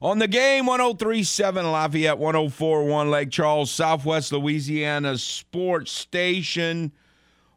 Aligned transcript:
on 0.00 0.18
the 0.18 0.28
game 0.28 0.66
1037 0.66 1.70
Lafayette, 1.70 2.18
1041 2.18 3.10
Lake 3.10 3.30
Charles, 3.30 3.70
Southwest 3.70 4.32
Louisiana 4.32 5.16
Sports 5.18 5.92
Station 5.92 6.92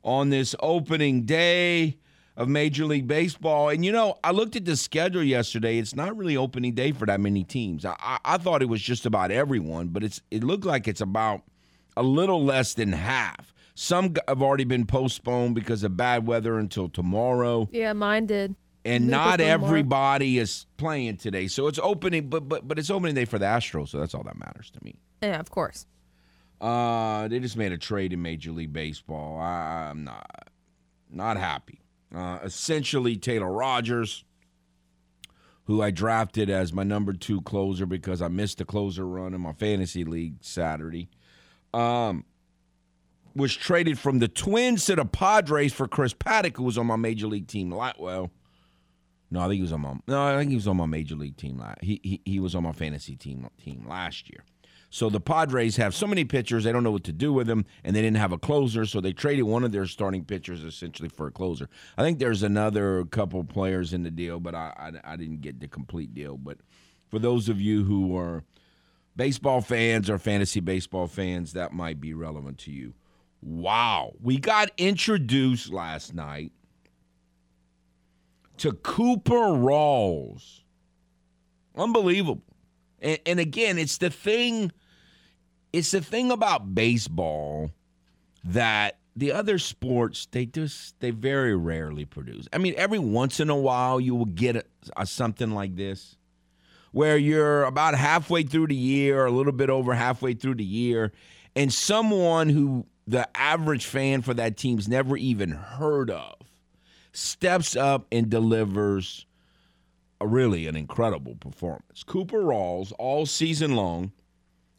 on 0.04 0.30
this 0.30 0.56
opening 0.60 1.24
day 1.24 1.98
of 2.38 2.48
Major 2.48 2.86
League 2.86 3.08
Baseball. 3.08 3.70
And 3.70 3.84
you 3.84 3.92
know, 3.92 4.18
I 4.24 4.32
looked 4.32 4.56
at 4.56 4.66
the 4.66 4.78
schedule 4.78 5.24
yesterday. 5.24 5.80
It's 5.80 5.96
not 5.96 6.16
really 6.16 6.38
opening 6.38 6.74
day 6.74 6.92
for 6.92 7.06
that 7.08 7.20
many 7.20 7.44
teams. 7.44 7.84
I, 7.84 7.96
I, 8.00 8.20
I 8.24 8.38
thought 8.38 8.62
it 8.62 8.70
was 8.70 8.82
just 8.82 9.06
about 9.06 9.32
everyone, 9.32 9.88
but 9.88 10.04
it's 10.04 10.22
it 10.32 10.44
looked 10.44 10.66
like 10.66 10.88
it's 10.88 11.02
about 11.02 11.42
a 11.98 12.04
little 12.04 12.44
less 12.46 12.76
than 12.76 12.94
half. 12.94 13.54
Some 13.74 14.16
have 14.28 14.42
already 14.42 14.64
been 14.64 14.86
postponed 14.86 15.56
because 15.56 15.84
of 15.84 15.98
bad 15.98 16.26
weather 16.26 16.58
until 16.58 16.90
tomorrow, 16.90 17.68
Yeah, 17.72 17.94
mine 17.94 18.26
did. 18.26 18.56
And 18.88 19.08
not 19.08 19.42
everybody 19.42 20.38
is 20.38 20.66
playing 20.78 21.18
today. 21.18 21.48
So 21.48 21.68
it's 21.68 21.80
opening, 21.80 22.30
but 22.30 22.48
but 22.48 22.68
but 22.68 22.80
it's 22.80 22.90
opening 22.90 23.16
day 23.16 23.26
for 23.26 23.38
the 23.38 23.46
Astros, 23.46 23.90
so 23.90 24.00
that's 24.00 24.16
all 24.16 24.24
that 24.24 24.38
matters 24.38 24.70
to 24.72 24.84
me. 24.84 25.00
Yeah, 25.22 25.40
of 25.40 25.50
course. 25.50 25.86
Uh, 26.60 27.28
they 27.28 27.40
just 27.40 27.58
made 27.58 27.72
a 27.72 27.78
trade 27.78 28.14
in 28.14 28.22
Major 28.22 28.52
League 28.52 28.74
Baseball. 28.74 29.40
I, 29.40 29.90
I'm 29.90 30.04
not 30.04 30.50
not 31.10 31.38
happy. 31.38 31.82
Uh, 32.14 32.40
essentially, 32.44 33.16
Taylor 33.18 33.52
Rogers, 33.52 34.24
who 35.66 35.82
I 35.82 35.92
drafted 35.92 36.50
as 36.50 36.72
my 36.74 36.84
number 36.84 37.14
two 37.14 37.42
closer 37.42 37.86
because 37.86 38.22
I 38.22 38.30
missed 38.30 38.60
the 38.60 38.66
closer 38.66 39.06
run 39.06 39.34
in 39.34 39.42
my 39.42 39.54
fantasy 39.54 40.04
league 40.04 40.36
Saturday, 40.42 41.10
um, 41.74 42.24
was 43.36 43.54
traded 43.54 44.00
from 44.00 44.20
the 44.20 44.28
Twins 44.28 44.86
to 44.86 44.96
the 44.96 45.06
Padres 45.06 45.74
for 45.74 45.88
Chris 45.88 46.14
Paddack, 46.14 46.58
who 46.58 46.64
was 46.64 46.78
on 46.78 46.88
my 46.88 46.96
major 46.96 47.28
league 47.28 47.48
team. 47.48 47.70
Well, 47.70 48.32
no, 49.30 49.42
I 49.42 49.48
think 49.48 49.56
he 49.56 49.62
was 49.62 49.74
on 49.74 49.82
my 49.82 49.94
no, 50.08 50.24
I 50.24 50.38
think 50.38 50.50
he 50.50 50.56
was 50.56 50.68
on 50.68 50.78
my 50.78 50.86
major 50.86 51.16
league 51.16 51.38
team. 51.38 51.62
He 51.82 52.00
he, 52.04 52.22
he 52.26 52.40
was 52.40 52.56
on 52.56 52.64
my 52.64 52.72
fantasy 52.72 53.16
team 53.16 53.48
team 53.62 53.86
last 53.88 54.30
year. 54.30 54.44
So 54.90 55.10
the 55.10 55.20
Padres 55.20 55.76
have 55.76 55.94
so 55.94 56.08
many 56.08 56.24
pitchers, 56.24 56.64
they 56.64 56.72
don't 56.72 56.84
know 56.84 56.92
what 56.92 57.04
to 57.06 57.12
do 57.12 57.34
with 57.34 57.48
them, 57.48 57.66
and 57.84 57.94
they 57.96 58.02
didn't 58.02 58.18
have 58.18 58.32
a 58.32 58.38
closer, 58.38 58.86
so 58.86 59.02
they 59.02 59.12
traded 59.12 59.44
one 59.44 59.66
of 59.66 59.74
their 59.74 59.86
starting 59.86 60.24
pitchers 60.24 60.64
essentially 60.64 61.10
for 61.10 61.28
a 61.28 61.32
closer. 61.32 61.68
I 61.98 62.04
think 62.04 62.20
there's 62.20 62.42
another 62.42 63.04
couple 63.06 63.44
players 63.44 63.92
in 63.92 64.04
the 64.04 64.12
deal, 64.12 64.40
but 64.40 64.56
I, 64.56 64.74
I, 65.04 65.14
I 65.14 65.16
didn't 65.18 65.42
get 65.42 65.60
the 65.60 65.68
complete 65.68 66.14
deal. 66.14 66.38
But 66.38 66.60
for 67.10 67.20
those 67.20 67.50
of 67.50 67.60
you 67.60 67.84
who 67.84 68.18
are 68.18 68.46
baseball 69.18 69.60
fans 69.60 70.10
or 70.10 70.18
fantasy 70.18 70.62
baseball 70.62 71.08
fans, 71.08 71.52
that 71.52 71.74
might 71.74 72.00
be 72.00 72.14
relevant 72.14 72.58
to 72.60 72.72
you. 72.72 72.94
Wow. 73.42 74.14
We 74.22 74.38
got 74.38 74.72
introduced 74.78 75.72
last 75.72 76.14
night 76.14 76.54
to 78.60 78.74
Cooper 78.74 79.34
Rawls. 79.34 80.62
Unbelievable. 81.76 82.42
And, 83.00 83.20
and 83.26 83.40
again, 83.40 83.78
it's 83.78 83.98
the 83.98 84.10
thing. 84.10 84.72
It's 85.74 85.92
the 85.92 86.02
thing 86.02 86.32
about 86.32 86.74
baseball 86.74 87.72
that 88.44 88.98
the 89.16 89.32
other 89.32 89.58
sports 89.58 90.28
they 90.32 90.46
just 90.46 91.00
they 91.00 91.12
very 91.12 91.56
rarely 91.56 92.06
produce. 92.06 92.48
I 92.54 92.60
mean, 92.60 92.74
every 92.78 93.00
once 93.00 93.40
in 93.40 93.50
a 93.50 93.56
while 93.56 94.00
you 94.00 94.16
will 94.16 94.26
get 94.26 94.56
a, 94.56 94.64
a, 94.96 95.06
something 95.06 95.52
like 95.52 95.76
this, 95.76 96.16
where 96.92 97.18
you're 97.18 97.64
about 97.64 97.96
halfway 97.96 98.44
through 98.44 98.68
the 98.68 98.76
year, 98.76 99.26
a 99.26 99.32
little 99.32 99.52
bit 99.52 99.70
over 99.70 99.94
halfway 99.94 100.34
through 100.34 100.56
the 100.56 100.64
year, 100.64 101.12
and 101.56 101.74
someone 101.74 102.50
who 102.50 102.86
the 103.08 103.28
average 103.36 103.86
fan 103.86 104.22
for 104.22 104.34
that 104.34 104.58
team's 104.58 104.88
never 104.88 105.18
even 105.18 105.52
heard 105.52 106.12
of 106.12 106.36
steps 107.18 107.76
up 107.76 108.06
and 108.12 108.30
delivers 108.30 109.26
a 110.22 110.28
really 110.28 110.68
an 110.68 110.76
incredible 110.76 111.36
performance. 111.36 112.04
Cooper 112.04 112.42
Rawls, 112.44 112.94
all 113.00 113.26
season 113.26 113.76
long, 113.76 114.12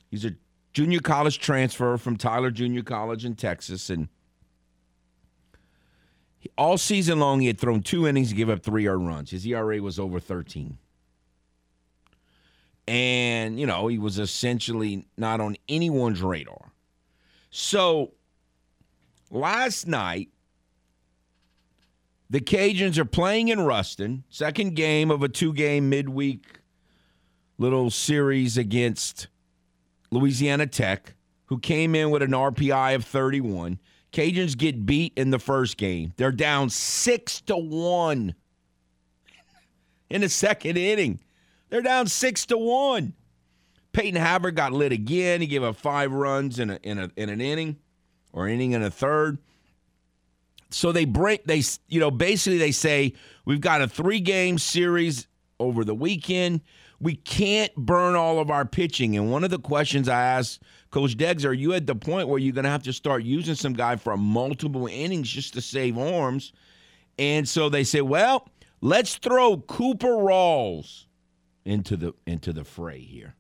he's 0.09 0.25
a 0.25 0.35
junior 0.73 1.01
college 1.01 1.41
transfer 1.41 1.97
from 1.97 2.17
Tyler 2.17 2.53
Junior 2.53 2.83
College 2.83 3.25
in 3.25 3.35
Texas, 3.35 3.91
and 3.91 4.09
he- 6.39 6.51
all 6.57 6.79
season 6.79 7.19
long 7.19 7.41
he 7.41 7.49
had 7.49 7.59
thrown 7.59 7.83
two 7.83 8.07
innings 8.07 8.29
and 8.29 8.37
gave 8.37 8.51
up 8.51 8.63
three 8.63 8.87
earned 8.87 9.09
runs. 9.09 9.31
His 9.31 9.45
ERA 9.45 9.81
was 9.83 9.99
over 9.99 10.21
13. 10.21 10.79
And, 12.87 13.59
you 13.59 13.67
know, 13.67 13.89
he 13.89 13.99
was 13.99 14.19
essentially 14.19 15.07
not 15.17 15.41
on 15.41 15.57
anyone's 15.69 16.23
radar. 16.23 16.73
So 17.51 18.13
last 19.31 19.87
night, 19.87 20.31
the 22.31 22.41
Cajuns 22.41 22.99
are 22.99 23.05
playing 23.05 23.49
in 23.49 23.61
Ruston, 23.61 24.25
second 24.29 24.77
game 24.77 25.11
of 25.11 25.23
a 25.23 25.29
two 25.29 25.53
game 25.53 25.89
midweek 25.89 26.61
little 27.57 27.91
series 27.91 28.57
against 28.59 29.29
Louisiana 30.11 30.67
Tech, 30.67 31.15
who 31.47 31.59
came 31.59 31.95
in 31.95 32.11
with 32.11 32.23
an 32.23 32.31
RPI 32.31 32.95
of 32.95 33.05
31. 33.05 33.79
Cajuns 34.13 34.57
get 34.57 34.87
beat 34.87 35.13
in 35.17 35.31
the 35.31 35.39
first 35.39 35.77
game. 35.77 36.13
They're 36.17 36.33
down 36.33 36.71
six 36.71 37.41
to 37.43 37.57
one 37.57 38.35
in 40.11 40.21
the 40.21 40.29
second 40.29 40.77
inning. 40.77 41.21
They're 41.71 41.83
down 41.83 42.07
six 42.07 42.47
to 42.47 42.59
one. 42.59 43.15
Peyton 43.93 44.21
Haber 44.21 44.51
got 44.51 44.73
lit 44.73 44.93
again. 44.93 45.41
He 45.41 45.47
gave 45.47 45.63
up 45.63 45.77
five 45.77 46.13
runs 46.13 46.59
in 46.59 46.71
a, 46.71 46.79
in 46.83 46.99
a 46.99 47.11
in 47.17 47.29
an 47.29 47.41
inning, 47.41 47.77
or 48.33 48.49
inning 48.49 48.75
and 48.75 48.85
a 48.85 48.91
third. 48.91 49.39
So 50.71 50.93
they 50.93 51.05
break. 51.05 51.45
They 51.45 51.63
you 51.89 52.01
know 52.01 52.11
basically 52.11 52.59
they 52.59 52.73
say 52.73 53.15
we've 53.45 53.61
got 53.61 53.83
a 53.83 53.89
three 53.89 54.21
game 54.21 54.59
series 54.59 55.27
over 55.61 55.85
the 55.85 55.95
weekend. 55.95 56.61
We 57.01 57.15
can't 57.15 57.75
burn 57.77 58.17
all 58.17 58.41
of 58.41 58.51
our 58.51 58.65
pitching. 58.65 59.17
And 59.17 59.31
one 59.31 59.45
of 59.45 59.51
the 59.51 59.59
questions 59.59 60.09
I 60.09 60.21
asked 60.21 60.63
Coach 60.91 61.17
Deggs, 61.17 61.45
are 61.45 61.53
you 61.53 61.73
at 61.75 61.87
the 61.87 61.95
point 61.95 62.29
where 62.29 62.39
you're 62.39 62.53
going 62.53 62.65
to 62.65 62.71
have 62.71 62.83
to 62.85 62.93
start 62.93 63.23
using 63.23 63.55
some 63.55 63.73
guy 63.73 63.97
for 63.97 64.17
multiple 64.17 64.89
innings 64.89 65.29
just 65.29 65.55
to 65.55 65.61
save 65.61 65.97
arms? 65.97 66.53
And 67.19 67.49
so 67.49 67.69
they 67.69 67.85
say, 67.85 68.01
well, 68.01 68.49
let's 68.81 69.17
throw 69.17 69.59
Cooper 69.59 70.09
Rawls 70.09 71.07
into 71.65 71.97
the 71.97 72.15
into 72.27 72.53
the 72.53 72.65
fray 72.65 73.01
here. 73.01 73.35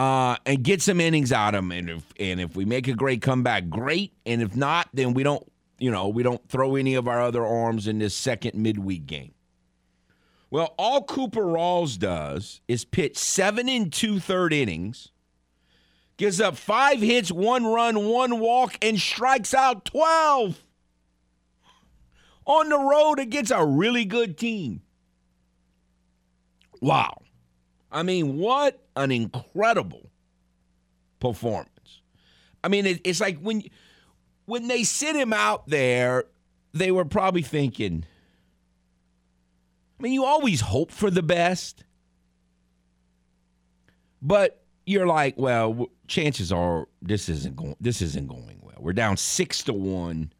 Uh, 0.00 0.34
and 0.46 0.62
get 0.62 0.80
some 0.80 0.98
innings 0.98 1.30
out 1.30 1.54
of 1.54 1.62
him. 1.62 1.72
And 1.72 1.90
if 1.90 2.14
and 2.18 2.40
if 2.40 2.56
we 2.56 2.64
make 2.64 2.88
a 2.88 2.94
great 2.94 3.20
comeback, 3.20 3.68
great. 3.68 4.14
And 4.24 4.40
if 4.40 4.56
not, 4.56 4.88
then 4.94 5.12
we 5.12 5.22
don't, 5.22 5.46
you 5.78 5.90
know, 5.90 6.08
we 6.08 6.22
don't 6.22 6.48
throw 6.48 6.74
any 6.76 6.94
of 6.94 7.06
our 7.06 7.20
other 7.20 7.44
arms 7.44 7.86
in 7.86 7.98
this 7.98 8.14
second 8.14 8.54
midweek 8.54 9.04
game. 9.04 9.34
Well, 10.48 10.74
all 10.78 11.04
Cooper 11.04 11.42
Rawls 11.42 11.98
does 11.98 12.62
is 12.66 12.86
pitch 12.86 13.18
seven 13.18 13.68
and 13.68 13.92
two 13.92 14.20
third 14.20 14.54
innings, 14.54 15.10
gives 16.16 16.40
up 16.40 16.56
five 16.56 17.02
hits, 17.02 17.30
one 17.30 17.66
run, 17.66 18.08
one 18.08 18.40
walk, 18.40 18.78
and 18.80 18.98
strikes 18.98 19.52
out 19.52 19.84
12 19.84 20.64
on 22.46 22.70
the 22.70 22.78
road 22.78 23.18
against 23.18 23.52
a 23.54 23.66
really 23.66 24.06
good 24.06 24.38
team. 24.38 24.80
Wow. 26.80 27.20
I 27.92 28.02
mean, 28.02 28.38
what 28.38 28.80
an 29.00 29.10
incredible 29.10 30.10
performance. 31.18 32.02
I 32.62 32.68
mean, 32.68 32.86
it, 32.86 33.00
it's 33.04 33.20
like 33.20 33.38
when 33.38 33.62
when 34.46 34.68
they 34.68 34.82
sit 34.84 35.16
him 35.16 35.32
out 35.32 35.68
there, 35.68 36.24
they 36.72 36.90
were 36.90 37.04
probably 37.04 37.42
thinking, 37.42 38.04
I 39.98 40.02
mean, 40.02 40.12
you 40.12 40.24
always 40.24 40.60
hope 40.60 40.90
for 40.90 41.10
the 41.10 41.22
best, 41.22 41.84
but 44.20 44.62
you're 44.86 45.06
like, 45.06 45.38
well, 45.38 45.86
chances 46.08 46.52
are 46.52 46.88
this 47.00 47.28
isn't 47.28 47.56
going. 47.56 47.76
This 47.80 48.02
isn't 48.02 48.28
going 48.28 48.58
well. 48.60 48.76
We're 48.78 48.92
down 48.92 49.16
six 49.16 49.62
to 49.64 49.72
one. 49.72 50.32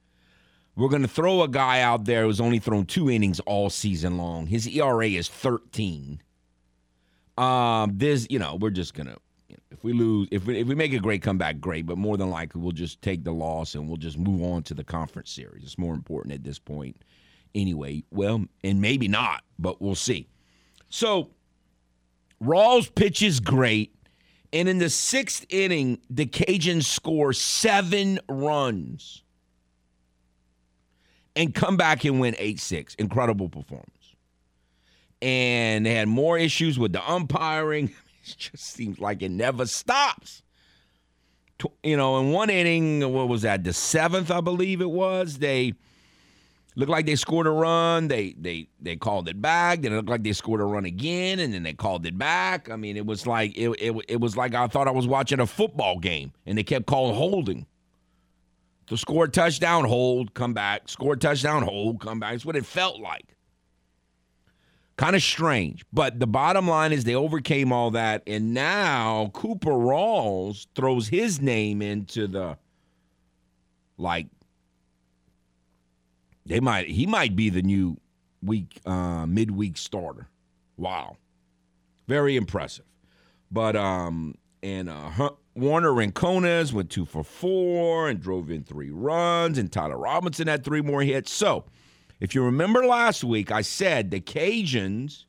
We're 0.77 0.89
going 0.89 1.03
to 1.03 1.09
throw 1.09 1.43
a 1.43 1.49
guy 1.49 1.81
out 1.81 2.05
there 2.05 2.25
who's 2.25 2.41
only 2.41 2.59
thrown 2.59 2.87
two 2.87 3.11
innings 3.11 3.39
all 3.41 3.71
season 3.71 4.17
long. 4.17 4.47
His 4.47 4.67
ERA 4.67 5.09
is 5.09 5.29
13. 5.29 6.23
Um, 7.41 7.99
you 8.01 8.39
know, 8.39 8.57
we're 8.57 8.71
just 8.71 8.95
gonna. 8.95 9.17
If 9.71 9.83
we 9.85 9.93
lose, 9.93 10.29
if 10.31 10.47
we 10.47 10.59
if 10.61 10.67
we 10.69 10.75
make 10.75 10.93
a 10.93 10.99
great 10.99 11.23
comeback, 11.23 11.61
great. 11.61 11.87
But 11.87 11.99
more 11.99 12.17
than 12.17 12.31
likely, 12.31 12.61
we'll 12.61 12.73
just 12.73 13.01
take 13.03 13.25
the 13.25 13.33
loss 13.33 13.75
and 13.75 13.89
we'll 13.89 13.97
just 13.97 14.19
move 14.19 14.43
on 14.43 14.63
to 14.65 14.75
the 14.75 14.85
conference 14.85 15.31
series. 15.31 15.65
It's 15.65 15.79
more 15.79 15.95
important 15.95 16.35
at 16.35 16.45
this 16.45 16.59
point, 16.59 17.03
anyway. 17.55 18.05
Well, 18.11 18.45
and 18.65 18.81
maybe 18.81 19.09
not, 19.09 19.43
but 19.59 19.81
we'll 19.81 19.95
see. 19.95 20.29
So, 20.91 21.31
Rawls 22.43 22.95
pitches 22.95 23.41
great, 23.41 23.95
And 24.53 24.69
in 24.69 24.79
the 24.79 24.91
sixth 24.91 25.47
inning, 25.51 26.01
the 26.11 26.27
Cajuns 26.27 26.85
score 26.85 27.33
seven 27.33 28.19
runs 28.29 29.23
and 31.37 31.55
come 31.55 31.77
back 31.77 32.05
and 32.05 32.21
win 32.21 32.35
8 32.39 32.61
6. 32.61 32.95
Incredible 32.97 33.49
performance. 33.49 34.00
And 35.23 35.85
they 35.85 35.95
had 35.95 36.09
more 36.09 36.39
issues 36.39 36.79
with 36.79 36.93
the 36.93 37.11
umpiring. 37.11 37.93
It 38.23 38.37
just 38.37 38.75
seems 38.75 39.01
like 39.01 39.23
it 39.23 39.31
never 39.31 39.67
stops. 39.67 40.43
You 41.83 41.97
know, 41.97 42.21
in 42.21 42.31
one 42.31 42.49
inning, 42.49 43.13
what 43.13 43.29
was 43.29 43.43
that? 43.43 43.65
The 43.65 43.73
seventh, 43.73 44.31
I 44.31 44.41
believe 44.41 44.81
it 44.81 44.91
was. 44.91 45.39
They 45.39 45.75
looked 46.77 46.91
like 46.91 47.07
they 47.07 47.17
scored 47.17 47.47
a 47.47 47.51
run. 47.51 48.09
They 48.09 48.35
they 48.39 48.69
they 48.81 48.97
called 48.97 49.29
it 49.29 49.41
back. 49.41 49.83
Then 49.83 49.93
it 49.93 49.97
looked 49.97 50.09
like 50.09 50.23
they 50.23 50.33
scored 50.33 50.61
a 50.61 50.65
run 50.65 50.85
again, 50.85 51.41
and 51.41 51.53
then 51.53 51.63
they 51.63 51.75
called 51.75 52.07
it 52.07 52.17
back. 52.17 52.71
I 52.71 52.77
mean, 52.77 52.97
it 52.97 53.07
was 53.07 53.27
like 53.27 53.57
it 53.57 53.71
it, 53.81 53.95
it 54.09 54.21
was 54.21 54.37
like 54.37 54.55
I 54.55 54.67
thought 54.67 54.89
I 54.89 54.93
was 54.93 55.07
watching 55.07 55.41
a 55.41 55.47
football 55.47 55.99
game, 55.99 56.33
and 56.47 56.57
they 56.57 56.63
kept 56.63 56.87
calling 56.87 57.15
holding. 57.15 57.67
To 58.87 58.97
score 58.97 59.29
touchdown, 59.29 59.85
hold, 59.85 60.35
come 60.35 60.53
back. 60.53 60.89
Score 60.89 61.15
touchdown, 61.15 61.63
hold, 61.63 62.01
come 62.01 62.19
back. 62.19 62.35
It's 62.35 62.45
what 62.45 62.57
it 62.57 62.67
felt 62.67 62.99
like. 63.01 63.37
Kind 65.01 65.17
of 65.17 65.23
strange. 65.23 65.83
But 65.95 66.21
the 66.21 66.27
bottom 66.27 66.69
line 66.69 66.93
is 66.93 67.05
they 67.05 67.15
overcame 67.15 67.73
all 67.73 67.91
that. 67.93 68.23
And 68.27 68.53
now 68.53 69.31
Cooper 69.33 69.71
Rawls 69.71 70.67
throws 70.75 71.09
his 71.09 71.41
name 71.41 71.81
into 71.81 72.27
the 72.27 72.59
like 73.97 74.27
they 76.45 76.61
might 76.61 76.89
he 76.89 77.07
might 77.07 77.35
be 77.35 77.49
the 77.49 77.63
new 77.63 77.97
week 78.43 78.79
uh 78.85 79.25
midweek 79.25 79.79
starter. 79.79 80.29
Wow. 80.77 81.17
Very 82.07 82.37
impressive. 82.37 82.85
But 83.51 83.77
um 83.77 84.35
and 84.63 84.91
uh 84.91 85.31
Warner 85.55 85.93
Rincones 85.93 86.75
went 86.75 86.91
two 86.91 87.07
for 87.07 87.25
four 87.25 88.11
and 88.11 88.21
drove 88.21 88.51
in 88.51 88.65
three 88.65 88.91
runs, 88.91 89.57
and 89.57 89.73
Tyler 89.73 89.97
Robinson 89.97 90.47
had 90.47 90.63
three 90.63 90.83
more 90.83 91.01
hits. 91.01 91.33
So, 91.33 91.65
if 92.21 92.35
you 92.35 92.45
remember 92.45 92.85
last 92.85 93.25
week, 93.25 93.51
I 93.51 93.63
said 93.63 94.11
the 94.11 94.21
Cajuns, 94.21 95.25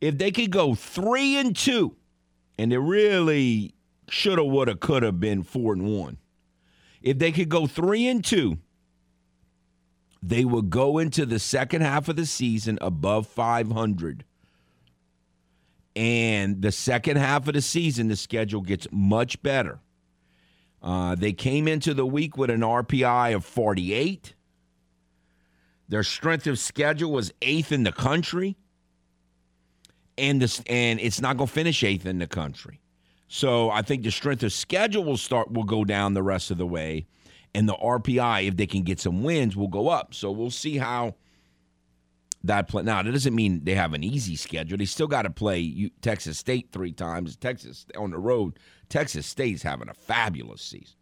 if 0.00 0.18
they 0.18 0.30
could 0.30 0.50
go 0.50 0.74
three 0.74 1.36
and 1.36 1.54
two, 1.54 1.96
and 2.58 2.72
it 2.72 2.78
really 2.78 3.74
shoulda, 4.08 4.44
woulda, 4.44 4.74
coulda 4.74 5.12
been 5.12 5.42
four 5.42 5.72
and 5.74 5.86
one. 5.86 6.18
If 7.02 7.18
they 7.18 7.30
could 7.30 7.48
go 7.48 7.66
three 7.66 8.08
and 8.08 8.24
two, 8.24 8.58
they 10.22 10.44
would 10.44 10.70
go 10.70 10.98
into 10.98 11.24
the 11.24 11.38
second 11.38 11.82
half 11.82 12.08
of 12.08 12.16
the 12.16 12.26
season 12.26 12.78
above 12.80 13.26
500 13.28 14.24
and 15.98 16.62
the 16.62 16.70
second 16.70 17.16
half 17.16 17.48
of 17.48 17.54
the 17.54 17.60
season, 17.60 18.06
the 18.06 18.14
schedule 18.14 18.60
gets 18.60 18.86
much 18.92 19.42
better. 19.42 19.80
Uh, 20.80 21.16
they 21.16 21.32
came 21.32 21.66
into 21.66 21.92
the 21.92 22.06
week 22.06 22.36
with 22.36 22.50
an 22.50 22.60
RPI 22.60 23.34
of 23.34 23.44
48. 23.44 24.36
Their 25.88 26.02
strength 26.02 26.46
of 26.46 26.58
schedule 26.58 27.10
was 27.10 27.32
eighth 27.40 27.72
in 27.72 27.82
the 27.82 27.92
country, 27.92 28.56
and 30.18 30.42
this 30.42 30.62
and 30.66 31.00
it's 31.00 31.20
not 31.20 31.36
going 31.36 31.48
to 31.48 31.52
finish 31.52 31.82
eighth 31.82 32.06
in 32.06 32.18
the 32.18 32.26
country. 32.26 32.80
So 33.28 33.70
I 33.70 33.82
think 33.82 34.02
the 34.02 34.10
strength 34.10 34.42
of 34.42 34.52
schedule 34.52 35.04
will 35.04 35.16
start 35.16 35.52
will 35.52 35.64
go 35.64 35.84
down 35.84 36.14
the 36.14 36.22
rest 36.22 36.50
of 36.50 36.58
the 36.58 36.66
way, 36.66 37.06
and 37.54 37.68
the 37.68 37.74
RPI, 37.74 38.48
if 38.48 38.56
they 38.56 38.66
can 38.66 38.82
get 38.82 39.00
some 39.00 39.22
wins, 39.22 39.56
will 39.56 39.68
go 39.68 39.88
up. 39.88 40.14
So 40.14 40.30
we'll 40.30 40.50
see 40.50 40.78
how 40.78 41.14
that 42.44 42.68
play. 42.68 42.82
Now, 42.82 43.02
that 43.02 43.10
doesn't 43.10 43.34
mean 43.34 43.64
they 43.64 43.74
have 43.74 43.94
an 43.94 44.04
easy 44.04 44.36
schedule. 44.36 44.78
They 44.78 44.84
still 44.84 45.06
got 45.06 45.22
to 45.22 45.30
play 45.30 45.90
Texas 46.02 46.38
State 46.38 46.68
three 46.72 46.92
times. 46.92 47.36
Texas 47.36 47.86
on 47.96 48.10
the 48.10 48.18
road. 48.18 48.58
Texas 48.88 49.26
State's 49.26 49.62
having 49.62 49.88
a 49.88 49.94
fabulous 49.94 50.62
season, 50.62 50.96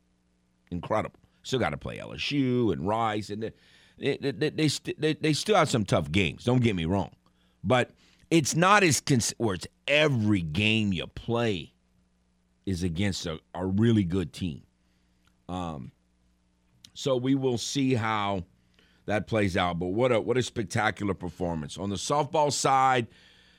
incredible. 0.71 1.21
Still 1.43 1.61
got 1.61 1.71
to 1.71 1.77
play 1.77 1.99
LSU 1.99 2.73
and 2.73 2.87
Rice, 2.87 3.31
and 3.31 3.53
they 3.98 4.16
they, 4.19 4.50
they, 4.50 4.69
they, 4.98 5.14
they, 5.14 5.32
still 5.32 5.56
have 5.56 5.70
some 5.70 5.84
tough 5.84 6.10
games. 6.10 6.44
Don't 6.44 6.62
get 6.62 6.76
me 6.76 6.84
wrong, 6.84 7.10
but 7.64 7.90
it's 8.31 8.54
not 8.54 8.82
as 8.82 9.00
cons- 9.00 9.34
or 9.38 9.54
it's 9.54 9.66
every 9.87 10.43
game 10.43 10.93
you 10.93 11.06
play 11.06 11.72
is 12.66 12.82
against 12.82 13.26
a, 13.26 13.38
a 13.54 13.64
really 13.64 14.04
good 14.04 14.32
team. 14.32 14.62
Um, 15.48 15.93
so 16.94 17.16
we 17.16 17.34
will 17.34 17.58
see 17.58 17.94
how 17.94 18.44
that 19.06 19.26
plays 19.26 19.56
out. 19.56 19.78
But 19.78 19.88
what 19.88 20.12
a 20.12 20.20
what 20.20 20.37
a 20.37 20.43
spectacular 20.43 21.14
performance 21.14 21.78
on 21.78 21.90
the 21.90 21.96
softball 21.96 22.52
side. 22.52 23.06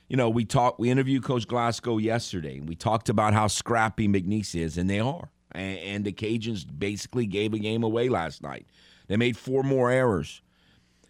You 0.08 0.16
know, 0.16 0.30
we 0.30 0.46
talked, 0.46 0.80
we 0.80 0.88
interviewed 0.88 1.22
Coach 1.22 1.46
Glasgow 1.46 1.98
yesterday, 1.98 2.56
and 2.56 2.68
we 2.68 2.74
talked 2.74 3.10
about 3.10 3.34
how 3.34 3.46
scrappy 3.46 4.08
McNeese 4.08 4.58
is, 4.58 4.78
and 4.78 4.88
they 4.88 5.00
are. 5.00 5.30
And, 5.52 5.78
and 5.78 6.04
the 6.04 6.12
Cajuns 6.12 6.64
basically 6.78 7.26
gave 7.26 7.52
a 7.52 7.58
game 7.58 7.82
away 7.82 8.08
last 8.08 8.42
night. 8.42 8.66
They 9.08 9.16
made 9.16 9.36
four 9.36 9.62
more 9.62 9.90
errors. 9.90 10.40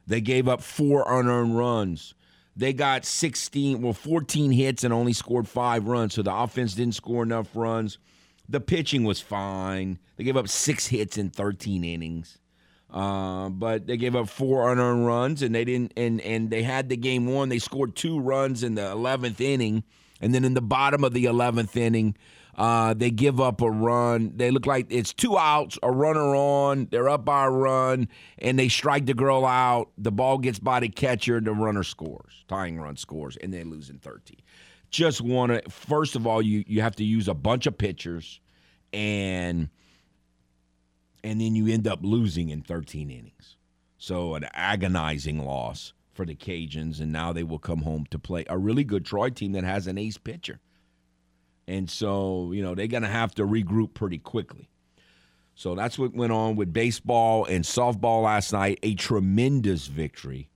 They 0.06 0.21
gave 0.21 0.49
up 0.49 0.62
four 0.62 1.05
unearned 1.06 1.56
runs. 1.56 2.15
They 2.56 2.73
got 2.73 3.05
16, 3.05 3.83
well, 3.83 3.93
14 3.93 4.50
hits 4.50 4.83
and 4.83 4.93
only 4.93 5.12
scored 5.12 5.47
five 5.47 5.87
runs. 5.87 6.15
So 6.15 6.23
the 6.23 6.35
offense 6.35 6.75
didn't 6.75 6.95
score 6.95 7.23
enough 7.23 7.49
runs. 7.55 7.99
The 8.49 8.61
pitching 8.61 9.05
was 9.05 9.21
fine. 9.21 9.99
They 10.17 10.25
gave 10.25 10.37
up 10.37 10.49
six 10.49 10.87
hits 10.87 11.19
in 11.19 11.31
13 11.31 11.85
innings. 11.85 12.39
Uh, 12.91 13.50
but 13.50 13.87
they 13.87 13.97
gave 13.97 14.17
up 14.17 14.29
four 14.29 14.73
unearned 14.73 15.06
runs, 15.06 15.43
and 15.43 15.55
they 15.55 15.65
didn't. 15.65 15.93
And 15.97 16.21
and 16.23 16.50
they 16.50 16.62
had 16.62 16.89
the 16.89 16.97
game 16.97 17.27
won. 17.27 17.50
They 17.50 17.59
scored 17.59 17.95
two 17.95 18.19
runs 18.19 18.62
in 18.62 18.77
the 18.77 18.91
eleventh 18.91 19.41
inning, 19.43 19.85
and 20.23 20.35
then 20.35 20.43
in 20.43 20.55
the 20.55 20.62
bottom 20.62 21.05
of 21.05 21.12
the 21.12 21.27
eleventh 21.27 21.77
inning, 21.77 22.17
uh, 22.58 22.93
they 22.93 23.10
give 23.10 23.40
up 23.40 23.60
a 23.60 23.70
run. 23.70 24.32
They 24.34 24.50
look 24.50 24.66
like 24.66 24.87
it's 24.90 25.14
two 25.14 25.38
outs, 25.38 25.78
a 25.82 25.93
runner 25.93 26.34
on. 26.34 26.88
They're 26.90 27.08
up 27.08 27.25
by 27.25 27.46
a 27.46 27.50
run, 27.50 28.08
and 28.38 28.58
they 28.58 28.69
strike 28.69 29.06
the 29.06 29.14
girl 29.14 29.46
out. 29.46 29.90
The 29.96 30.10
ball 30.10 30.38
gets 30.38 30.58
by 30.58 30.81
the 30.81 30.88
catcher, 30.88 31.40
the 31.40 31.52
runner 31.52 31.84
scores, 31.84 32.44
tying 32.49 32.81
run 32.81 32.96
scores, 32.96 33.37
and 33.37 33.55
they 33.55 33.62
lose 33.62 33.88
in 33.88 33.99
thirteen. 33.99 34.40
Just 34.90 35.20
want 35.20 35.52
to 35.52 35.70
first 35.70 36.16
of 36.16 36.26
all, 36.26 36.43
you 36.43 36.64
you 36.66 36.82
have 36.82 36.96
to 36.96 37.05
use 37.05 37.28
a 37.28 37.34
bunch 37.34 37.66
of 37.66 37.78
pitchers, 37.78 38.40
and 38.93 39.69
and 41.22 41.40
then 41.40 41.54
you 41.54 41.69
end 41.69 41.87
up 41.87 42.00
losing 42.02 42.49
in 42.49 42.62
13 42.62 43.11
innings. 43.11 43.56
So 43.99 44.34
an 44.34 44.46
agonizing 44.54 45.44
loss 45.44 45.93
for 46.12 46.25
the 46.25 46.34
Cajuns, 46.34 47.00
and 47.00 47.12
now 47.12 47.32
they 47.32 47.43
will 47.43 47.58
come 47.58 47.82
home 47.82 48.06
to 48.11 48.19
play 48.19 48.44
a 48.49 48.56
really 48.56 48.84
good 48.84 49.04
Troy 49.04 49.31
team 49.31 49.52
that 49.52 49.64
has 49.64 49.87
an 49.87 49.99
ace 49.99 50.19
pitcher. 50.19 50.61
And 51.69 51.88
so, 51.88 52.50
you 52.53 52.62
know, 52.62 52.75
they're 52.75 52.87
going 52.87 53.02
to 53.02 53.09
have 53.09 53.35
to 53.35 53.42
regroup 53.42 53.92
pretty 53.92 54.19
quickly. 54.19 54.71
So 55.54 55.75
that's 55.75 55.99
what 55.99 56.14
went 56.14 56.33
on 56.33 56.57
with 56.57 56.73
baseball 56.73 57.45
and 57.45 57.62
softball 57.62 58.23
last 58.25 58.52
night. 58.54 58.78
A 58.83 58.95
tremendous 58.95 59.87
victory 59.87 60.49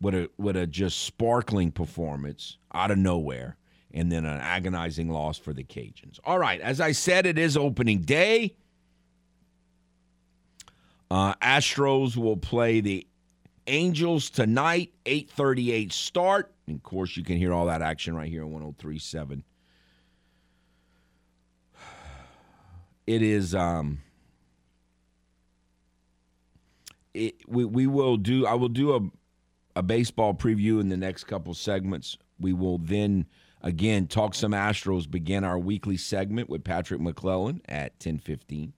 with 0.00 0.14
a 0.14 0.30
with 0.38 0.56
a 0.56 0.66
just 0.66 1.00
sparkling 1.04 1.70
performance 1.70 2.56
out 2.72 2.90
of 2.90 2.96
nowhere, 2.96 3.58
and 3.92 4.10
then 4.10 4.24
an 4.24 4.40
agonizing 4.40 5.10
loss 5.10 5.36
for 5.36 5.52
the 5.52 5.62
Cajuns. 5.62 6.18
All 6.24 6.38
right, 6.38 6.60
as 6.60 6.80
I 6.80 6.92
said, 6.92 7.26
it 7.26 7.38
is 7.38 7.56
opening 7.56 8.00
day. 8.00 8.56
Uh, 11.10 11.34
Astros 11.34 12.16
will 12.16 12.36
play 12.36 12.80
the 12.80 13.06
Angels 13.66 14.30
tonight, 14.30 14.94
8:38 15.04 15.92
start. 15.92 16.54
And 16.66 16.76
of 16.76 16.82
course, 16.82 17.16
you 17.16 17.24
can 17.24 17.36
hear 17.36 17.52
all 17.52 17.66
that 17.66 17.82
action 17.82 18.14
right 18.14 18.28
here 18.28 18.44
on 18.44 18.52
103.7. 18.52 19.42
It 23.10 23.22
is 23.22 23.56
um 23.56 23.98
it, 27.12 27.34
we 27.48 27.64
we 27.64 27.88
will 27.88 28.16
do 28.16 28.46
I 28.46 28.54
will 28.54 28.68
do 28.68 28.94
a 28.94 29.00
a 29.74 29.82
baseball 29.82 30.32
preview 30.32 30.80
in 30.80 30.90
the 30.90 30.96
next 30.96 31.24
couple 31.24 31.52
segments. 31.54 32.16
We 32.38 32.52
will 32.52 32.78
then 32.78 33.26
again 33.62 34.06
talk 34.06 34.36
some 34.36 34.52
Astros 34.52 35.10
begin 35.10 35.42
our 35.42 35.58
weekly 35.58 35.96
segment 35.96 36.48
with 36.48 36.62
Patrick 36.62 37.00
McClellan 37.00 37.62
at 37.68 37.98
10:15 37.98 38.74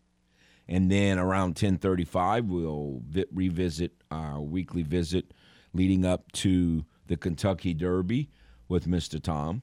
and 0.67 0.91
then 0.91 1.19
around 1.19 1.55
10:35 1.55 2.47
we'll 2.47 3.03
vi- 3.07 3.27
revisit 3.35 4.03
our 4.11 4.41
weekly 4.41 4.83
visit 4.83 5.35
leading 5.75 6.07
up 6.07 6.33
to 6.33 6.87
the 7.07 7.19
Kentucky 7.19 7.75
Derby 7.75 8.31
with 8.67 8.87
Mr. 8.87 9.23
Tom 9.23 9.61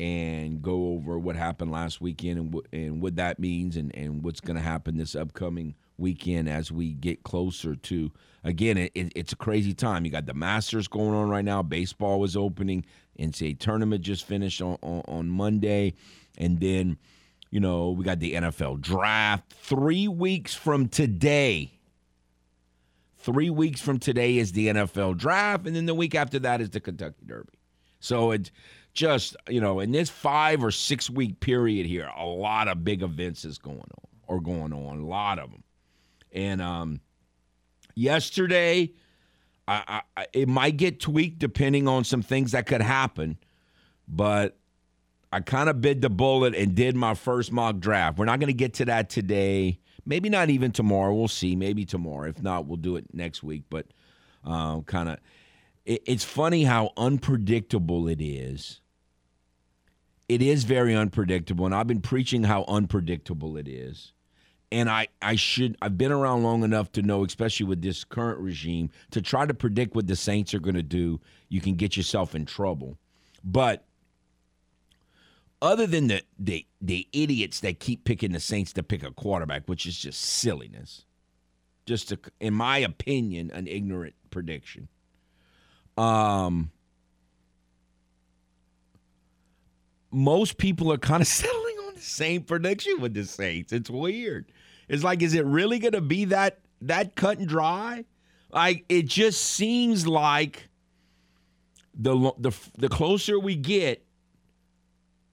and 0.00 0.60
go 0.60 0.94
over 0.94 1.18
what 1.18 1.36
happened 1.36 1.70
last 1.70 2.00
weekend 2.00 2.38
and, 2.38 2.52
w- 2.52 2.66
and 2.72 3.00
what 3.00 3.16
that 3.16 3.38
means 3.38 3.76
and, 3.76 3.94
and 3.94 4.22
what's 4.22 4.40
going 4.40 4.56
to 4.56 4.62
happen 4.62 4.96
this 4.96 5.14
upcoming 5.14 5.74
weekend 5.96 6.48
as 6.48 6.72
we 6.72 6.92
get 6.92 7.22
closer 7.22 7.76
to 7.76 8.10
again 8.42 8.76
it, 8.76 8.90
it, 8.94 9.12
it's 9.14 9.32
a 9.32 9.36
crazy 9.36 9.72
time. 9.72 10.04
You 10.04 10.10
got 10.10 10.26
the 10.26 10.34
masters 10.34 10.88
going 10.88 11.14
on 11.14 11.28
right 11.28 11.44
now. 11.44 11.62
Baseball 11.62 12.18
was 12.18 12.36
opening. 12.36 12.84
Ncaa 13.18 13.58
tournament 13.58 14.02
just 14.02 14.26
finished 14.26 14.60
on, 14.60 14.76
on, 14.82 15.02
on 15.06 15.28
monday. 15.28 15.94
And 16.36 16.58
then 16.58 16.98
you 17.54 17.60
know, 17.60 17.92
we 17.92 18.04
got 18.04 18.18
the 18.18 18.34
NFL 18.34 18.80
draft. 18.80 19.52
Three 19.52 20.08
weeks 20.08 20.54
from 20.54 20.88
today, 20.88 21.78
three 23.18 23.48
weeks 23.48 23.80
from 23.80 24.00
today 24.00 24.38
is 24.38 24.50
the 24.50 24.66
NFL 24.66 25.18
draft, 25.18 25.64
and 25.64 25.76
then 25.76 25.86
the 25.86 25.94
week 25.94 26.16
after 26.16 26.40
that 26.40 26.60
is 26.60 26.70
the 26.70 26.80
Kentucky 26.80 27.24
Derby. 27.24 27.52
So 28.00 28.32
it's 28.32 28.50
just 28.94 29.36
you 29.48 29.60
know 29.60 29.80
in 29.80 29.92
this 29.92 30.08
five 30.08 30.64
or 30.64 30.70
six 30.70 31.10
week 31.10 31.40
period 31.40 31.86
here, 31.86 32.10
a 32.16 32.24
lot 32.24 32.68
of 32.68 32.84
big 32.84 33.02
events 33.02 33.44
is 33.44 33.58
going 33.58 33.78
on 33.78 34.08
or 34.26 34.40
going 34.40 34.72
on, 34.72 35.00
a 35.00 35.06
lot 35.06 35.38
of 35.38 35.50
them. 35.50 35.62
And 36.32 36.62
um, 36.62 37.00
yesterday, 37.94 38.92
I, 39.68 40.02
I, 40.16 40.26
it 40.32 40.48
might 40.48 40.76
get 40.76 41.00
tweaked 41.00 41.38
depending 41.38 41.88
on 41.88 42.04
some 42.04 42.22
things 42.22 42.52
that 42.52 42.66
could 42.66 42.82
happen, 42.82 43.38
but 44.08 44.56
I 45.32 45.40
kind 45.40 45.68
of 45.68 45.80
bid 45.80 46.00
the 46.00 46.10
bullet 46.10 46.54
and 46.54 46.74
did 46.74 46.96
my 46.96 47.14
first 47.14 47.50
mock 47.50 47.78
draft. 47.78 48.18
We're 48.18 48.24
not 48.24 48.40
going 48.40 48.48
to 48.48 48.54
get 48.54 48.74
to 48.74 48.84
that 48.86 49.10
today. 49.10 49.80
Maybe 50.06 50.28
not 50.28 50.50
even 50.50 50.70
tomorrow. 50.70 51.14
We'll 51.14 51.28
see. 51.28 51.56
Maybe 51.56 51.84
tomorrow. 51.84 52.28
If 52.28 52.42
not, 52.42 52.66
we'll 52.66 52.76
do 52.76 52.96
it 52.96 53.06
next 53.12 53.42
week. 53.42 53.64
But 53.70 53.86
um, 54.44 54.82
kind 54.82 55.08
of, 55.08 55.18
it, 55.84 56.02
it's 56.06 56.24
funny 56.24 56.64
how 56.64 56.92
unpredictable 56.96 58.06
it 58.06 58.20
is. 58.20 58.80
It 60.28 60.40
is 60.40 60.64
very 60.64 60.94
unpredictable, 60.94 61.66
and 61.66 61.74
I've 61.74 61.86
been 61.86 62.00
preaching 62.00 62.44
how 62.44 62.64
unpredictable 62.66 63.56
it 63.56 63.68
is. 63.68 64.12
And 64.72 64.88
I, 64.88 65.08
I 65.22 65.36
should 65.36 65.76
I've 65.82 65.98
been 65.98 66.10
around 66.10 66.42
long 66.42 66.64
enough 66.64 66.90
to 66.92 67.02
know, 67.02 67.24
especially 67.24 67.66
with 67.66 67.82
this 67.82 68.02
current 68.02 68.40
regime, 68.40 68.90
to 69.10 69.22
try 69.22 69.46
to 69.46 69.54
predict 69.54 69.94
what 69.94 70.06
the 70.06 70.16
Saints 70.16 70.54
are 70.54 70.58
going 70.58 70.74
to 70.74 70.82
do. 70.82 71.20
You 71.48 71.60
can 71.60 71.74
get 71.74 71.96
yourself 71.96 72.34
in 72.34 72.44
trouble. 72.46 72.98
But 73.44 73.84
other 75.62 75.86
than 75.86 76.08
the, 76.08 76.22
the 76.38 76.66
the 76.80 77.06
idiots 77.12 77.60
that 77.60 77.78
keep 77.78 78.04
picking 78.04 78.32
the 78.32 78.40
Saints 78.40 78.72
to 78.72 78.82
pick 78.82 79.02
a 79.02 79.12
quarterback, 79.12 79.66
which 79.66 79.86
is 79.86 79.96
just 79.96 80.20
silliness, 80.20 81.04
just 81.86 82.10
a, 82.10 82.18
in 82.40 82.54
my 82.54 82.78
opinion, 82.78 83.50
an 83.52 83.68
ignorant 83.68 84.14
prediction. 84.30 84.88
Um, 85.96 86.70
most 90.14 90.58
people 90.58 90.92
are 90.92 90.98
kind 90.98 91.20
of 91.20 91.26
settling 91.28 91.76
on 91.86 91.94
the 91.94 92.00
same 92.00 92.42
prediction 92.42 93.00
with 93.00 93.14
the 93.14 93.24
Saints. 93.24 93.72
It's 93.72 93.90
weird. 93.90 94.46
It's 94.88 95.02
like, 95.02 95.22
is 95.22 95.34
it 95.34 95.44
really 95.44 95.78
going 95.78 95.92
to 95.92 96.00
be 96.00 96.26
that 96.26 96.60
that 96.82 97.14
cut 97.16 97.38
and 97.38 97.48
dry? 97.48 98.04
Like, 98.50 98.84
it 98.88 99.06
just 99.06 99.40
seems 99.42 100.06
like 100.06 100.68
the 101.94 102.32
the 102.38 102.52
the 102.78 102.88
closer 102.88 103.38
we 103.38 103.56
get, 103.56 104.04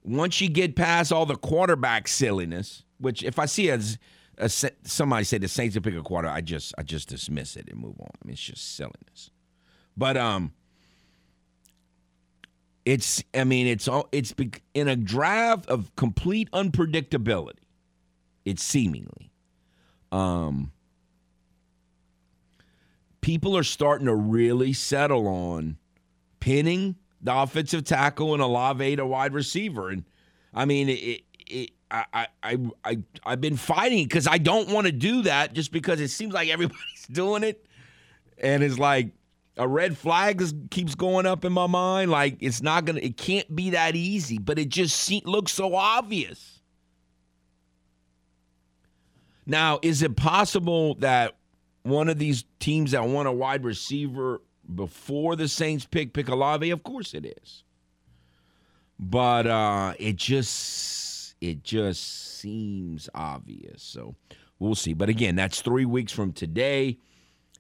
once 0.04 0.40
you 0.42 0.50
get 0.50 0.76
past 0.76 1.12
all 1.12 1.26
the 1.26 1.36
quarterback 1.36 2.08
silliness, 2.08 2.84
which 2.98 3.24
if 3.24 3.38
I 3.40 3.46
see 3.46 3.70
as 3.70 3.98
a, 4.38 4.50
somebody 4.84 5.24
say 5.26 5.38
the 5.38 5.48
Saints 5.48 5.76
will 5.76 5.84
pick 5.84 5.96
a 5.96 6.02
quarter, 6.02 6.28
I 6.28 6.42
just 6.42 6.74
I 6.78 6.84
just 6.84 7.10
dismiss 7.10 7.56
it 7.56 7.70
and 7.70 7.80
move 7.80 8.00
on. 8.00 8.10
I 8.24 8.26
mean, 8.26 8.34
it's 8.34 8.42
just 8.42 8.76
silliness. 8.76 9.32
But 9.98 10.18
um, 10.18 10.54
it's 12.86 13.24
I 13.34 13.44
mean 13.44 13.68
it's 13.68 13.88
all 13.88 14.10
it's 14.12 14.34
in 14.74 14.88
a 14.88 14.96
draft 14.96 15.68
of 15.68 15.96
complete 15.96 16.50
unpredictability. 16.52 17.58
It's 18.44 18.64
seemingly, 18.64 19.32
um, 20.12 20.72
people 23.22 23.56
are 23.56 23.64
starting 23.64 24.08
to 24.08 24.16
really 24.16 24.74
settle 24.74 25.28
on 25.28 25.78
pinning 26.40 26.96
the 27.22 27.36
offensive 27.36 27.84
tackle 27.84 28.34
and 28.34 28.42
Olave 28.42 28.96
to 28.96 29.06
wide 29.06 29.34
receiver. 29.34 29.90
And 29.90 30.06
I 30.54 30.66
mean, 30.66 30.90
it, 30.90 31.22
it, 31.48 31.72
I, 31.92 32.28
I, 32.44 32.58
I, 32.84 32.98
I've 33.24 33.42
been 33.42 33.58
fighting 33.58 34.06
because 34.06 34.26
I 34.26 34.38
don't 34.38 34.70
want 34.70 34.88
to 34.88 34.92
do 34.92 35.22
that 35.24 35.54
just 35.54 35.72
because 35.72 36.02
it 36.02 36.10
seems 36.10 36.34
like 36.34 36.50
everybody's 36.50 37.08
doing 37.12 37.44
it. 37.44 37.66
And 38.40 38.64
it's 38.64 38.80
like 38.80 39.12
a 39.58 39.68
red 39.68 39.98
flag 39.98 40.42
is, 40.42 40.54
keeps 40.70 40.96
going 40.96 41.26
up 41.26 41.46
in 41.46 41.54
my 41.54 41.68
mind. 41.68 42.12
Like 42.12 42.38
it's 42.40 42.62
not 42.62 42.86
to, 42.88 43.04
it 43.04 43.18
can't 43.18 43.54
be 43.56 43.72
that 43.72 43.96
easy, 43.96 44.38
but 44.38 44.58
it 44.58 44.70
just 44.70 44.98
see, 44.98 45.22
looks 45.26 45.52
so 45.52 45.76
obvious. 45.76 46.62
Now, 49.46 49.80
is 49.82 50.02
it 50.02 50.16
possible 50.16 50.96
that 50.96 51.36
one 51.84 52.10
of 52.10 52.20
these 52.20 52.46
teams 52.60 52.92
that 52.92 53.04
want 53.04 53.28
a 53.28 53.32
wide 53.32 53.64
receiver 53.64 54.42
before 54.74 55.36
the 55.36 55.48
Saints 55.48 55.86
pick 55.86 56.14
pick 56.14 56.30
Olave? 56.30 56.70
Of 56.70 56.84
course 56.84 57.14
it 57.14 57.26
is. 57.26 57.64
But 59.00 59.48
uh, 59.48 59.94
it 60.00 60.16
just 60.16 61.36
it 61.42 61.64
just 61.64 62.40
seems 62.40 63.10
obvious. 63.14 63.82
So 63.82 64.16
we'll 64.60 64.76
see. 64.76 64.94
But 64.94 65.10
again, 65.10 65.36
that's 65.36 65.62
three 65.62 65.86
weeks 65.86 66.12
from 66.12 66.34
today. 66.34 67.00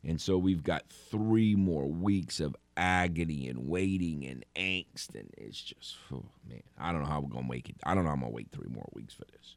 And 0.03 0.20
so 0.20 0.38
we've 0.38 0.63
got 0.63 0.89
three 0.89 1.55
more 1.55 1.86
weeks 1.86 2.39
of 2.39 2.55
agony 2.75 3.48
and 3.48 3.67
waiting 3.67 4.25
and 4.25 4.43
angst. 4.55 5.13
And 5.13 5.29
it's 5.38 5.62
just, 5.62 5.98
oh, 6.12 6.25
man, 6.48 6.63
I 6.77 6.91
don't 6.91 7.01
know 7.01 7.08
how 7.08 7.20
we're 7.22 7.29
going 7.29 7.46
to 7.46 7.51
make 7.51 7.70
it. 7.70 7.75
I 7.84 7.93
don't 7.93 8.03
know 8.03 8.10
how 8.10 8.15
I'm 8.15 8.22
going 8.22 8.31
to 8.31 8.36
wait 8.36 8.48
three 8.51 8.70
more 8.70 8.89
weeks 8.93 9.13
for 9.13 9.25
this. 9.31 9.55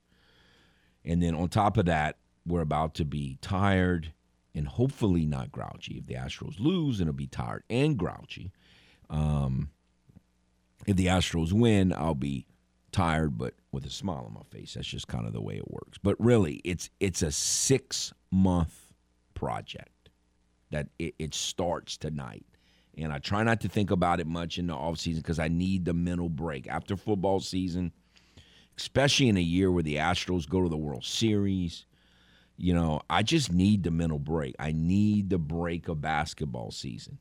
And 1.05 1.23
then 1.23 1.35
on 1.35 1.49
top 1.49 1.77
of 1.77 1.87
that, 1.87 2.17
we're 2.47 2.61
about 2.61 2.95
to 2.95 3.05
be 3.05 3.39
tired 3.41 4.13
and 4.55 4.69
hopefully 4.69 5.25
not 5.27 5.51
grouchy. 5.51 5.97
If 5.99 6.07
the 6.07 6.15
Astros 6.15 6.61
lose, 6.61 7.01
it'll 7.01 7.13
be 7.13 7.27
tired 7.27 7.65
and 7.71 7.97
grouchy. 7.97 8.53
Um, 9.09 9.71
if 10.87 10.97
the 10.97 11.07
Astros 11.07 11.53
win, 11.53 11.93
I'll 11.93 12.15
be 12.15 12.47
tired 12.93 13.37
but 13.37 13.55
with 13.73 13.85
a 13.85 13.91
smile 13.91 14.25
on 14.27 14.35
my 14.35 14.57
face. 14.57 14.75
That's 14.75 14.87
just 14.87 15.09
kind 15.09 15.27
of 15.27 15.33
the 15.33 15.41
way 15.41 15.57
it 15.57 15.71
works. 15.71 15.99
But 16.03 16.17
really, 16.19 16.61
it's 16.65 16.91
it's 17.01 17.23
a 17.23 17.33
six 17.33 18.13
month 18.31 18.93
project 19.35 19.94
that 20.71 20.89
it, 20.99 21.15
it 21.19 21.35
starts 21.35 21.97
tonight. 21.97 22.45
And 22.97 23.13
I 23.13 23.19
try 23.19 23.43
not 23.43 23.61
to 23.63 23.69
think 23.69 23.91
about 23.91 24.21
it 24.21 24.27
much 24.27 24.59
in 24.59 24.69
the 24.69 24.75
off 24.75 24.99
season 24.99 25.23
because 25.23 25.39
I 25.39 25.49
need 25.49 25.85
the 25.85 25.95
mental 25.95 26.29
break 26.29 26.69
after 26.69 26.97
football 26.97 27.41
season, 27.41 27.93
especially 28.79 29.29
in 29.29 29.37
a 29.37 29.41
year 29.41 29.71
where 29.71 29.83
the 29.83 29.97
Astros 29.97 30.49
go 30.49 30.63
to 30.63 30.69
the 30.69 30.77
World 30.77 31.05
Series 31.05 31.87
you 32.57 32.75
know, 32.75 33.01
I 33.11 33.23
just 33.23 33.53
need 33.53 33.83
the 33.83 33.91
mental 33.91 34.19
break. 34.19 34.55
I 34.59 34.73
need 34.73 35.31
the 35.31 35.39
break 35.39 35.89
of 35.89 36.01
basketball 36.01 36.71
season. 36.71 37.19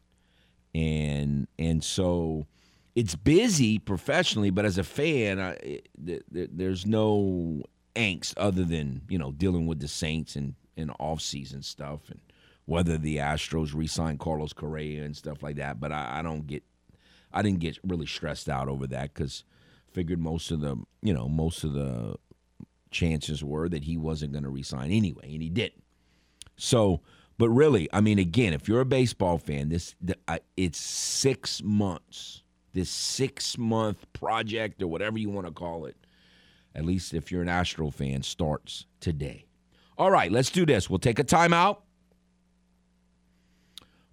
And 0.76 1.48
and 1.58 1.84
so 1.84 2.48
it's 2.96 3.16
busy 3.16 3.80
professionally, 3.80 4.52
but 4.52 4.66
as 4.66 4.78
a 4.78 4.84
fan, 4.84 5.40
I, 5.40 5.52
it, 5.54 5.88
there's 6.30 6.86
no 6.86 7.64
angst 7.96 8.34
other 8.38 8.64
than, 8.64 9.02
you 9.10 9.18
know, 9.18 9.32
dealing 9.32 9.66
with 9.66 9.80
the 9.80 9.88
Saints 9.88 10.36
and, 10.36 10.54
and 10.78 10.92
off-season 11.00 11.64
stuff 11.64 12.02
and 12.10 12.20
whether 12.66 12.98
the 12.98 13.18
Astros 13.18 13.74
re-signed 13.74 14.20
Carlos 14.20 14.54
Correa 14.54 15.04
and 15.04 15.16
stuff 15.16 15.44
like 15.44 15.58
that. 15.58 15.80
But 15.80 15.92
I, 15.92 16.20
I 16.20 16.22
don't 16.22 16.48
get– 16.48 16.64
I 17.34 17.42
didn't 17.42 17.60
get 17.60 17.80
really 17.84 18.06
stressed 18.06 18.48
out 18.50 18.68
over 18.68 18.88
that 18.88 19.14
because 19.14 19.44
figured 19.92 20.20
most 20.20 20.52
of 20.52 20.62
the, 20.62 20.78
you 21.02 21.14
know, 21.14 21.28
most 21.28 21.64
of 21.64 21.74
the 21.74 22.16
chances 22.92 23.44
were 23.44 23.68
that 23.70 23.84
he 23.84 23.98
wasn't 23.98 24.32
going 24.32 24.44
to 24.44 24.50
resign 24.50 24.92
anyway, 24.92 25.34
and 25.34 25.42
he 25.42 25.50
didn't. 25.50 25.84
So, 26.58 27.02
but 27.38 27.50
really, 27.50 27.90
I 27.92 28.02
mean, 28.02 28.20
again, 28.20 28.54
if 28.54 28.68
you're 28.68 28.82
a 28.82 28.86
baseball 28.86 29.38
fan, 29.38 29.70
this 29.70 29.96
the, 30.00 30.16
uh, 30.28 30.40
it's 30.56 30.80
six 30.80 31.62
months. 31.64 32.44
This 32.74 32.90
six 32.90 33.56
month 33.56 34.12
project 34.14 34.82
or 34.82 34.88
whatever 34.88 35.20
you 35.20 35.30
want 35.30 35.46
to 35.46 35.54
call 35.54 35.86
it, 35.86 35.96
at 36.74 36.84
least 36.84 37.14
if 37.14 37.32
you're 37.32 37.44
an 37.44 37.48
Astro 37.50 37.92
fan, 37.92 38.24
starts 38.24 38.88
today. 39.00 39.46
All 39.96 40.10
right, 40.10 40.32
let's 40.32 40.50
do 40.50 40.66
this. 40.66 40.90
We'll 40.90 40.98
take 40.98 41.20
a 41.20 41.24
timeout. 41.24 41.78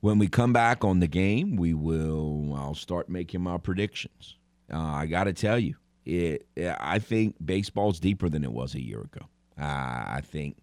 When 0.00 0.18
we 0.18 0.28
come 0.28 0.52
back 0.52 0.84
on 0.84 1.00
the 1.00 1.06
game, 1.06 1.56
we 1.56 1.74
will. 1.74 2.54
I'll 2.56 2.74
start 2.74 3.08
making 3.08 3.42
my 3.42 3.58
predictions. 3.58 4.36
Uh, 4.72 4.78
I 4.78 5.06
got 5.06 5.24
to 5.24 5.32
tell 5.32 5.58
you, 5.58 5.76
it, 6.06 6.46
I 6.56 6.98
think 6.98 7.36
baseball's 7.44 8.00
deeper 8.00 8.28
than 8.28 8.44
it 8.44 8.52
was 8.52 8.74
a 8.74 8.80
year 8.80 9.00
ago. 9.00 9.26
Uh, 9.60 9.64
I 9.64 10.22
think, 10.24 10.56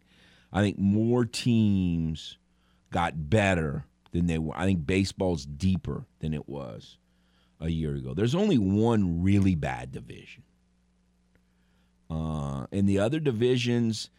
I 0.51 0.61
think 0.61 0.79
more 0.79 1.25
teams 1.25 2.37
got 2.91 3.29
better 3.29 3.85
than 4.11 4.27
they 4.27 4.39
were. 4.39 4.57
I 4.57 4.65
think 4.65 4.87
baseball's 4.87 5.45
deeper 5.45 6.05
than 6.19 6.33
it 6.33 6.49
was 6.49 6.97
a 7.59 7.69
year 7.69 7.95
ago. 7.95 8.13
There's 8.13 8.35
only 8.35 8.57
one 8.57 9.21
really 9.21 9.55
bad 9.55 9.91
division. 9.91 10.43
Uh, 12.09 12.65
in 12.71 12.85
the 12.85 12.99
other 12.99 13.19
divisions, 13.19 14.09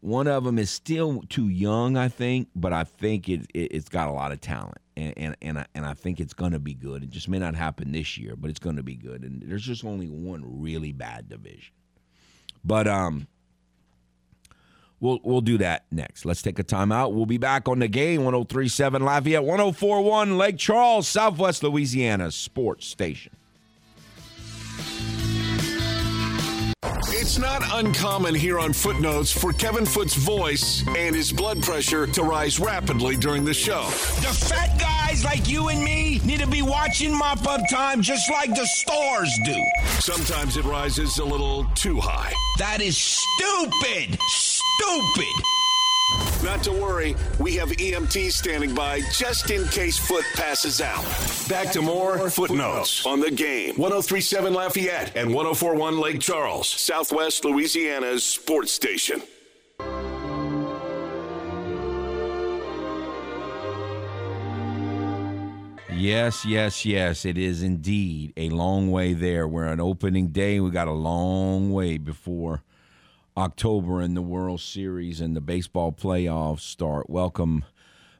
one 0.00 0.26
of 0.26 0.44
them 0.44 0.58
is 0.58 0.70
still 0.70 1.22
too 1.28 1.48
young, 1.48 1.96
I 1.96 2.08
think, 2.08 2.48
but 2.54 2.72
I 2.72 2.84
think 2.84 3.28
it, 3.28 3.46
it 3.52 3.72
has 3.74 3.88
got 3.88 4.08
a 4.08 4.12
lot 4.12 4.32
of 4.32 4.40
talent, 4.40 4.78
and 4.96 5.14
and 5.16 5.36
and 5.42 5.58
I, 5.58 5.66
and 5.74 5.84
I 5.84 5.94
think 5.94 6.20
it's 6.20 6.32
going 6.32 6.52
to 6.52 6.58
be 6.58 6.74
good. 6.74 7.02
It 7.02 7.10
just 7.10 7.28
may 7.28 7.38
not 7.38 7.54
happen 7.54 7.92
this 7.92 8.16
year, 8.16 8.34
but 8.36 8.50
it's 8.50 8.58
going 8.58 8.76
to 8.76 8.82
be 8.82 8.94
good. 8.94 9.22
And 9.22 9.42
there's 9.42 9.64
just 9.64 9.84
only 9.84 10.08
one 10.08 10.42
really 10.62 10.92
bad 10.92 11.28
division, 11.28 11.74
but 12.64 12.88
um, 12.88 13.26
we'll 15.00 15.20
we'll 15.22 15.42
do 15.42 15.58
that 15.58 15.84
next. 15.90 16.24
Let's 16.24 16.40
take 16.40 16.58
a 16.58 16.64
timeout. 16.64 17.12
We'll 17.12 17.26
be 17.26 17.38
back 17.38 17.68
on 17.68 17.80
the 17.80 17.88
game. 17.88 18.22
103.7 18.22 19.02
Lafayette, 19.02 19.44
1041 19.44 20.38
Lake 20.38 20.56
Charles, 20.56 21.08
Southwest 21.08 21.62
Louisiana 21.62 22.30
Sports 22.30 22.86
Station. 22.86 23.36
It's 27.30 27.38
not 27.38 27.62
uncommon 27.78 28.34
here 28.34 28.58
on 28.58 28.72
Footnotes 28.72 29.30
for 29.30 29.52
Kevin 29.52 29.86
Foote's 29.86 30.16
voice 30.16 30.84
and 30.96 31.14
his 31.14 31.30
blood 31.30 31.62
pressure 31.62 32.04
to 32.08 32.24
rise 32.24 32.58
rapidly 32.58 33.16
during 33.16 33.44
the 33.44 33.54
show. 33.54 33.84
The 33.84 34.46
fat 34.48 34.76
Guys 34.80 35.24
like 35.24 35.48
you 35.48 35.68
and 35.68 35.84
me 35.84 36.20
need 36.24 36.40
to 36.40 36.48
be 36.48 36.62
watching 36.62 37.16
mop 37.16 37.46
up 37.46 37.60
time 37.70 38.02
just 38.02 38.28
like 38.32 38.50
the 38.50 38.66
stars 38.66 39.32
do. 39.44 39.64
Sometimes 40.00 40.56
it 40.56 40.64
rises 40.64 41.18
a 41.18 41.24
little 41.24 41.66
too 41.76 42.00
high. 42.00 42.32
That 42.58 42.80
is 42.80 42.98
stupid. 42.98 44.18
Stupid. 44.26 45.59
Not 46.42 46.62
to 46.64 46.72
worry, 46.72 47.16
we 47.38 47.54
have 47.56 47.68
EMTs 47.68 48.32
standing 48.32 48.74
by 48.74 49.02
just 49.12 49.50
in 49.50 49.66
case 49.68 49.98
Foote 49.98 50.24
passes 50.34 50.80
out. 50.80 51.04
Back 51.48 51.70
to 51.72 51.82
more 51.82 52.30
footnotes 52.30 53.04
on 53.04 53.20
the 53.20 53.30
game. 53.30 53.76
1037 53.76 54.54
Lafayette 54.54 55.16
and 55.16 55.34
1041 55.34 56.00
Lake 56.00 56.20
Charles, 56.20 56.68
Southwest 56.68 57.44
Louisiana's 57.44 58.24
sports 58.24 58.72
station. 58.72 59.22
Yes, 65.92 66.46
yes, 66.46 66.86
yes. 66.86 67.26
It 67.26 67.36
is 67.36 67.62
indeed 67.62 68.32
a 68.38 68.48
long 68.48 68.90
way 68.90 69.12
there. 69.12 69.46
We're 69.46 69.66
on 69.66 69.80
opening 69.80 70.28
day. 70.28 70.58
We 70.58 70.70
got 70.70 70.88
a 70.88 70.92
long 70.92 71.72
way 71.72 71.98
before 71.98 72.62
October 73.40 74.02
and 74.02 74.14
the 74.14 74.22
World 74.22 74.60
Series 74.60 75.18
and 75.18 75.34
the 75.34 75.40
baseball 75.40 75.92
playoffs 75.92 76.60
start. 76.60 77.08
Welcome 77.08 77.64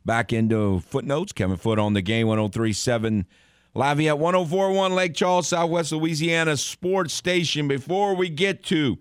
back 0.04 0.32
into 0.32 0.80
footnotes. 0.80 1.32
Kevin 1.32 1.58
Foote 1.58 1.78
on 1.78 1.92
the 1.92 2.00
game 2.00 2.26
1037 2.26 3.26
Lafayette 3.74 4.18
1041 4.18 4.94
Lake 4.94 5.14
Charles, 5.14 5.46
Southwest 5.46 5.92
Louisiana 5.92 6.56
sports 6.56 7.12
station. 7.12 7.68
Before 7.68 8.14
we 8.14 8.30
get 8.30 8.62
to 8.64 8.96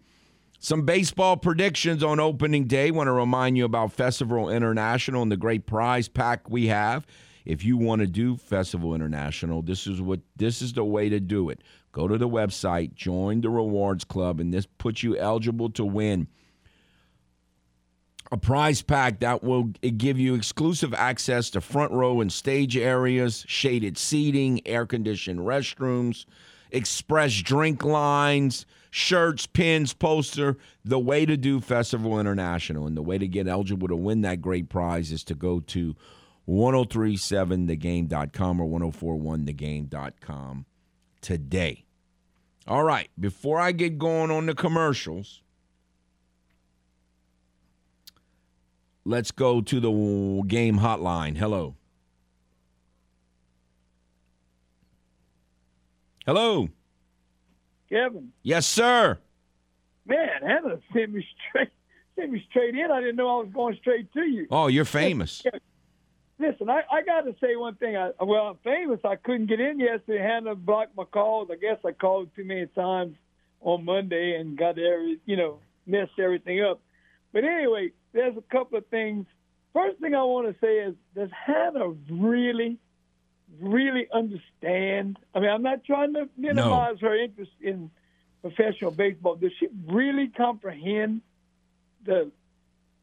some 0.60 0.82
baseball 0.82 1.38
predictions 1.38 2.04
on 2.04 2.20
opening 2.20 2.66
day, 2.66 2.92
want 2.92 3.08
to 3.08 3.14
remind 3.14 3.58
you 3.58 3.64
about 3.64 3.94
Festival 3.94 4.50
International 4.50 5.22
and 5.22 5.32
the 5.32 5.38
great 5.38 5.66
prize 5.66 6.10
pack 6.10 6.50
we 6.50 6.68
have. 6.68 7.08
If 7.46 7.64
you 7.64 7.78
want 7.78 8.02
to 8.02 8.08
do 8.08 8.38
Festival 8.38 8.94
International, 8.94 9.62
this 9.62 9.88
is 9.88 10.02
what 10.02 10.20
this 10.36 10.62
is 10.62 10.74
the 10.74 10.84
way 10.84 11.10
to 11.10 11.20
do 11.20 11.50
it. 11.50 11.62
Go 11.92 12.08
to 12.08 12.18
the 12.18 12.30
website, 12.30 12.94
join 12.94 13.42
the 13.42 13.50
rewards 13.50 14.04
club, 14.04 14.40
and 14.40 14.54
this 14.54 14.68
puts 14.78 15.02
you 15.04 15.18
eligible 15.18 15.70
to 15.72 15.86
win 15.86 16.28
a 18.32 18.38
prize 18.38 18.82
pack 18.82 19.20
that 19.22 19.44
will 19.44 19.64
give 19.98 20.20
you 20.20 20.36
exclusive 20.36 20.94
access 20.94 21.50
to 21.50 21.62
front 21.62 21.92
row 21.92 22.22
and 22.22 22.32
stage 22.32 22.78
areas, 22.78 23.44
shaded 23.48 23.98
seating, 23.98 24.62
air 24.68 24.86
conditioned 24.86 25.40
restrooms, 25.40 26.26
express 26.72 27.34
drink 27.42 27.84
lines, 27.84 28.66
shirts, 28.92 29.48
pins, 29.48 29.94
poster. 29.94 30.58
The 30.86 31.00
way 31.00 31.26
to 31.26 31.38
do 31.38 31.60
Festival 31.60 32.20
International 32.20 32.86
and 32.86 32.96
the 32.96 33.02
way 33.02 33.18
to 33.18 33.28
get 33.28 33.48
eligible 33.48 33.88
to 33.88 33.96
win 33.96 34.22
that 34.22 34.42
great 34.42 34.70
prize 34.70 35.12
is 35.12 35.24
to 35.26 35.36
go 35.36 35.60
to 35.62 35.96
1037thegame.com 36.50 38.60
or 38.62 38.68
1041thegame.com 38.92 40.66
today. 41.22 41.86
All 42.68 42.84
right, 42.84 43.10
before 43.20 43.60
I 43.60 43.72
get 43.72 43.98
going 43.98 44.30
on 44.32 44.46
the 44.48 44.54
commercials, 44.56 45.42
let's 49.06 49.32
go 49.32 49.62
to 49.62 49.80
the 49.80 50.44
game 50.48 50.80
hotline. 50.80 51.38
Hello. 51.38 51.76
Hello. 56.26 56.68
Kevin, 57.90 58.32
Yes, 58.44 58.68
sir. 58.68 59.18
man, 60.06 60.28
Hannah 60.46 60.78
sent 60.94 61.12
me 61.12 61.26
straight 61.50 61.70
sent 62.16 62.32
me 62.32 62.46
straight 62.52 62.76
in. 62.76 62.92
I 62.92 63.00
didn't 63.00 63.16
know 63.16 63.40
I 63.40 63.44
was 63.44 63.52
going 63.52 63.76
straight 63.82 64.14
to 64.14 64.22
you. 64.22 64.46
Oh, 64.52 64.68
you're 64.68 64.86
famous. 64.86 65.42
Listen, 66.40 66.70
I, 66.70 66.84
I 66.90 67.02
got 67.02 67.22
to 67.22 67.36
say 67.42 67.58
one 67.58 67.76
thing. 67.76 67.98
I, 67.98 68.12
well, 68.22 68.48
I'm 68.48 68.58
famous. 68.64 69.02
I 69.04 69.18
couldn't 69.18 69.48
get 69.48 69.60
in 69.60 69.78
yesterday. 69.80 70.20
Hannah 70.20 70.56
blocked 70.56 70.96
my 70.96 71.04
calls. 71.04 71.50
I 71.52 71.58
guess 71.58 71.78
I 71.86 71.92
called 71.92 72.30
too 72.34 72.46
many 72.46 72.66
times 72.68 73.18
on 73.60 73.84
Monday 73.84 74.38
and 74.40 74.58
got 74.58 74.80
every, 74.80 75.20
you 75.26 75.36
know, 75.36 75.60
messed 75.86 76.18
everything 76.18 76.62
up. 76.62 76.80
But 77.34 77.44
anyway, 77.44 77.92
there's 78.14 78.38
a 78.38 78.42
couple 78.42 78.78
of 78.78 78.88
things. 78.88 79.26
First 79.74 80.00
thing 80.00 80.16
I 80.16 80.24
want 80.24 80.48
to 80.48 80.66
say 80.66 80.78
is, 80.80 80.96
does 81.14 81.30
Hannah 81.46 81.90
really, 82.10 82.78
really 83.60 84.08
understand? 84.14 85.20
I 85.36 85.40
mean, 85.42 85.50
I'm 85.50 85.62
not 85.62 85.84
trying 85.84 86.14
to 86.14 86.30
minimize 86.38 87.02
her 87.02 87.16
interest 87.22 87.52
in 87.60 87.92
professional 88.42 88.92
baseball. 88.92 89.36
Does 89.36 89.52
she 89.60 89.68
really 89.88 90.30
comprehend 90.30 91.22
the 92.06 92.32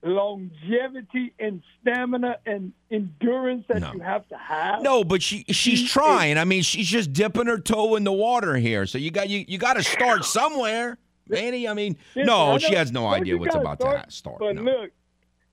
longevity 0.03 1.33
and 1.39 1.63
stamina 1.81 2.39
and 2.47 2.73
endurance 2.91 3.65
that 3.69 3.81
No. 3.81 3.93
you 3.95 4.01
have 4.01 4.27
to 4.29 4.37
have? 4.37 4.83
No, 4.83 5.05
but 5.05 5.23
she 5.23 5.45
she's 5.51 5.81
She- 5.81 5.89
trying. 5.89 6.39
I 6.39 6.45
mean, 6.45 6.63
she's 6.63 6.89
just 6.89 7.13
dipping 7.13 7.47
her 7.47 7.59
toe 7.59 7.97
in 7.97 8.05
the 8.05 8.13
water 8.13 8.57
here. 8.57 8.87
So 8.87 8.99
you 8.99 9.11
got 9.11 9.29
you 9.29 9.45
you 9.49 9.59
got 9.59 9.75
to 9.75 9.83
start 9.83 10.25
somewhere, 10.39 10.99
Manny. 11.29 11.69
I 11.69 11.75
mean, 11.75 11.97
Listen, 12.15 12.27
no, 12.27 12.53
I 12.53 12.59
she 12.59 12.75
has 12.75 12.93
no 12.93 13.07
idea 13.07 13.37
what's 13.37 13.55
about 13.55 13.81
to 13.81 13.87
ha- 13.87 14.05
start. 14.09 14.39
But 14.39 14.57
no. 14.57 14.63
look, 14.63 14.91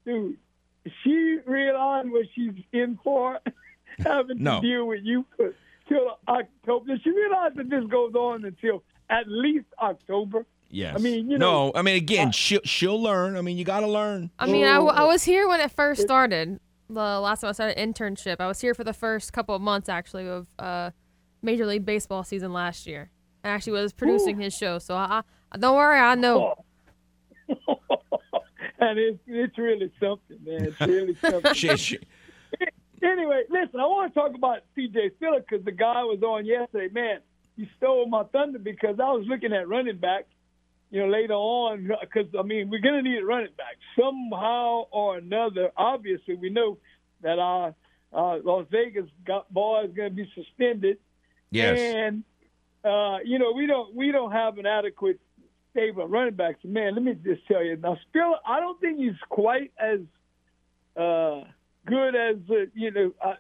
dude, 0.06 0.38
she 1.04 1.38
realized 1.46 2.10
what 2.12 2.26
she's 2.36 2.54
in 2.72 3.00
for, 3.04 3.40
having 4.00 4.42
No. 4.44 4.62
to 4.62 4.68
deal 4.68 4.86
with 4.86 5.02
you 5.04 5.26
till 5.88 6.18
October. 6.28 6.98
She 7.04 7.10
realize 7.12 7.52
that 7.56 7.70
this 7.70 7.86
goes 7.86 8.14
on 8.16 8.46
until 8.46 8.84
at 9.10 9.28
least 9.28 9.66
October? 9.80 10.46
Yes. 10.74 10.96
I 10.96 11.00
mean, 11.00 11.30
you 11.30 11.38
know- 11.38 11.68
no. 11.68 11.72
I 11.76 11.84
mean, 11.84 11.96
again, 11.96 12.32
she'll 12.32 12.62
she'll 12.66 13.02
learn. 13.02 13.38
I 13.38 13.42
mean, 13.42 13.58
you 13.58 13.64
got 13.64 13.82
to 13.82 13.88
learn. 13.88 14.32
I 14.40 14.48
mean, 14.48 14.66
I, 14.66 14.78
I 14.78 15.04
was 15.04 15.24
here 15.24 15.48
when 15.48 15.60
it 15.62 15.72
first 15.72 16.02
started. 16.02 16.60
The 16.90 17.20
last 17.20 17.42
time 17.42 17.50
I 17.50 17.52
started 17.54 17.78
internship, 17.78 18.38
I 18.40 18.48
was 18.48 18.60
here 18.60 18.74
for 18.74 18.84
the 18.84 18.94
first 18.94 19.34
couple 19.34 19.56
of 19.56 19.62
months 19.62 19.88
actually 19.88 20.28
of 20.28 20.48
uh, 20.60 20.92
Major 21.42 21.66
League 21.66 21.86
Baseball 21.86 22.24
season 22.24 22.54
last 22.54 22.86
year. 22.88 23.10
I 23.44 23.50
actually 23.50 23.74
was 23.74 23.94
producing 23.94 24.40
his 24.40 24.54
show, 24.54 24.80
so 24.80 24.96
I, 24.96 25.22
I 25.52 25.58
don't 25.58 25.76
worry, 25.76 26.00
I 26.00 26.16
know. 26.16 26.56
and 28.80 29.00
it's 29.00 29.20
it's 29.28 29.58
really 29.58 29.92
something, 30.00 30.38
man. 30.46 30.66
It's 30.66 30.80
really 30.82 31.16
something. 31.22 31.54
She, 31.54 31.76
she, 31.78 32.00
anyway, 33.02 33.44
listen, 33.50 33.80
I 33.80 33.86
want 33.86 34.14
to 34.14 34.20
talk 34.20 34.34
about 34.36 34.60
C.J. 34.76 35.12
Phillips 35.20 35.46
because 35.50 35.66
the 35.66 35.72
guy 35.72 36.04
was 36.04 36.22
on 36.24 36.46
yesterday. 36.46 36.92
Man, 36.94 37.20
he 37.56 37.70
stole 37.78 38.08
my 38.08 38.24
thunder 38.26 38.60
because 38.60 39.00
I 39.00 39.12
was 39.12 39.26
looking 39.28 39.54
at 39.54 39.68
running 39.68 39.98
back. 39.98 40.26
You 40.94 41.00
know, 41.00 41.08
later 41.08 41.34
on, 41.34 41.90
because 42.02 42.28
I 42.38 42.44
mean, 42.44 42.70
we're 42.70 42.80
going 42.80 43.04
to 43.04 43.10
need 43.10 43.18
a 43.18 43.26
running 43.26 43.50
back 43.58 43.78
somehow 44.00 44.84
or 44.92 45.18
another. 45.18 45.72
Obviously, 45.76 46.36
we 46.36 46.52
know 46.52 46.78
that 47.24 47.40
our 47.40 47.74
uh, 48.14 48.38
Las 48.44 48.68
Vegas 48.70 49.08
got, 49.26 49.52
boy 49.52 49.86
is 49.86 49.96
going 49.96 50.12
to 50.12 50.16
be 50.16 50.32
suspended, 50.36 51.00
yes. 51.50 51.80
and 51.80 52.24
uh, 52.86 53.18
you 53.26 53.40
know 53.40 53.54
we 53.54 53.66
don't 53.66 53.96
we 53.96 54.12
don't 54.12 54.34
have 54.34 54.60
an 54.60 54.68
adequate 54.68 55.20
stable 55.72 56.04
of 56.04 56.12
running 56.12 56.36
backs. 56.36 56.60
Man, 56.64 56.94
let 56.94 57.04
me 57.04 57.16
just 57.16 57.48
tell 57.48 57.64
you 57.64 57.76
now, 57.76 57.98
Spiller. 58.08 58.38
I 58.46 58.60
don't 58.60 58.80
think 58.80 59.00
he's 59.00 59.20
quite 59.30 59.72
as 59.80 60.00
uh, 60.96 61.42
good 61.88 62.16
as 62.16 62.36
uh, 62.52 62.66
you 62.76 62.92
know 62.92 63.14
uh, 63.20 63.34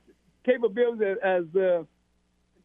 capability 0.43 1.19
as 1.23 1.43
uh, 1.55 1.83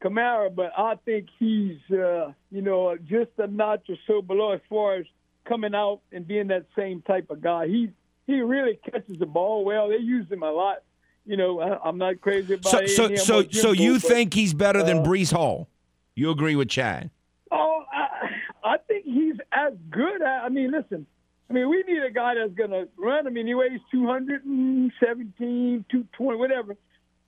Kamara, 0.03 0.55
but 0.55 0.73
I 0.77 0.95
think 1.05 1.29
he's 1.39 1.79
uh, 1.91 2.33
you 2.51 2.63
know 2.63 2.97
just 3.09 3.31
a 3.39 3.47
notch 3.47 3.87
or 3.89 3.97
so 4.07 4.23
below 4.23 4.53
as 4.53 4.61
far 4.69 4.97
as 4.97 5.07
coming 5.47 5.75
out 5.75 6.01
and 6.13 6.27
being 6.27 6.49
that 6.49 6.67
same 6.77 7.03
type 7.03 7.31
of 7.31 7.41
guy. 7.41 7.67
He 7.67 7.91
he 8.27 8.41
really 8.41 8.79
catches 8.91 9.19
the 9.19 9.27
ball 9.27 9.65
well. 9.65 9.89
They 9.89 9.97
use 9.97 10.31
him 10.31 10.43
a 10.43 10.51
lot. 10.51 10.83
You 11.27 11.37
know, 11.37 11.61
I, 11.61 11.79
I'm 11.89 11.99
not 11.99 12.21
crazy 12.21 12.55
about 12.55 12.71
So 12.71 12.79
A&M 12.79 12.89
so 12.89 13.17
so 13.17 13.43
so 13.51 13.73
you 13.73 13.95
but- 13.95 14.03
think 14.03 14.35
he's 14.35 14.55
better 14.55 14.83
than 14.83 14.99
uh, 14.99 15.03
Breece 15.03 15.33
Hall? 15.33 15.69
You 16.15 16.31
agree 16.31 16.57
with 16.57 16.69
Chad? 16.69 17.11
Oh, 17.53 17.85
I, 17.93 18.29
I 18.65 18.77
think 18.89 19.05
he's 19.05 19.37
as 19.53 19.73
good. 19.91 20.21
At, 20.23 20.45
I 20.45 20.49
mean, 20.49 20.71
listen. 20.73 21.07
I 21.51 21.55
mean, 21.55 21.71
we 21.71 21.83
need 21.89 22.03
a 22.03 22.11
guy 22.11 22.35
that's 22.35 22.53
going 22.53 22.71
to 22.73 22.89
run. 22.99 23.27
I 23.27 23.31
mean, 23.31 23.47
he 23.47 23.55
weighs 23.55 23.81
217, 23.91 25.85
220, 25.91 26.37
whatever, 26.39 26.77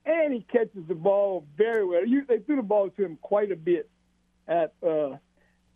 and 0.05 0.33
he 0.33 0.45
catches 0.51 0.87
the 0.87 0.95
ball 0.95 1.45
very 1.57 1.85
well. 1.85 2.05
You, 2.05 2.25
they 2.27 2.39
threw 2.39 2.55
the 2.55 2.61
ball 2.61 2.89
to 2.89 3.05
him 3.05 3.17
quite 3.21 3.51
a 3.51 3.55
bit 3.55 3.89
at 4.47 4.73
uh, 4.85 5.17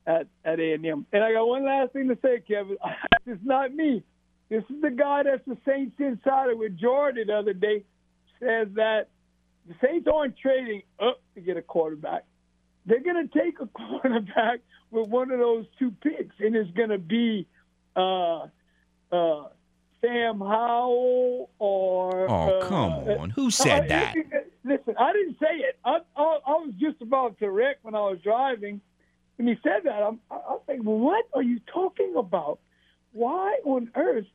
at 0.08 0.28
at 0.44 0.60
A&M. 0.60 1.06
And 1.12 1.24
I 1.24 1.34
got 1.34 1.48
one 1.48 1.66
last 1.66 1.94
thing 1.94 2.10
to 2.10 2.18
say, 2.22 2.42
Kevin. 2.48 2.78
It's 3.28 3.44
not 3.44 3.74
me. 3.74 4.04
This 4.50 4.64
is 4.70 4.80
the 4.84 4.92
guy 4.92 5.24
that's 5.24 5.44
the 5.48 5.58
Saints 5.66 5.96
insider 5.98 6.56
with 6.56 6.78
Jordan 6.78 7.26
the 7.26 7.34
other 7.34 7.54
day. 7.54 7.84
Says 8.40 8.68
that 8.76 9.08
the 9.68 9.74
Saints 9.84 10.08
aren't 10.14 10.38
trading 10.38 10.84
up 11.00 11.20
to 11.34 11.42
get 11.42 11.58
a 11.58 11.64
quarterback 11.64 12.26
they're 12.86 13.02
going 13.02 13.28
to 13.28 13.40
take 13.40 13.60
a 13.60 13.68
quarterback 13.74 14.62
with 14.92 15.10
one 15.10 15.32
of 15.32 15.40
those 15.40 15.66
two 15.80 15.92
picks, 16.02 16.36
and 16.40 16.56
it's 16.56 16.72
going 16.72 16.90
to 16.90 16.98
be 16.98 17.48
uh, 17.96 18.48
uh, 19.12 19.48
Sam 20.06 20.40
Howell 20.40 21.50
or. 21.60 22.30
Oh, 22.30 22.60
uh, 22.60 22.68
come 22.68 22.92
uh, 23.08 23.22
on. 23.22 23.30
Who 23.32 23.50
said 23.50 23.86
uh, 23.86 23.88
that? 23.88 24.16
Listen, 24.64 24.96
I 25.00 25.14
didn't 25.14 25.38
say 25.40 25.56
it. 25.58 25.78
I, 25.84 26.00
I, 26.16 26.40
I 26.46 26.52
was 26.52 26.74
just 26.80 27.02
about 27.02 27.38
to 27.40 27.50
wreck 27.50 27.78
when 27.82 27.96
I 27.96 28.02
was 28.02 28.20
driving. 28.24 28.82
When 29.38 29.48
he 29.48 29.56
said 29.64 29.84
that, 29.84 30.02
I'm, 30.02 30.20
I, 30.32 30.36
I 30.36 30.52
was 30.52 30.62
thinking, 30.66 30.86
what 30.86 31.26
are 31.34 31.44
you 31.44 31.60
talking 31.72 32.14
about? 32.18 32.60
Why 33.14 33.58
on 33.66 33.92
earth 33.96 34.26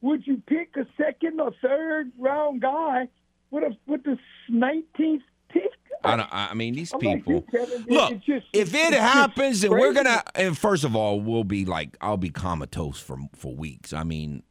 would 0.00 0.26
you 0.26 0.42
pick 0.46 0.76
a 0.76 0.86
second 0.96 1.40
or 1.40 1.52
third 1.62 2.12
round 2.18 2.62
guy 2.62 3.08
with 3.50 3.64
a 3.64 3.76
with 3.86 4.04
the 4.04 4.18
19th 4.50 5.22
pick. 5.48 5.70
I, 6.02 6.16
don't, 6.16 6.28
I 6.32 6.54
mean, 6.54 6.74
these 6.74 6.92
I'm 6.92 7.00
people. 7.00 7.42
Kevin. 7.50 7.82
It- 7.82 7.90
Look, 7.90 8.12
it's 8.12 8.24
just- 8.24 8.46
if 8.52 8.74
it 8.74 8.94
happens, 8.94 9.60
then 9.60 9.70
we're 9.70 9.92
gonna. 9.92 10.22
And 10.34 10.56
first 10.56 10.84
of 10.84 10.96
all, 10.96 11.20
we'll 11.20 11.44
be 11.44 11.64
like, 11.64 11.96
I'll 12.00 12.16
be 12.16 12.30
comatose 12.30 13.00
for 13.00 13.18
for 13.36 13.54
weeks. 13.54 13.92
I 13.92 14.04
mean, 14.04 14.42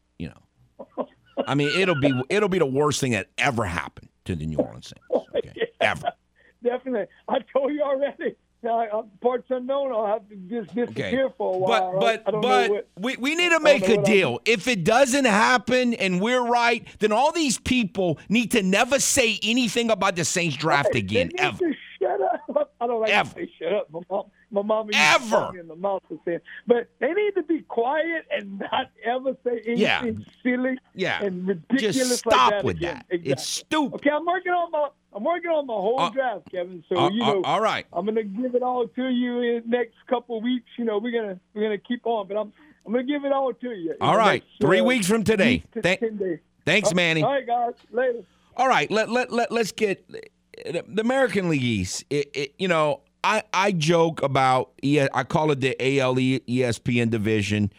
I 1.47 1.56
mean, 1.56 1.69
it'll 1.80 1.99
be 1.99 2.13
it'll 2.30 2.49
be 2.49 2.60
the 2.60 2.65
worst 2.65 2.99
thing 3.02 3.12
that 3.13 3.28
ever 3.38 3.65
happened 3.65 4.10
to 4.25 4.36
the 4.36 4.45
New 4.45 4.58
Orleans 4.58 4.88
Saints. 4.88 5.06
Oh, 5.12 5.25
okay, 5.38 5.69
ever. 5.82 6.12
definitely. 6.63 7.08
I 7.28 7.39
told 7.54 7.73
you 7.73 7.82
already. 7.82 8.36
I, 8.62 8.67
I, 8.91 9.02
parts 9.21 9.45
unknown. 9.49 9.93
I'll 9.93 10.06
have 10.06 10.28
to 10.28 10.36
just 10.36 10.75
disappear 10.75 11.28
Okay. 11.28 11.34
for 11.38 11.56
a 11.56 11.58
while. 11.58 11.97
But 11.97 12.25
but 12.25 12.41
but 12.41 12.69
what, 12.69 12.88
we, 12.97 13.15
we 13.15 13.36
need 13.36 13.49
to 13.52 13.62
make 13.62 13.88
a 13.88 14.02
deal. 14.04 14.39
If 14.43 14.67
it 14.67 14.84
doesn't 14.84 15.23
happen 15.23 15.93
and 15.93 16.19
we're 16.19 16.45
right, 16.45 16.86
then 16.99 17.13
all 17.13 17.32
these 17.32 17.58
people 17.58 18.19
need 18.28 18.52
to 18.52 18.62
never 18.62 18.99
say 18.99 19.39
anything 19.43 19.89
about 19.89 20.17
the 20.17 20.25
Saints 20.25 20.58
draft 20.58 20.93
again, 20.93 21.32
ever. 21.38 21.58
shut 22.02 22.19
up. 22.21 22.73
I 22.82 22.88
don't 22.88 22.99
like 22.99 23.12
Ever. 23.12 23.34
to 23.34 23.45
say 23.45 23.52
shut 23.60 23.73
up. 23.73 23.88
My 23.91 24.02
mom, 24.10 24.23
my 24.51 24.62
mom 24.62 24.88
used 24.88 24.97
Ever. 24.99 25.51
in 25.59 25.67
the 25.67 25.75
mouth 25.75 26.01
for 26.07 26.17
saying, 26.25 26.39
but 26.67 26.88
they 26.99 27.13
need 27.13 27.35
to 27.35 27.43
be 27.43 27.62
quiet 27.62 28.25
and 28.31 28.59
not 28.59 28.89
ever 29.05 29.35
say 29.43 29.62
anything 29.65 29.77
Yeah. 29.77 30.01
silly 30.43 30.77
Yeah. 30.95 31.23
and 31.23 31.47
ridiculous 31.47 31.95
Just 31.97 32.25
like 32.25 32.35
stop 32.35 32.49
that 32.51 32.63
with 32.63 32.77
again. 32.77 32.95
that. 32.95 33.05
Exactly. 33.09 33.31
It's 33.31 33.45
stupid. 33.45 33.95
Okay, 33.95 34.09
I'm 34.09 34.25
working 34.25 34.51
on 34.51 34.71
my 34.71 34.89
I'm 35.12 35.23
working 35.23 35.49
on 35.49 35.65
my 35.65 35.73
whole 35.73 35.99
Uh, 35.99 36.09
draft, 36.12 36.51
Kevin. 36.51 36.83
So 36.88 36.95
Uh, 36.97 37.09
you 37.09 37.23
uh, 37.23 37.33
know, 37.33 37.41
all 37.43 37.62
right. 37.62 37.85
I'm 37.91 38.05
gonna 38.05 38.23
give 38.23 38.53
it 38.55 38.62
all 38.62 38.88
to 38.88 39.07
you 39.07 39.41
in 39.41 39.63
the 39.63 39.77
next 39.77 39.95
couple 40.07 40.38
of 40.38 40.43
weeks. 40.43 40.67
You 40.77 40.85
know, 40.85 40.97
we're 40.99 41.12
gonna 41.19 41.39
we're 41.53 41.63
gonna 41.63 41.77
keep 41.79 42.05
on, 42.05 42.27
but 42.27 42.38
I'm 42.38 42.53
I'm 42.85 42.91
gonna 42.93 43.03
give 43.05 43.25
it 43.25 43.31
all 43.31 43.51
to 43.53 43.71
you. 43.71 43.95
All 44.01 44.15
right. 44.17 44.43
next, 44.43 44.62
Three 44.62 44.79
uh, 44.79 44.83
weeks 44.83 45.07
from 45.07 45.23
today. 45.23 45.63
to 45.73 45.81
Thank- 45.81 45.99
10 46.01 46.17
days. 46.17 46.39
Thanks, 46.65 46.93
Manny. 46.93 47.23
All 47.23 47.31
right, 47.33 47.45
guys. 47.47 47.73
Later. 47.91 48.23
All 48.57 48.67
right, 48.67 48.89
let 48.91 49.09
let 49.09 49.31
let 49.31 49.51
let's 49.51 49.71
get 49.71 50.07
the 50.09 50.83
American 51.01 51.49
League 51.49 51.63
East. 51.63 52.03
It, 52.09 52.29
it, 52.35 52.53
you 52.59 52.67
know, 52.67 53.01
I 53.23 53.43
I 53.53 53.71
joke 53.71 54.21
about 54.21 54.71
yeah 54.82 55.08
I 55.13 55.23
call 55.23 55.51
it 55.51 55.60
the 55.60 55.75
AL 55.99 56.15
ESPN 56.15 57.10
division 57.10 57.71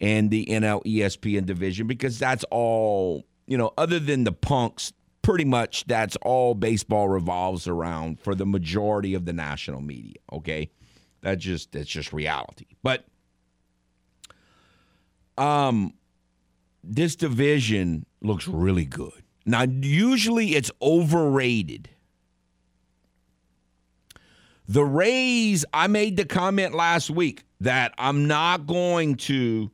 and 0.00 0.30
the 0.30 0.46
NL 0.46 0.84
ESPN 0.84 1.46
division 1.46 1.86
because 1.86 2.18
that's 2.18 2.44
all 2.50 3.24
you 3.46 3.56
know. 3.56 3.72
Other 3.78 3.98
than 3.98 4.24
the 4.24 4.32
punks, 4.32 4.92
pretty 5.22 5.44
much 5.44 5.84
that's 5.86 6.16
all 6.22 6.54
baseball 6.54 7.08
revolves 7.08 7.66
around 7.66 8.20
for 8.20 8.34
the 8.34 8.46
majority 8.46 9.14
of 9.14 9.24
the 9.24 9.32
national 9.32 9.80
media. 9.80 10.16
Okay, 10.32 10.70
that 11.22 11.38
just 11.38 11.72
that's 11.72 11.88
just 11.88 12.12
reality. 12.12 12.66
But 12.82 13.06
um, 15.38 15.94
this 16.82 17.16
division 17.16 18.06
looks 18.22 18.48
really 18.48 18.84
good. 18.84 19.22
Now, 19.44 19.62
usually 19.62 20.54
it's 20.56 20.70
overrated. 20.82 21.88
The 24.68 24.84
Rays, 24.84 25.64
I 25.72 25.86
made 25.86 26.16
the 26.16 26.24
comment 26.24 26.74
last 26.74 27.10
week 27.10 27.44
that 27.60 27.94
I'm 27.98 28.26
not 28.26 28.66
going 28.66 29.14
to, 29.16 29.70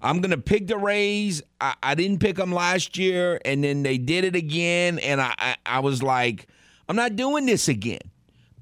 I'm 0.00 0.20
going 0.20 0.30
to 0.30 0.38
pick 0.38 0.66
the 0.66 0.78
Rays. 0.78 1.42
I, 1.60 1.74
I 1.82 1.94
didn't 1.94 2.20
pick 2.20 2.36
them 2.36 2.52
last 2.52 2.96
year, 2.96 3.40
and 3.44 3.62
then 3.62 3.82
they 3.82 3.98
did 3.98 4.24
it 4.24 4.34
again. 4.34 4.98
And 4.98 5.20
I, 5.20 5.34
I, 5.38 5.56
I 5.66 5.80
was 5.80 6.02
like, 6.02 6.46
I'm 6.88 6.96
not 6.96 7.16
doing 7.16 7.44
this 7.46 7.68
again. 7.68 8.00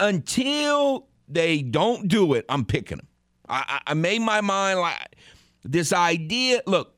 Until 0.00 1.06
they 1.28 1.62
don't 1.62 2.08
do 2.08 2.34
it, 2.34 2.44
I'm 2.48 2.64
picking 2.64 2.98
them. 2.98 3.08
I, 3.48 3.80
I, 3.86 3.94
made 3.94 4.20
my 4.20 4.40
mind 4.42 4.80
like 4.80 5.16
this 5.64 5.92
idea. 5.92 6.60
Look, 6.66 6.94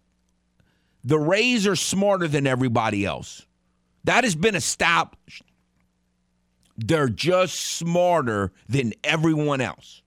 the 1.04 1.18
Rays 1.18 1.66
are 1.66 1.76
smarter 1.76 2.26
than 2.26 2.46
everybody 2.46 3.04
else. 3.04 3.46
That 4.04 4.24
has 4.24 4.34
been 4.34 4.54
established. 4.54 5.44
They're 6.84 7.08
just 7.08 7.54
smarter 7.54 8.52
than 8.68 8.92
everyone 9.04 9.60
else. 9.60 10.02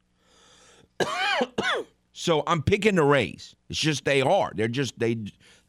so 2.13 2.43
I'm 2.47 2.62
picking 2.62 2.95
the 2.95 3.03
Rays. 3.03 3.55
It's 3.69 3.79
just 3.79 4.05
they 4.05 4.21
are. 4.21 4.51
They're 4.55 4.67
just 4.67 4.97
they 4.97 5.17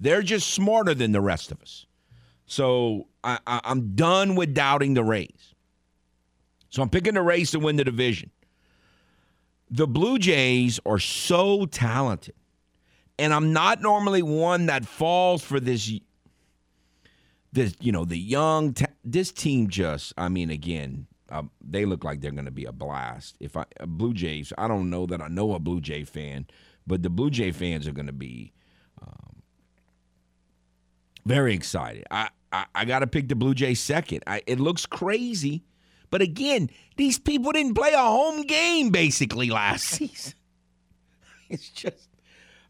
they're 0.01 0.23
just 0.23 0.51
smarter 0.51 0.95
than 0.95 1.13
the 1.13 1.21
rest 1.21 1.53
of 1.53 1.61
us. 1.61 1.87
So 2.47 3.09
I, 3.23 3.39
I, 3.47 3.61
I'm 3.65 3.95
done 3.95 4.35
with 4.35 4.55
doubting 4.55 4.95
the 4.95 5.05
Rays. 5.05 5.55
So 6.71 6.83
I'm 6.83 6.91
picking 6.91 7.15
the 7.15 7.23
Rays 7.23 7.51
to 7.53 7.59
win 7.59 7.77
the 7.77 7.85
division. 7.85 8.31
The 9.71 9.87
Blue 9.87 10.19
Jays 10.19 10.79
are 10.85 10.99
so 10.99 11.67
talented 11.67 12.35
and 13.19 13.33
I'm 13.33 13.53
not 13.53 13.81
normally 13.81 14.23
one 14.23 14.67
that 14.67 14.85
falls 14.87 15.43
for 15.43 15.61
this. 15.61 15.93
This, 17.53 17.75
you 17.81 17.93
know, 17.93 18.05
the 18.05 18.19
young. 18.19 18.73
Ta- 18.75 18.87
this 19.05 19.33
team 19.33 19.69
just, 19.69 20.13
I 20.17 20.29
mean, 20.29 20.51
again, 20.51 21.07
uh, 21.31 21.43
they 21.61 21.85
look 21.85 22.05
like 22.05 22.21
they're 22.21 22.31
going 22.31 22.45
to 22.45 22.51
be 22.51 22.65
a 22.65 22.73
blast. 22.73 23.37
If 23.41 23.57
I 23.57 23.65
uh, 23.81 23.87
Blue 23.87 24.15
Jays, 24.15 24.53
I 24.59 24.69
don't 24.69 24.91
know 24.91 25.07
that 25.07 25.21
I 25.21 25.29
know 25.29 25.55
a 25.55 25.59
Blue 25.59 25.81
Jay 25.81 26.05
fan, 26.05 26.47
but 26.87 27.03
the 27.03 27.11
Blue 27.11 27.31
Jay 27.31 27.51
fans 27.51 27.89
are 27.89 27.93
going 27.93 28.07
to 28.07 28.13
be 28.13 28.53
um, 29.03 29.43
very 31.25 31.55
excited. 31.55 32.05
I 32.11 32.29
I, 32.53 32.67
I 32.75 32.85
got 32.85 33.01
to 33.01 33.07
pick 33.09 33.29
the 33.29 33.35
Blue 33.35 33.55
Jays 33.55 33.81
second. 33.81 34.23
I, 34.27 34.43
it 34.47 34.61
looks 34.61 34.87
crazy, 34.87 35.65
but 36.11 36.23
again, 36.23 36.71
these 36.97 37.19
people 37.19 37.51
didn't 37.51 37.75
play 37.75 37.93
a 37.93 37.99
home 37.99 38.43
game 38.43 38.91
basically 38.91 39.51
last 39.51 39.85
season. 39.89 40.35
It's 41.49 41.69
just. 41.69 42.09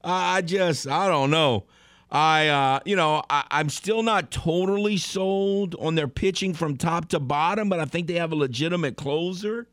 I 0.04 0.42
just, 0.42 0.86
I 0.86 1.08
don't 1.08 1.30
know. 1.30 1.64
I, 2.10 2.48
uh, 2.48 2.80
you 2.84 2.96
know, 2.96 3.22
I, 3.28 3.44
I'm 3.50 3.68
still 3.68 4.02
not 4.02 4.30
totally 4.30 4.96
sold 4.96 5.74
on 5.80 5.94
their 5.94 6.08
pitching 6.08 6.54
from 6.54 6.76
top 6.76 7.08
to 7.08 7.20
bottom, 7.20 7.68
but 7.68 7.80
I 7.80 7.86
think 7.86 8.06
they 8.06 8.14
have 8.14 8.32
a 8.32 8.36
legitimate 8.36 8.96
closer. 8.96 9.66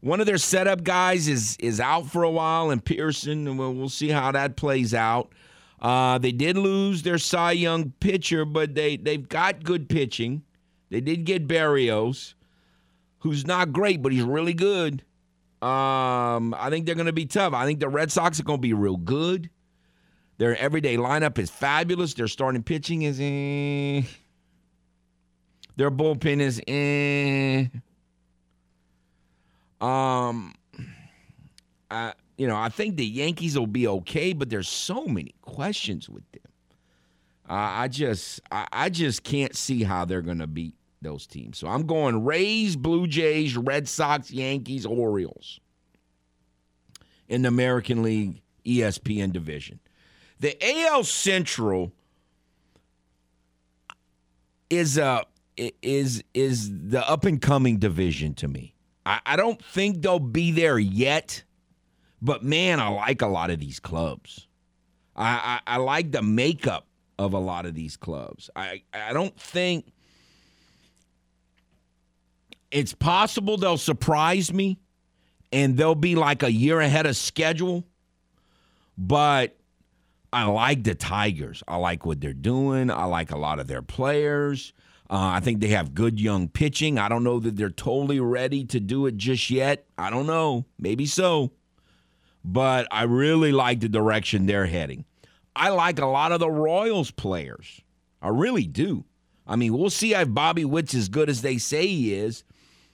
One 0.00 0.18
of 0.18 0.26
their 0.26 0.38
setup 0.38 0.82
guys 0.82 1.28
is 1.28 1.56
is 1.60 1.78
out 1.78 2.06
for 2.06 2.22
a 2.22 2.30
while, 2.30 2.70
and 2.70 2.82
Pearson, 2.82 3.46
and 3.46 3.58
we'll, 3.58 3.74
we'll 3.74 3.90
see 3.90 4.08
how 4.08 4.32
that 4.32 4.56
plays 4.56 4.94
out. 4.94 5.32
Uh, 5.80 6.18
they 6.18 6.32
did 6.32 6.56
lose 6.56 7.02
their 7.02 7.18
Cy 7.18 7.52
Young 7.52 7.92
pitcher, 8.00 8.44
but 8.44 8.74
they 8.74 8.96
they've 8.96 9.28
got 9.28 9.62
good 9.62 9.88
pitching. 9.88 10.42
They 10.88 11.00
did 11.00 11.24
get 11.24 11.46
Berrios, 11.46 12.34
who's 13.20 13.46
not 13.46 13.72
great, 13.72 14.02
but 14.02 14.12
he's 14.12 14.22
really 14.22 14.54
good. 14.54 15.04
Um, 15.62 16.54
I 16.58 16.68
think 16.70 16.86
they're 16.86 16.94
going 16.94 17.06
to 17.06 17.12
be 17.12 17.26
tough. 17.26 17.52
I 17.52 17.66
think 17.66 17.80
the 17.80 17.88
Red 17.88 18.10
Sox 18.10 18.40
are 18.40 18.42
going 18.42 18.58
to 18.58 18.62
be 18.62 18.72
real 18.72 18.96
good. 18.96 19.50
Their 20.40 20.56
everyday 20.56 20.96
lineup 20.96 21.38
is 21.38 21.50
fabulous. 21.50 22.14
Their 22.14 22.26
starting 22.26 22.62
pitching 22.62 23.02
is 23.02 23.18
eh. 23.20 24.08
Their 25.76 25.90
bullpen 25.90 26.40
is 26.40 26.62
eh. 26.66 27.66
Um, 29.82 30.54
I 31.90 32.14
you 32.38 32.46
know 32.46 32.56
I 32.56 32.70
think 32.70 32.96
the 32.96 33.04
Yankees 33.04 33.58
will 33.58 33.66
be 33.66 33.86
okay, 33.86 34.32
but 34.32 34.48
there's 34.48 34.66
so 34.66 35.04
many 35.04 35.34
questions 35.42 36.08
with 36.08 36.24
them. 36.32 36.50
Uh, 37.46 37.52
I 37.52 37.88
just 37.88 38.40
I, 38.50 38.66
I 38.72 38.88
just 38.88 39.22
can't 39.22 39.54
see 39.54 39.82
how 39.82 40.06
they're 40.06 40.22
going 40.22 40.38
to 40.38 40.46
beat 40.46 40.74
those 41.02 41.26
teams. 41.26 41.58
So 41.58 41.68
I'm 41.68 41.86
going 41.86 42.24
Rays, 42.24 42.76
Blue 42.76 43.06
Jays, 43.06 43.58
Red 43.58 43.86
Sox, 43.90 44.30
Yankees, 44.30 44.86
Orioles 44.86 45.60
in 47.28 47.42
the 47.42 47.48
American 47.48 48.02
League 48.02 48.40
ESPN 48.64 49.34
division. 49.34 49.80
The 50.40 50.56
AL 50.86 51.04
Central 51.04 51.92
is 54.68 54.98
uh 54.98 55.22
is 55.56 56.24
is 56.34 56.70
the 56.88 57.08
up 57.08 57.24
and 57.24 57.40
coming 57.40 57.78
division 57.78 58.34
to 58.34 58.48
me. 58.48 58.74
I, 59.04 59.20
I 59.26 59.36
don't 59.36 59.62
think 59.62 60.02
they'll 60.02 60.18
be 60.18 60.52
there 60.52 60.78
yet, 60.78 61.42
but 62.22 62.42
man, 62.42 62.80
I 62.80 62.88
like 62.88 63.22
a 63.22 63.26
lot 63.26 63.50
of 63.50 63.58
these 63.58 63.80
clubs. 63.80 64.46
I, 65.16 65.60
I, 65.66 65.74
I 65.74 65.76
like 65.78 66.12
the 66.12 66.22
makeup 66.22 66.86
of 67.18 67.34
a 67.34 67.38
lot 67.38 67.66
of 67.66 67.74
these 67.74 67.96
clubs. 67.96 68.48
I, 68.56 68.82
I 68.94 69.12
don't 69.12 69.38
think 69.38 69.92
it's 72.70 72.94
possible 72.94 73.56
they'll 73.56 73.76
surprise 73.76 74.52
me 74.52 74.78
and 75.52 75.76
they'll 75.76 75.94
be 75.94 76.14
like 76.14 76.42
a 76.42 76.50
year 76.50 76.80
ahead 76.80 77.06
of 77.06 77.16
schedule. 77.16 77.84
But 78.96 79.56
I 80.32 80.44
like 80.44 80.84
the 80.84 80.94
Tigers. 80.94 81.62
I 81.66 81.76
like 81.76 82.06
what 82.06 82.20
they're 82.20 82.32
doing. 82.32 82.90
I 82.90 83.04
like 83.04 83.32
a 83.32 83.38
lot 83.38 83.58
of 83.58 83.66
their 83.66 83.82
players. 83.82 84.72
Uh, 85.10 85.34
I 85.34 85.40
think 85.40 85.60
they 85.60 85.68
have 85.68 85.92
good 85.92 86.20
young 86.20 86.48
pitching. 86.48 86.98
I 86.98 87.08
don't 87.08 87.24
know 87.24 87.40
that 87.40 87.56
they're 87.56 87.68
totally 87.68 88.20
ready 88.20 88.64
to 88.66 88.78
do 88.78 89.06
it 89.06 89.16
just 89.16 89.50
yet. 89.50 89.86
I 89.98 90.08
don't 90.08 90.26
know. 90.26 90.66
Maybe 90.78 91.04
so. 91.06 91.50
But 92.44 92.86
I 92.92 93.02
really 93.02 93.50
like 93.50 93.80
the 93.80 93.88
direction 93.88 94.46
they're 94.46 94.66
heading. 94.66 95.04
I 95.56 95.70
like 95.70 95.98
a 95.98 96.06
lot 96.06 96.30
of 96.30 96.38
the 96.38 96.50
Royals 96.50 97.10
players. 97.10 97.80
I 98.22 98.28
really 98.28 98.66
do. 98.66 99.04
I 99.48 99.56
mean, 99.56 99.76
we'll 99.76 99.90
see 99.90 100.14
if 100.14 100.32
Bobby 100.32 100.64
Witt's 100.64 100.94
as 100.94 101.08
good 101.08 101.28
as 101.28 101.42
they 101.42 101.58
say 101.58 101.88
he 101.88 102.14
is. 102.14 102.44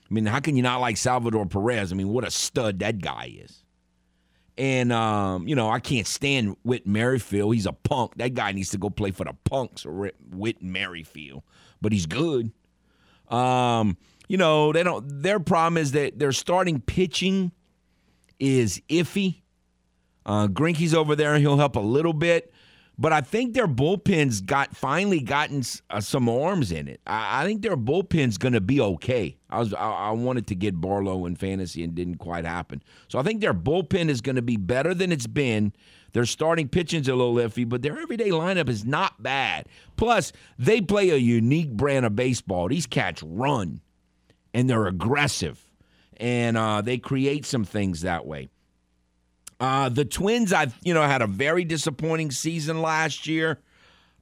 I 0.09 0.13
mean, 0.13 0.25
how 0.25 0.39
can 0.39 0.55
you 0.55 0.63
not 0.63 0.81
like 0.81 0.97
Salvador 0.97 1.45
Perez? 1.45 1.91
I 1.91 1.95
mean, 1.95 2.09
what 2.09 2.25
a 2.25 2.31
stud 2.31 2.79
that 2.79 2.99
guy 2.99 3.31
is. 3.37 3.63
And 4.57 4.91
um, 4.91 5.47
you 5.47 5.55
know, 5.55 5.69
I 5.69 5.79
can't 5.79 6.07
stand 6.07 6.57
Whit 6.63 6.87
Merrifield. 6.87 7.53
He's 7.53 7.67
a 7.67 7.73
punk. 7.73 8.15
That 8.17 8.33
guy 8.33 8.51
needs 8.51 8.71
to 8.71 8.77
go 8.77 8.89
play 8.89 9.11
for 9.11 9.23
the 9.23 9.33
Punks 9.43 9.85
or 9.85 10.11
Whit 10.31 10.61
Merrifield. 10.61 11.43
But 11.81 11.91
he's 11.91 12.07
good. 12.07 12.51
Um, 13.29 13.97
you 14.27 14.37
know, 14.37 14.71
they 14.73 14.83
don't. 14.83 15.21
Their 15.21 15.39
problem 15.39 15.77
is 15.77 15.91
that 15.91 16.17
their 16.17 16.31
starting 16.31 16.81
pitching 16.81 17.51
is 18.39 18.81
iffy. 18.89 19.41
Uh, 20.25 20.47
Greinke's 20.47 20.93
over 20.93 21.15
there, 21.15 21.33
and 21.33 21.41
he'll 21.41 21.57
help 21.57 21.75
a 21.75 21.81
little 21.81 22.13
bit. 22.13 22.51
But 22.99 23.13
I 23.13 23.21
think 23.21 23.53
their 23.53 23.67
bullpen's 23.67 24.41
got 24.41 24.75
finally 24.75 25.19
gotten 25.19 25.61
uh, 25.89 26.01
some 26.01 26.27
arms 26.27 26.71
in 26.71 26.87
it. 26.87 26.99
I, 27.05 27.41
I 27.41 27.45
think 27.45 27.61
their 27.61 27.77
bullpen's 27.77 28.39
going 28.39 28.53
to 28.53 28.61
be 28.61 28.81
okay. 28.81 29.37
I 29.49 29.59
was 29.59 29.73
I, 29.73 29.89
I, 29.89 30.11
wanted 30.11 30.47
to 30.47 30.55
get 30.55 30.81
Barlow 30.81 31.27
in 31.27 31.35
fantasy 31.35 31.83
and 31.83 31.93
didn't 31.93 32.17
quite 32.17 32.43
happen. 32.43 32.81
So 33.07 33.19
I 33.19 33.23
think 33.23 33.41
their 33.41 33.53
bullpen 33.53 34.09
is 34.09 34.21
going 34.21 34.35
to 34.35 34.41
be 34.41 34.57
better 34.57 34.95
than 34.95 35.11
it's 35.11 35.27
been. 35.27 35.73
Their 36.13 36.25
starting 36.25 36.67
pitching's 36.69 37.07
a 37.07 37.13
little 37.15 37.35
iffy, 37.35 37.67
but 37.69 37.83
their 37.83 37.99
everyday 37.99 38.29
lineup 38.29 38.69
is 38.69 38.83
not 38.83 39.21
bad. 39.21 39.67
Plus, 39.95 40.31
they 40.57 40.81
play 40.81 41.11
a 41.11 41.17
unique 41.17 41.73
brand 41.73 42.05
of 42.05 42.15
baseball. 42.15 42.67
These 42.67 42.87
cats 42.87 43.21
run, 43.21 43.81
and 44.53 44.67
they're 44.67 44.87
aggressive, 44.87 45.61
and 46.15 46.57
uh, 46.57 46.81
they 46.81 46.97
create 46.97 47.45
some 47.45 47.65
things 47.65 48.01
that 48.01 48.25
way. 48.25 48.49
Uh, 49.59 49.89
the 49.89 50.05
Twins, 50.05 50.53
I've 50.53 50.75
you 50.83 50.93
know 50.93 51.01
had 51.01 51.21
a 51.21 51.27
very 51.27 51.63
disappointing 51.63 52.31
season 52.31 52.81
last 52.81 53.27
year. 53.27 53.59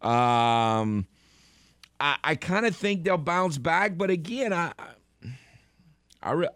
Um, 0.02 1.08
I, 2.00 2.18
I 2.24 2.36
kind 2.36 2.66
of 2.66 2.76
think 2.76 3.04
they'll 3.04 3.18
bounce 3.18 3.58
back, 3.58 3.98
but 3.98 4.10
again, 4.10 4.54
I, 4.54 4.72
I, 6.22 6.48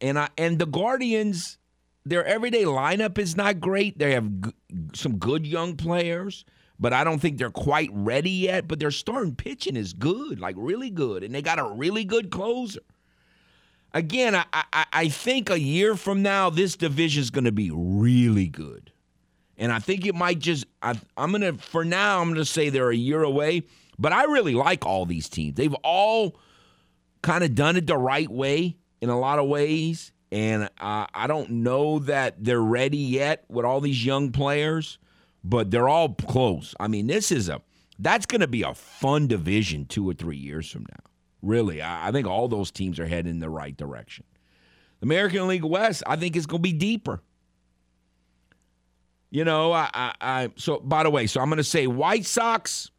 and 0.00 0.18
I 0.18 0.28
and 0.38 0.58
the 0.58 0.66
Guardians, 0.66 1.58
their 2.04 2.24
everyday 2.24 2.64
lineup 2.64 3.18
is 3.18 3.36
not 3.36 3.58
great. 3.58 3.98
They 3.98 4.12
have 4.12 4.42
g- 4.42 4.52
some 4.94 5.18
good 5.18 5.44
young 5.44 5.76
players, 5.76 6.44
but 6.78 6.92
I 6.92 7.02
don't 7.02 7.18
think 7.18 7.38
they're 7.38 7.50
quite 7.50 7.90
ready 7.92 8.30
yet. 8.30 8.68
But 8.68 8.78
their 8.78 8.92
starting 8.92 9.34
pitching 9.34 9.76
is 9.76 9.92
good, 9.92 10.38
like 10.38 10.54
really 10.56 10.90
good, 10.90 11.24
and 11.24 11.34
they 11.34 11.42
got 11.42 11.58
a 11.58 11.64
really 11.64 12.04
good 12.04 12.30
closer 12.30 12.80
again, 13.96 14.34
I, 14.34 14.44
I, 14.52 14.86
I 14.92 15.08
think 15.08 15.48
a 15.48 15.58
year 15.58 15.96
from 15.96 16.22
now, 16.22 16.50
this 16.50 16.76
division 16.76 17.22
is 17.22 17.30
going 17.30 17.44
to 17.44 17.52
be 17.52 17.70
really 17.72 18.46
good. 18.46 18.92
And 19.56 19.72
I 19.72 19.78
think 19.78 20.04
it 20.04 20.14
might 20.14 20.38
just, 20.38 20.66
I, 20.82 21.00
I'm 21.16 21.30
going 21.30 21.40
to, 21.40 21.54
for 21.54 21.82
now, 21.82 22.20
I'm 22.20 22.28
going 22.28 22.36
to 22.36 22.44
say 22.44 22.68
they're 22.68 22.90
a 22.90 22.96
year 22.96 23.22
away. 23.22 23.62
But 23.98 24.12
I 24.12 24.24
really 24.24 24.54
like 24.54 24.84
all 24.84 25.06
these 25.06 25.30
teams. 25.30 25.54
They've 25.54 25.74
all 25.82 26.38
kind 27.22 27.42
of 27.42 27.54
done 27.54 27.76
it 27.76 27.86
the 27.86 27.96
right 27.96 28.28
way 28.30 28.76
in 29.00 29.08
a 29.08 29.18
lot 29.18 29.38
of 29.38 29.46
ways. 29.46 30.12
And 30.30 30.64
uh, 30.78 31.06
I 31.14 31.26
don't 31.26 31.48
know 31.48 32.00
that 32.00 32.44
they're 32.44 32.60
ready 32.60 32.98
yet 32.98 33.46
with 33.48 33.64
all 33.64 33.80
these 33.80 34.04
young 34.04 34.30
players, 34.30 34.98
but 35.42 35.70
they're 35.70 35.88
all 35.88 36.10
close. 36.10 36.74
I 36.78 36.88
mean, 36.88 37.06
this 37.06 37.32
is 37.32 37.48
a, 37.48 37.62
that's 37.98 38.26
going 38.26 38.42
to 38.42 38.48
be 38.48 38.62
a 38.62 38.74
fun 38.74 39.26
division 39.26 39.86
two 39.86 40.06
or 40.06 40.12
three 40.12 40.36
years 40.36 40.70
from 40.70 40.82
now. 40.82 41.15
Really, 41.46 41.80
I, 41.80 42.08
I 42.08 42.12
think 42.12 42.26
all 42.26 42.48
those 42.48 42.72
teams 42.72 42.98
are 42.98 43.06
heading 43.06 43.30
in 43.30 43.38
the 43.38 43.48
right 43.48 43.76
direction. 43.76 44.24
The 45.00 45.06
American 45.06 45.46
League 45.46 45.64
West, 45.64 46.02
I 46.04 46.16
think, 46.16 46.34
is 46.34 46.44
going 46.44 46.60
to 46.60 46.68
be 46.68 46.72
deeper. 46.72 47.22
You 49.30 49.44
know, 49.44 49.72
I, 49.72 49.88
I, 49.94 50.14
I 50.20 50.48
so 50.56 50.80
by 50.80 51.04
the 51.04 51.10
way, 51.10 51.26
so 51.28 51.40
I'm 51.40 51.48
going 51.48 51.58
to 51.58 51.64
say 51.64 51.86
White 51.86 52.26
Sox, 52.26 52.90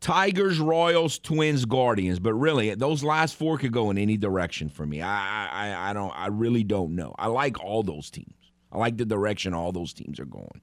Tigers, 0.00 0.58
Royals, 0.58 1.20
Twins, 1.20 1.64
Guardians. 1.64 2.18
But 2.18 2.34
really, 2.34 2.74
those 2.74 3.04
last 3.04 3.36
four 3.36 3.58
could 3.58 3.72
go 3.72 3.90
in 3.90 3.98
any 3.98 4.16
direction 4.16 4.68
for 4.68 4.84
me. 4.84 5.02
I, 5.02 5.46
I, 5.46 5.90
I 5.90 5.92
don't, 5.92 6.12
I 6.16 6.28
really 6.28 6.64
don't 6.64 6.96
know. 6.96 7.14
I 7.16 7.28
like 7.28 7.62
all 7.62 7.84
those 7.84 8.10
teams. 8.10 8.34
I 8.72 8.78
like 8.78 8.96
the 8.96 9.04
direction 9.04 9.54
all 9.54 9.70
those 9.70 9.92
teams 9.92 10.18
are 10.18 10.24
going. 10.24 10.60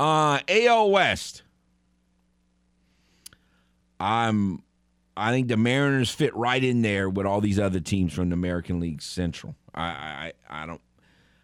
Uh, 0.00 0.40
AL 0.48 0.90
West. 0.90 1.42
I'm 4.00 4.62
I 5.16 5.32
think 5.32 5.48
the 5.48 5.56
Mariners 5.56 6.10
fit 6.10 6.34
right 6.34 6.62
in 6.62 6.82
there 6.82 7.10
with 7.10 7.26
all 7.26 7.40
these 7.40 7.58
other 7.58 7.80
teams 7.80 8.12
from 8.12 8.30
the 8.30 8.34
American 8.34 8.80
League 8.80 9.02
Central. 9.02 9.54
I 9.74 9.82
I, 9.82 10.32
I 10.48 10.66
don't 10.66 10.80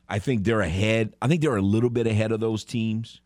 I 0.09 0.19
think 0.19 0.45
they're 0.45 0.61
ahead. 0.61 1.15
I 1.21 1.29
think 1.29 1.43
they're 1.43 1.57
a 1.57 1.63
little 1.63 1.91
bit 1.91 2.07
ahead 2.07 2.33
of 2.33 2.41
those 2.41 2.65
teams. 2.65 3.21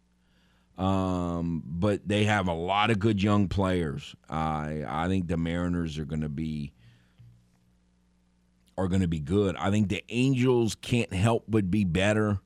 Um, 0.77 1.63
but 1.67 2.09
they 2.09 2.25
have 2.25 2.49
a 2.49 2.55
lot 2.55 2.91
of 2.91 2.99
good 2.99 3.23
young 3.23 3.49
players. 3.49 4.17
I 4.29 4.83
I 4.87 5.09
think 5.09 5.29
the 5.29 5.37
Mariners 5.37 5.99
are 5.99 6.07
going 6.07 6.23
to 6.23 6.29
be 6.29 6.73
are 8.79 8.89
going 8.89 9.03
to 9.03 9.09
be 9.09 9.21
good. 9.21 9.57
I 9.57 9.71
think 9.71 9.91
the 9.91 10.03
Angels 10.09 10.75
can't 10.75 11.13
help 11.13 11.45
but 11.47 11.71
be 11.71 11.85
better 11.85 12.41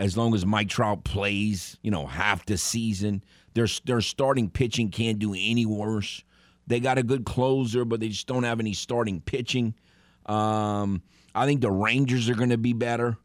as 0.00 0.16
long 0.16 0.34
as 0.34 0.44
Mike 0.44 0.68
Trout 0.68 1.04
plays, 1.04 1.76
you 1.82 1.90
know, 1.90 2.06
half 2.06 2.44
the 2.46 2.58
season. 2.58 3.22
Their 3.54 3.66
their 3.84 4.00
starting 4.00 4.48
pitching 4.48 4.90
can't 4.90 5.18
do 5.18 5.34
any 5.34 5.66
worse. 5.66 6.22
They 6.66 6.80
got 6.80 6.98
a 6.98 7.02
good 7.02 7.24
closer, 7.24 7.84
but 7.84 8.00
they 8.00 8.08
just 8.08 8.26
don't 8.26 8.44
have 8.44 8.60
any 8.60 8.74
starting 8.74 9.20
pitching. 9.20 9.74
Um, 10.26 11.02
I 11.34 11.46
think 11.46 11.60
the 11.60 11.70
Rangers 11.70 12.28
are 12.28 12.34
going 12.34 12.50
to 12.50 12.58
be 12.58 12.72
better. 12.72 13.16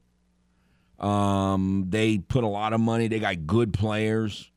Um, 0.99 1.85
they 1.89 2.17
put 2.17 2.43
a 2.43 2.47
lot 2.47 2.73
of 2.73 2.79
money. 2.79 3.07
They 3.07 3.19
got 3.19 3.45
good 3.45 3.73
players. 3.73 4.49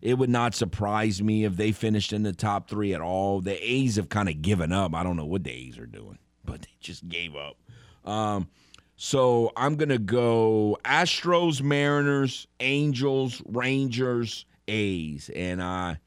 It 0.00 0.18
would 0.18 0.30
not 0.30 0.54
surprise 0.54 1.22
me 1.22 1.44
if 1.44 1.56
they 1.56 1.70
finished 1.70 2.12
in 2.12 2.24
the 2.24 2.32
top 2.32 2.68
three 2.68 2.92
at 2.92 3.00
all. 3.00 3.40
The 3.40 3.54
A's 3.64 3.96
have 3.96 4.08
kind 4.08 4.28
of 4.28 4.42
given 4.42 4.72
up. 4.72 4.94
I 4.94 5.04
don't 5.04 5.16
know 5.16 5.26
what 5.26 5.44
the 5.44 5.52
A's 5.52 5.78
are 5.78 5.86
doing, 5.86 6.18
but 6.44 6.62
they 6.62 6.74
just 6.80 7.08
gave 7.08 7.36
up. 7.36 7.56
Um, 8.04 8.48
so 8.96 9.52
I'm 9.56 9.76
going 9.76 9.90
to 9.90 9.98
go 9.98 10.76
Astros, 10.84 11.62
Mariners, 11.62 12.48
Angels, 12.58 13.40
Rangers, 13.46 14.44
A's, 14.72 15.30
and 15.34 15.62
I, 15.62 15.98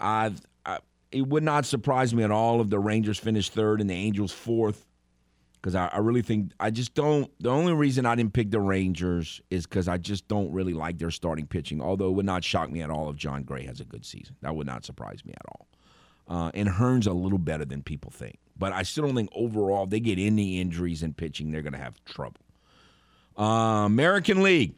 I, 0.00 0.32
I, 0.64 0.78
it 1.12 1.26
would 1.26 1.42
not 1.42 1.66
surprise 1.66 2.14
me 2.14 2.22
at 2.22 2.30
all 2.30 2.60
if 2.60 2.70
the 2.70 2.78
Rangers 2.78 3.18
finished 3.18 3.52
third 3.52 3.80
and 3.80 3.88
the 3.88 3.94
Angels 3.94 4.32
fourth, 4.32 4.86
because 5.54 5.74
I, 5.74 5.88
I 5.92 5.98
really 5.98 6.22
think 6.22 6.52
I 6.58 6.70
just 6.70 6.94
don't. 6.94 7.30
The 7.40 7.50
only 7.50 7.74
reason 7.74 8.06
I 8.06 8.14
didn't 8.14 8.32
pick 8.32 8.50
the 8.50 8.60
Rangers 8.60 9.40
is 9.50 9.66
because 9.66 9.88
I 9.88 9.98
just 9.98 10.26
don't 10.28 10.50
really 10.52 10.74
like 10.74 10.98
their 10.98 11.10
starting 11.10 11.46
pitching. 11.46 11.80
Although 11.80 12.08
it 12.08 12.12
would 12.12 12.26
not 12.26 12.42
shock 12.42 12.70
me 12.70 12.82
at 12.82 12.90
all 12.90 13.10
if 13.10 13.16
Jon 13.16 13.42
Gray 13.42 13.64
has 13.66 13.80
a 13.80 13.84
good 13.84 14.04
season. 14.04 14.36
That 14.42 14.54
would 14.56 14.66
not 14.66 14.84
surprise 14.84 15.24
me 15.24 15.34
at 15.34 15.46
all. 15.48 15.66
Uh, 16.28 16.50
and 16.54 16.68
Hearn's 16.68 17.06
a 17.06 17.12
little 17.12 17.38
better 17.38 17.64
than 17.64 17.82
people 17.82 18.10
think, 18.10 18.38
but 18.58 18.72
I 18.72 18.82
still 18.82 19.04
don't 19.04 19.14
think 19.14 19.30
overall 19.32 19.86
they 19.86 20.00
get 20.00 20.18
any 20.18 20.60
injuries 20.60 21.04
in 21.04 21.12
pitching, 21.12 21.52
they're 21.52 21.62
going 21.62 21.72
to 21.72 21.78
have 21.78 22.02
trouble. 22.04 22.40
Uh, 23.38 23.84
American 23.86 24.42
League. 24.42 24.74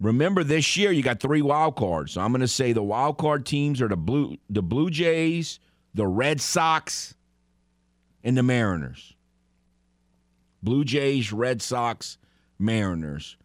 Remember 0.00 0.44
this 0.44 0.76
year 0.76 0.92
you 0.92 1.02
got 1.02 1.20
three 1.20 1.42
wild 1.42 1.76
cards. 1.76 2.12
So 2.12 2.20
I'm 2.20 2.30
going 2.30 2.40
to 2.40 2.48
say 2.48 2.72
the 2.72 2.82
wild 2.82 3.18
card 3.18 3.44
teams 3.44 3.82
are 3.82 3.88
the 3.88 3.96
blue 3.96 4.36
the 4.48 4.62
Blue 4.62 4.90
Jays, 4.90 5.58
the 5.94 6.06
Red 6.06 6.40
Sox, 6.40 7.14
and 8.22 8.36
the 8.36 8.42
Mariners. 8.42 9.14
Blue 10.62 10.84
Jays, 10.84 11.32
Red 11.32 11.62
Sox, 11.62 12.18
Mariners 12.58 13.36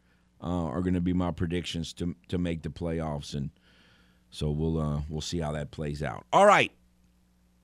uh, 0.41 0.65
are 0.65 0.81
going 0.81 0.93
to 0.93 1.01
be 1.01 1.13
my 1.13 1.31
predictions 1.31 1.93
to 1.93 2.15
to 2.27 2.37
make 2.37 2.61
the 2.61 2.69
playoffs, 2.69 3.33
and 3.33 3.49
so 4.29 4.51
we'll 4.51 4.79
uh, 4.79 5.01
we'll 5.09 5.21
see 5.21 5.39
how 5.39 5.51
that 5.53 5.71
plays 5.71 6.03
out. 6.03 6.25
All 6.31 6.45
right, 6.45 6.71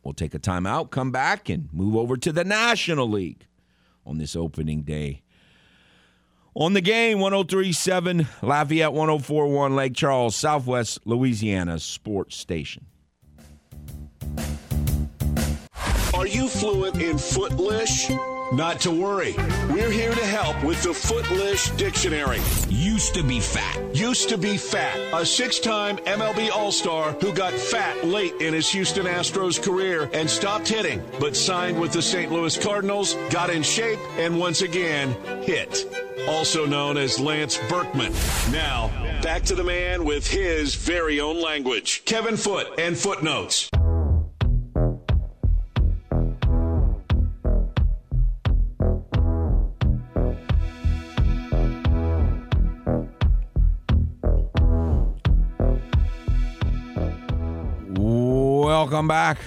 we'll 0.03 0.13
take 0.13 0.33
a 0.33 0.39
timeout, 0.39 0.89
come 0.89 1.11
back, 1.11 1.49
and 1.49 1.71
move 1.71 1.95
over 1.95 2.17
to 2.17 2.31
the 2.31 2.43
National 2.43 3.07
League 3.07 3.45
on 4.05 4.17
this 4.17 4.35
opening 4.35 4.81
day 4.81 5.21
on 6.59 6.73
the 6.73 6.81
game, 6.81 7.19
1037 7.19 8.27
Lafayette, 8.41 8.93
1041 8.93 9.75
Lake 9.75 9.95
Charles, 9.95 10.35
Southwest 10.35 10.99
Louisiana 11.05 11.79
Sports 11.79 12.35
Station. 12.35 12.85
Are 16.13 16.27
you 16.27 16.49
fluent 16.49 17.01
in 17.01 17.17
Footlish? 17.17 18.09
Not 18.51 18.79
to 18.81 18.91
worry. 18.91 19.35
We're 19.69 19.91
here 19.91 20.13
to 20.13 20.25
help 20.25 20.63
with 20.63 20.81
the 20.81 20.93
Footlish 20.93 21.69
Dictionary. 21.71 22.41
Used 22.67 23.13
to 23.13 23.23
be 23.23 23.39
fat. 23.39 23.95
Used 23.95 24.29
to 24.29 24.39
be 24.39 24.57
fat. 24.57 24.97
A 25.13 25.23
six 25.23 25.59
time 25.59 25.97
MLB 25.97 26.49
All 26.49 26.71
Star 26.71 27.11
who 27.21 27.31
got 27.31 27.53
fat 27.53 28.05
late 28.05 28.33
in 28.41 28.55
his 28.55 28.67
Houston 28.71 29.05
Astros 29.05 29.61
career 29.61 30.09
and 30.13 30.27
stopped 30.27 30.67
hitting, 30.67 31.03
but 31.19 31.35
signed 31.35 31.79
with 31.79 31.91
the 31.91 32.01
St. 32.01 32.31
Louis 32.31 32.57
Cardinals, 32.57 33.13
got 33.29 33.51
in 33.51 33.61
shape, 33.61 33.99
and 34.17 34.39
once 34.39 34.61
again 34.63 35.15
hit 35.43 35.85
also 36.27 36.65
known 36.65 36.97
as 36.97 37.19
Lance 37.19 37.57
Berkman. 37.69 38.13
Now, 38.51 38.89
back 39.23 39.43
to 39.43 39.55
the 39.55 39.63
man 39.63 40.05
with 40.05 40.27
his 40.27 40.75
very 40.75 41.19
own 41.19 41.41
language 41.41 42.03
Kevin 42.05 42.37
Foote 42.37 42.79
and 42.79 42.97
Footnotes. 42.97 43.69
Welcome 58.89 59.07
back. 59.07 59.37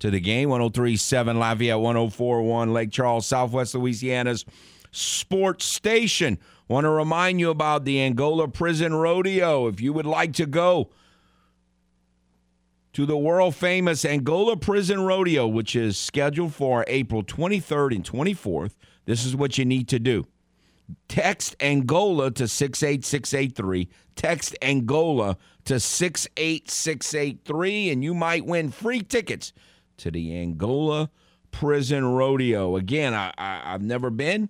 to 0.00 0.10
the 0.10 0.18
game. 0.18 0.48
1037 0.48 1.38
Lafayette, 1.38 1.78
1041 1.78 2.72
Lake 2.72 2.90
Charles, 2.90 3.24
Southwest 3.24 3.72
Louisiana's 3.76 4.44
sports 4.90 5.64
station. 5.64 6.40
Want 6.66 6.84
to 6.84 6.90
remind 6.90 7.38
you 7.38 7.50
about 7.50 7.84
the 7.84 8.00
Angola 8.00 8.48
Prison 8.48 8.94
Rodeo. 8.94 9.68
If 9.68 9.80
you 9.80 9.92
would 9.92 10.06
like 10.06 10.32
to 10.32 10.46
go 10.46 10.90
to 12.94 13.06
the 13.06 13.16
world 13.16 13.54
famous 13.54 14.04
Angola 14.04 14.56
Prison 14.56 15.02
Rodeo, 15.02 15.46
which 15.46 15.76
is 15.76 15.96
scheduled 15.96 16.52
for 16.52 16.84
April 16.88 17.22
23rd 17.22 17.94
and 17.94 18.04
24th, 18.04 18.74
this 19.04 19.24
is 19.24 19.36
what 19.36 19.56
you 19.56 19.64
need 19.64 19.86
to 19.86 20.00
do. 20.00 20.26
Text 21.08 21.54
Angola 21.60 22.30
to 22.32 22.48
68683. 22.48 23.88
Text 24.14 24.56
Angola 24.62 25.36
to 25.64 25.78
68683, 25.78 27.90
and 27.90 28.02
you 28.02 28.14
might 28.14 28.46
win 28.46 28.70
free 28.70 29.02
tickets 29.02 29.52
to 29.98 30.10
the 30.10 30.40
Angola 30.40 31.10
Prison 31.50 32.04
Rodeo. 32.04 32.76
Again, 32.76 33.14
I, 33.14 33.32
I, 33.36 33.72
have 33.72 33.82
never 33.82 34.10
been. 34.10 34.48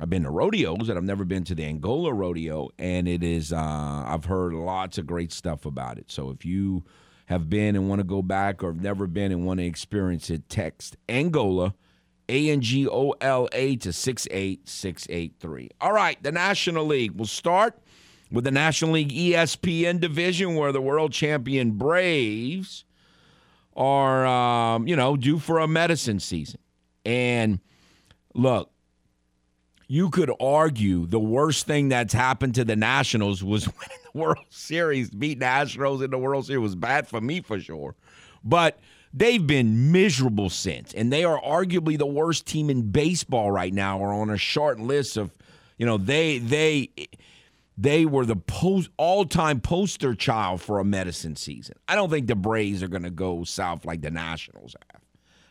I've 0.00 0.10
been 0.10 0.24
to 0.24 0.30
rodeos, 0.30 0.88
and 0.88 0.98
I've 0.98 1.04
never 1.04 1.24
been 1.24 1.44
to 1.44 1.54
the 1.54 1.64
Angola 1.64 2.12
Rodeo, 2.12 2.68
and 2.78 3.06
it 3.06 3.22
is. 3.22 3.52
Uh, 3.52 4.04
I've 4.06 4.24
heard 4.24 4.52
lots 4.52 4.98
of 4.98 5.06
great 5.06 5.32
stuff 5.32 5.66
about 5.66 5.98
it. 5.98 6.10
So 6.10 6.30
if 6.30 6.44
you 6.44 6.84
have 7.26 7.48
been 7.48 7.76
and 7.76 7.88
want 7.88 8.00
to 8.00 8.04
go 8.04 8.22
back, 8.22 8.62
or 8.62 8.72
have 8.72 8.82
never 8.82 9.06
been 9.06 9.32
and 9.32 9.46
want 9.46 9.60
to 9.60 9.66
experience 9.66 10.30
it, 10.30 10.48
text 10.48 10.96
Angola, 11.08 11.74
A 12.28 12.50
N 12.50 12.60
G 12.60 12.88
O 12.88 13.14
L 13.20 13.48
A 13.52 13.76
to 13.76 13.92
six 13.92 14.26
eight 14.30 14.68
six 14.68 15.06
eight 15.10 15.34
three. 15.38 15.70
All 15.80 15.92
right, 15.92 16.20
the 16.22 16.32
National 16.32 16.86
League. 16.86 17.12
We'll 17.12 17.26
start 17.26 17.78
with 18.30 18.44
the 18.44 18.50
National 18.50 18.92
League 18.92 19.12
ESPN 19.12 20.00
division, 20.00 20.54
where 20.54 20.72
the 20.72 20.80
world 20.80 21.12
champion 21.12 21.72
Braves 21.72 22.84
are, 23.76 24.26
um, 24.26 24.86
you 24.86 24.96
know, 24.96 25.16
due 25.16 25.38
for 25.38 25.58
a 25.58 25.68
medicine 25.68 26.20
season. 26.20 26.60
And 27.04 27.60
look, 28.34 28.70
you 29.86 30.10
could 30.10 30.30
argue 30.40 31.06
the 31.06 31.20
worst 31.20 31.66
thing 31.66 31.88
that's 31.88 32.14
happened 32.14 32.54
to 32.56 32.64
the 32.64 32.76
Nationals 32.76 33.44
was 33.44 33.66
winning 33.80 33.98
the 34.12 34.20
World 34.20 34.46
Series, 34.50 35.10
the 35.10 35.36
Astros 35.36 36.02
in 36.02 36.10
the 36.10 36.18
World 36.18 36.46
Series 36.46 36.62
was 36.62 36.74
bad 36.74 37.06
for 37.06 37.20
me 37.20 37.40
for 37.40 37.60
sure. 37.60 37.94
But 38.42 38.78
they've 39.14 39.46
been 39.46 39.92
miserable 39.92 40.50
since, 40.50 40.92
and 40.92 41.12
they 41.12 41.24
are 41.24 41.40
arguably 41.40 41.96
the 41.96 42.06
worst 42.06 42.46
team 42.46 42.68
in 42.68 42.90
baseball 42.90 43.50
right 43.50 43.72
now, 43.72 43.98
or 43.98 44.12
on 44.12 44.28
a 44.28 44.36
short 44.36 44.80
list 44.80 45.16
of, 45.16 45.30
you 45.78 45.86
know, 45.86 45.96
they 45.96 46.38
they 46.38 46.90
they 47.78 48.04
were 48.04 48.26
the 48.26 48.36
post 48.36 48.90
all-time 48.96 49.60
poster 49.60 50.14
child 50.14 50.60
for 50.60 50.80
a 50.80 50.84
medicine 50.84 51.36
season. 51.36 51.76
I 51.88 51.94
don't 51.94 52.10
think 52.10 52.26
the 52.26 52.34
Braves 52.34 52.82
are 52.82 52.88
going 52.88 53.02
to 53.04 53.10
go 53.10 53.44
south 53.44 53.84
like 53.84 54.02
the 54.02 54.10
Nationals 54.10 54.74
have. 54.90 55.00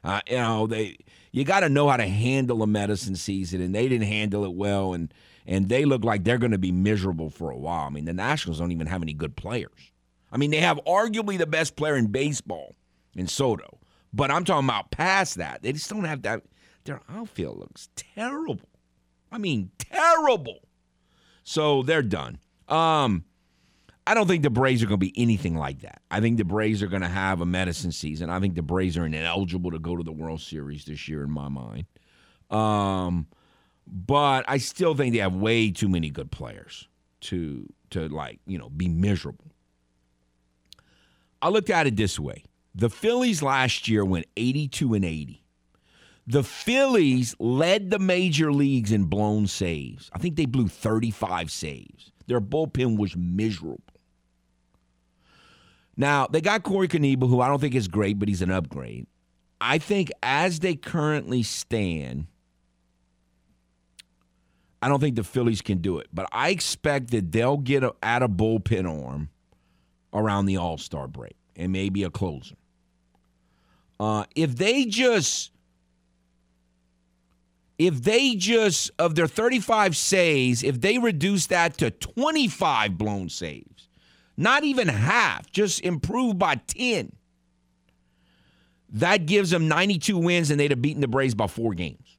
Uh, 0.05 0.21
you 0.27 0.35
know, 0.35 0.67
they 0.67 0.97
you 1.31 1.45
got 1.45 1.61
to 1.61 1.69
know 1.69 1.89
how 1.89 1.97
to 1.97 2.05
handle 2.05 2.61
a 2.61 2.67
medicine 2.67 3.15
season, 3.15 3.61
and 3.61 3.73
they 3.73 3.87
didn't 3.87 4.07
handle 4.07 4.43
it 4.43 4.53
well, 4.53 4.93
and 4.93 5.13
and 5.45 5.69
they 5.69 5.85
look 5.85 6.03
like 6.03 6.23
they're 6.23 6.37
going 6.37 6.51
to 6.51 6.57
be 6.57 6.71
miserable 6.71 7.29
for 7.29 7.49
a 7.49 7.57
while. 7.57 7.87
I 7.87 7.89
mean, 7.89 8.05
the 8.05 8.13
Nationals 8.13 8.59
don't 8.59 8.71
even 8.71 8.87
have 8.87 9.01
any 9.01 9.13
good 9.13 9.35
players. 9.37 9.91
I 10.31 10.37
mean, 10.37 10.51
they 10.51 10.61
have 10.61 10.79
arguably 10.87 11.37
the 11.37 11.45
best 11.45 11.75
player 11.75 11.95
in 11.95 12.07
baseball 12.07 12.75
in 13.15 13.27
Soto, 13.27 13.79
but 14.13 14.31
I'm 14.31 14.45
talking 14.45 14.67
about 14.67 14.91
past 14.91 15.35
that. 15.35 15.61
They 15.61 15.71
just 15.71 15.89
don't 15.89 16.05
have 16.05 16.21
that. 16.23 16.43
Their 16.85 17.01
outfield 17.09 17.59
looks 17.59 17.89
terrible. 17.95 18.69
I 19.31 19.37
mean, 19.37 19.71
terrible. 19.79 20.59
So 21.43 21.83
they're 21.83 22.01
done. 22.03 22.39
Um, 22.67 23.25
I 24.05 24.13
don't 24.13 24.27
think 24.27 24.43
the 24.43 24.49
Braves 24.49 24.83
are 24.83 24.87
going 24.87 24.99
to 24.99 25.05
be 25.05 25.13
anything 25.15 25.55
like 25.55 25.81
that. 25.81 26.01
I 26.11 26.19
think 26.19 26.37
the 26.37 26.43
Braves 26.43 26.83
are 26.83 26.87
going 26.87 27.01
to 27.01 27.07
have 27.07 27.41
a 27.41 27.45
medicine 27.45 27.91
season. 27.91 28.29
I 28.29 28.39
think 28.39 28.55
the 28.55 28.61
Braves 28.61 28.97
are 28.97 29.05
ineligible 29.05 29.71
to 29.71 29.79
go 29.79 29.95
to 29.95 30.03
the 30.03 30.11
World 30.11 30.41
Series 30.41 30.85
this 30.85 31.07
year, 31.07 31.23
in 31.23 31.31
my 31.31 31.47
mind. 31.47 31.85
Um, 32.49 33.27
but 33.87 34.45
I 34.47 34.57
still 34.57 34.93
think 34.93 35.13
they 35.13 35.19
have 35.19 35.35
way 35.35 35.71
too 35.71 35.89
many 35.89 36.09
good 36.09 36.31
players 36.31 36.87
to 37.21 37.67
to 37.91 38.09
like 38.09 38.39
you 38.45 38.57
know 38.57 38.69
be 38.69 38.87
miserable. 38.87 39.45
I 41.41 41.49
looked 41.49 41.69
at 41.69 41.87
it 41.87 41.95
this 41.95 42.19
way: 42.19 42.43
the 42.75 42.89
Phillies 42.89 43.43
last 43.43 43.87
year 43.87 44.03
went 44.03 44.25
82 44.35 44.93
and 44.93 45.05
80. 45.05 45.43
The 46.25 46.43
Phillies 46.43 47.35
led 47.39 47.89
the 47.89 47.99
major 47.99 48.51
leagues 48.51 48.91
in 48.91 49.05
blown 49.05 49.47
saves. 49.47 50.09
I 50.13 50.19
think 50.19 50.35
they 50.35 50.45
blew 50.45 50.67
35 50.67 51.51
saves. 51.51 52.11
Their 52.27 52.39
bullpen 52.39 52.97
was 52.97 53.15
miserable. 53.15 53.81
Now, 55.95 56.27
they 56.27 56.41
got 56.41 56.63
Corey 56.63 56.87
Knebel, 56.87 57.29
who 57.29 57.41
I 57.41 57.47
don't 57.47 57.59
think 57.59 57.75
is 57.75 57.87
great, 57.87 58.17
but 58.17 58.27
he's 58.27 58.41
an 58.41 58.49
upgrade. 58.49 59.05
I 59.61 59.77
think 59.77 60.11
as 60.23 60.59
they 60.59 60.75
currently 60.75 61.43
stand, 61.43 62.27
I 64.81 64.87
don't 64.89 64.99
think 64.99 65.15
the 65.15 65.23
Phillies 65.23 65.61
can 65.61 65.77
do 65.77 65.99
it. 65.99 66.07
But 66.11 66.27
I 66.31 66.49
expect 66.49 67.11
that 67.11 67.31
they'll 67.31 67.57
get 67.57 67.83
a, 67.83 67.93
at 68.01 68.23
a 68.23 68.27
bullpen 68.27 68.89
arm 69.05 69.29
around 70.13 70.45
the 70.47 70.57
All 70.57 70.77
Star 70.77 71.07
break 71.07 71.35
and 71.55 71.71
maybe 71.71 72.03
a 72.03 72.09
closer. 72.09 72.55
Uh, 73.99 74.25
if 74.35 74.55
they 74.55 74.85
just 74.85 75.51
if 77.77 78.03
they 78.03 78.35
just 78.35 78.91
of 78.99 79.15
their 79.15 79.27
35 79.27 79.97
saves, 79.97 80.63
if 80.63 80.79
they 80.79 80.97
reduce 80.97 81.47
that 81.47 81.77
to 81.77 81.91
25 81.91 82.97
blown 82.97 83.29
saves, 83.29 83.87
not 84.37 84.63
even 84.63 84.87
half, 84.87 85.51
just 85.51 85.81
improve 85.81 86.37
by 86.37 86.55
10, 86.55 87.11
that 88.89 89.25
gives 89.25 89.49
them 89.49 89.67
92 89.67 90.17
wins 90.17 90.51
and 90.51 90.59
they'd 90.59 90.71
have 90.71 90.81
beaten 90.81 91.01
the 91.01 91.07
Braves 91.07 91.35
by 91.35 91.47
four 91.47 91.73
games. 91.73 92.17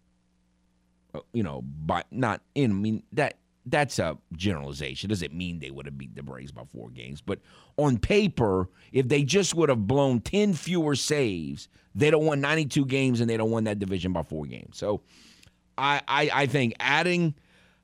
Uh, 1.14 1.20
you 1.32 1.42
know, 1.42 1.62
by 1.62 2.02
not 2.10 2.40
in, 2.54 2.72
I 2.72 2.74
mean, 2.74 3.02
that 3.12 3.38
that's 3.66 3.98
a 3.98 4.18
generalization. 4.34 5.08
Doesn't 5.08 5.32
mean 5.32 5.58
they 5.58 5.70
would 5.70 5.86
have 5.86 5.96
beat 5.96 6.14
the 6.14 6.22
Braves 6.22 6.52
by 6.52 6.62
four 6.64 6.90
games, 6.90 7.20
but 7.20 7.40
on 7.76 7.98
paper, 7.98 8.68
if 8.92 9.08
they 9.08 9.22
just 9.22 9.54
would 9.54 9.68
have 9.68 9.86
blown 9.86 10.20
10 10.20 10.54
fewer 10.54 10.94
saves, 10.94 11.68
they'd 11.94 12.12
have 12.12 12.22
won 12.22 12.40
92 12.40 12.84
games 12.86 13.20
and 13.20 13.28
they'd 13.28 13.40
have 13.40 13.48
won 13.48 13.64
that 13.64 13.78
division 13.78 14.12
by 14.12 14.22
four 14.22 14.44
games. 14.46 14.76
So, 14.76 15.02
I, 15.76 16.02
I, 16.06 16.30
I 16.32 16.46
think 16.46 16.74
adding, 16.78 17.34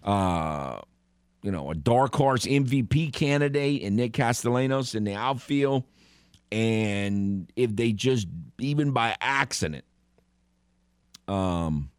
uh, 0.04 0.80
you 1.42 1.50
know, 1.50 1.70
a 1.70 1.74
dark 1.74 2.14
horse 2.14 2.44
MVP 2.44 3.12
candidate 3.12 3.82
and 3.82 3.96
Nick 3.96 4.12
Castellanos 4.12 4.94
in 4.94 5.04
the 5.04 5.14
outfield, 5.14 5.84
and 6.52 7.50
if 7.56 7.74
they 7.74 7.92
just 7.92 8.28
even 8.58 8.92
by 8.92 9.16
accident, 9.20 9.84
um, 11.28 11.90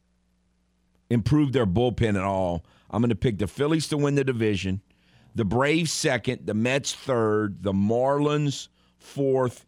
improve 1.10 1.54
their 1.54 1.65
bullpen 1.65 2.17
at 2.17 2.24
all, 2.24 2.65
I'm 2.91 3.01
going 3.01 3.10
to 3.10 3.15
pick 3.15 3.39
the 3.39 3.47
Phillies 3.47 3.88
to 3.88 3.97
win 3.97 4.15
the 4.15 4.23
division, 4.23 4.82
the 5.34 5.45
Braves 5.45 5.93
second, 5.93 6.45
the 6.45 6.54
Mets 6.54 6.93
third, 6.93 7.63
the 7.63 7.71
Marlins 7.71 8.67
fourth, 8.99 9.65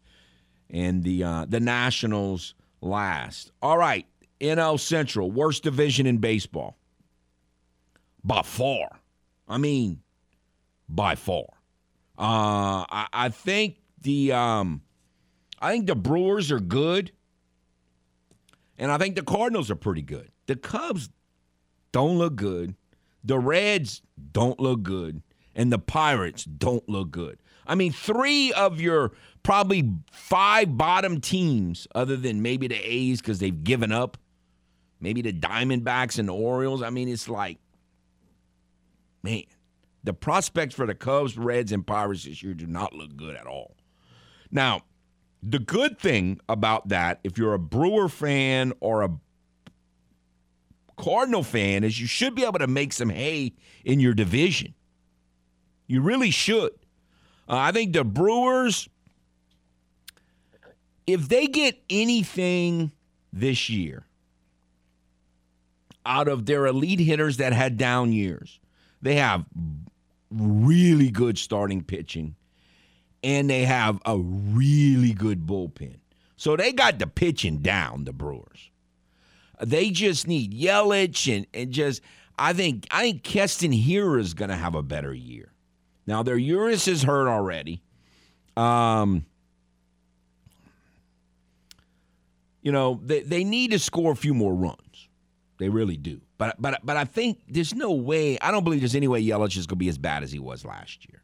and 0.70 1.02
the 1.02 1.24
uh, 1.24 1.46
the 1.48 1.60
Nationals 1.60 2.54
last. 2.80 3.50
All 3.62 3.78
right. 3.78 4.06
NL 4.40 4.78
Central, 4.78 5.30
worst 5.30 5.62
division 5.62 6.06
in 6.06 6.18
baseball. 6.18 6.76
By 8.22 8.42
far. 8.42 9.00
I 9.48 9.58
mean, 9.58 10.00
by 10.88 11.14
far. 11.14 11.46
Uh, 12.18 12.84
I, 12.88 13.06
I 13.12 13.28
think 13.30 13.76
the 14.02 14.32
um, 14.32 14.82
I 15.60 15.72
think 15.72 15.86
the 15.86 15.94
Brewers 15.94 16.52
are 16.52 16.60
good, 16.60 17.12
and 18.78 18.92
I 18.92 18.98
think 18.98 19.16
the 19.16 19.22
Cardinals 19.22 19.70
are 19.70 19.76
pretty 19.76 20.02
good. 20.02 20.30
The 20.46 20.56
Cubs 20.56 21.08
don't 21.92 22.18
look 22.18 22.36
good. 22.36 22.74
The 23.24 23.38
Reds 23.38 24.02
don't 24.32 24.60
look 24.60 24.82
good, 24.82 25.22
and 25.54 25.72
the 25.72 25.78
Pirates 25.78 26.44
don't 26.44 26.86
look 26.88 27.10
good. 27.10 27.38
I 27.66 27.74
mean, 27.74 27.92
three 27.92 28.52
of 28.52 28.80
your 28.80 29.12
probably 29.42 29.90
five 30.12 30.76
bottom 30.76 31.20
teams, 31.20 31.88
other 31.94 32.16
than 32.16 32.42
maybe 32.42 32.68
the 32.68 32.76
A's 32.76 33.20
because 33.20 33.38
they've 33.38 33.64
given 33.64 33.90
up, 33.90 34.18
maybe 35.00 35.22
the 35.22 35.32
Diamondbacks 35.32 36.18
and 36.18 36.28
the 36.28 36.34
Orioles. 36.34 36.82
I 36.82 36.90
mean, 36.90 37.08
it's 37.08 37.28
like, 37.28 37.58
man, 39.22 39.44
the 40.02 40.12
prospects 40.12 40.74
for 40.74 40.86
the 40.86 40.94
Cubs, 40.94 41.38
Reds, 41.38 41.72
and 41.72 41.86
Pirates 41.86 42.24
this 42.24 42.42
year 42.42 42.52
do 42.52 42.66
not 42.66 42.92
look 42.92 43.16
good 43.16 43.36
at 43.36 43.46
all. 43.46 43.74
Now, 44.50 44.82
the 45.42 45.58
good 45.58 45.98
thing 45.98 46.40
about 46.48 46.88
that, 46.88 47.20
if 47.24 47.38
you're 47.38 47.54
a 47.54 47.58
Brewer 47.58 48.08
fan 48.08 48.72
or 48.80 49.02
a 49.02 49.10
Cardinal 51.04 51.42
fan, 51.42 51.84
is 51.84 52.00
you 52.00 52.06
should 52.06 52.34
be 52.34 52.44
able 52.44 52.58
to 52.58 52.66
make 52.66 52.92
some 52.92 53.10
hay 53.10 53.52
in 53.84 54.00
your 54.00 54.14
division. 54.14 54.74
You 55.86 56.00
really 56.00 56.30
should. 56.30 56.72
Uh, 57.48 57.56
I 57.56 57.72
think 57.72 57.92
the 57.92 58.04
Brewers, 58.04 58.88
if 61.06 61.28
they 61.28 61.46
get 61.46 61.82
anything 61.90 62.90
this 63.32 63.68
year, 63.68 64.06
out 66.06 66.28
of 66.28 66.46
their 66.46 66.66
elite 66.66 67.00
hitters 67.00 67.38
that 67.38 67.52
had 67.52 67.76
down 67.76 68.12
years. 68.12 68.60
They 69.02 69.16
have 69.16 69.44
really 70.30 71.10
good 71.10 71.38
starting 71.38 71.82
pitching 71.82 72.34
and 73.22 73.48
they 73.48 73.64
have 73.64 74.00
a 74.04 74.18
really 74.18 75.12
good 75.12 75.46
bullpen. 75.46 75.96
So 76.36 76.56
they 76.56 76.72
got 76.72 76.98
the 76.98 77.06
pitching 77.06 77.58
down, 77.58 78.04
the 78.04 78.12
Brewers. 78.12 78.70
They 79.60 79.90
just 79.90 80.26
need 80.26 80.52
Yelich 80.52 81.34
and, 81.34 81.46
and 81.54 81.72
just 81.72 82.02
I 82.38 82.52
think 82.52 82.86
I 82.90 83.02
think 83.02 83.22
Keston 83.22 83.72
Hiura 83.72 84.20
is 84.20 84.34
gonna 84.34 84.56
have 84.56 84.74
a 84.74 84.82
better 84.82 85.14
year. 85.14 85.52
Now 86.06 86.22
their 86.22 86.36
Uris 86.36 86.88
is 86.88 87.02
hurt 87.02 87.28
already. 87.28 87.82
Um 88.56 89.26
you 92.62 92.72
know, 92.72 92.98
they, 93.04 93.20
they 93.20 93.44
need 93.44 93.70
to 93.72 93.78
score 93.78 94.10
a 94.10 94.16
few 94.16 94.32
more 94.32 94.54
runs. 94.54 95.08
They 95.58 95.68
really 95.68 95.96
do. 95.96 96.20
But 96.38 96.56
but 96.58 96.80
but 96.82 96.96
I 96.96 97.04
think 97.04 97.38
there's 97.46 97.74
no 97.74 97.92
way. 97.92 98.38
I 98.40 98.50
don't 98.50 98.64
believe 98.64 98.80
there's 98.80 98.96
any 98.96 99.06
way 99.06 99.22
Yelich 99.22 99.56
is 99.56 99.66
going 99.66 99.76
to 99.76 99.84
be 99.84 99.88
as 99.88 99.98
bad 99.98 100.22
as 100.24 100.32
he 100.32 100.40
was 100.40 100.64
last 100.64 101.08
year, 101.08 101.22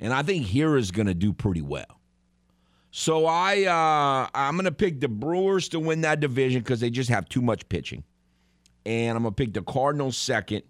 and 0.00 0.12
I 0.12 0.22
think 0.22 0.46
here 0.46 0.76
is 0.76 0.90
going 0.90 1.06
to 1.06 1.14
do 1.14 1.34
pretty 1.34 1.60
well. 1.60 1.97
So 2.90 3.26
I 3.26 3.64
uh, 3.64 4.28
I'm 4.34 4.58
to 4.58 4.72
pick 4.72 5.00
the 5.00 5.08
Brewers 5.08 5.68
to 5.70 5.80
win 5.80 6.02
that 6.02 6.20
division 6.20 6.62
because 6.62 6.80
they 6.80 6.90
just 6.90 7.10
have 7.10 7.28
too 7.28 7.42
much 7.42 7.68
pitching, 7.68 8.02
and 8.86 9.16
I'm 9.16 9.24
to 9.24 9.32
pick 9.32 9.52
the 9.52 9.62
Cardinals 9.62 10.16
second. 10.16 10.62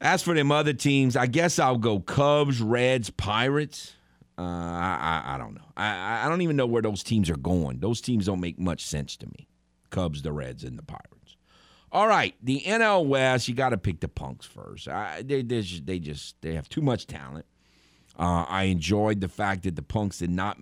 As 0.00 0.22
for 0.22 0.32
them 0.32 0.52
other 0.52 0.74
teams, 0.74 1.16
I 1.16 1.26
guess 1.26 1.58
I'll 1.58 1.78
go 1.78 1.98
Cubs, 1.98 2.60
Reds, 2.60 3.10
Pirates. 3.10 3.94
Uh, 4.38 4.42
I, 4.42 5.22
I, 5.26 5.34
I 5.34 5.38
don't 5.38 5.54
know. 5.54 5.64
I 5.76 6.26
I 6.26 6.28
don't 6.28 6.42
even 6.42 6.56
know 6.56 6.66
where 6.66 6.82
those 6.82 7.02
teams 7.02 7.30
are 7.30 7.36
going. 7.36 7.80
Those 7.80 8.00
teams 8.00 8.26
don't 8.26 8.40
make 8.40 8.58
much 8.58 8.84
sense 8.84 9.16
to 9.16 9.26
me. 9.26 9.48
Cubs, 9.90 10.22
the 10.22 10.32
Reds, 10.32 10.62
and 10.62 10.78
the 10.78 10.82
Pirates. 10.82 11.36
All 11.90 12.06
right, 12.06 12.34
the 12.42 12.60
NL 12.60 13.06
West. 13.06 13.48
You 13.48 13.54
got 13.54 13.70
to 13.70 13.78
pick 13.78 14.00
the 14.00 14.08
Punks 14.08 14.44
first. 14.44 14.88
I, 14.88 15.22
they 15.22 15.42
they 15.42 15.62
just, 15.62 15.86
they 15.86 15.98
just 15.98 16.40
they 16.42 16.54
have 16.54 16.68
too 16.68 16.82
much 16.82 17.06
talent. 17.06 17.46
Uh, 18.18 18.44
I 18.48 18.64
enjoyed 18.64 19.20
the 19.20 19.28
fact 19.28 19.62
that 19.62 19.76
the 19.76 19.82
Punks 19.82 20.18
did 20.18 20.30
not 20.30 20.58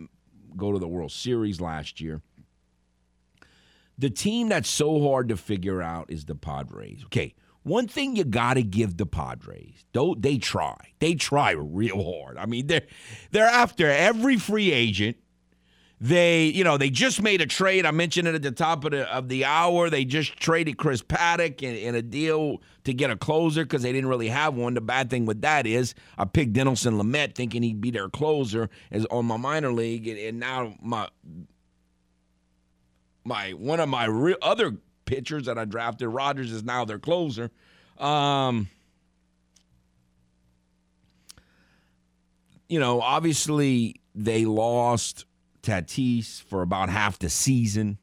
go 0.56 0.72
to 0.72 0.78
the 0.78 0.88
World 0.88 1.12
Series 1.12 1.60
last 1.60 2.00
year. 2.00 2.20
The 3.98 4.10
team 4.10 4.50
that's 4.50 4.68
so 4.68 5.02
hard 5.08 5.28
to 5.30 5.36
figure 5.36 5.80
out 5.80 6.10
is 6.10 6.26
the 6.26 6.34
Padres. 6.34 7.02
Okay, 7.06 7.34
one 7.62 7.88
thing 7.88 8.14
you 8.14 8.24
got 8.24 8.54
to 8.54 8.62
give 8.62 8.96
the 8.96 9.06
Padres, 9.06 9.84
though 9.92 10.14
they 10.18 10.36
try. 10.36 10.76
They 10.98 11.14
try 11.14 11.52
real 11.52 12.20
hard. 12.20 12.36
I 12.36 12.46
mean, 12.46 12.66
they're 12.66 12.86
they're 13.30 13.46
after 13.46 13.90
every 13.90 14.36
free 14.36 14.70
agent. 14.70 15.16
They, 15.98 16.44
you 16.44 16.62
know, 16.62 16.76
they 16.76 16.90
just 16.90 17.22
made 17.22 17.40
a 17.40 17.46
trade. 17.46 17.86
I 17.86 17.90
mentioned 17.90 18.28
it 18.28 18.34
at 18.34 18.42
the 18.42 18.50
top 18.50 18.84
of 18.84 18.90
the 18.90 19.10
of 19.14 19.28
the 19.28 19.46
hour. 19.46 19.88
They 19.88 20.04
just 20.04 20.36
traded 20.36 20.76
Chris 20.76 21.00
Paddack 21.00 21.62
in, 21.62 21.74
in 21.74 21.94
a 21.94 22.02
deal 22.02 22.60
to 22.84 22.92
get 22.92 23.10
a 23.10 23.16
closer 23.16 23.64
because 23.64 23.82
they 23.82 23.92
didn't 23.92 24.10
really 24.10 24.28
have 24.28 24.54
one. 24.54 24.74
The 24.74 24.82
bad 24.82 25.08
thing 25.08 25.24
with 25.24 25.40
that 25.40 25.66
is 25.66 25.94
I 26.18 26.26
picked 26.26 26.52
Dinelson 26.52 27.00
Lamet 27.00 27.34
thinking 27.34 27.62
he'd 27.62 27.80
be 27.80 27.90
their 27.90 28.10
closer 28.10 28.68
as 28.90 29.06
on 29.06 29.24
my 29.24 29.38
minor 29.38 29.72
league, 29.72 30.06
and, 30.06 30.18
and 30.18 30.38
now 30.38 30.74
my 30.82 31.08
my 33.24 33.52
one 33.52 33.80
of 33.80 33.88
my 33.88 34.04
real 34.04 34.36
other 34.42 34.76
pitchers 35.06 35.46
that 35.46 35.58
I 35.58 35.64
drafted. 35.64 36.08
Rogers 36.08 36.52
is 36.52 36.62
now 36.62 36.84
their 36.84 36.98
closer. 36.98 37.50
Um, 37.98 38.68
you 42.68 42.80
know, 42.80 43.00
obviously 43.00 44.00
they 44.14 44.44
lost 44.44 45.25
Tatis 45.66 46.40
for 46.42 46.62
about 46.62 46.88
half 46.88 47.18
the 47.18 47.28
season. 47.28 47.98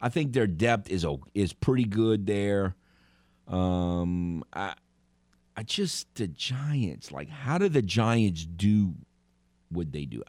I 0.00 0.08
think 0.08 0.32
their 0.32 0.46
depth 0.46 0.90
is 0.90 1.06
is 1.34 1.52
pretty 1.52 1.84
good 1.84 2.26
there. 2.26 2.74
Um, 3.46 4.44
I, 4.52 4.74
I 5.56 5.62
just 5.62 6.14
the 6.14 6.26
Giants. 6.26 7.12
Like, 7.12 7.28
how 7.28 7.58
do 7.58 7.68
the 7.68 7.82
Giants 7.82 8.44
do 8.44 8.94
what 9.70 9.92
they 9.92 10.04
do? 10.04 10.22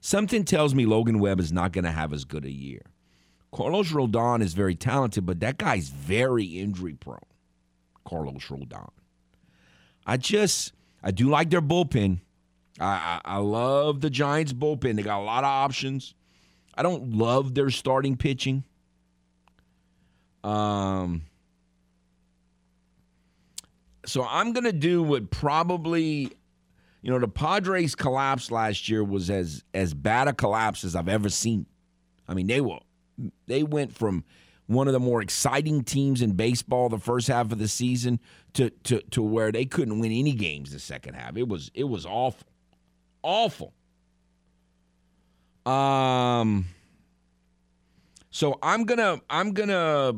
Something 0.00 0.44
tells 0.44 0.74
me 0.74 0.86
Logan 0.86 1.18
Webb 1.18 1.40
is 1.40 1.52
not 1.52 1.72
going 1.72 1.84
to 1.84 1.90
have 1.90 2.12
as 2.12 2.24
good 2.24 2.44
a 2.44 2.50
year. 2.50 2.82
Carlos 3.52 3.92
Rodon 3.92 4.42
is 4.42 4.54
very 4.54 4.74
talented, 4.74 5.24
but 5.24 5.40
that 5.40 5.58
guy's 5.58 5.88
very 5.88 6.44
injury 6.44 6.94
prone. 6.94 7.18
Carlos 8.04 8.46
Rodon. 8.46 8.90
I 10.06 10.16
just, 10.16 10.72
I 11.02 11.10
do 11.10 11.28
like 11.28 11.50
their 11.50 11.62
bullpen. 11.62 12.20
I, 12.80 12.86
I, 12.86 13.20
I 13.24 13.36
love 13.38 14.00
the 14.00 14.10
Giants' 14.10 14.52
bullpen. 14.52 14.96
They 14.96 15.02
got 15.02 15.20
a 15.20 15.24
lot 15.24 15.44
of 15.44 15.48
options. 15.48 16.14
I 16.74 16.82
don't 16.82 17.14
love 17.14 17.54
their 17.54 17.70
starting 17.70 18.16
pitching. 18.16 18.64
Um, 20.44 21.22
so 24.06 24.24
I'm 24.24 24.52
going 24.52 24.64
to 24.64 24.72
do 24.72 25.02
what 25.02 25.30
probably, 25.30 26.32
you 27.02 27.10
know, 27.10 27.18
the 27.18 27.28
Padres' 27.28 27.94
collapse 27.94 28.50
last 28.50 28.88
year 28.88 29.02
was 29.02 29.28
as 29.28 29.64
as 29.74 29.92
bad 29.92 30.28
a 30.28 30.32
collapse 30.32 30.84
as 30.84 30.94
I've 30.94 31.08
ever 31.08 31.28
seen. 31.28 31.66
I 32.28 32.34
mean, 32.34 32.46
they 32.46 32.60
were 32.60 32.78
they 33.46 33.62
went 33.62 33.94
from 33.94 34.24
one 34.66 34.86
of 34.86 34.92
the 34.92 35.00
more 35.00 35.20
exciting 35.20 35.82
teams 35.82 36.22
in 36.22 36.32
baseball 36.32 36.88
the 36.88 36.98
first 36.98 37.26
half 37.28 37.50
of 37.50 37.58
the 37.58 37.68
season 37.68 38.20
to 38.54 38.70
to 38.84 39.00
to 39.10 39.22
where 39.22 39.50
they 39.50 39.64
couldn't 39.64 39.98
win 39.98 40.12
any 40.12 40.32
games 40.32 40.70
the 40.70 40.78
second 40.78 41.14
half. 41.14 41.36
It 41.36 41.48
was 41.48 41.70
it 41.74 41.84
was 41.84 42.06
awful. 42.06 42.46
Awful. 43.28 43.74
Um 45.66 46.64
so 48.30 48.58
I'm 48.62 48.84
going 48.84 48.98
to 48.98 49.20
I'm 49.28 49.52
going 49.52 49.68
to 49.68 50.16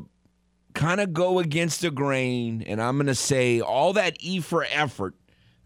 kind 0.75 1.01
of 1.01 1.13
go 1.13 1.41
against 1.41 1.81
the 1.81 1.91
grain 1.91 2.63
and 2.63 2.81
I'm 2.81 2.97
going 2.99 3.09
to 3.09 3.15
say 3.17 3.61
all 3.61 3.95
that 3.95 4.17
E 4.21 4.39
for 4.41 4.65
effort 4.71 5.17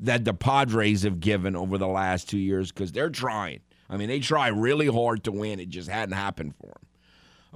that 0.01 0.24
the 0.24 0.32
Padres 0.32 1.03
have 1.03 1.20
given 1.20 1.55
over 1.55 1.76
the 1.76 1.86
last 1.86 2.30
2 2.30 2.38
years 2.38 2.72
cuz 2.72 2.92
they're 2.92 3.11
trying. 3.11 3.61
I 3.90 3.99
mean, 3.99 4.09
they 4.09 4.20
try 4.20 4.49
really 4.49 4.86
hard 4.86 5.24
to 5.24 5.32
win. 5.32 5.61
It 5.61 5.68
just 5.68 5.90
hadn't 5.90 6.14
happened 6.14 6.55
for 6.57 6.68
them 6.68 6.86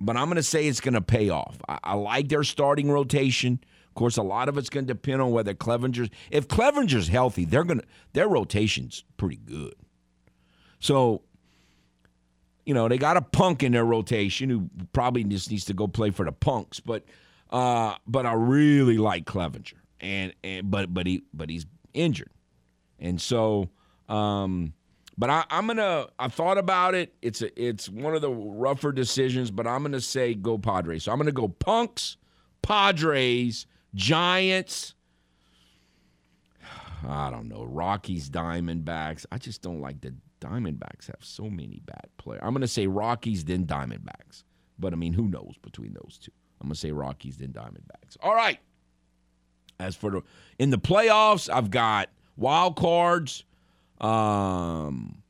but 0.00 0.16
I'm 0.16 0.26
going 0.26 0.36
to 0.36 0.42
say 0.42 0.68
it's 0.68 0.80
going 0.80 0.94
to 0.94 1.00
pay 1.00 1.28
off. 1.30 1.58
I, 1.68 1.78
I, 1.82 1.94
like 1.94 2.28
their 2.28 2.44
starting 2.44 2.90
rotation. 2.90 3.58
Course, 3.98 4.16
a 4.16 4.22
lot 4.22 4.48
of 4.48 4.56
it's 4.56 4.70
going 4.70 4.86
to 4.86 4.94
depend 4.94 5.20
on 5.20 5.32
whether 5.32 5.54
Clevinger's. 5.54 6.08
If 6.30 6.46
Clevinger's 6.46 7.08
healthy, 7.08 7.44
they're 7.44 7.64
going 7.64 7.80
to 7.80 7.86
their 8.12 8.28
rotation's 8.28 9.02
pretty 9.16 9.40
good. 9.44 9.74
So, 10.78 11.22
you 12.64 12.74
know, 12.74 12.86
they 12.86 12.96
got 12.96 13.16
a 13.16 13.22
punk 13.22 13.64
in 13.64 13.72
their 13.72 13.84
rotation 13.84 14.50
who 14.50 14.70
probably 14.92 15.24
just 15.24 15.50
needs 15.50 15.64
to 15.64 15.74
go 15.74 15.88
play 15.88 16.10
for 16.10 16.24
the 16.24 16.30
punks. 16.30 16.78
But, 16.78 17.06
uh, 17.50 17.96
but 18.06 18.24
I 18.24 18.34
really 18.34 18.98
like 18.98 19.24
Clevinger, 19.24 19.74
and 19.98 20.32
and 20.44 20.70
but 20.70 20.94
but 20.94 21.08
he 21.08 21.24
but 21.34 21.50
he's 21.50 21.66
injured, 21.92 22.30
and 23.00 23.20
so. 23.20 23.68
Um, 24.08 24.74
but 25.18 25.28
I, 25.28 25.44
am 25.50 25.66
gonna. 25.66 26.06
I 26.20 26.28
thought 26.28 26.56
about 26.56 26.94
it. 26.94 27.16
It's 27.20 27.42
a, 27.42 27.60
it's 27.60 27.88
one 27.88 28.14
of 28.14 28.22
the 28.22 28.30
rougher 28.30 28.92
decisions, 28.92 29.50
but 29.50 29.66
I'm 29.66 29.82
gonna 29.82 30.00
say 30.00 30.34
go 30.34 30.56
Padres. 30.56 31.02
So 31.02 31.10
I'm 31.10 31.18
gonna 31.18 31.32
go 31.32 31.48
Punks, 31.48 32.16
Padres, 32.62 33.66
Giants. 33.94 34.94
I 37.06 37.30
don't 37.30 37.48
know 37.48 37.64
Rockies, 37.64 38.28
Diamondbacks. 38.28 39.24
I 39.30 39.38
just 39.38 39.62
don't 39.62 39.80
like 39.80 40.00
the 40.00 40.14
Diamondbacks 40.40 41.06
have 41.06 41.20
so 41.20 41.44
many 41.44 41.80
bad 41.84 42.08
players. 42.16 42.42
I'm 42.44 42.52
gonna 42.52 42.68
say 42.68 42.86
Rockies, 42.86 43.44
then 43.44 43.66
Diamondbacks. 43.66 44.44
But 44.78 44.92
I 44.92 44.96
mean, 44.96 45.12
who 45.12 45.28
knows 45.28 45.54
between 45.62 45.94
those 45.94 46.18
two? 46.20 46.32
I'm 46.60 46.68
gonna 46.68 46.74
say 46.74 46.92
Rockies, 46.92 47.36
then 47.36 47.52
Diamondbacks. 47.52 48.16
All 48.20 48.34
right. 48.34 48.58
As 49.80 49.94
for 49.94 50.10
the 50.10 50.22
in 50.58 50.70
the 50.70 50.78
playoffs, 50.78 51.52
I've 51.52 51.70
got 51.70 52.08
wild 52.36 52.76
cards. 52.76 53.44
Um, 54.00 55.22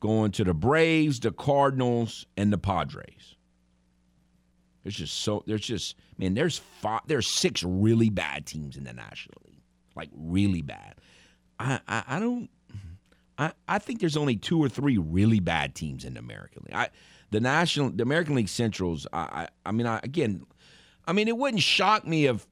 going 0.00 0.32
to 0.32 0.44
the 0.44 0.54
Braves, 0.54 1.20
the 1.20 1.32
Cardinals, 1.32 2.26
and 2.36 2.52
the 2.52 2.58
Padres. 2.58 3.35
There's 4.86 4.94
just 4.94 5.18
so 5.18 5.42
there's 5.48 5.62
just 5.62 5.96
man, 6.16 6.34
there's 6.34 6.58
five 6.58 7.00
there's 7.08 7.26
six 7.26 7.64
really 7.64 8.08
bad 8.08 8.46
teams 8.46 8.76
in 8.76 8.84
the 8.84 8.92
National 8.92 9.42
League. 9.44 9.62
Like 9.96 10.10
really 10.14 10.62
bad. 10.62 10.94
I 11.58 11.80
I, 11.88 12.04
I 12.06 12.20
don't 12.20 12.48
I, 13.36 13.50
I 13.66 13.80
think 13.80 13.98
there's 13.98 14.16
only 14.16 14.36
two 14.36 14.62
or 14.62 14.68
three 14.68 14.96
really 14.96 15.40
bad 15.40 15.74
teams 15.74 16.04
in 16.04 16.14
the 16.14 16.20
American 16.20 16.62
League. 16.66 16.76
I 16.76 16.90
the 17.32 17.40
National 17.40 17.90
the 17.90 18.04
American 18.04 18.36
League 18.36 18.48
Centrals, 18.48 19.08
I 19.12 19.18
I, 19.18 19.48
I 19.66 19.72
mean 19.72 19.88
I 19.88 19.98
again 20.04 20.46
I 21.04 21.12
mean 21.12 21.26
it 21.26 21.36
wouldn't 21.36 21.64
shock 21.64 22.06
me 22.06 22.26
if 22.26 22.46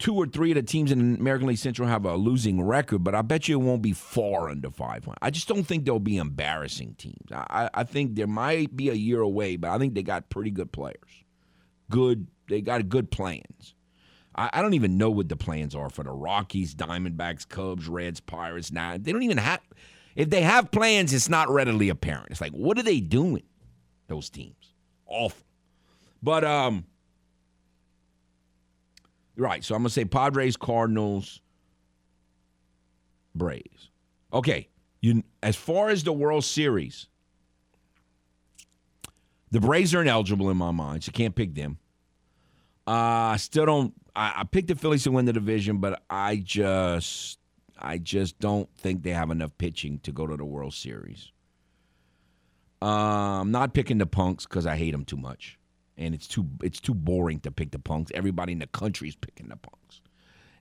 two 0.00 0.16
or 0.16 0.26
three 0.26 0.50
of 0.50 0.56
the 0.56 0.64
teams 0.64 0.90
in 0.90 1.12
the 1.12 1.20
American 1.20 1.46
League 1.46 1.58
Central 1.58 1.86
have 1.86 2.04
a 2.04 2.16
losing 2.16 2.60
record, 2.60 3.04
but 3.04 3.14
I 3.14 3.22
bet 3.22 3.46
you 3.46 3.60
it 3.60 3.62
won't 3.62 3.82
be 3.82 3.92
far 3.92 4.48
under 4.48 4.68
500. 4.68 5.16
I 5.22 5.30
just 5.30 5.46
don't 5.46 5.62
think 5.62 5.84
they'll 5.84 6.00
be 6.00 6.16
embarrassing 6.16 6.96
teams. 6.98 7.30
I, 7.30 7.70
I 7.72 7.84
think 7.84 8.16
there 8.16 8.26
might 8.26 8.76
be 8.76 8.88
a 8.88 8.94
year 8.94 9.20
away, 9.20 9.54
but 9.54 9.70
I 9.70 9.78
think 9.78 9.94
they 9.94 10.02
got 10.02 10.28
pretty 10.28 10.50
good 10.50 10.72
players. 10.72 11.21
Good, 11.92 12.26
they 12.48 12.62
got 12.62 12.88
good 12.88 13.10
plans. 13.12 13.74
I, 14.34 14.50
I 14.54 14.62
don't 14.62 14.74
even 14.74 14.98
know 14.98 15.10
what 15.10 15.28
the 15.28 15.36
plans 15.36 15.76
are 15.76 15.90
for 15.90 16.02
the 16.04 16.10
Rockies, 16.10 16.74
Diamondbacks, 16.74 17.48
Cubs, 17.48 17.88
Reds, 17.88 18.20
Pirates. 18.20 18.72
Now 18.72 18.96
they 18.98 19.12
don't 19.12 19.22
even 19.22 19.38
have. 19.38 19.60
If 20.16 20.30
they 20.30 20.42
have 20.42 20.72
plans, 20.72 21.14
it's 21.14 21.28
not 21.28 21.50
readily 21.50 21.90
apparent. 21.90 22.28
It's 22.30 22.40
like, 22.40 22.52
what 22.52 22.78
are 22.78 22.82
they 22.82 23.00
doing? 23.00 23.44
Those 24.08 24.30
teams, 24.30 24.74
awful. 25.06 25.46
But 26.22 26.44
um, 26.44 26.86
Right. 29.36 29.64
So 29.64 29.74
I'm 29.74 29.84
to 29.84 29.90
say 29.90 30.04
Padres, 30.04 30.56
Cardinals, 30.56 31.40
Braves. 33.34 33.90
Okay. 34.32 34.68
You 35.00 35.22
as 35.42 35.56
far 35.56 35.88
as 35.90 36.04
the 36.04 36.12
World 36.12 36.44
Series, 36.44 37.08
The 39.52 39.60
Braves 39.60 39.94
are 39.94 40.02
ineligible 40.02 40.50
in 40.50 40.56
my 40.56 40.70
mind, 40.70 41.04
so 41.04 41.08
you 41.08 41.12
can't 41.12 41.34
pick 41.34 41.54
them. 41.54 41.78
Uh, 42.86 42.90
I 42.90 43.36
still 43.38 43.66
don't. 43.66 43.94
I, 44.14 44.32
I 44.38 44.44
picked 44.44 44.68
the 44.68 44.74
Phillies 44.74 45.04
to 45.04 45.12
win 45.12 45.24
the 45.24 45.32
division, 45.32 45.78
but 45.78 46.02
I 46.10 46.36
just, 46.36 47.38
I 47.78 47.98
just 47.98 48.38
don't 48.40 48.68
think 48.76 49.02
they 49.02 49.10
have 49.10 49.30
enough 49.30 49.56
pitching 49.58 50.00
to 50.00 50.12
go 50.12 50.26
to 50.26 50.36
the 50.36 50.44
World 50.44 50.74
Series. 50.74 51.30
Uh, 52.82 53.40
I'm 53.40 53.52
not 53.52 53.74
picking 53.74 53.98
the 53.98 54.06
Punks 54.06 54.44
because 54.44 54.66
I 54.66 54.76
hate 54.76 54.90
them 54.90 55.04
too 55.04 55.16
much, 55.16 55.58
and 55.96 56.14
it's 56.14 56.26
too 56.26 56.48
it's 56.64 56.80
too 56.80 56.94
boring 56.94 57.38
to 57.40 57.52
pick 57.52 57.70
the 57.70 57.78
Punks. 57.78 58.10
Everybody 58.12 58.52
in 58.52 58.58
the 58.58 58.66
country 58.66 59.08
is 59.08 59.14
picking 59.14 59.48
the 59.48 59.56
Punks, 59.56 60.00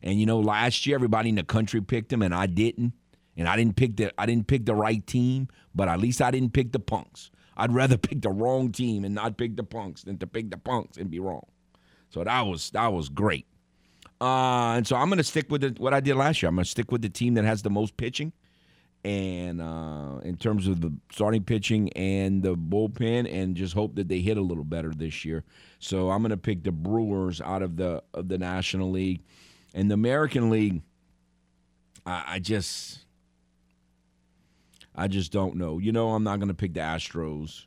and 0.03 0.19
you 0.19 0.27
know 0.27 0.39
last 0.39 0.85
year 0.85 0.95
everybody 0.95 1.29
in 1.29 1.35
the 1.35 1.43
country 1.43 1.81
picked 1.81 2.09
them, 2.09 2.21
and 2.21 2.35
I 2.35 2.45
didn't, 2.45 2.93
and 3.35 3.47
I 3.47 3.55
didn't 3.55 3.75
pick 3.75 3.97
the 3.97 4.13
I 4.21 4.27
didn't 4.27 4.45
pick 4.45 4.67
the 4.67 4.75
right 4.75 5.05
team, 5.07 5.47
but 5.73 5.87
at 5.87 5.99
least 5.99 6.21
I 6.21 6.29
didn't 6.29 6.53
pick 6.53 6.71
the 6.71 6.79
Punks. 6.79 7.31
I'd 7.57 7.73
rather 7.73 7.97
pick 8.07 8.21
the 8.21 8.29
wrong 8.29 8.71
team 8.71 9.03
and 9.03 9.15
not 9.15 9.37
pick 9.37 9.55
the 9.55 9.63
Punks 9.63 10.03
than 10.03 10.19
to 10.19 10.27
pick 10.27 10.51
the 10.51 10.57
Punks 10.57 10.97
and 10.97 11.09
be 11.09 11.19
wrong. 11.19 11.47
So 12.11 12.23
that 12.23 12.41
was 12.41 12.69
that 12.71 12.93
was 12.93 13.09
great. 13.09 13.47
Uh, 14.19 14.75
and 14.75 14.85
so 14.85 14.95
I'm 14.95 15.07
going 15.07 15.17
to 15.17 15.23
stick 15.23 15.49
with 15.49 15.61
the, 15.61 15.73
what 15.81 15.95
I 15.95 15.99
did 15.99 16.15
last 16.15 16.43
year. 16.43 16.49
I'm 16.49 16.55
going 16.55 16.65
to 16.65 16.69
stick 16.69 16.91
with 16.91 17.01
the 17.01 17.09
team 17.09 17.33
that 17.33 17.45
has 17.45 17.63
the 17.63 17.71
most 17.71 17.97
pitching, 17.97 18.33
and 19.03 19.59
uh, 19.59 20.19
in 20.23 20.37
terms 20.37 20.67
of 20.67 20.81
the 20.81 20.93
starting 21.11 21.43
pitching 21.43 21.91
and 21.93 22.43
the 22.43 22.55
bullpen, 22.55 23.27
and 23.33 23.55
just 23.55 23.73
hope 23.73 23.95
that 23.95 24.09
they 24.09 24.19
hit 24.19 24.37
a 24.37 24.41
little 24.41 24.63
better 24.63 24.91
this 24.91 25.25
year. 25.25 25.43
So 25.79 26.11
I'm 26.11 26.21
going 26.21 26.29
to 26.29 26.37
pick 26.37 26.63
the 26.63 26.71
Brewers 26.71 27.41
out 27.41 27.63
of 27.63 27.77
the 27.77 28.03
of 28.13 28.27
the 28.27 28.37
National 28.37 28.91
League, 28.91 29.23
and 29.73 29.89
the 29.89 29.95
American 29.95 30.51
League. 30.51 30.83
I, 32.05 32.23
I 32.27 32.39
just, 32.39 33.05
I 34.95 35.07
just 35.07 35.31
don't 35.31 35.55
know. 35.55 35.79
You 35.79 35.91
know, 35.91 36.11
I'm 36.11 36.23
not 36.23 36.37
going 36.37 36.49
to 36.49 36.53
pick 36.53 36.73
the 36.73 36.81
Astros, 36.81 37.65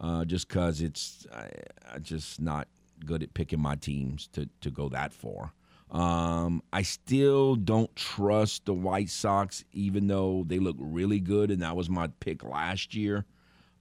uh, 0.00 0.24
just 0.24 0.48
because 0.48 0.80
it's 0.80 1.26
I, 1.34 1.50
I 1.94 1.98
just 1.98 2.40
not 2.40 2.68
good 3.04 3.22
at 3.22 3.34
picking 3.34 3.60
my 3.60 3.74
teams 3.74 4.28
to 4.28 4.48
to 4.60 4.70
go 4.70 4.88
that 4.88 5.12
far. 5.12 5.52
Um, 5.90 6.62
I 6.72 6.82
still 6.82 7.56
don't 7.56 7.94
trust 7.96 8.66
the 8.66 8.74
White 8.74 9.08
Sox, 9.08 9.64
even 9.72 10.06
though 10.06 10.44
they 10.46 10.58
look 10.58 10.76
really 10.78 11.18
good, 11.18 11.50
and 11.50 11.62
that 11.62 11.76
was 11.76 11.88
my 11.88 12.08
pick 12.20 12.44
last 12.44 12.94
year. 12.94 13.24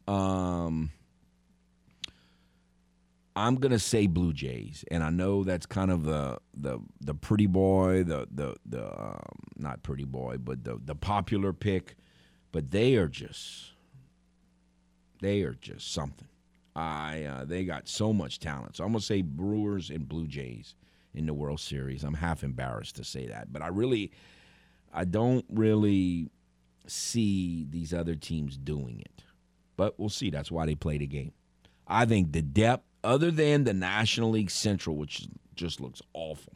Um, 0.07 0.91
I'm 3.36 3.55
gonna 3.55 3.78
say 3.78 4.07
Blue 4.07 4.32
Jays, 4.34 4.86
and 4.89 5.03
I 5.03 5.09
know 5.09 5.43
that's 5.43 5.65
kind 5.65 5.91
of 5.91 6.03
the 6.03 6.39
the 6.55 6.80
the 7.01 7.13
pretty 7.13 7.45
boy, 7.45 8.03
the 8.03 8.28
the 8.32 8.55
the 8.65 8.86
um, 8.99 9.39
not 9.57 9.84
pretty 9.84 10.05
boy, 10.05 10.38
but 10.38 10.63
the 10.63 10.80
the 10.84 10.95
popular 10.95 11.51
pick, 11.51 11.97
but 12.51 12.72
they 12.72 12.95
are 12.95 13.07
just 13.07 13.74
they 15.22 15.41
are 15.41 15.53
just 15.53 15.91
something. 15.91 16.28
I 16.78 17.24
uh, 17.24 17.46
they 17.46 17.66
got 17.66 17.88
so 17.88 18.14
much 18.14 18.40
talent. 18.40 18.78
So 18.78 18.84
I'm 18.86 18.92
gonna 18.92 19.02
say 19.02 19.24
Brewers 19.24 19.90
and 19.90 20.08
Blue 20.08 20.28
Jays 20.28 20.76
in 21.16 21.26
the 21.26 21.34
World 21.34 21.60
Series. 21.60 22.04
I'm 22.04 22.14
half 22.14 22.44
embarrassed 22.44 22.98
to 22.98 23.04
say 23.04 23.26
that, 23.28 23.52
but 23.52 23.64
I 23.64 23.68
really, 23.70 24.12
I 24.94 25.04
don't 25.04 25.44
really 25.50 26.30
see 26.86 27.66
these 27.68 27.96
other 27.96 28.14
teams 28.14 28.58
doing 28.58 29.00
it. 29.00 29.24
But 29.76 30.00
we'll 30.00 30.10
see. 30.10 30.30
That's 30.30 30.52
why 30.52 30.68
they 30.68 30.76
play 30.76 31.00
the 31.00 31.08
game. 31.08 31.32
I 31.88 32.06
think 32.06 32.32
the 32.32 32.44
depth, 32.44 32.86
other 33.04 33.32
than 33.32 33.64
the 33.64 33.74
National 33.74 34.30
League 34.30 34.52
Central, 34.52 34.98
which 34.98 35.28
just 35.56 35.82
looks 35.82 36.04
awful. 36.14 36.54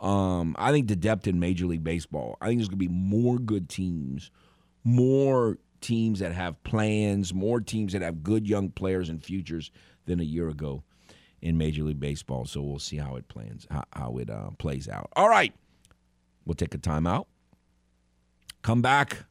Um, 0.00 0.56
I 0.58 0.72
think 0.72 0.88
the 0.88 0.96
depth 0.96 1.28
in 1.28 1.38
Major 1.38 1.66
League 1.66 1.84
Baseball. 1.84 2.36
I 2.40 2.48
think 2.48 2.58
there's 2.58 2.68
gonna 2.68 2.78
be 2.78 2.88
more 2.88 3.38
good 3.38 3.68
teams, 3.68 4.32
more 4.82 5.58
teams 5.84 6.20
that 6.20 6.32
have 6.32 6.62
plans, 6.64 7.34
more 7.34 7.60
teams 7.60 7.92
that 7.92 8.02
have 8.02 8.22
good 8.22 8.48
young 8.48 8.70
players 8.70 9.10
and 9.10 9.22
futures 9.22 9.70
than 10.06 10.18
a 10.18 10.24
year 10.24 10.48
ago 10.48 10.82
in 11.42 11.58
Major 11.58 11.84
League 11.84 12.00
Baseball. 12.00 12.46
So 12.46 12.62
we'll 12.62 12.78
see 12.78 12.96
how 12.96 13.16
it 13.16 13.28
plans, 13.28 13.66
how, 13.70 13.84
how 13.92 14.16
it 14.16 14.30
uh, 14.30 14.50
plays 14.58 14.88
out. 14.88 15.10
All 15.14 15.28
right, 15.28 15.54
we'll 16.46 16.54
take 16.54 16.74
a 16.74 16.78
timeout. 16.78 17.26
Come 18.62 18.80
back. 18.80 19.26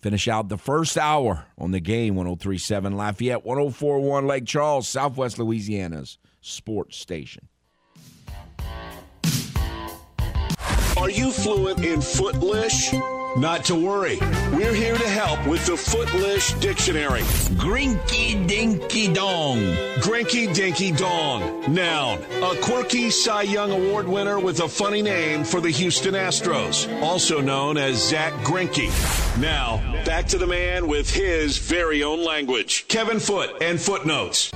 Finish 0.00 0.28
out 0.28 0.48
the 0.48 0.56
first 0.56 0.96
hour 0.96 1.46
on 1.58 1.72
the 1.72 1.80
game 1.80 2.14
1037 2.14 2.96
Lafayette, 2.96 3.44
1041 3.44 4.26
Lake 4.26 4.46
Charles, 4.46 4.88
Southwest 4.88 5.38
Louisiana's 5.38 6.18
sports 6.40 6.96
station. 6.96 7.48
Are 10.96 11.10
you 11.10 11.30
fluent 11.30 11.84
in 11.84 12.00
Footlish? 12.00 12.94
Not 13.36 13.64
to 13.66 13.74
worry. 13.74 14.18
We're 14.52 14.74
here 14.74 14.96
to 14.96 15.08
help 15.08 15.46
with 15.46 15.64
the 15.66 15.76
Footlish 15.76 16.54
Dictionary. 16.54 17.20
Grinky 17.60 18.46
dinky 18.46 19.12
dong. 19.12 19.58
Grinky 19.98 20.52
Dinky 20.52 20.92
Dong. 20.92 21.72
Noun. 21.72 22.18
A 22.42 22.56
quirky 22.62 23.10
Cy 23.10 23.42
Young 23.42 23.70
Award 23.70 24.08
winner 24.08 24.40
with 24.40 24.60
a 24.60 24.68
funny 24.68 25.02
name 25.02 25.44
for 25.44 25.60
the 25.60 25.70
Houston 25.70 26.14
Astros, 26.14 26.90
also 27.02 27.40
known 27.40 27.76
as 27.76 28.08
Zack 28.08 28.32
Greinke. 28.44 28.88
Now, 29.38 29.76
back 30.04 30.26
to 30.28 30.38
the 30.38 30.46
man 30.46 30.88
with 30.88 31.10
his 31.10 31.58
very 31.58 32.02
own 32.02 32.24
language. 32.24 32.86
Kevin 32.88 33.20
Foote 33.20 33.60
and 33.60 33.78
Footnotes. 33.80 34.50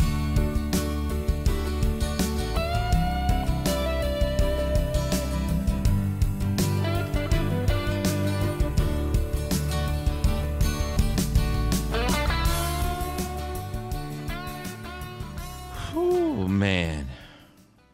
Oh 15.94 16.48
man, 16.48 17.06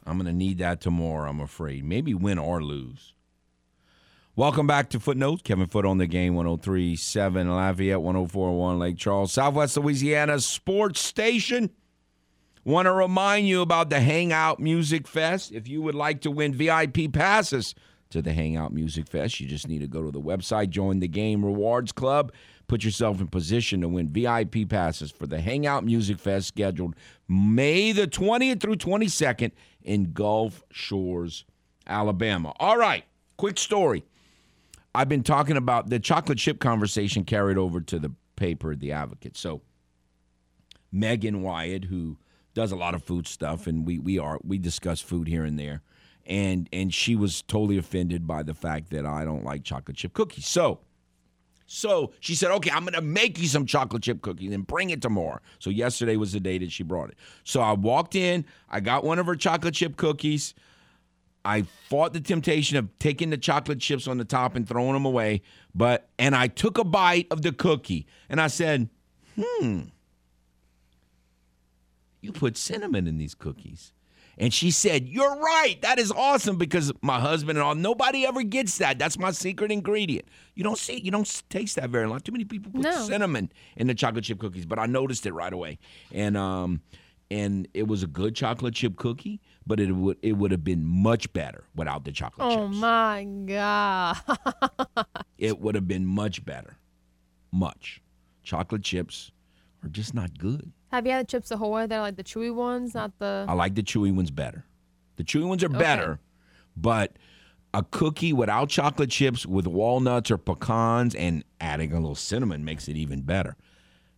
I'm 0.07 0.19
gonna 0.19 0.33
need 0.33 0.59
that 0.59 0.81
tomorrow. 0.81 1.29
I'm 1.29 1.41
afraid. 1.41 1.85
Maybe 1.85 2.15
win 2.15 2.39
or 2.39 2.63
lose. 2.63 3.13
Welcome 4.37 4.69
back 4.69 4.89
to 4.91 5.01
Footnotes. 5.01 5.43
Kevin 5.43 5.67
Foote 5.67 5.85
on 5.85 5.99
the 5.99 6.07
game. 6.07 6.35
103.7 6.35 7.57
Lafayette, 7.57 7.99
104.1 7.99 8.79
Lake 8.79 8.97
Charles, 8.97 9.33
Southwest 9.33 9.77
Louisiana 9.77 10.39
Sports 10.39 11.01
Station. 11.01 11.71
Want 12.65 12.87
to 12.87 12.93
remind 12.93 13.49
you 13.49 13.63
about 13.63 13.91
the 13.91 13.99
Hangout 13.99 14.61
Music 14.61 15.09
Fest. 15.09 15.51
If 15.51 15.67
you 15.67 15.83
would 15.83 15.97
like 15.97 16.21
to 16.21 16.31
win 16.31 16.55
VIP 16.55 17.13
passes 17.13 17.75
to 18.11 18.23
the 18.23 18.33
Hangout 18.33 18.73
Music 18.73 19.09
Fest, 19.09 19.41
you 19.41 19.49
just 19.49 19.67
need 19.67 19.81
to 19.81 19.89
go 19.89 20.05
to 20.05 20.13
the 20.13 20.21
website, 20.21 20.71
join 20.71 21.01
the 21.01 21.09
Game 21.09 21.45
Rewards 21.45 21.91
Club, 21.91 22.31
put 22.69 22.85
yourself 22.85 23.21
in 23.21 23.27
position 23.27 23.81
to 23.81 23.89
win 23.89 24.09
VIP 24.09 24.69
passes 24.69 25.11
for 25.11 25.27
the 25.27 25.41
Hangout 25.41 25.85
Music 25.85 26.19
Fest 26.19 26.49
scheduled 26.49 26.95
May 27.27 27.93
the 27.93 28.07
20th 28.07 28.61
through 28.61 28.77
22nd 28.77 29.53
in 29.83 30.13
Gulf 30.13 30.63
Shores, 30.71 31.45
Alabama. 31.87 32.53
All 32.61 32.77
right, 32.77 33.05
quick 33.37 33.59
story. 33.59 34.05
I've 34.95 35.09
been 35.09 35.23
talking 35.23 35.57
about 35.57 35.91
the 35.91 35.99
chocolate 35.99 36.39
chip 36.39 36.61
conversation 36.61 37.25
carried 37.25 37.59
over 37.59 37.81
to 37.81 37.99
the 37.99 38.13
paper, 38.37 38.75
The 38.75 38.93
Advocate. 38.93 39.37
So, 39.37 39.63
Megan 40.93 41.43
Wyatt, 41.43 41.85
who 41.85 42.19
does 42.55 42.73
a 42.73 42.77
lot 42.77 42.95
of 42.95 43.03
food 43.03 43.27
stuff, 43.27 43.67
and 43.67 43.87
we 43.87 43.99
we 43.99 44.19
are 44.19 44.39
we 44.43 44.59
discuss 44.59 45.01
food 45.01 45.29
here 45.29 45.45
and 45.45 45.59
there, 45.59 45.83
and 46.27 46.69
and 46.73 46.93
she 46.93 47.15
was 47.15 47.43
totally 47.43 47.79
offended 47.79 48.27
by 48.27 48.43
the 48.43 48.55
fact 48.55 48.91
that 48.91 49.07
I 49.07 49.25
don't 49.25 49.45
like 49.45 49.63
chocolate 49.63 49.97
chip 49.97 50.15
cookies. 50.15 50.47
So, 50.47 50.81
so 51.71 52.15
she 52.21 52.35
said, 52.35 52.51
"Okay, 52.51 52.71
I'm 52.71 52.85
gonna 52.85 53.03
make 53.03 53.39
you 53.39 53.47
some 53.47 53.67
chocolate 53.67 54.03
chip 54.03 54.23
cookies 54.23 54.53
and 54.53 54.67
bring 54.67 54.89
it 54.89 55.03
tomorrow." 55.03 55.39
So 55.59 55.69
yesterday 55.69 56.17
was 56.17 56.33
the 56.33 56.41
day 56.41 56.57
that 56.57 56.73
she 56.73 56.83
brought 56.83 57.11
it. 57.11 57.19
So 57.45 57.61
I 57.61 57.73
walked 57.73 58.15
in, 58.15 58.47
I 58.71 58.81
got 58.81 59.05
one 59.05 59.19
of 59.19 59.27
her 59.27 59.37
chocolate 59.37 59.75
chip 59.75 59.97
cookies. 59.97 60.55
I 61.45 61.63
fought 61.89 62.15
the 62.15 62.21
temptation 62.21 62.79
of 62.79 62.99
taking 62.99 63.29
the 63.29 63.37
chocolate 63.37 63.81
chips 63.81 64.09
on 64.09 64.17
the 64.17 64.25
top 64.25 64.57
and 64.57 64.67
throwing 64.67 64.95
them 64.95 65.05
away, 65.05 65.43
but 65.75 66.09
and 66.19 66.35
I 66.35 66.49
took 66.49 66.79
a 66.79 66.85
bite 66.85 67.27
of 67.31 67.43
the 67.43 67.53
cookie 67.53 68.07
and 68.31 68.41
I 68.41 68.47
said, 68.47 68.89
"Hmm, 69.39 69.81
you 72.23 72.33
put 72.33 72.57
cinnamon 72.57 73.07
in 73.07 73.19
these 73.19 73.35
cookies." 73.35 73.93
And 74.41 74.55
she 74.55 74.71
said, 74.71 75.09
"You're 75.09 75.37
right. 75.37 75.77
That 75.83 75.99
is 75.99 76.13
awesome 76.13 76.57
because 76.59 76.93
my 77.03 77.19
husband 77.19 77.59
and 77.59 77.65
all 77.67 77.75
nobody 77.75 78.25
ever 78.25 78.43
gets 78.45 78.79
that. 78.79 78.99
That's 78.99 79.19
my 79.19 79.33
secret 79.33 79.73
ingredient. 79.73 80.27
You 80.55 80.63
don't 80.65 80.79
see, 80.79 81.01
you 81.01 81.11
don't 81.11 81.43
taste 81.51 81.75
that 81.77 81.91
very 81.91 82.07
long. 82.07 82.21
Too 82.21 82.31
many 82.33 82.45
people 82.45 82.71
put 82.71 82.83
No. 82.83 83.05
cinnamon 83.07 83.51
in 83.77 83.89
the 83.89 83.95
chocolate 83.95 84.25
chip 84.25 84.39
cookies, 84.39 84.65
but 84.65 84.79
I 84.79 84.87
noticed 84.87 85.27
it 85.27 85.33
right 85.35 85.53
away. 85.53 85.79
And 86.13 86.37
um, 86.37 86.81
and 87.31 87.67
it 87.75 87.89
was 87.89 88.03
a 88.05 88.07
good 88.07 88.37
chocolate 88.37 88.75
chip 88.75 88.97
cookie, 88.97 89.41
but 89.67 89.81
it 89.81 89.91
would 89.93 90.19
it 90.23 90.35
would 90.35 90.53
have 90.53 90.63
been 90.65 90.85
much 90.85 91.33
better 91.33 91.65
without 91.75 92.05
the 92.05 92.13
chocolate 92.13 92.47
Oh 92.47 92.51
chips. 92.67 92.77
Oh 92.77 92.81
my 92.81 93.27
god. 93.47 94.17
It 95.37 95.59
would 95.61 95.75
have 95.75 95.87
been 95.89 96.07
much 96.07 96.45
better, 96.45 96.77
much. 97.53 98.01
Chocolate 98.43 98.83
chips 98.83 99.31
are 99.85 99.89
just 99.89 100.15
not 100.15 100.39
good. 100.39 100.73
Have 100.91 101.07
you 101.07 101.13
had 101.13 101.27
the 101.27 101.31
Chips 101.31 101.51
Ahoy? 101.51 101.87
They're 101.87 102.01
like 102.01 102.17
the 102.17 102.25
chewy 102.25 102.55
ones, 102.55 102.95
not 102.95 103.19
the. 103.19 103.45
I 103.49 103.53
like 103.53 103.75
the 103.75 103.83
chewy 103.83 104.15
ones 104.15 104.31
better. 104.31 104.65
The 105.17 105.25
chewy 105.25 105.47
ones 105.47 105.63
are 105.65 105.69
better, 105.69 106.21
but 106.77 107.17
a 107.75 107.83
cookie 107.83 108.33
without 108.33 108.69
chocolate 108.69 109.11
chips 109.11 109.45
with 109.45 109.67
walnuts 109.67 110.31
or 110.31 110.39
pecans 110.39 111.15
and 111.15 111.45
adding 111.61 111.93
a 111.93 111.97
little 111.97 112.15
cinnamon 112.15 112.65
makes 112.65 112.89
it 112.89 112.97
even 112.97 113.23
better. 113.23 113.57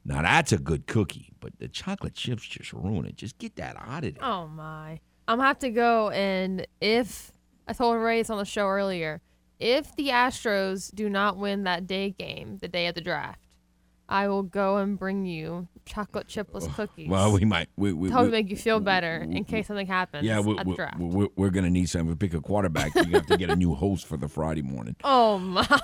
Now 0.05 0.23
that's 0.23 0.53
a 0.53 0.59
good 0.59 0.87
cookie, 0.87 1.33
but 1.41 1.59
the 1.59 1.69
chocolate 1.69 2.15
chips 2.15 2.47
just 2.47 2.73
ruin 2.73 3.07
it. 3.07 3.17
Just 3.17 3.39
get 3.39 3.57
that 3.57 3.77
out 3.79 4.05
of 4.05 4.15
there. 4.15 4.25
Oh 4.25 4.47
my! 4.47 5.01
I'm 5.27 5.39
gonna 5.39 5.49
have 5.49 5.59
to 5.61 5.71
go 5.71 6.11
and 6.11 6.67
if 6.81 7.33
I 7.67 7.73
told 7.73 8.01
Ray 8.01 8.21
this 8.21 8.31
on 8.31 8.39
the 8.39 8.45
show 8.45 8.67
earlier, 8.67 9.21
if 9.59 9.95
the 9.97 10.09
Astros 10.09 10.95
do 10.95 11.09
not 11.11 11.37
win 11.37 11.65
that 11.65 11.87
day 11.87 12.11
game, 12.11 12.59
the 12.59 12.69
day 12.69 12.87
of 12.87 12.95
the 12.95 13.01
draft, 13.01 13.41
I 14.11 14.27
will 14.27 14.43
go 14.43 14.79
and 14.79 14.99
bring 14.99 15.25
you 15.25 15.69
chocolate 15.87 16.27
chipless 16.27 16.73
cookies. 16.75 17.09
Well, 17.09 17.33
we 17.33 17.45
might. 17.45 17.69
We, 17.77 17.93
we, 17.93 18.09
to 18.09 18.15
help 18.15 18.27
we- 18.27 18.33
make 18.33 18.51
you 18.51 18.57
feel 18.57 18.81
better 18.81 19.19
in 19.19 19.45
case 19.45 19.69
something 19.69 19.87
happens 19.87 20.25
yeah, 20.25 20.41
we, 20.41 20.59
at 20.59 20.67
we, 20.67 20.73
the 20.73 20.77
draft. 20.77 20.99
we, 20.99 21.29
we're 21.37 21.51
going 21.51 21.65
to 21.65 21.71
need 21.71 21.89
some. 21.89 22.03
If 22.03 22.09
we 22.09 22.15
pick 22.17 22.35
a 22.35 22.41
quarterback, 22.41 22.93
you 22.97 23.13
have 23.13 23.27
to 23.27 23.37
get 23.37 23.51
a 23.51 23.57
new 23.57 23.75
host 23.75 24.07
for 24.07 24.17
the 24.17 24.29
Friday 24.29 24.63
morning. 24.63 24.97
oh 25.05 25.39
my! 25.39 25.67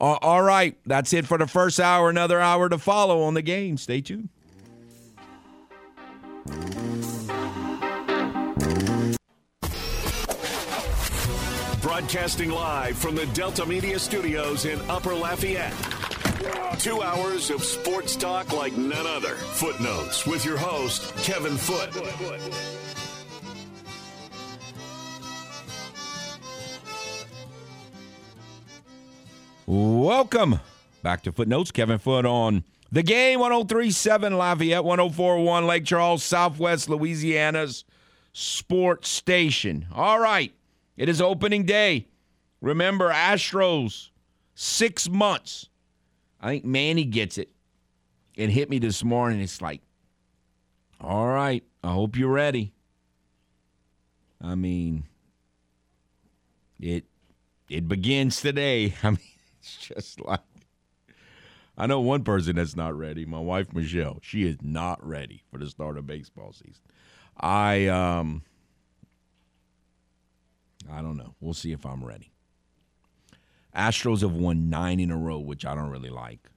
Uh, 0.00 0.18
all 0.20 0.42
right, 0.42 0.76
that's 0.84 1.12
it 1.12 1.26
for 1.26 1.38
the 1.38 1.46
first 1.46 1.80
hour. 1.80 2.10
Another 2.10 2.40
hour 2.40 2.68
to 2.68 2.76
follow 2.76 3.22
on 3.22 3.34
the 3.34 3.42
game. 3.42 3.76
Stay 3.76 4.00
tuned. 4.00 4.28
Broadcasting 11.80 12.50
live 12.50 12.98
from 12.98 13.14
the 13.14 13.26
Delta 13.32 13.64
Media 13.64 13.98
Studios 13.98 14.64
in 14.64 14.80
Upper 14.90 15.14
Lafayette. 15.14 15.95
Two 16.78 17.02
hours 17.02 17.50
of 17.50 17.64
sports 17.64 18.16
talk 18.16 18.52
like 18.52 18.76
none 18.76 19.06
other. 19.06 19.34
Footnotes 19.34 20.26
with 20.26 20.44
your 20.44 20.56
host, 20.56 21.16
Kevin 21.16 21.56
Foote. 21.56 21.90
Welcome 29.66 30.60
back 31.02 31.22
to 31.22 31.32
Footnotes. 31.32 31.72
Kevin 31.72 31.98
Foote 31.98 32.26
on 32.26 32.62
the 32.92 33.02
game 33.02 33.40
1037 33.40 34.36
Lafayette, 34.38 34.84
1041 34.84 35.66
Lake 35.66 35.84
Charles, 35.84 36.22
Southwest 36.22 36.88
Louisiana's 36.88 37.84
sports 38.32 39.08
station. 39.08 39.86
All 39.92 40.20
right, 40.20 40.54
it 40.96 41.08
is 41.08 41.20
opening 41.20 41.64
day. 41.64 42.06
Remember, 42.60 43.10
Astros, 43.10 44.10
six 44.54 45.08
months. 45.08 45.68
I 46.40 46.48
think 46.48 46.64
Manny 46.64 47.04
gets 47.04 47.38
it. 47.38 47.50
It 48.34 48.50
hit 48.50 48.68
me 48.68 48.78
this 48.78 49.02
morning. 49.02 49.40
It's 49.40 49.62
like, 49.62 49.80
all 51.00 51.26
right, 51.26 51.64
I 51.82 51.92
hope 51.92 52.16
you're 52.16 52.30
ready. 52.32 52.72
I 54.40 54.54
mean, 54.54 55.04
it 56.78 57.04
it 57.68 57.88
begins 57.88 58.40
today. 58.40 58.94
I 59.02 59.10
mean, 59.10 59.18
it's 59.58 59.76
just 59.76 60.20
like 60.20 60.40
I 61.78 61.86
know 61.86 62.00
one 62.00 62.24
person 62.24 62.56
that's 62.56 62.76
not 62.76 62.96
ready. 62.96 63.24
My 63.26 63.40
wife 63.40 63.72
Michelle. 63.72 64.18
She 64.22 64.46
is 64.46 64.56
not 64.62 65.04
ready 65.06 65.42
for 65.50 65.58
the 65.58 65.68
start 65.68 65.98
of 65.98 66.06
baseball 66.06 66.52
season. 66.52 66.82
I 67.38 67.86
um 67.86 68.42
I 70.90 71.02
don't 71.02 71.16
know. 71.16 71.34
We'll 71.40 71.54
see 71.54 71.72
if 71.72 71.84
I'm 71.84 72.04
ready. 72.04 72.30
Astros 73.76 74.22
have 74.22 74.32
won 74.32 74.70
9 74.70 75.00
in 75.00 75.10
a 75.10 75.16
row, 75.16 75.38
which 75.38 75.66
I 75.66 75.74
don't 75.74 75.90
really 75.90 76.10
like. 76.10 76.48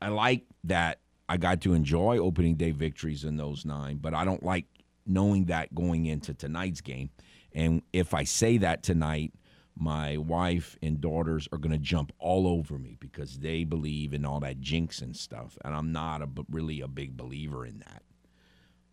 I 0.00 0.08
like 0.08 0.44
that 0.64 1.00
I 1.28 1.36
got 1.36 1.60
to 1.62 1.74
enjoy 1.74 2.18
opening 2.18 2.56
day 2.56 2.70
victories 2.70 3.24
in 3.24 3.36
those 3.36 3.64
9, 3.64 3.98
but 3.98 4.14
I 4.14 4.24
don't 4.24 4.42
like 4.42 4.66
knowing 5.06 5.46
that 5.46 5.74
going 5.74 6.06
into 6.06 6.34
tonight's 6.34 6.80
game. 6.80 7.10
And 7.54 7.82
if 7.92 8.14
I 8.14 8.24
say 8.24 8.58
that 8.58 8.82
tonight, 8.82 9.32
my 9.76 10.16
wife 10.16 10.76
and 10.82 11.00
daughters 11.00 11.48
are 11.52 11.58
going 11.58 11.72
to 11.72 11.78
jump 11.78 12.12
all 12.18 12.48
over 12.48 12.78
me 12.78 12.96
because 12.98 13.38
they 13.38 13.64
believe 13.64 14.12
in 14.12 14.24
all 14.24 14.40
that 14.40 14.60
jinx 14.60 15.00
and 15.00 15.16
stuff, 15.16 15.56
and 15.64 15.74
I'm 15.74 15.92
not 15.92 16.22
a, 16.22 16.28
really 16.50 16.80
a 16.80 16.88
big 16.88 17.16
believer 17.16 17.64
in 17.64 17.78
that. 17.78 18.02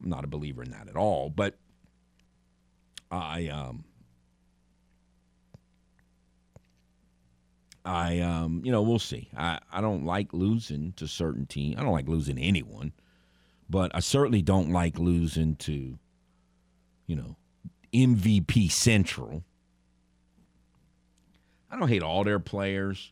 I'm 0.02 0.10
not 0.10 0.24
a 0.24 0.28
believer 0.28 0.62
in 0.62 0.72
that 0.72 0.88
at 0.88 0.96
all. 0.96 1.30
But 1.30 1.58
I 3.10 3.48
um 3.48 3.86
I 7.86 8.20
um 8.20 8.62
you 8.66 8.72
know 8.72 8.82
we'll 8.82 9.00
see. 9.00 9.30
I 9.38 9.60
I 9.72 9.80
don't 9.80 10.06
like 10.06 10.34
losing 10.34 10.94
to 10.94 11.08
certain 11.08 11.46
teams. 11.46 11.78
I 11.78 11.84
don't 11.84 11.94
like 11.94 12.08
losing 12.08 12.38
anyone, 12.40 12.92
but 13.70 13.92
I 13.94 14.00
certainly 14.00 14.42
don't 14.42 14.72
like 14.72 14.98
losing 14.98 15.56
to 15.58 15.98
you 17.06 17.16
know 17.16 17.38
MVP 17.94 18.72
Central. 18.72 19.44
I 21.70 21.78
don't 21.78 21.88
hate 21.88 22.04
all 22.04 22.24
their 22.24 22.40
players. 22.40 23.12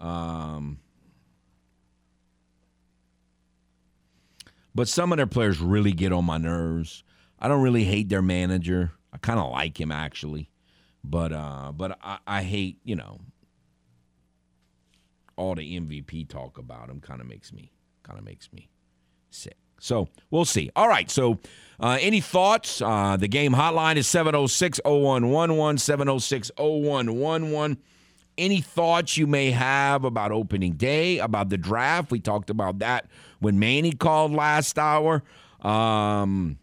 Um, 0.00 0.80
but 4.74 4.88
some 4.88 5.12
of 5.12 5.16
their 5.16 5.26
players 5.26 5.60
really 5.60 5.92
get 5.92 6.12
on 6.12 6.24
my 6.24 6.38
nerves. 6.38 7.04
I 7.38 7.48
don't 7.48 7.62
really 7.62 7.84
hate 7.84 8.08
their 8.08 8.22
manager. 8.22 8.92
I 9.12 9.18
kind 9.18 9.38
of 9.38 9.50
like 9.50 9.80
him 9.80 9.92
actually, 9.92 10.50
but 11.04 11.32
uh, 11.32 11.72
but 11.72 11.98
I, 12.02 12.18
I 12.26 12.42
hate 12.42 12.78
you 12.84 12.96
know 12.96 13.20
all 15.42 15.54
the 15.54 15.78
MVP 15.78 16.28
talk 16.28 16.56
about 16.56 16.88
him. 16.88 17.00
Kind 17.00 17.20
of 17.20 17.26
makes 17.26 17.52
me 17.52 17.72
kind 18.02 18.18
of 18.18 18.24
makes 18.24 18.52
me 18.52 18.68
sick. 19.30 19.56
So 19.80 20.08
we'll 20.30 20.44
see. 20.44 20.70
All 20.76 20.88
right. 20.88 21.10
So 21.10 21.38
uh, 21.80 21.98
any 22.00 22.20
thoughts? 22.20 22.80
Uh, 22.80 23.16
the 23.18 23.26
game 23.26 23.52
hotline 23.52 23.96
is 23.96 24.06
706 24.06 24.80
0111, 24.84 25.78
706 25.78 26.50
0111. 26.56 27.78
Any 28.38 28.60
thoughts 28.60 29.18
you 29.18 29.26
may 29.26 29.50
have 29.50 30.04
about 30.04 30.32
opening 30.32 30.72
day, 30.72 31.18
about 31.18 31.50
the 31.50 31.58
draft? 31.58 32.10
We 32.10 32.20
talked 32.20 32.48
about 32.48 32.78
that 32.78 33.06
when 33.40 33.58
Manny 33.58 33.92
called 33.92 34.32
last 34.32 34.78
hour. 34.78 35.22
Um, 35.60 36.58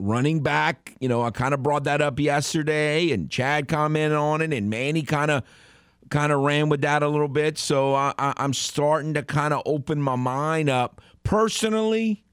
running 0.00 0.40
back, 0.40 0.96
you 1.00 1.08
know, 1.08 1.22
I 1.22 1.30
kind 1.30 1.54
of 1.54 1.62
brought 1.62 1.84
that 1.84 2.00
up 2.00 2.18
yesterday, 2.18 3.12
and 3.12 3.30
Chad 3.30 3.68
commented 3.68 4.18
on 4.18 4.42
it, 4.42 4.52
and 4.52 4.68
Manny 4.68 5.02
kind 5.02 5.30
of 5.30 5.44
kind 6.10 6.32
of 6.32 6.40
ran 6.40 6.68
with 6.68 6.82
that 6.82 7.02
a 7.02 7.08
little 7.08 7.28
bit. 7.28 7.58
So 7.58 7.94
I, 7.94 8.14
I, 8.18 8.34
I'm 8.36 8.52
starting 8.52 9.14
to 9.14 9.22
kind 9.22 9.52
of 9.52 9.62
open 9.66 10.00
my 10.00 10.16
mind 10.16 10.68
up. 10.68 11.00
Personally, 11.22 12.24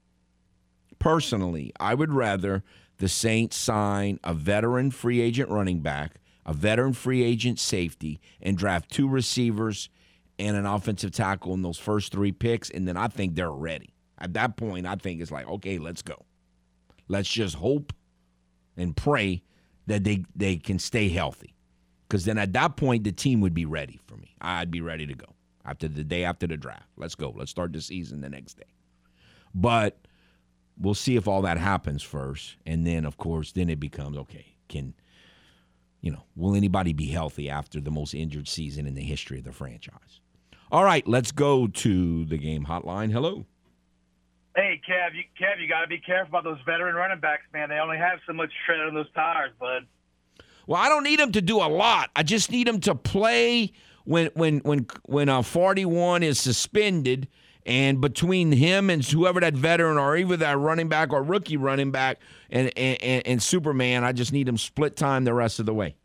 personally, 0.98 1.72
I 1.80 1.94
would 1.94 2.12
rather 2.12 2.62
the 2.98 3.08
Saints 3.08 3.56
sign 3.56 4.20
a 4.22 4.34
veteran 4.34 4.90
free 4.90 5.20
agent 5.20 5.50
running 5.50 5.80
back, 5.80 6.20
a 6.46 6.52
veteran 6.52 6.92
free 6.92 7.22
agent 7.22 7.58
safety, 7.58 8.20
and 8.40 8.56
draft 8.56 8.90
two 8.90 9.08
receivers 9.08 9.88
and 10.38 10.56
an 10.56 10.66
offensive 10.66 11.12
tackle 11.12 11.54
in 11.54 11.62
those 11.62 11.78
first 11.78 12.12
three 12.12 12.32
picks, 12.32 12.70
and 12.70 12.86
then 12.86 12.96
I 12.96 13.08
think 13.08 13.34
they're 13.34 13.50
ready. 13.50 13.94
At 14.18 14.34
that 14.34 14.56
point, 14.56 14.86
I 14.86 14.94
think 14.96 15.20
it's 15.20 15.30
like, 15.30 15.48
okay, 15.48 15.78
let's 15.78 16.02
go. 16.02 16.24
Let's 17.08 17.28
just 17.28 17.56
hope 17.56 17.92
and 18.76 18.96
pray 18.96 19.42
that 19.86 20.04
they 20.04 20.24
they 20.34 20.56
can 20.56 20.78
stay 20.78 21.08
healthy. 21.08 21.53
Because 22.14 22.26
then 22.26 22.38
at 22.38 22.52
that 22.52 22.76
point, 22.76 23.02
the 23.02 23.10
team 23.10 23.40
would 23.40 23.54
be 23.54 23.64
ready 23.64 23.98
for 24.06 24.16
me. 24.16 24.36
I'd 24.40 24.70
be 24.70 24.80
ready 24.80 25.04
to 25.04 25.14
go 25.14 25.26
after 25.64 25.88
the 25.88 26.04
day 26.04 26.22
after 26.22 26.46
the 26.46 26.56
draft. 26.56 26.86
Let's 26.96 27.16
go. 27.16 27.34
Let's 27.36 27.50
start 27.50 27.72
the 27.72 27.80
season 27.80 28.20
the 28.20 28.28
next 28.28 28.54
day. 28.54 28.72
But 29.52 29.98
we'll 30.78 30.94
see 30.94 31.16
if 31.16 31.26
all 31.26 31.42
that 31.42 31.58
happens 31.58 32.04
first. 32.04 32.54
And 32.64 32.86
then, 32.86 33.04
of 33.04 33.16
course, 33.16 33.50
then 33.50 33.68
it 33.68 33.80
becomes 33.80 34.16
okay, 34.16 34.54
can, 34.68 34.94
you 36.02 36.12
know, 36.12 36.22
will 36.36 36.54
anybody 36.54 36.92
be 36.92 37.08
healthy 37.08 37.50
after 37.50 37.80
the 37.80 37.90
most 37.90 38.14
injured 38.14 38.46
season 38.46 38.86
in 38.86 38.94
the 38.94 39.02
history 39.02 39.38
of 39.38 39.44
the 39.44 39.52
franchise? 39.52 40.20
All 40.70 40.84
right, 40.84 41.04
let's 41.08 41.32
go 41.32 41.66
to 41.66 42.24
the 42.26 42.38
game 42.38 42.66
hotline. 42.66 43.10
Hello. 43.10 43.44
Hey, 44.54 44.80
Kev, 44.88 45.16
you, 45.16 45.24
Kev, 45.36 45.60
you 45.60 45.68
got 45.68 45.80
to 45.80 45.88
be 45.88 45.98
careful 45.98 46.38
about 46.38 46.44
those 46.44 46.62
veteran 46.64 46.94
running 46.94 47.18
backs, 47.18 47.42
man. 47.52 47.70
They 47.70 47.78
only 47.78 47.98
have 47.98 48.20
so 48.24 48.32
much 48.32 48.52
tread 48.66 48.78
on 48.78 48.94
those 48.94 49.10
tires, 49.16 49.50
bud. 49.58 49.88
Well, 50.66 50.80
I 50.80 50.88
don't 50.88 51.04
need 51.04 51.20
him 51.20 51.32
to 51.32 51.42
do 51.42 51.58
a 51.58 51.68
lot. 51.68 52.10
I 52.16 52.22
just 52.22 52.50
need 52.50 52.68
him 52.68 52.80
to 52.80 52.94
play 52.94 53.72
when 54.04 54.30
when 54.34 54.58
when 54.60 54.86
when 55.04 55.28
uh, 55.28 55.42
41 55.42 56.22
is 56.22 56.38
suspended, 56.38 57.28
and 57.66 58.00
between 58.00 58.52
him 58.52 58.90
and 58.90 59.04
whoever 59.04 59.40
that 59.40 59.54
veteran 59.54 59.98
or 59.98 60.16
either 60.16 60.36
that 60.38 60.58
running 60.58 60.88
back 60.88 61.12
or 61.12 61.22
rookie 61.22 61.56
running 61.56 61.90
back 61.90 62.18
and 62.50 62.76
and, 62.78 63.26
and, 63.26 63.42
Superman, 63.42 64.04
I 64.04 64.12
just 64.12 64.32
need 64.32 64.48
him 64.48 64.56
split 64.56 64.96
time 64.96 65.24
the 65.24 65.34
rest 65.34 65.58
of 65.60 65.66
the 65.66 65.74
way. 65.74 65.96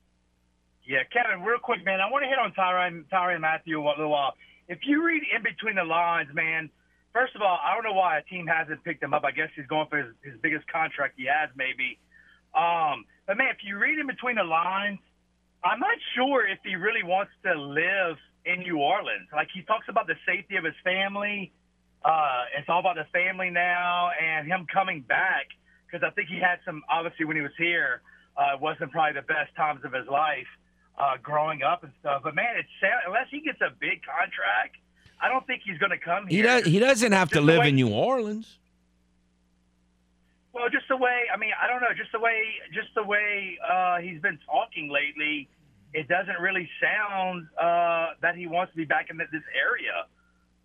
Yeah, 0.87 1.03
Kevin, 1.13 1.45
real 1.45 1.59
quick, 1.59 1.85
man. 1.85 2.01
I 2.01 2.09
want 2.09 2.23
to 2.23 2.29
hit 2.29 2.39
on 2.39 2.51
Tyrann, 2.53 3.05
Tyrann 3.13 3.41
Mathieu 3.41 3.79
a 3.79 3.85
little 3.87 4.09
while. 4.09 4.33
If 4.67 4.79
you 4.83 5.05
read 5.05 5.21
in 5.35 5.43
between 5.43 5.75
the 5.75 5.83
lines, 5.83 6.29
man, 6.33 6.69
first 7.13 7.35
of 7.35 7.43
all, 7.43 7.59
I 7.63 7.75
don't 7.75 7.83
know 7.83 7.93
why 7.93 8.17
a 8.17 8.23
team 8.23 8.47
hasn't 8.47 8.83
picked 8.83 9.03
him 9.03 9.13
up. 9.13 9.23
I 9.23 9.31
guess 9.31 9.49
he's 9.55 9.67
going 9.67 9.87
for 9.87 9.99
his, 9.99 10.07
his 10.23 10.33
biggest 10.41 10.67
contract 10.67 11.13
he 11.17 11.25
has, 11.25 11.49
maybe. 11.55 11.99
Um, 12.55 13.05
but 13.29 13.37
man, 13.37 13.49
if 13.49 13.57
you 13.63 13.77
read 13.77 13.99
in 13.99 14.07
between 14.07 14.37
the 14.37 14.43
lines, 14.43 14.97
I'm 15.63 15.79
not 15.79 15.97
sure 16.15 16.47
if 16.47 16.57
he 16.65 16.73
really 16.75 17.03
wants 17.03 17.31
to 17.45 17.53
live 17.53 18.17
in 18.43 18.61
New 18.61 18.77
Orleans. 18.79 19.27
Like 19.31 19.49
he 19.53 19.61
talks 19.61 19.85
about 19.87 20.07
the 20.07 20.15
safety 20.25 20.55
of 20.55 20.63
his 20.63 20.73
family. 20.83 21.51
Uh, 22.03 22.45
it's 22.57 22.67
all 22.69 22.79
about 22.79 22.95
the 22.95 23.05
family 23.13 23.51
now 23.51 24.09
and 24.19 24.47
him 24.47 24.65
coming 24.73 25.01
back 25.01 25.45
because 25.85 26.01
I 26.03 26.09
think 26.15 26.27
he 26.27 26.39
had 26.39 26.57
some. 26.65 26.81
Obviously, 26.89 27.25
when 27.25 27.35
he 27.35 27.43
was 27.43 27.51
here, 27.57 28.01
uh, 28.35 28.55
it 28.55 28.61
wasn't 28.61 28.91
probably 28.91 29.13
the 29.21 29.27
best 29.27 29.53
times 29.55 29.81
of 29.85 29.93
his 29.93 30.07
life 30.07 30.47
uh, 30.97 31.17
growing 31.21 31.61
up 31.61 31.83
and 31.83 31.91
stuff. 31.99 32.21
But 32.23 32.33
man, 32.33 32.55
it's 32.57 32.69
unless 33.05 33.27
he 33.29 33.41
gets 33.41 33.61
a 33.61 33.69
big 33.79 34.01
contract. 34.01 34.77
I 35.21 35.27
don't 35.29 35.45
think 35.45 35.61
he's 35.65 35.77
going 35.77 35.91
to 35.91 35.97
come 35.99 36.25
He 36.27 36.37
here. 36.37 36.45
does. 36.45 36.65
He 36.65 36.79
doesn't 36.79 37.11
have 37.11 37.29
to 37.29 37.35
Just 37.35 37.45
live 37.45 37.59
way- 37.59 37.69
in 37.69 37.75
New 37.75 37.89
Orleans. 37.89 38.57
Well, 40.53 40.69
just 40.69 40.87
the 40.89 40.97
way 40.97 41.23
I 41.33 41.37
mean, 41.37 41.51
I 41.61 41.67
don't 41.67 41.81
know, 41.81 41.93
just 41.95 42.11
the 42.11 42.19
way 42.19 42.41
just 42.73 42.89
the 42.95 43.03
way 43.03 43.57
uh, 43.61 43.97
he's 43.97 44.21
been 44.21 44.39
talking 44.45 44.89
lately, 44.89 45.47
it 45.93 46.07
doesn't 46.07 46.39
really 46.41 46.67
sound 46.81 47.47
uh, 47.59 48.15
that 48.21 48.35
he 48.35 48.47
wants 48.47 48.71
to 48.73 48.77
be 48.77 48.85
back 48.85 49.07
in 49.09 49.17
this 49.17 49.27
area. 49.31 50.05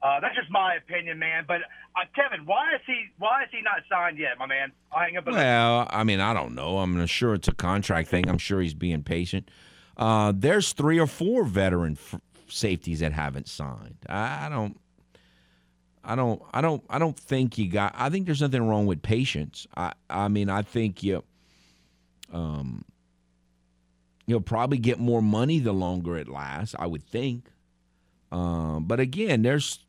Uh, 0.03 0.21
that's 0.21 0.37
just 0.37 0.51
my 0.51 0.75
opinion, 0.75 1.19
man. 1.19 1.45
But 1.49 1.63
uh, 1.97 2.05
Kevin, 2.15 2.45
why 2.47 2.75
is 2.75 2.81
he 2.87 3.07
why 3.19 3.45
is 3.45 3.49
he 3.51 3.63
not 3.63 3.83
signed 3.91 4.19
yet, 4.19 4.39
my 4.39 4.47
man? 4.47 4.73
I'll 4.93 5.03
hang 5.03 5.17
up. 5.17 5.27
Well, 5.27 5.87
I 5.91 6.05
mean, 6.05 6.21
I 6.21 6.35
don't 6.35 6.55
know. 6.55 6.79
I'm 6.79 7.07
sure 7.07 7.35
it's 7.35 7.49
a 7.49 7.55
contract 7.55 8.09
thing. 8.09 8.29
I'm 8.29 8.39
sure 8.39 8.61
he's 8.61 8.75
being 8.75 9.03
patient. 9.03 9.51
Uh, 9.97 10.33
there's 10.35 10.73
three 10.73 10.99
or 10.99 11.07
four 11.07 11.45
veteran 11.45 11.93
f- 11.93 12.21
safeties 12.49 13.01
that 13.01 13.13
haven't 13.13 13.49
signed. 13.49 13.97
I, 14.09 14.47
I 14.47 14.49
don't. 14.49 14.79
I 16.05 16.15
don't. 16.15 16.41
I 16.53 16.61
don't. 16.61 16.83
I 16.89 16.99
don't 16.99 17.19
think 17.19 17.59
you 17.59 17.69
got. 17.71 17.95
I 17.97 18.11
think 18.11 18.27
there's 18.27 18.41
nothing 18.41 18.67
wrong 18.67 18.87
with 18.87 19.03
patience. 19.03 19.67
I. 19.77 19.93
I 20.09 20.29
mean, 20.29 20.49
I 20.49 20.63
think 20.63 21.03
you. 21.03 21.25
Um. 22.33 22.85
You'll 24.27 24.41
probably 24.41 24.79
get 24.79 24.99
more 24.99 25.21
money 25.21 25.59
the 25.59 25.73
longer 25.73 26.17
it 26.17 26.29
lasts. 26.29 26.75
I 26.79 26.87
would 26.87 27.05
think. 27.05 27.51
Um. 28.31 28.85
But 28.85 29.01
again, 29.01 29.43
there's 29.43 29.81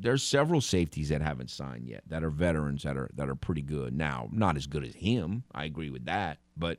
there's 0.00 0.22
several 0.22 0.60
safeties 0.60 1.08
that 1.08 1.20
haven't 1.20 1.50
signed 1.50 1.86
yet 1.88 2.02
that 2.06 2.22
are 2.22 2.30
veterans 2.30 2.84
that 2.84 2.96
are 2.96 3.10
that 3.14 3.28
are 3.28 3.34
pretty 3.34 3.62
good. 3.62 3.92
Now, 3.94 4.28
not 4.32 4.56
as 4.56 4.66
good 4.66 4.84
as 4.84 4.94
him. 4.94 5.44
I 5.52 5.64
agree 5.64 5.90
with 5.90 6.06
that, 6.06 6.38
but 6.56 6.78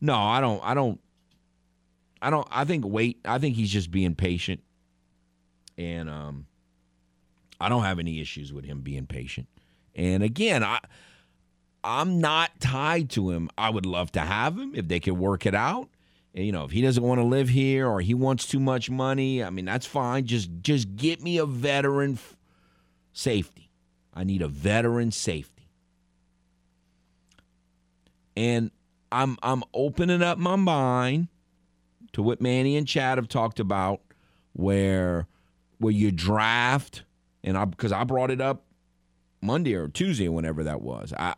no, 0.00 0.14
I 0.14 0.40
don't. 0.40 0.62
I 0.62 0.74
don't. 0.74 1.00
I 2.20 2.30
don't. 2.30 2.46
I 2.50 2.64
think 2.64 2.84
wait. 2.86 3.20
I 3.24 3.38
think 3.38 3.56
he's 3.56 3.70
just 3.70 3.90
being 3.90 4.14
patient, 4.14 4.62
and 5.78 6.08
um, 6.08 6.46
I 7.60 7.68
don't 7.68 7.84
have 7.84 7.98
any 7.98 8.20
issues 8.20 8.52
with 8.52 8.64
him 8.64 8.80
being 8.80 9.06
patient. 9.06 9.48
And 9.94 10.22
again, 10.22 10.62
I 10.62 10.80
I'm 11.82 12.20
not 12.20 12.60
tied 12.60 13.10
to 13.10 13.30
him. 13.30 13.48
I 13.56 13.70
would 13.70 13.86
love 13.86 14.10
to 14.12 14.20
have 14.20 14.58
him 14.58 14.74
if 14.74 14.88
they 14.88 15.00
could 15.00 15.16
work 15.16 15.46
it 15.46 15.54
out. 15.54 15.88
And, 16.34 16.44
you 16.44 16.52
know, 16.52 16.64
if 16.64 16.70
he 16.70 16.82
doesn't 16.82 17.02
want 17.02 17.20
to 17.20 17.24
live 17.24 17.48
here 17.48 17.88
or 17.88 18.00
he 18.00 18.12
wants 18.12 18.46
too 18.46 18.60
much 18.60 18.90
money, 18.90 19.42
I 19.42 19.50
mean, 19.50 19.64
that's 19.64 19.86
fine. 19.86 20.26
Just 20.26 20.50
just 20.60 20.96
get 20.96 21.22
me 21.22 21.38
a 21.38 21.46
veteran 21.46 22.14
f- 22.14 22.36
safety. 23.12 23.70
I 24.12 24.24
need 24.24 24.42
a 24.42 24.48
veteran 24.48 25.12
safety. 25.12 25.70
And 28.36 28.70
I'm 29.10 29.38
I'm 29.42 29.62
opening 29.72 30.22
up 30.22 30.36
my 30.36 30.56
mind 30.56 31.28
to 32.12 32.22
what 32.22 32.40
Manny 32.42 32.76
and 32.76 32.86
Chad 32.86 33.16
have 33.16 33.28
talked 33.28 33.60
about 33.60 34.00
where 34.52 35.26
where 35.78 35.92
you 35.92 36.10
draft 36.10 37.04
and 37.46 37.56
I 37.56 37.64
because 37.64 37.92
I 37.92 38.04
brought 38.04 38.30
it 38.30 38.42
up 38.42 38.64
Monday 39.40 39.74
or 39.74 39.88
Tuesday, 39.88 40.28
whenever 40.28 40.64
that 40.64 40.82
was. 40.82 41.14
I 41.16 41.34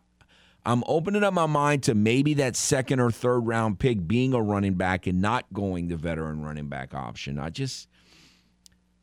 I'm 0.64 0.82
opening 0.86 1.22
up 1.22 1.32
my 1.32 1.46
mind 1.46 1.84
to 1.84 1.94
maybe 1.94 2.34
that 2.34 2.56
second 2.56 3.00
or 3.00 3.10
third 3.10 3.40
round 3.40 3.78
pick 3.78 4.06
being 4.06 4.34
a 4.34 4.42
running 4.42 4.74
back 4.74 5.06
and 5.06 5.22
not 5.22 5.46
going 5.52 5.88
the 5.88 5.96
veteran 5.96 6.42
running 6.42 6.68
back 6.68 6.94
option. 6.94 7.38
I 7.38 7.50
just, 7.50 7.88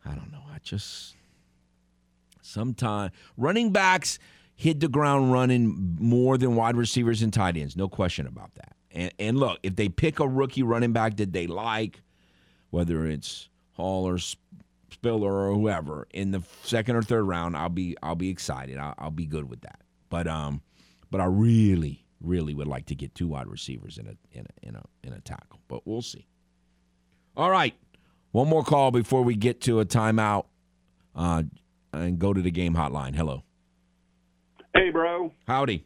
I 0.06 0.14
don't 0.14 0.32
know. 0.32 0.43
I 0.53 0.58
just, 0.62 1.16
sometimes 2.41 3.12
running 3.38 3.72
backs 3.72 4.20
hit 4.56 4.80
the 4.80 4.88
ground 4.88 5.32
running 5.32 5.97
more 5.99 6.38
than 6.38 6.56
wide 6.56 6.76
receivers 6.76 7.22
and 7.22 7.34
tight 7.34 7.58
ends. 7.58 7.76
No 7.76 7.88
question 7.88 8.28
about 8.28 8.53
that. 8.56 8.76
And, 8.91 9.12
and 9.18 9.38
look, 9.39 9.58
if 9.64 9.76
they 9.76 9.89
pick 9.89 10.20
a 10.20 10.28
rookie 10.28 10.64
running 10.64 10.93
back 10.93 11.18
that 11.18 11.34
they 11.34 11.47
like, 11.47 12.01
whether 12.70 13.08
it's 13.08 13.49
Hall 13.72 14.08
or 14.08 14.20
Spiller 14.95 15.49
or 15.49 15.53
whoever 15.53 16.07
in 16.13 16.31
the 16.31 16.41
second 16.63 16.95
or 16.95 17.01
third 17.01 17.23
round, 17.23 17.55
I'll 17.57 17.69
be 17.69 17.95
I'll 18.01 18.15
be 18.15 18.29
excited. 18.29 18.77
I'll, 18.77 18.95
I'll 18.97 19.11
be 19.11 19.25
good 19.25 19.49
with 19.49 19.61
that. 19.61 19.81
But 20.09 20.27
um, 20.27 20.61
but 21.11 21.19
I 21.21 21.25
really, 21.25 22.05
really 22.21 22.53
would 22.53 22.67
like 22.67 22.85
to 22.87 22.95
get 22.95 23.13
two 23.13 23.27
wide 23.27 23.47
receivers 23.47 23.97
in 23.97 24.07
a 24.07 24.15
in 24.31 24.45
a 24.45 24.67
in 24.69 24.75
a 24.75 24.83
in 25.03 25.13
a 25.13 25.19
tackle. 25.19 25.59
But 25.67 25.85
we'll 25.85 26.01
see. 26.01 26.27
All 27.37 27.51
right, 27.51 27.75
one 28.31 28.47
more 28.47 28.63
call 28.63 28.91
before 28.91 29.21
we 29.21 29.35
get 29.35 29.59
to 29.61 29.81
a 29.81 29.85
timeout, 29.85 30.45
uh, 31.13 31.43
and 31.91 32.17
go 32.17 32.33
to 32.33 32.41
the 32.41 32.51
game 32.51 32.73
hotline. 32.73 33.13
Hello, 33.15 33.43
Hey, 34.73 34.89
bro. 34.89 35.33
howdy. 35.47 35.83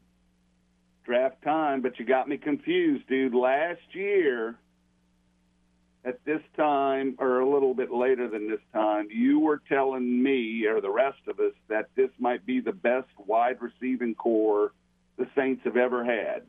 Draft 1.06 1.42
time, 1.44 1.82
but 1.82 1.98
you 1.98 2.06
got 2.06 2.28
me 2.30 2.38
confused, 2.38 3.08
dude. 3.08 3.34
Last 3.34 3.82
year, 3.94 4.60
at 6.06 6.24
this 6.26 6.42
time, 6.56 7.16
or 7.20 7.40
a 7.40 7.50
little 7.50 7.74
bit 7.74 7.92
later 7.92 8.28
than 8.30 8.50
this 8.50 8.62
time, 8.74 9.08
you 9.12 9.40
were 9.40 9.62
telling 9.68 10.24
me, 10.24 10.66
or 10.66 10.80
the 10.80 10.90
rest 10.90 11.20
of 11.28 11.40
us, 11.40 11.54
that 11.68 11.90
this 11.96 12.10
might 12.20 12.46
be 12.46 12.62
the 12.62 12.72
best 12.72 13.10
wide 13.18 13.58
receiving 13.62 14.16
corps 14.16 14.72
the 15.18 15.28
Saints 15.36 15.62
have 15.66 15.76
ever 15.76 16.06
had. 16.06 16.44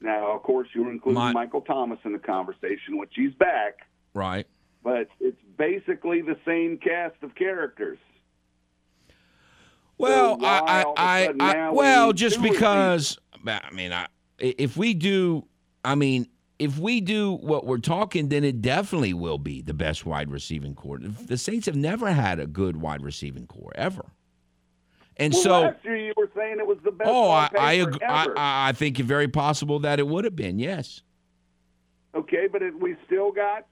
Now, 0.00 0.30
of 0.36 0.42
course, 0.42 0.68
you 0.74 0.84
were 0.84 0.92
including 0.92 1.20
My- 1.20 1.32
Michael 1.32 1.62
Thomas 1.62 1.98
in 2.04 2.12
the 2.12 2.18
conversation, 2.18 2.96
which 2.96 3.12
he's 3.16 3.34
back, 3.34 3.78
Right. 4.14 4.46
but 4.84 5.08
it's 5.18 5.40
basically 5.56 6.20
the 6.22 6.36
same 6.46 6.78
cast 6.78 7.16
of 7.22 7.34
characters. 7.34 7.98
Well, 9.98 10.36
why 10.38 10.60
I, 10.64 10.82
all 10.82 10.92
of 10.92 10.98
a 10.98 11.00
I, 11.00 11.34
I, 11.40 11.70
we 11.70 11.76
well, 11.76 12.12
just 12.12 12.40
because. 12.42 13.18
I 13.46 13.70
mean, 13.72 13.92
I, 13.92 14.08
if 14.38 14.76
we 14.76 14.92
do, 14.92 15.46
I 15.84 15.94
mean, 15.94 16.28
if 16.58 16.78
we 16.78 17.00
do 17.00 17.34
what 17.34 17.66
we're 17.66 17.78
talking, 17.78 18.28
then 18.28 18.42
it 18.44 18.62
definitely 18.62 19.12
will 19.14 19.38
be 19.38 19.60
the 19.62 19.74
best 19.74 20.06
wide 20.06 20.30
receiving 20.30 20.74
corps. 20.74 20.98
The 21.00 21.36
Saints 21.36 21.66
have 21.66 21.76
never 21.76 22.10
had 22.12 22.40
a 22.40 22.46
good 22.46 22.76
wide 22.78 23.02
receiving 23.02 23.46
core 23.46 23.72
ever, 23.74 24.06
and 25.16 25.32
Well, 25.34 25.42
so. 25.42 25.60
last 25.62 25.84
year 25.84 25.96
you 25.96 26.14
were 26.16 26.30
saying 26.34 26.56
it 26.58 26.66
was 26.66 26.78
the 26.84 26.90
best. 26.92 27.10
Oh, 27.10 27.28
I 27.30 27.50
I, 27.58 27.72
ag- 27.80 28.02
I. 28.02 28.68
I 28.68 28.72
think 28.72 28.98
it's 28.98 29.06
very 29.08 29.28
possible 29.28 29.78
that 29.80 29.98
it 29.98 30.06
would 30.06 30.24
have 30.24 30.36
been. 30.36 30.58
Yes. 30.58 31.02
Okay, 32.14 32.48
but 32.50 32.62
it, 32.62 32.78
we 32.80 32.96
still 33.06 33.30
got 33.32 33.66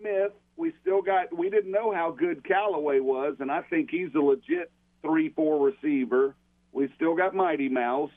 Smith. 0.00 0.32
We 0.56 0.72
still 0.80 1.02
got. 1.02 1.36
We 1.36 1.50
didn't 1.50 1.70
know 1.70 1.92
how 1.92 2.10
good 2.10 2.42
Callaway 2.44 3.00
was, 3.00 3.36
and 3.40 3.50
I 3.50 3.62
think 3.62 3.90
he's 3.90 4.08
a 4.14 4.20
legit 4.20 4.70
three-four 5.02 5.64
receiver. 5.64 6.34
We 6.72 6.88
still 6.96 7.14
got 7.14 7.34
Mighty 7.34 7.68
Mouse. 7.68 8.10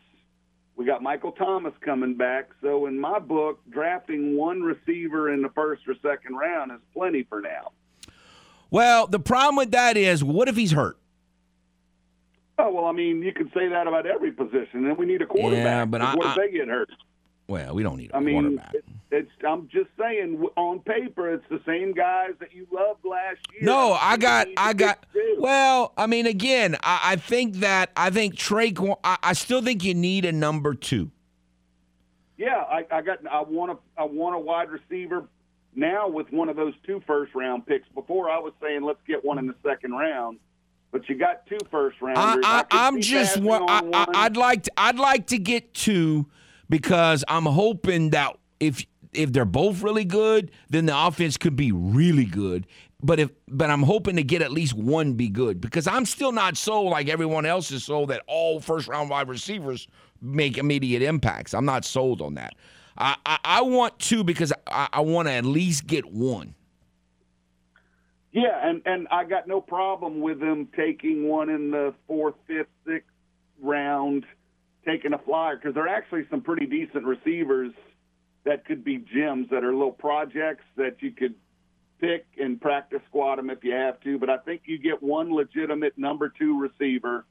We 0.78 0.86
got 0.86 1.01
Michael 1.01 1.32
Thomas 1.32 1.73
coming 1.82 2.13
back. 2.15 2.49
So 2.61 2.86
in 2.86 2.99
my 2.99 3.17
book, 3.17 3.59
drafting 3.71 4.38
one 4.38 4.61
receiver 4.61 5.34
in 5.34 5.41
the 5.41 5.49
first 5.49 5.82
or 5.88 5.95
second 6.03 6.36
round 6.36 6.71
is 6.71 6.78
plenty 6.93 7.23
for 7.23 7.41
now. 7.41 7.71
Well, 8.69 9.07
the 9.07 9.19
problem 9.19 9.55
with 9.55 9.71
that 9.71 9.97
is, 9.97 10.23
what 10.23 10.47
if 10.47 10.55
he's 10.55 10.71
hurt? 10.71 10.97
Oh 12.59 12.71
well, 12.71 12.86
I 12.86 12.91
mean, 12.91 13.21
you 13.23 13.34
can 13.34 13.51
say 13.55 13.67
that 13.67 13.88
about 13.88 14.05
every 14.05 14.32
position. 14.32 14.84
Then 14.84 14.95
we 14.97 15.05
need 15.05 15.21
a 15.21 15.25
quarterback. 15.28 15.63
Yeah, 15.63 15.86
but 15.86 16.01
I- 16.01 16.15
what 16.15 16.25
if 16.25 16.32
I- 16.32 16.36
they 16.47 16.51
get 16.51 16.67
hurt? 16.67 16.89
Well, 17.48 17.74
we 17.74 17.82
don't 17.84 17.98
need 17.98 18.12
a 18.12 18.18
I 18.18 18.20
mean, 18.20 18.41
quarterback. 18.41 18.74
it, 18.74 18.86
it's. 19.10 19.32
I'm 19.48 19.70
just 19.70 19.89
saying, 19.98 20.45
on 20.58 20.80
paper, 20.80 21.34
it's 21.34 21.45
the 21.50 21.62
same 21.66 21.93
guys 21.93 22.32
that 22.41 22.54
you 22.54 22.68
loved 22.72 23.06
last 23.06 23.39
year. 23.54 23.62
No, 23.62 23.93
I 23.93 24.18
got, 24.18 24.48
you 24.48 24.50
need 24.50 24.56
to 24.56 24.62
I 24.62 24.74
got. 24.74 25.06
Well, 25.39 25.93
I 25.98 26.08
mean, 26.08 26.26
again, 26.26 26.76
I, 26.84 27.00
I 27.04 27.16
think 27.16 27.56
that 27.58 27.91
I 27.95 28.10
think 28.10 28.36
Trey. 28.36 28.74
I, 29.04 29.18
I 29.24 29.34
still 29.34 29.62
think 29.62 29.86
you 29.86 29.93
need 29.93 30.26
a 30.26 30.34
number 30.34 30.74
two. 30.74 31.12
Yeah, 32.38 32.64
I, 32.70 32.86
I 32.91 33.02
got. 33.02 33.26
I 33.32 33.41
want 33.43 33.72
a. 33.72 33.78
I 33.98 34.04
want 34.04 34.36
a 34.36 34.39
wide 34.39 34.70
receiver 34.70 35.30
now 35.74 36.10
with 36.10 36.30
one 36.34 36.50
of 36.50 36.58
those 36.58 36.74
two 36.86 37.02
first 37.08 37.34
round 37.34 37.66
picks. 37.66 37.88
Before 37.95 38.30
I 38.30 38.39
was 38.39 38.52
saying 38.62 38.84
let's 38.84 39.00
get 39.08 39.24
one 39.24 39.39
in 39.39 39.48
the 39.48 39.56
second 39.64 39.93
round, 39.93 40.39
but 40.91 41.08
you 41.08 41.16
got 41.16 41.48
two 41.48 41.60
first 41.72 42.02
rounders. 42.02 42.43
I, 42.45 42.66
I'm 42.72 43.00
just. 43.00 43.38
I, 43.38 43.89
I. 43.93 44.06
I'd 44.26 44.36
like. 44.36 44.64
To, 44.64 44.72
I'd 44.76 45.00
like 45.00 45.28
to 45.28 45.38
get 45.38 45.74
two 45.74 46.26
because 46.70 47.24
I'm 47.28 47.45
hoping 47.45 48.11
that 48.11 48.38
if 48.59 48.86
if 49.13 49.32
they're 49.32 49.45
both 49.45 49.82
really 49.82 50.05
good, 50.05 50.51
then 50.70 50.86
the 50.86 50.97
offense 50.97 51.38
could 51.38 51.55
be 51.55 51.72
really 51.72 52.26
good. 52.26 52.68
But 53.01 53.20
if 53.20 53.30
but 53.47 53.70
I'm 53.70 53.84
hoping 53.84 54.15
to 54.15 54.24
get 54.24 54.41
at 54.41 54.51
least 54.51 54.74
one 54.74 55.13
be 55.13 55.30
good 55.30 55.61
because 55.61 55.88
I'm 55.88 56.05
still 56.05 56.32
not 56.32 56.57
sold 56.57 56.91
like 56.91 57.09
everyone 57.09 57.45
else 57.45 57.72
is 57.72 57.84
sold 57.84 58.09
that 58.09 58.24
all 58.28 58.59
first 58.59 58.88
round 58.88 59.09
wide 59.09 59.30
receivers 59.30 59.88
make 60.22 60.57
immediate 60.57 61.01
impacts. 61.01 61.53
I'm 61.53 61.65
not 61.65 61.86
sold 61.86 62.22
on 62.22 62.36
that. 62.36 62.55
I 62.97 63.15
I, 63.26 63.38
I 63.43 63.61
want 63.61 63.99
two 63.99 64.24
because 64.24 64.51
I, 64.65 64.89
I 64.93 65.01
want 65.01 65.28
to 65.28 65.34
at 65.34 65.45
least 65.45 65.86
get 65.86 66.05
one. 66.05 66.55
Yeah, 68.32 68.59
and 68.61 68.82
and 68.86 69.07
I 69.09 69.24
got 69.24 69.47
no 69.47 69.61
problem 69.61 70.20
with 70.20 70.39
them 70.39 70.68
taking 70.76 71.28
one 71.28 71.49
in 71.49 71.72
the 71.72 71.93
fourth, 72.07 72.36
fifth, 72.45 72.68
sixth 72.86 73.09
round, 73.59 74.26
taking 74.88 75.14
a 75.14 75.18
flyer 75.20 75.58
because 75.58 75.76
there 75.76 75.84
are 75.84 75.96
actually 75.96 76.26
some 76.32 76.42
pretty 76.42 76.66
decent 76.66 77.06
receivers 77.06 77.74
that 78.46 78.66
could 78.66 78.84
be 78.84 78.98
gems 78.98 79.48
that 79.52 79.64
are 79.64 79.74
little 79.74 79.92
projects 79.92 80.64
that 80.78 80.96
you 81.02 81.12
could 81.12 81.36
pick 82.00 82.26
and 82.40 82.62
practice 82.62 83.02
squad 83.10 83.38
them 83.38 83.50
if 83.50 83.64
you 83.64 83.74
have 83.74 84.00
to. 84.02 84.18
But 84.18 84.30
I 84.30 84.38
think 84.38 84.62
you 84.66 84.78
get 84.78 85.04
one 85.04 85.34
legitimate 85.34 85.98
number 85.98 86.30
two 86.30 86.58
receiver, 86.60 87.26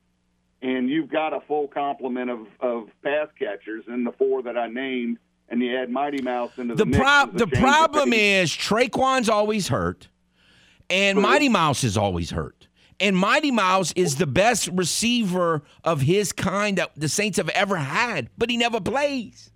and 0.60 0.90
you've 0.90 1.08
got 1.10 1.32
a 1.32 1.40
full 1.48 1.68
complement 1.68 2.30
of 2.30 2.46
of 2.60 2.88
pass 3.02 3.28
catchers 3.38 3.84
in 3.88 4.04
the 4.04 4.12
four 4.12 4.42
that 4.42 4.58
I 4.58 4.66
named, 4.68 5.18
and 5.48 5.62
you 5.62 5.76
add 5.76 5.88
Mighty 5.90 6.22
Mouse 6.22 6.52
into 6.58 6.74
the 6.74 6.84
The 6.84 6.90
mix 6.90 6.98
prob- 6.98 7.38
the 7.38 7.46
problem 7.46 8.12
is 8.12 8.50
Tre'Quan's 8.50 9.28
always 9.28 9.68
hurt. 9.68 10.08
And 10.88 11.20
Mighty 11.20 11.48
Mouse 11.48 11.82
is 11.82 11.96
always 11.96 12.30
hurt. 12.30 12.65
And 12.98 13.16
Mighty 13.16 13.50
Mouse 13.50 13.92
is 13.92 14.16
the 14.16 14.26
best 14.26 14.68
receiver 14.68 15.62
of 15.84 16.00
his 16.00 16.32
kind 16.32 16.78
that 16.78 16.92
the 16.96 17.08
Saints 17.08 17.36
have 17.36 17.50
ever 17.50 17.76
had, 17.76 18.30
but 18.38 18.48
he 18.50 18.56
never 18.56 18.80
plays. 18.80 19.50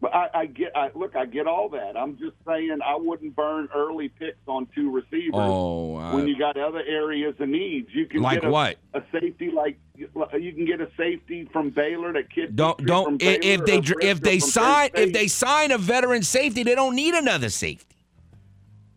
But 0.00 0.14
I, 0.14 0.28
I 0.32 0.46
get, 0.46 0.72
I, 0.74 0.90
look, 0.94 1.14
I 1.14 1.26
get 1.26 1.46
all 1.46 1.68
that. 1.70 1.94
I'm 1.94 2.16
just 2.16 2.34
saying 2.46 2.78
I 2.84 2.96
wouldn't 2.96 3.36
burn 3.36 3.68
early 3.74 4.08
picks 4.08 4.38
on 4.46 4.66
two 4.74 4.90
receivers 4.90 5.34
Oh, 5.34 5.96
uh, 5.96 6.14
when 6.14 6.26
you 6.26 6.38
got 6.38 6.56
other 6.56 6.82
areas 6.86 7.34
of 7.38 7.50
needs. 7.50 7.88
You 7.92 8.06
can 8.06 8.22
Like 8.22 8.40
get 8.40 8.48
a, 8.48 8.50
what? 8.50 8.78
a 8.94 9.02
safety 9.12 9.50
like 9.50 9.78
you 9.94 10.08
can 10.54 10.64
get 10.64 10.80
a 10.80 10.88
safety 10.96 11.46
from 11.52 11.68
Baylor 11.68 12.14
that 12.14 12.32
kid 12.34 12.56
don't 12.56 12.82
don't 12.86 13.20
if, 13.22 13.40
Baylor 13.42 13.64
if 13.64 13.64
they 13.66 14.06
if 14.08 14.20
they 14.22 14.38
sign 14.38 14.88
if 14.94 15.12
they 15.12 15.28
sign 15.28 15.70
a 15.70 15.76
veteran 15.76 16.22
safety, 16.22 16.62
they 16.62 16.74
don't 16.74 16.96
need 16.96 17.12
another 17.12 17.50
safety. 17.50 17.89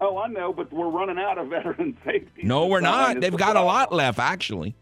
Oh, 0.05 0.17
I 0.17 0.27
know, 0.27 0.51
but 0.51 0.71
we're 0.73 0.89
running 0.89 1.17
out 1.17 1.37
of 1.37 1.47
veteran 1.49 1.97
safety. 2.05 2.43
No, 2.43 2.67
we're 2.67 2.81
not. 2.81 3.21
They've 3.21 3.31
the 3.31 3.37
got 3.37 3.55
a 3.55 3.61
lot 3.61 3.93
left 3.93 4.19
actually. 4.19 4.75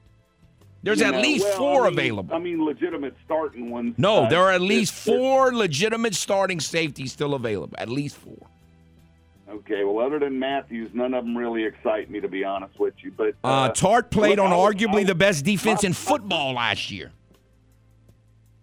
There's 0.84 0.99
You 0.99 1.05
at 1.05 1.11
know, 1.13 1.22
least 1.22 1.45
well, 1.45 1.57
four 1.57 1.82
I 1.86 1.89
mean- 1.91 1.99
available. 1.99 2.36
I 2.36 2.39
mean, 2.39 2.65
legitimate 2.65 3.13
starting 3.24 3.69
ones. 3.69 3.93
no, 3.99 4.24
uh, 4.24 4.30
there 4.30 4.39
are 4.39 4.51
at 4.51 4.61
least 4.61 4.93
four 4.95 5.53
legitimate 5.53 6.15
starting 6.15 6.59
safeties 6.59 7.11
still 7.13 7.36
available. 7.36 7.76
At 7.78 7.88
least 7.89 8.17
four. 8.17 8.47
Okay, 9.47 9.84
well, 9.84 10.03
other 10.03 10.17
than 10.17 10.39
Matthews, 10.39 10.89
none 10.93 11.13
of 11.13 11.24
them 11.26 11.38
really 11.38 11.65
excite 11.65 12.09
me, 12.09 12.19
to 12.22 12.28
be 12.28 12.43
honest 12.43 12.80
with 12.80 12.93
you. 13.03 13.11
But 13.15 13.36
Uh, 13.43 13.69
Tart 13.69 14.09
played 14.09 14.38
look, 14.39 14.45
on 14.49 14.53
I 14.53 14.55
arguably 14.55 15.01
I 15.01 15.03
the 15.03 15.13
best 15.15 15.45
defense 15.45 15.84
in 15.84 15.93
football 15.93 16.53
last 16.53 16.89
year. 16.89 17.11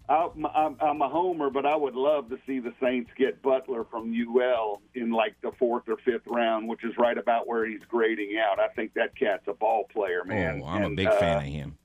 I, 0.08 0.28
I'm, 0.54 0.76
I'm 0.80 1.02
a 1.02 1.08
homer, 1.08 1.50
but 1.50 1.66
I 1.66 1.76
would 1.76 1.94
love 1.94 2.30
to 2.30 2.38
see 2.46 2.60
the 2.60 2.72
Saints 2.80 3.10
get 3.18 3.42
Butler 3.42 3.84
from 3.84 4.14
UL 4.14 4.80
in 4.94 5.10
like 5.10 5.34
the 5.42 5.52
fourth 5.58 5.84
or 5.86 5.96
fifth 5.98 6.26
round, 6.26 6.66
which 6.66 6.82
is 6.82 6.96
right 6.96 7.18
about 7.18 7.46
where 7.46 7.66
he's 7.66 7.82
grading 7.88 8.38
out. 8.38 8.58
I 8.58 8.68
think 8.68 8.94
that 8.94 9.14
cat's 9.16 9.46
a 9.48 9.52
ball 9.52 9.84
player, 9.92 10.24
man. 10.24 10.62
oh, 10.64 10.66
I'm 10.66 10.92
a 10.92 10.94
big 10.94 11.08
uh, 11.08 11.18
fan 11.18 11.36
of 11.38 11.42
him. 11.42 11.78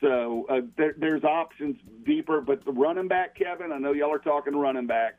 So 0.00 0.46
uh, 0.48 0.62
there, 0.76 0.94
there's 0.96 1.22
options 1.22 1.76
deeper, 2.04 2.40
but 2.40 2.64
the 2.64 2.72
running 2.72 3.06
back, 3.06 3.36
Kevin, 3.36 3.70
I 3.70 3.78
know 3.78 3.92
y'all 3.92 4.12
are 4.12 4.18
talking 4.18 4.56
running 4.56 4.86
backs. 4.86 5.18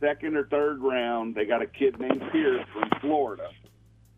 Second 0.00 0.36
or 0.36 0.46
third 0.48 0.82
round, 0.82 1.34
they 1.34 1.44
got 1.44 1.62
a 1.62 1.66
kid 1.66 2.00
named 2.00 2.22
Pierce 2.32 2.66
from 2.72 2.90
Florida. 3.00 3.50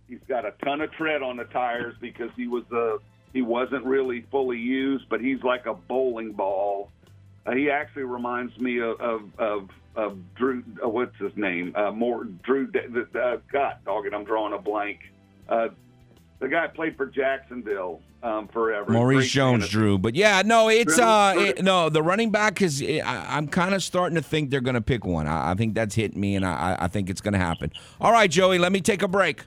He's 0.08 0.20
got 0.28 0.46
a 0.46 0.52
ton 0.64 0.80
of 0.80 0.90
tread 0.92 1.22
on 1.22 1.36
the 1.36 1.44
tires 1.44 1.94
because 2.00 2.30
he 2.36 2.46
was 2.46 2.64
uh, 2.72 2.98
he 3.32 3.42
wasn't 3.42 3.84
really 3.84 4.24
fully 4.30 4.58
used, 4.58 5.08
but 5.08 5.20
he's 5.20 5.42
like 5.42 5.66
a 5.66 5.74
bowling 5.74 6.32
ball. 6.32 6.90
Uh, 7.46 7.52
he 7.52 7.70
actually 7.70 8.04
reminds 8.04 8.58
me 8.58 8.80
of 8.80 9.00
of, 9.00 9.22
of, 9.38 9.68
of 9.94 10.34
Drew. 10.34 10.64
Uh, 10.84 10.88
what's 10.88 11.16
his 11.16 11.32
name? 11.36 11.72
Uh, 11.76 11.90
more 11.92 12.24
Drew. 12.24 12.66
The, 12.70 13.06
uh, 13.20 13.38
God, 13.52 13.76
dog 13.84 14.06
it, 14.06 14.14
I'm 14.14 14.24
drawing 14.24 14.52
a 14.52 14.58
blank. 14.58 15.00
Uh, 15.48 15.68
the 16.38 16.48
guy 16.48 16.66
played 16.66 16.96
for 16.96 17.06
Jacksonville 17.06 18.00
um, 18.22 18.48
forever. 18.48 18.90
Maurice 18.92 19.18
Great 19.18 19.28
Jones 19.30 19.62
fantasy. 19.64 19.72
drew, 19.72 19.98
but 19.98 20.14
yeah, 20.14 20.42
no, 20.44 20.68
it's 20.68 20.98
uh, 20.98 21.34
it- 21.36 21.62
no, 21.62 21.88
the 21.88 22.02
running 22.02 22.30
back 22.30 22.60
is. 22.60 22.82
I, 22.82 23.36
I'm 23.36 23.48
kind 23.48 23.74
of 23.74 23.82
starting 23.82 24.16
to 24.16 24.22
think 24.22 24.50
they're 24.50 24.60
going 24.60 24.74
to 24.74 24.80
pick 24.80 25.04
one. 25.04 25.26
I, 25.26 25.52
I 25.52 25.54
think 25.54 25.74
that's 25.74 25.94
hitting 25.94 26.20
me, 26.20 26.34
and 26.36 26.44
I, 26.44 26.76
I 26.80 26.88
think 26.88 27.08
it's 27.08 27.20
going 27.20 27.34
to 27.34 27.38
happen. 27.38 27.72
All 28.00 28.12
right, 28.12 28.30
Joey, 28.30 28.58
let 28.58 28.72
me 28.72 28.80
take 28.80 29.02
a 29.02 29.08
break. 29.08 29.44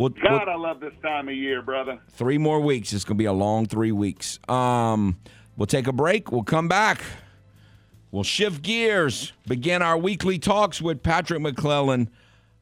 We'll, 0.00 0.10
we'll- 0.22 0.38
God, 0.38 0.48
I 0.48 0.56
love 0.56 0.80
this 0.80 0.94
time 1.02 1.28
of 1.28 1.34
year, 1.34 1.60
brother. 1.60 1.98
three 2.12 2.38
more 2.38 2.58
weeks. 2.60 2.92
It's 2.94 3.04
going 3.04 3.18
to 3.18 3.22
be 3.22 3.26
a 3.26 3.32
long 3.34 3.66
three 3.66 3.92
weeks. 3.92 4.38
Um, 4.48 5.18
we'll 5.58 5.66
take 5.66 5.86
a 5.86 5.92
break. 5.92 6.32
We'll 6.32 6.42
come 6.42 6.68
back. 6.68 7.02
We'll 8.10 8.24
shift 8.24 8.62
gears. 8.62 9.34
Begin 9.46 9.82
our 9.82 9.98
weekly 9.98 10.38
talks 10.38 10.80
with 10.80 11.02
Patrick 11.02 11.42
McClellan 11.42 12.08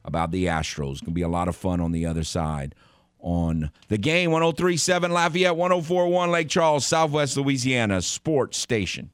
about 0.03 0.31
the 0.31 0.47
Astros. 0.47 0.91
It's 0.91 1.01
going 1.01 1.11
to 1.13 1.15
be 1.15 1.21
a 1.21 1.29
lot 1.29 1.47
of 1.47 1.55
fun 1.55 1.79
on 1.79 1.93
the 1.93 2.05
other 2.05 2.25
side. 2.25 2.75
On 3.21 3.71
the 3.87 3.97
game, 3.97 4.31
1037 4.31 5.11
Lafayette, 5.11 5.55
1041 5.55 6.31
Lake 6.31 6.49
Charles, 6.49 6.85
Southwest 6.85 7.35
Louisiana 7.37 8.01
Sports 8.01 8.57
Station. 8.57 9.11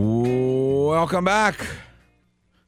Welcome 0.00 1.26
back 1.26 1.66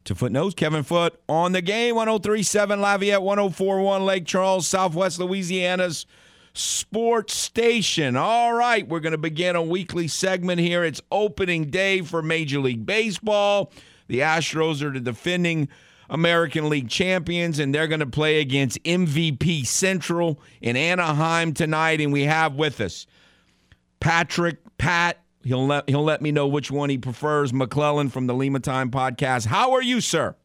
to 0.04 0.14
Footnotes. 0.14 0.54
Kevin 0.54 0.82
Foote 0.82 1.18
on 1.30 1.52
the 1.52 1.62
game. 1.62 1.94
1037 1.94 2.78
Lafayette, 2.78 3.22
1041 3.22 4.04
Lake 4.04 4.26
Charles, 4.26 4.66
Southwest 4.66 5.18
Louisiana's 5.18 6.04
sports 6.52 7.34
station. 7.34 8.16
All 8.16 8.52
right, 8.52 8.86
we're 8.86 9.00
going 9.00 9.12
to 9.12 9.18
begin 9.18 9.56
a 9.56 9.62
weekly 9.62 10.08
segment 10.08 10.60
here. 10.60 10.84
It's 10.84 11.00
opening 11.10 11.70
day 11.70 12.02
for 12.02 12.20
Major 12.20 12.60
League 12.60 12.84
Baseball. 12.84 13.72
The 14.08 14.18
Astros 14.18 14.82
are 14.82 14.90
the 14.90 15.00
defending 15.00 15.70
American 16.10 16.68
League 16.68 16.90
champions, 16.90 17.58
and 17.58 17.74
they're 17.74 17.88
going 17.88 18.00
to 18.00 18.06
play 18.06 18.40
against 18.40 18.82
MVP 18.82 19.66
Central 19.66 20.38
in 20.60 20.76
Anaheim 20.76 21.54
tonight. 21.54 22.02
And 22.02 22.12
we 22.12 22.24
have 22.24 22.56
with 22.56 22.78
us 22.82 23.06
Patrick, 24.00 24.58
Pat. 24.76 25.21
He'll 25.44 25.66
let 25.66 25.88
he'll 25.88 26.04
let 26.04 26.22
me 26.22 26.32
know 26.32 26.46
which 26.46 26.70
one 26.70 26.90
he 26.90 26.98
prefers. 26.98 27.52
McClellan 27.52 28.08
from 28.08 28.26
the 28.26 28.34
Lima 28.34 28.60
Time 28.60 28.90
podcast. 28.90 29.46
How 29.46 29.72
are 29.72 29.82
you, 29.82 30.00
sir? 30.00 30.36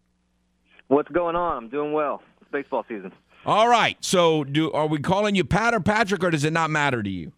What's 0.87 1.09
going 1.09 1.35
on? 1.35 1.57
I'm 1.57 1.69
doing 1.69 1.93
well. 1.93 2.21
It's 2.41 2.49
baseball 2.51 2.85
season. 2.87 3.11
All 3.45 3.67
right. 3.69 3.97
So, 4.03 4.43
do 4.43 4.71
are 4.71 4.87
we 4.87 4.99
calling 4.99 5.35
you 5.35 5.43
Pat 5.43 5.73
or 5.73 5.79
Patrick, 5.79 6.23
or 6.23 6.31
does 6.31 6.43
it 6.43 6.53
not 6.53 6.69
matter 6.69 7.03
to 7.03 7.09
you? 7.09 7.31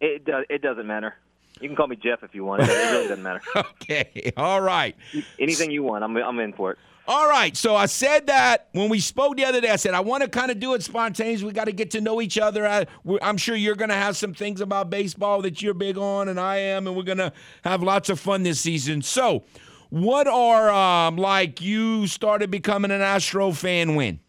It 0.00 0.24
does. 0.24 0.44
It 0.48 0.62
doesn't 0.62 0.86
matter. 0.86 1.14
You 1.60 1.68
can 1.68 1.76
call 1.76 1.88
me 1.88 1.96
Jeff 1.96 2.22
if 2.22 2.34
you 2.34 2.44
want. 2.44 2.62
It 2.62 2.68
really 2.68 3.08
doesn't 3.08 3.22
matter. 3.22 3.40
Okay. 3.82 4.32
All 4.36 4.60
right. 4.60 4.94
Anything 5.38 5.70
you 5.70 5.82
want, 5.82 6.04
I'm 6.04 6.16
I'm 6.16 6.38
in 6.38 6.52
for 6.52 6.72
it. 6.72 6.78
All 7.08 7.28
right. 7.28 7.56
So 7.56 7.74
I 7.74 7.86
said 7.86 8.28
that 8.28 8.68
when 8.72 8.88
we 8.88 9.00
spoke 9.00 9.36
the 9.36 9.44
other 9.44 9.60
day. 9.60 9.70
I 9.70 9.76
said 9.76 9.94
I 9.94 10.00
want 10.00 10.22
to 10.22 10.28
kind 10.28 10.50
of 10.50 10.60
do 10.60 10.74
it 10.74 10.82
spontaneous. 10.82 11.42
We 11.42 11.52
got 11.52 11.64
to 11.64 11.72
get 11.72 11.90
to 11.92 12.00
know 12.00 12.20
each 12.20 12.38
other. 12.38 12.66
I, 12.66 12.86
I'm 13.20 13.36
sure 13.36 13.56
you're 13.56 13.74
going 13.74 13.88
to 13.90 13.96
have 13.96 14.16
some 14.16 14.34
things 14.34 14.60
about 14.60 14.90
baseball 14.90 15.42
that 15.42 15.60
you're 15.60 15.74
big 15.74 15.98
on, 15.98 16.28
and 16.28 16.38
I 16.38 16.58
am, 16.58 16.86
and 16.86 16.96
we're 16.96 17.02
going 17.02 17.18
to 17.18 17.32
have 17.64 17.82
lots 17.82 18.10
of 18.10 18.20
fun 18.20 18.42
this 18.42 18.60
season. 18.60 19.02
So, 19.02 19.44
what 19.88 20.28
are 20.28 20.70
um, 20.70 21.16
like 21.16 21.60
you 21.60 22.06
started 22.06 22.50
becoming 22.50 22.90
an 22.92 23.00
Astro 23.00 23.52
fan 23.52 23.96
when? 23.96 24.20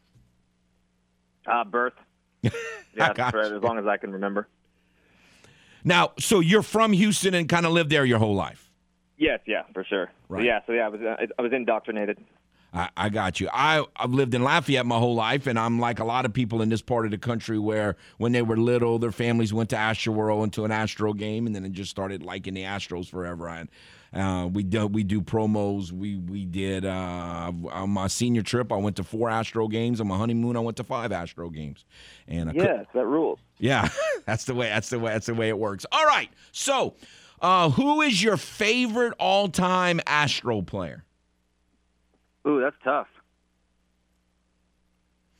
Uh, 1.45 1.63
birth. 1.63 1.93
Yeah, 2.93 3.13
as 3.17 3.63
long 3.63 3.79
as 3.79 3.87
I 3.87 3.95
can 3.95 4.11
remember. 4.11 4.49
Now, 5.83 6.11
so 6.19 6.41
you're 6.41 6.61
from 6.61 6.91
Houston 6.91 7.33
and 7.33 7.47
kind 7.47 7.65
of 7.65 7.71
lived 7.71 7.89
there 7.89 8.03
your 8.03 8.19
whole 8.19 8.35
life. 8.35 8.69
Yes, 9.17 9.39
yeah, 9.45 9.63
for 9.73 9.83
sure. 9.83 10.11
Right. 10.29 10.43
Yeah, 10.43 10.59
so 10.65 10.73
yeah, 10.73 10.87
I 10.87 10.89
was 10.89 11.01
uh, 11.01 11.25
I 11.37 11.41
was 11.41 11.53
indoctrinated. 11.53 12.17
I, 12.73 12.89
I 12.95 13.09
got 13.09 13.39
you. 13.41 13.49
I, 13.51 13.83
I've 13.97 14.11
lived 14.13 14.33
in 14.33 14.43
Lafayette 14.43 14.85
my 14.85 14.97
whole 14.97 15.15
life, 15.15 15.45
and 15.45 15.59
I'm 15.59 15.79
like 15.79 15.99
a 15.99 16.05
lot 16.05 16.25
of 16.25 16.31
people 16.33 16.61
in 16.61 16.69
this 16.69 16.81
part 16.81 17.03
of 17.05 17.11
the 17.11 17.17
country 17.17 17.59
where 17.59 17.97
when 18.17 18.31
they 18.31 18.41
were 18.41 18.55
little, 18.55 18.97
their 18.97 19.11
families 19.11 19.53
went 19.53 19.69
to 19.71 19.77
Astro 19.77 20.13
World 20.13 20.43
and 20.43 20.53
to 20.53 20.63
an 20.63 20.71
Astro 20.71 21.11
game, 21.13 21.47
and 21.47 21.55
then 21.55 21.65
it 21.65 21.73
just 21.73 21.89
started 21.91 22.23
liking 22.23 22.53
the 22.53 22.63
Astros 22.63 23.09
forever. 23.09 23.49
And 23.49 23.67
uh, 24.13 24.47
we 24.47 24.63
do 24.63 24.87
we 24.87 25.03
do 25.03 25.21
promos. 25.21 25.91
We 25.91 26.15
we 26.17 26.45
did 26.45 26.85
uh, 26.85 27.51
on 27.71 27.89
my 27.89 28.07
senior 28.07 28.41
trip. 28.41 28.71
I 28.71 28.77
went 28.77 28.95
to 28.97 29.03
four 29.03 29.29
Astro 29.29 29.67
games. 29.67 29.99
On 29.99 30.07
my 30.07 30.17
honeymoon, 30.17 30.55
I 30.55 30.59
went 30.61 30.77
to 30.77 30.83
five 30.85 31.11
Astro 31.11 31.49
games. 31.49 31.83
And 32.27 32.49
I 32.49 32.53
cou- 32.53 32.59
Yes, 32.59 32.85
that 32.93 33.05
rules. 33.05 33.39
yeah, 33.57 33.89
that's 34.25 34.45
the 34.45 34.53
way. 34.55 34.67
That's 34.67 34.89
the 34.89 34.99
way. 34.99 35.11
That's 35.11 35.25
the 35.27 35.33
way 35.33 35.49
it 35.49 35.57
works. 35.59 35.85
All 35.91 36.05
right. 36.05 36.29
So, 36.53 36.95
uh, 37.41 37.69
who 37.71 38.01
is 38.01 38.23
your 38.23 38.37
favorite 38.37 39.13
all 39.19 39.49
time 39.49 39.99
Astro 40.07 40.61
player? 40.61 41.03
Ooh, 42.47 42.61
that's 42.61 42.75
tough. 42.83 43.07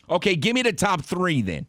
Okay, 0.10 0.36
give 0.36 0.54
me 0.54 0.62
the 0.62 0.74
top 0.74 1.02
three 1.02 1.42
then. 1.42 1.66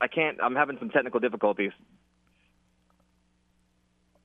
I 0.00 0.06
can't. 0.06 0.38
I'm 0.42 0.54
having 0.54 0.76
some 0.78 0.90
technical 0.90 1.20
difficulties. 1.20 1.72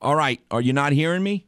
All 0.02 0.14
right, 0.14 0.40
are 0.50 0.60
you 0.60 0.72
not 0.72 0.92
hearing 0.92 1.22
me? 1.22 1.46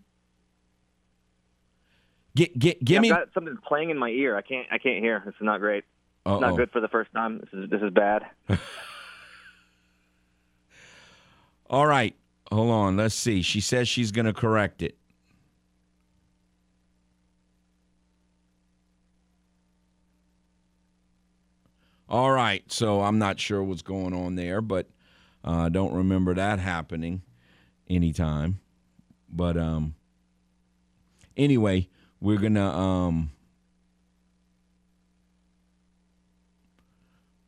Get 2.35 2.59
get 2.59 2.83
give 2.83 3.03
I've 3.03 3.11
got 3.11 3.29
something 3.35 3.59
playing 3.67 3.91
in 3.91 3.99
my 3.99 4.09
ear. 4.09 4.37
I 4.37 4.43
can't. 4.43 4.67
I 4.71 4.79
can't 4.79 5.05
hear. 5.05 5.23
This 5.27 5.35
is 5.35 5.43
not 5.43 5.61
great. 5.61 5.85
It's 6.25 6.41
not 6.41 6.57
good 6.57 6.71
for 6.71 6.81
the 6.81 6.89
first 6.89 7.13
time. 7.13 7.41
This 7.41 7.49
is 7.53 7.69
this 7.71 7.83
is 7.83 7.91
bad. 7.91 8.23
All 11.69 11.87
right, 11.87 12.15
hold 12.51 12.71
on. 12.71 12.97
Let's 12.97 13.15
see. 13.15 13.43
She 13.43 13.61
says 13.61 13.89
she's 13.89 14.13
going 14.13 14.27
to 14.27 14.33
correct 14.33 14.83
it. 14.83 14.97
All 22.13 22.31
right, 22.31 22.63
so 22.71 23.01
I'm 23.01 23.19
not 23.19 23.41
sure 23.41 23.63
what's 23.63 23.81
going 23.81 24.13
on 24.13 24.35
there, 24.35 24.61
but 24.61 24.87
I 25.43 25.65
uh, 25.65 25.69
don't 25.71 25.95
remember 25.95 26.35
that 26.35 26.59
happening 26.59 27.23
anytime. 27.89 28.61
But 29.31 29.57
um, 29.57 29.95
anyway, 31.39 31.89
we're 32.21 32.37
gonna 32.39 32.69
um, 32.71 33.31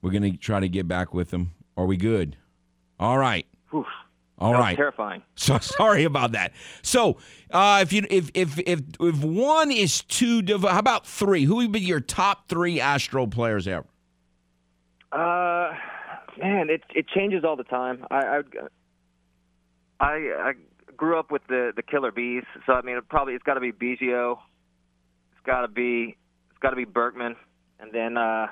we're 0.01 0.13
gonna 0.13 0.35
try 0.35 0.61
to 0.61 0.69
get 0.71 0.89
back 0.89 1.13
with 1.13 1.29
them. 1.29 1.53
Are 1.77 1.85
we 1.85 1.99
good? 1.99 2.37
All 2.99 3.19
right. 3.19 3.45
Whew. 3.71 3.85
All 4.39 4.53
That 4.53 4.59
right. 4.61 4.77
terrifying. 4.77 5.23
So 5.37 5.59
sorry 5.59 6.05
about 6.05 6.33
that. 6.33 6.55
So 6.81 7.19
uh, 7.51 7.81
if 7.83 7.93
you 7.93 8.07
if 8.09 8.31
if 8.33 8.59
if 8.61 8.81
if 8.99 9.23
one 9.23 9.71
is 9.71 10.01
too 10.05 10.41
div- 10.41 10.63
how 10.63 10.79
about 10.79 11.07
three? 11.07 11.45
Who 11.45 11.57
would 11.57 11.73
be 11.73 11.81
your 11.81 12.01
top 12.01 12.49
three 12.49 12.81
Astro 12.81 13.27
players 13.27 13.69
ever? 13.69 13.85
Uh, 15.15 15.73
man, 16.41 16.71
it 16.71 16.83
it 16.95 17.07
changes 17.09 17.45
all 17.45 17.55
the 17.57 17.65
time. 17.65 18.05
I 18.11 18.17
I 18.17 18.41
I, 20.01 20.15
I 20.49 20.53
grew 20.97 21.19
up 21.19 21.31
with 21.31 21.43
the 21.49 21.73
the 21.77 21.83
Killer 21.83 22.11
Bees, 22.11 22.43
so 22.67 22.73
I 22.73 22.83
mean, 22.83 22.97
it 22.97 23.09
probably 23.09 23.35
it's 23.35 23.45
got 23.45 23.55
to 23.55 23.61
be 23.61 23.71
Biggio, 23.71 24.39
it's 25.33 25.47
got 25.47 25.61
to 25.61 25.69
be 25.69 26.17
it's 26.51 26.59
got 26.59 26.71
to 26.71 26.77
be 26.77 26.85
Berkman, 26.85 27.37
and 27.79 27.93
then 27.93 28.17
uh, 28.17 28.49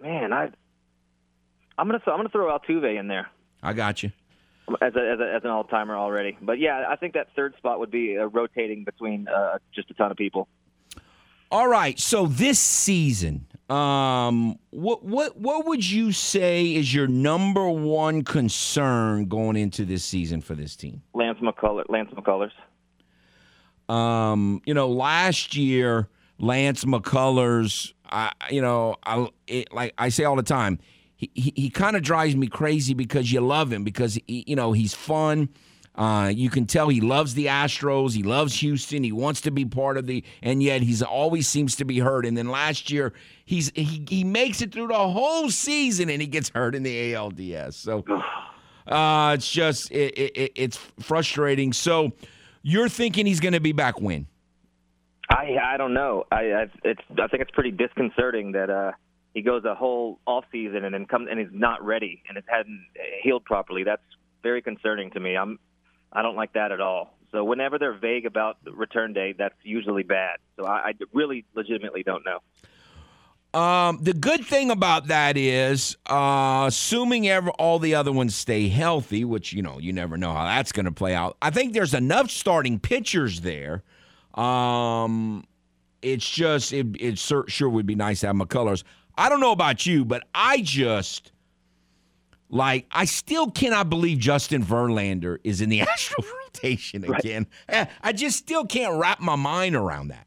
man, 0.00 0.32
I 0.32 0.48
I'm 1.76 1.86
gonna 1.86 2.00
I'm 2.06 2.16
gonna 2.16 2.30
throw 2.30 2.46
Altuve 2.56 2.98
in 2.98 3.08
there 3.08 3.28
I 3.62 3.72
got 3.72 4.02
you. 4.02 4.12
as 4.80 4.94
a, 4.94 5.12
as, 5.12 5.20
a, 5.20 5.34
as 5.36 5.44
an 5.44 5.50
all 5.50 5.64
timer 5.64 5.96
already. 5.96 6.38
But 6.40 6.58
yeah, 6.58 6.84
I 6.88 6.96
think 6.96 7.14
that 7.14 7.28
third 7.36 7.54
spot 7.58 7.80
would 7.80 7.90
be 7.90 8.16
uh, 8.16 8.26
rotating 8.26 8.84
between 8.84 9.28
uh, 9.28 9.58
just 9.74 9.90
a 9.90 9.94
ton 9.94 10.10
of 10.10 10.16
people. 10.16 10.48
All 11.50 11.68
right. 11.68 11.98
So 11.98 12.26
this 12.26 12.58
season, 12.58 13.46
um, 13.68 14.58
what 14.70 15.04
what 15.04 15.36
what 15.36 15.66
would 15.66 15.88
you 15.88 16.10
say 16.12 16.74
is 16.74 16.94
your 16.94 17.06
number 17.06 17.68
one 17.68 18.24
concern 18.24 19.26
going 19.26 19.56
into 19.56 19.84
this 19.84 20.04
season 20.04 20.40
for 20.40 20.54
this 20.54 20.74
team? 20.74 21.02
Lance 21.12 21.38
McCullers, 21.40 21.84
Lance 21.88 22.10
McCullers. 22.14 22.52
Um, 23.92 24.62
you 24.64 24.72
know, 24.72 24.88
last 24.88 25.54
year 25.54 26.08
Lance 26.38 26.84
McCullers, 26.84 27.92
I 28.10 28.32
you 28.50 28.62
know, 28.62 28.96
I 29.04 29.28
it, 29.46 29.72
like 29.72 29.92
I 29.98 30.08
say 30.08 30.24
all 30.24 30.36
the 30.36 30.42
time, 30.42 30.78
he 31.16 31.30
he, 31.34 31.52
he 31.54 31.70
kind 31.70 31.94
of 31.94 32.02
drives 32.02 32.36
me 32.36 32.46
crazy 32.46 32.94
because 32.94 33.30
you 33.30 33.42
love 33.42 33.70
him 33.70 33.84
because 33.84 34.18
he, 34.26 34.44
you 34.46 34.56
know 34.56 34.72
he's 34.72 34.94
fun. 34.94 35.50
Uh, 35.98 36.28
you 36.32 36.48
can 36.48 36.64
tell 36.64 36.88
he 36.88 37.00
loves 37.00 37.34
the 37.34 37.46
Astros. 37.46 38.14
He 38.14 38.22
loves 38.22 38.60
Houston. 38.60 39.02
He 39.02 39.10
wants 39.10 39.40
to 39.40 39.50
be 39.50 39.64
part 39.64 39.96
of 39.96 40.06
the, 40.06 40.22
and 40.42 40.62
yet 40.62 40.80
he's 40.80 41.02
always 41.02 41.48
seems 41.48 41.74
to 41.76 41.84
be 41.84 41.98
hurt. 41.98 42.24
And 42.24 42.36
then 42.36 42.48
last 42.48 42.92
year, 42.92 43.12
he's 43.44 43.72
he 43.74 44.04
he 44.08 44.22
makes 44.22 44.62
it 44.62 44.70
through 44.72 44.86
the 44.86 44.94
whole 44.94 45.50
season 45.50 46.08
and 46.08 46.22
he 46.22 46.28
gets 46.28 46.50
hurt 46.50 46.76
in 46.76 46.84
the 46.84 47.12
ALDS. 47.12 47.74
So 47.74 48.04
uh, 48.86 49.32
it's 49.34 49.50
just 49.50 49.90
it, 49.90 50.16
it, 50.16 50.52
it's 50.54 50.76
frustrating. 51.00 51.72
So 51.72 52.12
you're 52.62 52.88
thinking 52.88 53.26
he's 53.26 53.40
going 53.40 53.54
to 53.54 53.60
be 53.60 53.72
back 53.72 54.00
when? 54.00 54.28
I 55.28 55.56
I 55.60 55.76
don't 55.78 55.94
know. 55.94 56.26
I 56.30 56.36
I, 56.36 56.66
it's 56.84 57.02
I 57.20 57.26
think 57.26 57.42
it's 57.42 57.50
pretty 57.50 57.72
disconcerting 57.72 58.52
that 58.52 58.70
uh, 58.70 58.92
he 59.34 59.42
goes 59.42 59.64
a 59.64 59.74
whole 59.74 60.20
off 60.28 60.44
season 60.52 60.84
and 60.84 60.94
then 60.94 61.06
comes 61.06 61.26
and 61.28 61.40
he's 61.40 61.48
not 61.50 61.84
ready 61.84 62.22
and 62.28 62.38
it 62.38 62.44
hadn't 62.46 62.86
healed 63.20 63.44
properly. 63.44 63.82
That's 63.82 64.00
very 64.44 64.62
concerning 64.62 65.10
to 65.10 65.18
me. 65.18 65.36
I'm 65.36 65.58
I 66.12 66.22
don't 66.22 66.36
like 66.36 66.52
that 66.54 66.72
at 66.72 66.80
all. 66.80 67.14
So 67.32 67.44
whenever 67.44 67.78
they're 67.78 67.92
vague 67.92 68.24
about 68.24 68.56
the 68.64 68.72
return 68.72 69.12
date, 69.12 69.36
that's 69.38 69.54
usually 69.62 70.02
bad. 70.02 70.38
So 70.56 70.64
I, 70.64 70.88
I 70.88 70.92
really 71.12 71.44
legitimately 71.54 72.02
don't 72.02 72.24
know. 72.24 72.40
Um, 73.58 73.98
the 74.02 74.12
good 74.12 74.44
thing 74.44 74.70
about 74.70 75.06
that 75.06 75.36
is, 75.36 75.96
uh, 76.06 76.64
assuming 76.68 77.28
ever 77.28 77.50
all 77.52 77.78
the 77.78 77.94
other 77.94 78.12
ones 78.12 78.34
stay 78.34 78.68
healthy, 78.68 79.24
which 79.24 79.54
you 79.54 79.62
know 79.62 79.78
you 79.78 79.92
never 79.92 80.18
know 80.18 80.34
how 80.34 80.44
that's 80.44 80.70
going 80.70 80.84
to 80.84 80.92
play 80.92 81.14
out. 81.14 81.36
I 81.40 81.50
think 81.50 81.72
there's 81.72 81.94
enough 81.94 82.30
starting 82.30 82.78
pitchers 82.78 83.40
there. 83.40 83.82
Um, 84.34 85.44
it's 86.02 86.28
just 86.28 86.74
it 86.74 86.86
it 87.00 87.18
sure, 87.18 87.68
would 87.68 87.86
be 87.86 87.94
nice 87.94 88.20
to 88.20 88.28
have 88.28 88.36
McCullers. 88.36 88.84
I 89.16 89.30
don't 89.30 89.40
know 89.40 89.52
about 89.52 89.86
you, 89.86 90.04
but 90.04 90.24
I 90.34 90.60
just 90.60 91.32
like 92.50 92.86
I 92.90 93.04
still 93.04 93.50
cannot 93.50 93.90
believe 93.90 94.18
Justin 94.18 94.64
Verlander 94.64 95.38
is 95.44 95.60
in 95.60 95.68
the 95.68 95.80
Astro 95.82 96.24
rotation 96.44 97.04
again. 97.04 97.46
Eh, 97.68 97.86
I 98.02 98.12
just 98.12 98.38
still 98.38 98.66
can't 98.66 98.98
wrap 98.98 99.20
my 99.20 99.36
mind 99.36 99.76
around 99.76 100.08
that. 100.08 100.26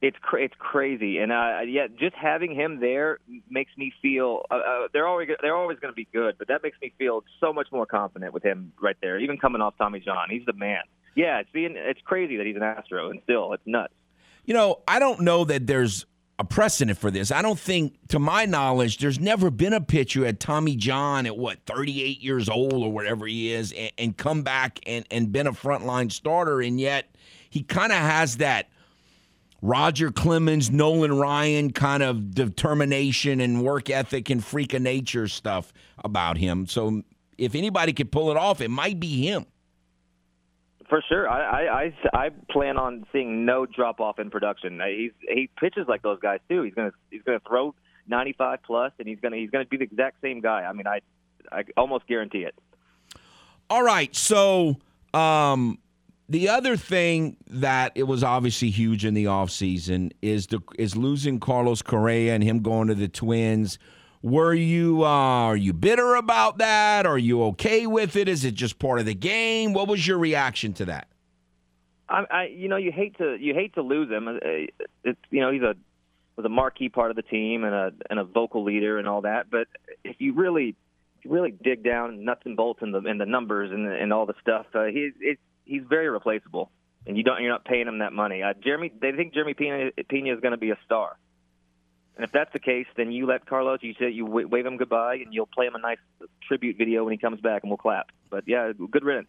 It's 0.00 0.16
cra- 0.22 0.44
it's 0.44 0.54
crazy, 0.58 1.18
and 1.18 1.32
uh, 1.32 1.60
yeah, 1.66 1.88
just 1.98 2.14
having 2.14 2.54
him 2.54 2.78
there 2.78 3.18
makes 3.50 3.72
me 3.76 3.92
feel 4.00 4.42
uh, 4.48 4.54
uh, 4.54 4.88
they're 4.92 5.08
always 5.08 5.28
they're 5.42 5.56
always 5.56 5.78
going 5.80 5.92
to 5.92 5.96
be 5.96 6.06
good, 6.12 6.36
but 6.38 6.46
that 6.48 6.62
makes 6.62 6.78
me 6.80 6.92
feel 6.98 7.24
so 7.40 7.52
much 7.52 7.66
more 7.72 7.84
confident 7.84 8.32
with 8.32 8.44
him 8.44 8.72
right 8.80 8.96
there. 9.02 9.18
Even 9.18 9.38
coming 9.38 9.60
off 9.60 9.74
Tommy 9.76 9.98
John, 9.98 10.28
he's 10.30 10.46
the 10.46 10.52
man. 10.52 10.82
Yeah, 11.16 11.40
it's 11.40 11.50
being 11.50 11.74
it's 11.76 12.00
crazy 12.04 12.36
that 12.36 12.46
he's 12.46 12.54
an 12.54 12.62
Astro, 12.62 13.10
and 13.10 13.20
still 13.24 13.52
it's 13.54 13.62
nuts. 13.66 13.92
You 14.44 14.54
know, 14.54 14.82
I 14.86 15.00
don't 15.00 15.20
know 15.22 15.44
that 15.44 15.66
there's 15.66 16.06
a 16.38 16.44
precedent 16.44 16.98
for 16.98 17.10
this. 17.10 17.32
I 17.32 17.42
don't 17.42 17.58
think, 17.58 17.96
to 18.08 18.18
my 18.18 18.44
knowledge, 18.44 18.98
there's 18.98 19.18
never 19.18 19.50
been 19.50 19.72
a 19.72 19.80
pitcher 19.80 20.24
at 20.24 20.38
Tommy 20.38 20.76
John 20.76 21.26
at 21.26 21.36
what 21.36 21.58
38 21.66 22.22
years 22.22 22.48
old 22.48 22.74
or 22.74 22.92
whatever 22.92 23.26
he 23.26 23.52
is, 23.52 23.72
and, 23.72 23.92
and 23.98 24.16
come 24.16 24.42
back 24.42 24.78
and 24.86 25.04
and 25.10 25.32
been 25.32 25.46
a 25.46 25.52
frontline 25.52 26.12
starter, 26.12 26.60
and 26.60 26.80
yet 26.80 27.14
he 27.50 27.62
kind 27.62 27.92
of 27.92 27.98
has 27.98 28.36
that 28.36 28.68
Roger 29.60 30.12
Clemens, 30.12 30.70
Nolan 30.70 31.18
Ryan 31.18 31.72
kind 31.72 32.02
of 32.02 32.32
determination 32.32 33.40
and 33.40 33.64
work 33.64 33.90
ethic 33.90 34.30
and 34.30 34.44
freak 34.44 34.72
of 34.74 34.82
nature 34.82 35.26
stuff 35.26 35.72
about 36.04 36.38
him. 36.38 36.66
So 36.66 37.02
if 37.36 37.56
anybody 37.56 37.92
could 37.92 38.12
pull 38.12 38.30
it 38.30 38.36
off, 38.36 38.60
it 38.60 38.70
might 38.70 39.00
be 39.00 39.26
him. 39.26 39.46
For 40.88 41.02
sure, 41.08 41.28
I 41.28 41.42
I, 41.42 41.82
I, 41.82 41.92
I 42.14 42.30
plan 42.50 42.78
on 42.78 43.04
seeing 43.12 43.44
no 43.44 43.66
drop 43.66 44.00
off 44.00 44.18
in 44.18 44.30
production. 44.30 44.80
He's 44.86 45.12
he 45.20 45.50
pitches 45.58 45.86
like 45.86 46.02
those 46.02 46.18
guys 46.20 46.40
too. 46.48 46.62
He's 46.62 46.74
gonna 46.74 46.92
he's 47.10 47.22
gonna 47.22 47.40
throw 47.46 47.74
95 48.08 48.60
plus, 48.64 48.92
and 48.98 49.06
he's 49.06 49.20
gonna 49.20 49.36
he's 49.36 49.50
gonna 49.50 49.66
be 49.66 49.76
the 49.76 49.84
exact 49.84 50.20
same 50.22 50.40
guy. 50.40 50.62
I 50.62 50.72
mean, 50.72 50.86
I 50.86 51.00
I 51.52 51.64
almost 51.76 52.06
guarantee 52.06 52.44
it. 52.44 52.54
All 53.70 53.82
right. 53.82 54.14
So, 54.16 54.76
um, 55.12 55.78
the 56.28 56.48
other 56.48 56.76
thing 56.76 57.36
that 57.48 57.92
it 57.94 58.04
was 58.04 58.22
obviously 58.22 58.70
huge 58.70 59.04
in 59.04 59.14
the 59.14 59.24
offseason 59.24 60.12
is 60.22 60.46
the 60.46 60.60
is 60.78 60.96
losing 60.96 61.38
Carlos 61.40 61.82
Correa 61.82 62.34
and 62.34 62.42
him 62.42 62.60
going 62.60 62.88
to 62.88 62.94
the 62.94 63.08
Twins. 63.08 63.78
Were 64.22 64.54
you 64.54 65.04
uh, 65.04 65.08
are 65.08 65.56
you 65.56 65.72
bitter 65.72 66.16
about 66.16 66.58
that? 66.58 67.06
Are 67.06 67.18
you 67.18 67.42
okay 67.44 67.86
with 67.86 68.16
it? 68.16 68.28
Is 68.28 68.44
it 68.44 68.54
just 68.54 68.78
part 68.78 68.98
of 68.98 69.06
the 69.06 69.14
game? 69.14 69.72
What 69.72 69.88
was 69.88 70.06
your 70.06 70.18
reaction 70.18 70.72
to 70.74 70.84
that? 70.86 71.08
I, 72.08 72.24
I 72.30 72.44
you 72.46 72.68
know 72.68 72.76
you 72.76 72.90
hate 72.90 73.16
to 73.18 73.36
you 73.38 73.54
hate 73.54 73.74
to 73.74 73.82
lose 73.82 74.10
him. 74.10 74.28
Uh, 74.28 74.34
It's 75.04 75.20
you 75.30 75.40
know 75.40 75.52
he's 75.52 75.62
a 75.62 75.74
was 76.36 76.44
a 76.44 76.48
marquee 76.48 76.88
part 76.88 77.10
of 77.10 77.16
the 77.16 77.22
team 77.22 77.64
and 77.64 77.74
a 77.74 77.92
and 78.10 78.18
a 78.18 78.24
vocal 78.24 78.64
leader 78.64 78.98
and 78.98 79.06
all 79.06 79.22
that. 79.22 79.50
But 79.50 79.68
if 80.04 80.16
you 80.18 80.34
really 80.34 80.74
if 81.18 81.24
you 81.24 81.30
really 81.30 81.52
dig 81.52 81.84
down 81.84 82.24
nuts 82.24 82.42
and 82.44 82.56
bolts 82.56 82.80
in 82.82 82.92
the 82.92 82.98
in 82.98 83.18
the 83.18 83.26
numbers 83.26 83.70
and 83.70 83.86
and 83.86 84.12
all 84.12 84.26
the 84.26 84.34
stuff, 84.40 84.66
uh, 84.74 84.84
he 84.86 85.10
it's 85.20 85.40
he's 85.64 85.82
very 85.88 86.08
replaceable. 86.08 86.70
And 87.06 87.16
you 87.16 87.22
don't 87.22 87.40
you're 87.40 87.52
not 87.52 87.64
paying 87.64 87.86
him 87.86 87.98
that 88.00 88.12
money. 88.12 88.42
Uh, 88.42 88.54
Jeremy 88.62 88.92
they 89.00 89.12
think 89.12 89.32
Jeremy 89.32 89.54
Pena, 89.54 89.90
Pena 90.08 90.34
is 90.34 90.40
going 90.40 90.52
to 90.52 90.58
be 90.58 90.70
a 90.70 90.78
star. 90.84 91.16
And 92.18 92.24
if 92.24 92.32
that's 92.32 92.52
the 92.52 92.58
case, 92.58 92.86
then 92.96 93.12
you 93.12 93.26
let 93.26 93.46
Carlos. 93.46 93.78
You 93.80 93.94
say 93.94 94.10
you 94.10 94.26
wave 94.26 94.66
him 94.66 94.76
goodbye, 94.76 95.14
and 95.14 95.32
you'll 95.32 95.46
play 95.46 95.66
him 95.66 95.76
a 95.76 95.78
nice 95.78 95.98
tribute 96.42 96.76
video 96.76 97.04
when 97.04 97.12
he 97.12 97.18
comes 97.18 97.40
back, 97.40 97.62
and 97.62 97.70
we'll 97.70 97.76
clap. 97.78 98.08
But 98.28 98.42
yeah, 98.48 98.72
good 98.90 99.04
riddance. 99.04 99.28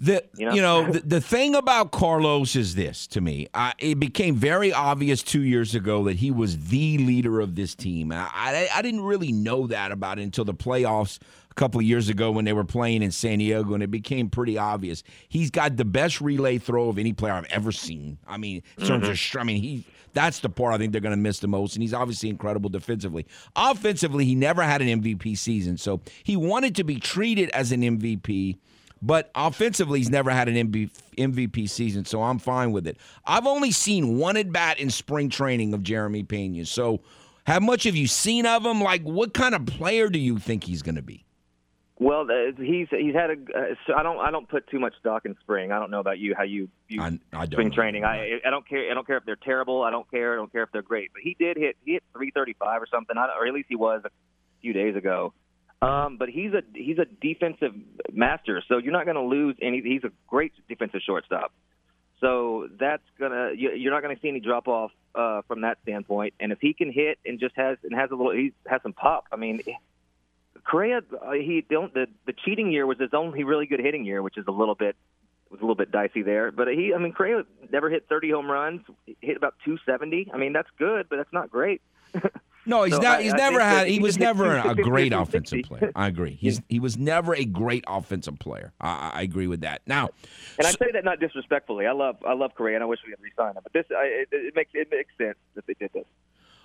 The 0.00 0.24
You 0.36 0.52
you 0.52 0.60
know? 0.60 0.86
know, 0.86 0.92
the, 0.92 1.00
the 1.00 1.20
thing 1.20 1.54
about 1.54 1.92
Carlos 1.92 2.56
is 2.56 2.74
this 2.74 3.06
to 3.08 3.20
me. 3.20 3.46
I, 3.54 3.74
it 3.78 4.00
became 4.00 4.34
very 4.34 4.72
obvious 4.72 5.22
two 5.22 5.42
years 5.42 5.76
ago 5.76 6.02
that 6.04 6.16
he 6.16 6.32
was 6.32 6.58
the 6.68 6.98
leader 6.98 7.38
of 7.38 7.54
this 7.54 7.76
team. 7.76 8.10
I, 8.10 8.28
I 8.34 8.68
I 8.74 8.82
didn't 8.82 9.02
really 9.02 9.30
know 9.30 9.68
that 9.68 9.92
about 9.92 10.18
it 10.18 10.22
until 10.22 10.44
the 10.44 10.54
playoffs 10.54 11.20
a 11.48 11.54
couple 11.54 11.78
of 11.78 11.86
years 11.86 12.08
ago 12.08 12.32
when 12.32 12.44
they 12.44 12.52
were 12.52 12.64
playing 12.64 13.04
in 13.04 13.12
San 13.12 13.38
Diego, 13.38 13.74
and 13.74 13.84
it 13.84 13.90
became 13.90 14.30
pretty 14.30 14.58
obvious. 14.58 15.04
He's 15.28 15.50
got 15.50 15.76
the 15.76 15.84
best 15.84 16.20
relay 16.20 16.58
throw 16.58 16.88
of 16.88 16.98
any 16.98 17.12
player 17.12 17.34
I've 17.34 17.44
ever 17.50 17.70
seen. 17.70 18.18
I 18.26 18.36
mean, 18.36 18.64
in 18.78 18.86
terms 18.86 19.02
mm-hmm. 19.02 19.12
of, 19.12 19.18
str- 19.18 19.40
I 19.40 19.44
mean, 19.44 19.62
he 19.62 19.84
that's 20.12 20.40
the 20.40 20.48
part 20.48 20.74
I 20.74 20.78
think 20.78 20.92
they're 20.92 21.00
going 21.00 21.16
to 21.16 21.20
miss 21.20 21.40
the 21.40 21.48
most. 21.48 21.74
And 21.74 21.82
he's 21.82 21.94
obviously 21.94 22.28
incredible 22.28 22.70
defensively. 22.70 23.26
Offensively, 23.56 24.24
he 24.24 24.34
never 24.34 24.62
had 24.62 24.82
an 24.82 25.02
MVP 25.02 25.36
season, 25.38 25.76
so 25.76 26.00
he 26.22 26.36
wanted 26.36 26.76
to 26.76 26.84
be 26.84 26.96
treated 26.98 27.50
as 27.50 27.72
an 27.72 27.82
MVP. 27.82 28.58
But 29.02 29.30
offensively, 29.34 30.00
he's 30.00 30.10
never 30.10 30.30
had 30.30 30.48
an 30.48 30.56
MVP 31.16 31.70
season, 31.70 32.04
so 32.04 32.22
I'm 32.22 32.38
fine 32.38 32.72
with 32.72 32.86
it. 32.86 32.98
I've 33.24 33.46
only 33.46 33.70
seen 33.70 34.18
one 34.18 34.36
at 34.36 34.52
bat 34.52 34.78
in 34.78 34.90
spring 34.90 35.30
training 35.30 35.72
of 35.72 35.82
Jeremy 35.82 36.22
Pena. 36.22 36.66
So, 36.66 37.00
how 37.46 37.60
much 37.60 37.84
have 37.84 37.96
you 37.96 38.06
seen 38.06 38.44
of 38.44 38.66
him? 38.66 38.82
Like, 38.82 39.02
what 39.02 39.32
kind 39.32 39.54
of 39.54 39.64
player 39.64 40.10
do 40.10 40.18
you 40.18 40.38
think 40.38 40.64
he's 40.64 40.82
going 40.82 40.96
to 40.96 41.02
be? 41.02 41.24
Well, 42.02 42.26
he's 42.56 42.88
he's 42.90 43.14
had 43.14 43.28
a. 43.30 43.34
Uh, 43.34 43.74
so 43.86 43.92
I 43.94 44.02
don't 44.02 44.18
I 44.18 44.30
don't 44.30 44.48
put 44.48 44.66
too 44.68 44.80
much 44.80 44.94
stock 44.98 45.26
in 45.26 45.36
spring. 45.40 45.70
I 45.70 45.78
don't 45.78 45.90
know 45.90 46.00
about 46.00 46.18
you 46.18 46.34
how 46.34 46.44
you 46.44 46.68
you 46.88 47.02
I, 47.02 47.18
I 47.34 47.44
spring 47.44 47.68
know. 47.68 47.74
training. 47.74 48.04
I 48.04 48.40
I 48.44 48.48
don't 48.48 48.66
care. 48.66 48.90
I 48.90 48.94
don't 48.94 49.06
care 49.06 49.18
if 49.18 49.26
they're 49.26 49.36
terrible. 49.36 49.82
I 49.82 49.90
don't 49.90 50.10
care. 50.10 50.32
I 50.32 50.36
don't 50.36 50.50
care 50.50 50.62
if 50.62 50.72
they're 50.72 50.80
great. 50.80 51.12
But 51.12 51.20
he 51.22 51.36
did 51.38 51.58
hit 51.58 51.76
he 51.84 51.92
hit 51.92 52.02
335 52.14 52.80
or 52.82 52.86
something, 52.90 53.18
I, 53.18 53.26
or 53.38 53.46
at 53.46 53.52
least 53.52 53.66
he 53.68 53.76
was 53.76 54.00
a 54.06 54.10
few 54.62 54.72
days 54.72 54.96
ago. 54.96 55.34
Um, 55.82 56.16
but 56.16 56.30
he's 56.30 56.54
a 56.54 56.62
he's 56.74 56.96
a 56.98 57.04
defensive 57.04 57.74
master, 58.10 58.62
so 58.66 58.78
you're 58.78 58.92
not 58.92 59.04
going 59.04 59.16
to 59.16 59.22
lose 59.22 59.56
any. 59.60 59.82
He's 59.82 60.04
a 60.04 60.10
great 60.26 60.52
defensive 60.70 61.02
shortstop. 61.04 61.52
So 62.20 62.68
that's 62.78 63.02
gonna 63.18 63.52
you- 63.54 63.72
you're 63.72 63.92
not 63.92 64.02
going 64.02 64.16
to 64.16 64.22
see 64.22 64.28
any 64.28 64.40
drop 64.40 64.68
off 64.68 64.90
uh, 65.14 65.42
from 65.48 65.62
that 65.62 65.78
standpoint. 65.82 66.32
And 66.40 66.50
if 66.50 66.60
he 66.62 66.72
can 66.72 66.90
hit 66.92 67.18
and 67.26 67.38
just 67.38 67.56
has 67.56 67.76
and 67.82 67.94
has 67.94 68.10
a 68.10 68.14
little 68.14 68.32
he 68.32 68.54
has 68.66 68.80
some 68.82 68.94
pop. 68.94 69.24
I 69.32 69.36
mean, 69.36 69.60
Correa, 70.64 71.00
uh, 71.24 71.32
he 71.32 71.64
don't 71.68 71.92
the 71.94 72.06
the 72.26 72.32
cheating 72.44 72.70
year 72.70 72.86
was 72.86 72.98
his 72.98 73.10
only 73.12 73.44
really 73.44 73.66
good 73.66 73.80
hitting 73.80 74.04
year, 74.04 74.22
which 74.22 74.36
is 74.36 74.44
a 74.48 74.52
little 74.52 74.74
bit 74.74 74.96
was 75.50 75.60
a 75.60 75.62
little 75.62 75.74
bit 75.74 75.90
dicey 75.90 76.22
there. 76.22 76.52
But 76.52 76.68
he, 76.68 76.94
I 76.94 76.98
mean, 76.98 77.12
Correa 77.12 77.42
never 77.72 77.90
hit 77.90 78.06
30 78.08 78.30
home 78.30 78.48
runs, 78.48 78.82
hit 79.20 79.36
about 79.36 79.54
270. 79.64 80.30
I 80.32 80.36
mean, 80.36 80.52
that's 80.52 80.68
good, 80.78 81.08
but 81.08 81.16
that's 81.16 81.32
not 81.32 81.50
great. 81.50 81.82
No, 82.66 82.82
he's 82.82 82.94
So 82.94 83.00
not. 83.00 83.22
He's 83.22 83.32
I 83.32 83.38
never 83.38 83.58
had. 83.58 83.86
He 83.86 83.94
he 83.94 83.98
was 84.00 84.18
never 84.18 84.58
a 84.58 84.74
great 84.74 85.14
offensive 85.14 85.62
player. 85.62 85.90
I 85.96 86.08
agree. 86.08 86.36
He's 86.38 86.60
he 86.68 86.78
was 86.78 86.98
never 86.98 87.34
a 87.34 87.44
great 87.46 87.84
offensive 87.88 88.38
player. 88.38 88.72
I, 88.80 89.12
I 89.14 89.22
agree 89.22 89.46
with 89.46 89.62
that. 89.62 89.80
Now, 89.86 90.10
And 90.58 90.66
I 90.66 90.70
say 90.72 90.90
that 90.92 91.02
not 91.02 91.20
disrespectfully. 91.20 91.86
I 91.86 91.92
love 91.92 92.16
I 92.24 92.34
love 92.34 92.54
Correa, 92.54 92.76
and 92.76 92.82
I 92.82 92.86
wish 92.86 93.00
we 93.04 93.12
had 93.12 93.20
re-signed 93.20 93.56
him. 93.56 93.62
But 93.62 93.72
this, 93.72 93.86
I, 93.90 94.04
it, 94.04 94.28
it 94.30 94.54
makes 94.54 94.70
it 94.74 94.88
makes 94.90 95.10
sense 95.16 95.38
that 95.54 95.66
they 95.66 95.74
did 95.80 95.90
this. 95.94 96.04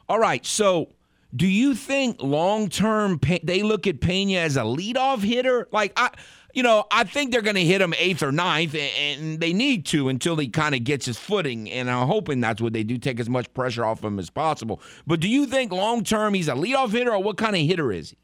all 0.10 0.20
right. 0.20 0.46
So, 0.46 0.90
do 1.36 1.48
you 1.48 1.76
think 1.76 2.22
long 2.22 2.70
term 2.70 3.20
they 3.44 3.64
look 3.64 3.88
at 3.88 4.00
Pena 4.00 4.40
as 4.40 4.56
a 4.58 4.62
leadoff 4.62 5.24
hitter? 5.24 5.68
Like 5.72 5.94
I, 5.98 6.12
you 6.54 6.64
know, 6.64 6.86
I 6.90 7.04
think 7.04 7.32
they're 7.32 7.42
going 7.42 7.58
to 7.58 7.66
hit 7.66 7.82
him 7.82 7.94
eighth 7.98 8.24
or 8.24 8.32
ninth, 8.32 8.76
and 8.76 9.42
they 9.42 9.52
need 9.52 9.86
to 9.88 10.08
until 10.08 10.38
he 10.38 10.48
kind 10.48 10.74
of 10.74 10.86
gets 10.86 11.06
his 11.06 11.18
footing. 11.18 11.70
And 11.70 11.92
I'm 11.92 12.08
hoping 12.08 12.40
that's 12.40 12.62
what 12.62 12.72
they 12.72 12.84
do. 12.84 12.98
Take 12.98 13.20
as 13.20 13.30
much 13.30 13.54
pressure 13.54 13.84
off 13.84 14.04
him 14.04 14.18
as 14.20 14.30
possible. 14.30 14.82
But 15.06 15.20
do 15.20 15.28
you 15.28 15.46
think 15.46 15.72
long 15.72 16.04
term 16.04 16.34
he's 16.34 16.48
a 16.48 16.54
leadoff 16.54 16.92
hitter, 16.92 17.14
or 17.14 17.22
what 17.22 17.38
kind 17.38 17.56
of 17.56 17.62
hitter 17.62 17.92
is 17.92 18.12
he? 18.12 18.18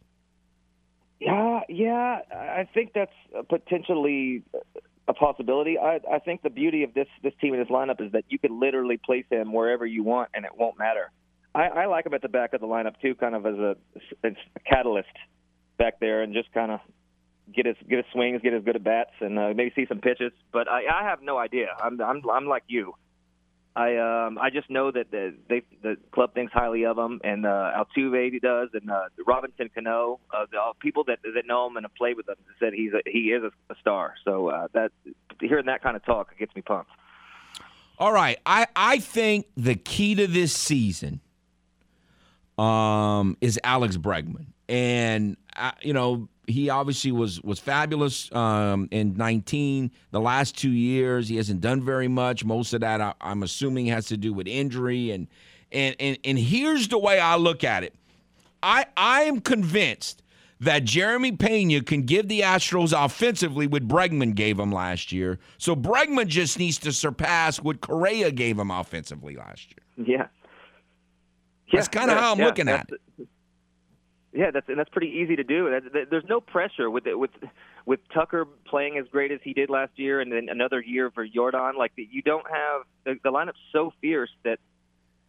Yeah, 1.26 1.59
yeah, 1.70 2.20
I 2.32 2.68
think 2.74 2.93
that's 2.93 3.12
potentially 3.47 4.43
uh, 4.55 4.80
a 5.07 5.14
possibility. 5.14 5.78
I, 5.78 5.99
I 6.12 6.20
think 6.20 6.41
the 6.41 6.49
beauty 6.49 6.84
of 6.84 6.93
this 6.93 7.07
this 7.22 7.34
team 7.41 7.53
and 7.53 7.62
this 7.62 7.70
lineup 7.70 8.01
is 8.01 8.12
that 8.14 8.24
you 8.30 8.39
could 8.39 8.51
literally 8.51 8.97
place 8.97 9.26
him 9.30 9.53
wherever 9.53 9.86
you 9.86 10.03
want, 10.03 10.30
and 10.34 10.45
it 10.45 10.51
won't 10.57 10.80
matter. 10.80 11.12
I, 11.54 11.68
I 11.68 11.86
like 11.88 12.06
him 12.06 12.14
at 12.14 12.22
the 12.22 12.30
back 12.30 12.54
of 12.54 12.62
the 12.62 12.68
lineup 12.68 12.99
too, 13.02 13.16
kind 13.16 13.36
of 13.36 13.45
as 13.45 13.56
a, 13.56 13.76
as 14.24 14.34
a 14.56 14.60
catalyst 14.62 15.10
back 15.78 15.99
there, 15.99 16.22
and 16.22 16.34
just 16.34 16.52
kind 16.54 16.72
of 16.72 16.80
get 17.54 17.66
his 17.66 17.76
get 17.89 17.97
his 17.97 18.06
swings, 18.14 18.41
get 18.41 18.54
his 18.54 18.64
good 18.64 18.76
at 18.76 18.84
bats, 18.84 19.12
and 19.20 19.38
uh, 19.38 19.54
maybe 19.56 19.72
see 19.76 19.86
some 19.88 19.99
pitches. 19.99 20.32
But 20.52 20.70
I, 20.70 20.84
I 20.86 21.04
have 21.04 21.22
no 21.22 21.38
idea. 21.38 21.68
I'm 21.80 21.99
I'm 22.02 22.22
I'm 22.30 22.45
like 22.47 22.64
you. 22.68 22.93
I 23.76 23.97
um 23.97 24.38
I 24.38 24.49
just 24.49 24.70
know 24.70 24.91
that 24.91 25.12
the 25.12 25.34
they 25.49 25.64
the 25.82 25.97
club 26.12 26.34
thinks 26.34 26.52
highly 26.54 26.86
of 26.86 26.97
him, 26.97 27.22
and 27.24 27.45
uh, 27.45 27.72
Altuve 27.76 28.41
does, 28.41 28.70
and 28.74 28.89
uh, 28.91 29.04
Robinson 29.26 29.70
Cano, 29.74 30.20
uh, 30.34 30.45
the, 30.52 30.58
uh, 30.58 30.74
people 30.80 31.06
that 31.06 31.20
that 31.24 31.45
know 31.45 31.68
him 31.68 31.78
and 31.78 31.86
have 31.86 31.95
played 31.95 32.18
with 32.18 32.28
him 32.28 32.36
said 32.60 32.74
he's 32.74 32.91
a, 32.93 33.02
he 33.06 33.32
is 33.32 33.43
a, 33.43 33.74
a 33.74 33.76
star. 33.80 34.16
So 34.26 34.49
uh, 34.49 34.68
that 34.74 34.91
hearing 35.39 35.68
that 35.68 35.82
kind 35.82 35.95
of 35.95 36.06
talk 36.06 36.38
gets 36.38 36.54
me 36.56 36.62
pumped. 36.62 36.91
All 37.97 38.12
right. 38.12 38.39
I, 38.47 38.66
I 38.76 38.97
think 38.97 39.45
the 39.56 39.76
key 39.76 40.16
to 40.16 40.26
this 40.26 40.54
season 40.54 41.22
um, 42.58 43.38
is 43.41 43.60
Alex 43.64 43.97
Bregman. 43.97 44.47
And, 44.70 45.38
uh, 45.56 45.72
you 45.82 45.93
know, 45.93 46.30
he 46.47 46.70
obviously 46.70 47.12
was 47.12 47.41
was 47.41 47.60
fabulous 47.60 48.32
um, 48.34 48.88
in 48.91 49.16
19. 49.16 49.91
The 50.12 50.20
last 50.20 50.58
two 50.58 50.72
years, 50.72 51.30
he 51.30 51.38
hasn't 51.38 51.62
done 51.62 51.84
very 51.84 52.08
much. 52.08 52.43
Most 52.43 52.74
of 52.74 52.82
that, 52.82 53.02
I, 53.02 53.14
I'm 53.22 53.43
assuming, 53.43 53.88
has 53.88 54.08
to 54.08 54.18
do 54.18 54.34
with 54.34 54.47
injury. 54.47 55.12
And, 55.12 55.28
and, 55.72 55.95
and, 55.99 56.18
and 56.24 56.38
here's 56.38 56.88
the 56.88 56.97
way 56.97 57.20
I 57.20 57.36
look 57.36 57.64
at 57.64 57.84
it 57.84 57.93
I, 58.64 58.86
I 58.95 59.24
am 59.24 59.39
convinced 59.41 60.22
that 60.60 60.84
Jeremy 60.84 61.32
Pena 61.32 61.82
can 61.82 62.04
give 62.04 62.28
the 62.28 62.41
Astros 62.41 62.93
offensively 62.93 63.66
what 63.66 63.88
Bregman 63.88 64.36
gave 64.36 64.60
him 64.60 64.72
last 64.72 65.12
year. 65.12 65.39
So 65.58 65.76
Bregman 65.76 66.28
just 66.28 66.60
needs 66.60 66.78
to 66.80 66.91
surpass 66.91 67.60
what 67.60 67.82
Correa 67.82 68.32
gave 68.32 68.60
him 68.60 68.70
offensively 68.70 69.36
last 69.36 69.68
year. 69.72 70.08
Yeah. 70.08 70.28
That's 71.72 71.88
kinda 71.88 72.16
how 72.16 72.34
I'm 72.34 72.40
looking 72.40 72.68
at 72.68 72.90
it. 72.92 73.28
Yeah, 74.34 74.52
that's 74.52 74.70
and 74.70 74.80
that's 74.80 74.90
pretty 74.90 75.10
easy 75.10 75.36
to 75.36 75.44
do. 75.44 75.70
That, 75.70 75.94
that, 75.94 76.10
there's 76.10 76.24
no 76.30 76.40
pressure 76.40 76.90
with 76.90 77.06
it, 77.06 77.20
with 77.20 77.32
with 77.86 78.00
Tucker 78.14 78.46
playing 78.66 78.98
as 78.98 79.06
great 79.12 79.32
as 79.32 79.40
he 79.44 79.54
did 79.54 79.70
last 79.70 79.92
year, 79.98 80.22
and 80.22 80.32
then 80.32 80.48
another 80.50 80.82
year 80.82 81.12
for 81.12 81.28
Jordan. 81.28 81.74
Like 81.78 81.92
you 81.96 82.22
don't 82.22 82.46
have 82.50 82.84
the, 83.04 83.16
the 83.24 83.32
lineup's 83.32 83.60
so 83.74 83.92
fierce 84.00 84.30
that 84.44 84.60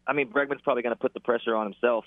I 0.06 0.12
mean 0.12 0.28
Bregman's 0.28 0.60
probably 0.62 0.82
going 0.82 0.94
to 0.94 1.00
put 1.00 1.14
the 1.14 1.20
pressure 1.20 1.56
on 1.56 1.66
himself, 1.66 2.04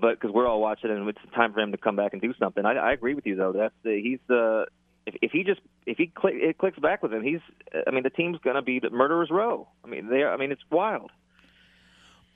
but 0.00 0.20
because 0.20 0.32
we're 0.32 0.48
all 0.48 0.60
watching 0.60 0.90
and 0.90 1.08
it's 1.08 1.18
time 1.34 1.52
for 1.52 1.60
him 1.60 1.70
to 1.70 1.78
come 1.78 1.94
back 1.94 2.12
and 2.12 2.20
do 2.20 2.34
something. 2.40 2.64
I, 2.66 2.72
I 2.74 2.92
agree 2.92 3.14
with 3.14 3.26
you 3.26 3.36
though. 3.36 3.52
That's 3.52 3.74
the, 3.84 4.00
he's 4.02 4.18
the 4.26 4.66
if, 5.06 5.14
if 5.22 5.30
he 5.30 5.44
just 5.44 5.60
if 5.86 5.96
he 5.96 6.08
click, 6.08 6.34
it 6.36 6.58
clicks 6.58 6.78
back 6.80 7.04
with 7.04 7.12
him, 7.12 7.22
he's 7.22 7.40
I 7.86 7.92
mean 7.92 8.02
the 8.02 8.10
team's 8.10 8.38
going 8.42 8.56
to 8.56 8.62
be 8.62 8.80
the 8.80 8.90
murderer's 8.90 9.30
row. 9.30 9.68
I 9.84 9.88
mean 9.88 10.08
they 10.08 10.24
I 10.24 10.36
mean 10.36 10.50
it's 10.50 10.64
wild. 10.72 11.12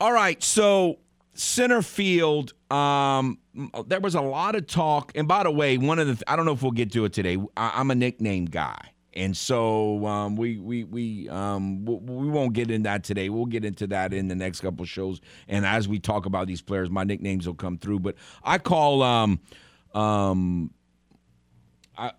All 0.01 0.13
right, 0.13 0.41
so 0.43 0.99
center 1.35 1.83
field. 1.83 2.53
Um, 2.71 3.39
there 3.87 4.01
was 4.01 4.15
a 4.15 4.21
lot 4.21 4.55
of 4.55 4.67
talk, 4.67 5.13
and 5.15 5.27
by 5.27 5.43
the 5.43 5.51
way, 5.51 5.79
one 5.79 5.99
of 5.99 6.07
the 6.07 6.31
I 6.31 6.37
don't 6.37 6.47
know 6.47 6.53
if 6.53 6.63
we'll 6.63 6.73
get 6.73 6.93
to 6.93 7.05
it 7.05 7.13
today. 7.13 7.37
I, 7.57 7.73
I'm 7.77 7.91
a 7.91 7.95
nickname 7.95 8.47
guy, 8.47 8.93
and 9.13 9.37
so 9.37 10.07
um, 10.07 10.37
we 10.37 10.59
we 10.59 10.85
we 10.85 11.29
um, 11.29 11.85
we, 11.85 11.95
we 11.97 12.29
won't 12.29 12.53
get 12.53 12.71
in 12.71 12.85
that 12.85 13.05
today. 13.05 13.29
We'll 13.29 13.47
get 13.47 13.65
into 13.65 13.87
that 13.89 14.13
in 14.13 14.29
the 14.29 14.35
next 14.35 14.61
couple 14.61 14.85
shows, 14.85 15.21
and 15.49 15.67
as 15.67 15.89
we 15.89 15.99
talk 15.99 16.27
about 16.27 16.47
these 16.47 16.63
players, 16.63 16.91
my 16.91 17.05
nicknames 17.05 17.47
will 17.47 17.55
come 17.55 17.79
through. 17.79 18.01
But 18.01 18.17
I 18.45 18.59
call 18.59 19.03
um 19.03 19.41
um 19.95 20.73
I 21.97 22.13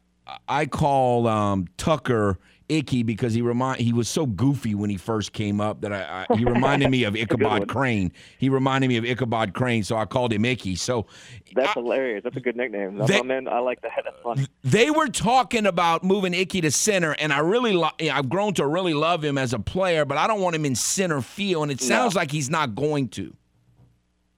I 0.47 0.66
call 0.66 1.28
um 1.28 1.68
Tucker 1.78 2.38
Icky 2.72 3.03
because 3.03 3.34
he 3.34 3.41
remind 3.41 3.82
he 3.82 3.93
was 3.93 4.07
so 4.07 4.26
goofy 4.26 4.74
when 4.76 4.89
he 4.89 4.97
first 4.97 5.34
came 5.34 5.59
up 5.59 5.82
that 5.82 5.91
I, 5.91 6.26
I 6.30 6.36
he 6.38 6.45
reminded 6.45 6.89
me 6.89 7.03
of 7.03 7.15
Ichabod 7.17 7.67
Crane. 7.67 8.11
He 8.38 8.49
reminded 8.49 8.88
me 8.88 8.97
of 8.97 9.05
Ichabod 9.05 9.53
Crane, 9.53 9.84
so 9.84 9.97
I 9.97 10.05
called 10.05 10.32
him 10.34 10.45
Icky. 10.45 10.76
So 10.76 11.05
That's 11.53 11.74
hilarious. 11.74 12.24
That's 12.24 12.38
a 12.38 12.39
good 12.39 12.55
nickname. 12.55 12.97
They- 12.97 13.19
I'm 13.19 13.30
in. 13.32 13.47
I 13.47 13.59
like 13.59 13.82
that. 13.82 13.91
That's 14.03 14.17
funny. 14.24 14.47
they 14.63 14.89
were 14.89 15.07
talking 15.07 15.65
about 15.65 16.03
moving 16.03 16.34
Icky 16.34 16.61
to 16.61 16.72
center, 16.72 17.11
and 17.19 17.34
I 17.34 17.39
really 17.39 17.74
lo- 17.74 17.89
I've 17.99 18.30
grown 18.30 18.53
to 18.55 18.65
really 18.65 18.93
love 18.93 19.24
him 19.24 19.38
as 19.38 19.53
a 19.53 19.59
player, 19.59 20.05
but 20.05 20.17
I 20.17 20.28
don't 20.28 20.41
want 20.41 20.55
him 20.55 20.65
in 20.65 20.76
center 20.76 21.22
field, 21.22 21.63
and 21.63 21.72
it 21.72 21.82
sounds 21.82 22.15
like 22.15 22.32
he's 22.32 22.49
not 22.49 22.76
going 22.76 23.09
to. 23.09 23.36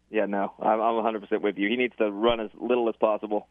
Yeah, 0.10 0.28
no, 0.28 0.54
I'm, 0.62 0.80
I'm 0.80 0.94
100% 1.22 1.42
with 1.42 1.58
you. 1.58 1.68
He 1.70 1.76
needs 1.76 1.96
to 1.98 2.12
run 2.12 2.40
as 2.40 2.52
little 2.60 2.88
as 2.88 2.96
possible. 3.00 3.48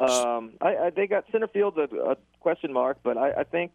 Um, 0.00 0.52
I, 0.62 0.76
I, 0.76 0.90
they 0.90 1.06
got 1.06 1.26
center 1.30 1.46
field 1.48 1.76
a, 1.76 1.82
a 2.12 2.16
question 2.40 2.72
mark, 2.72 3.00
but 3.02 3.18
I, 3.18 3.32
I 3.40 3.44
think 3.44 3.72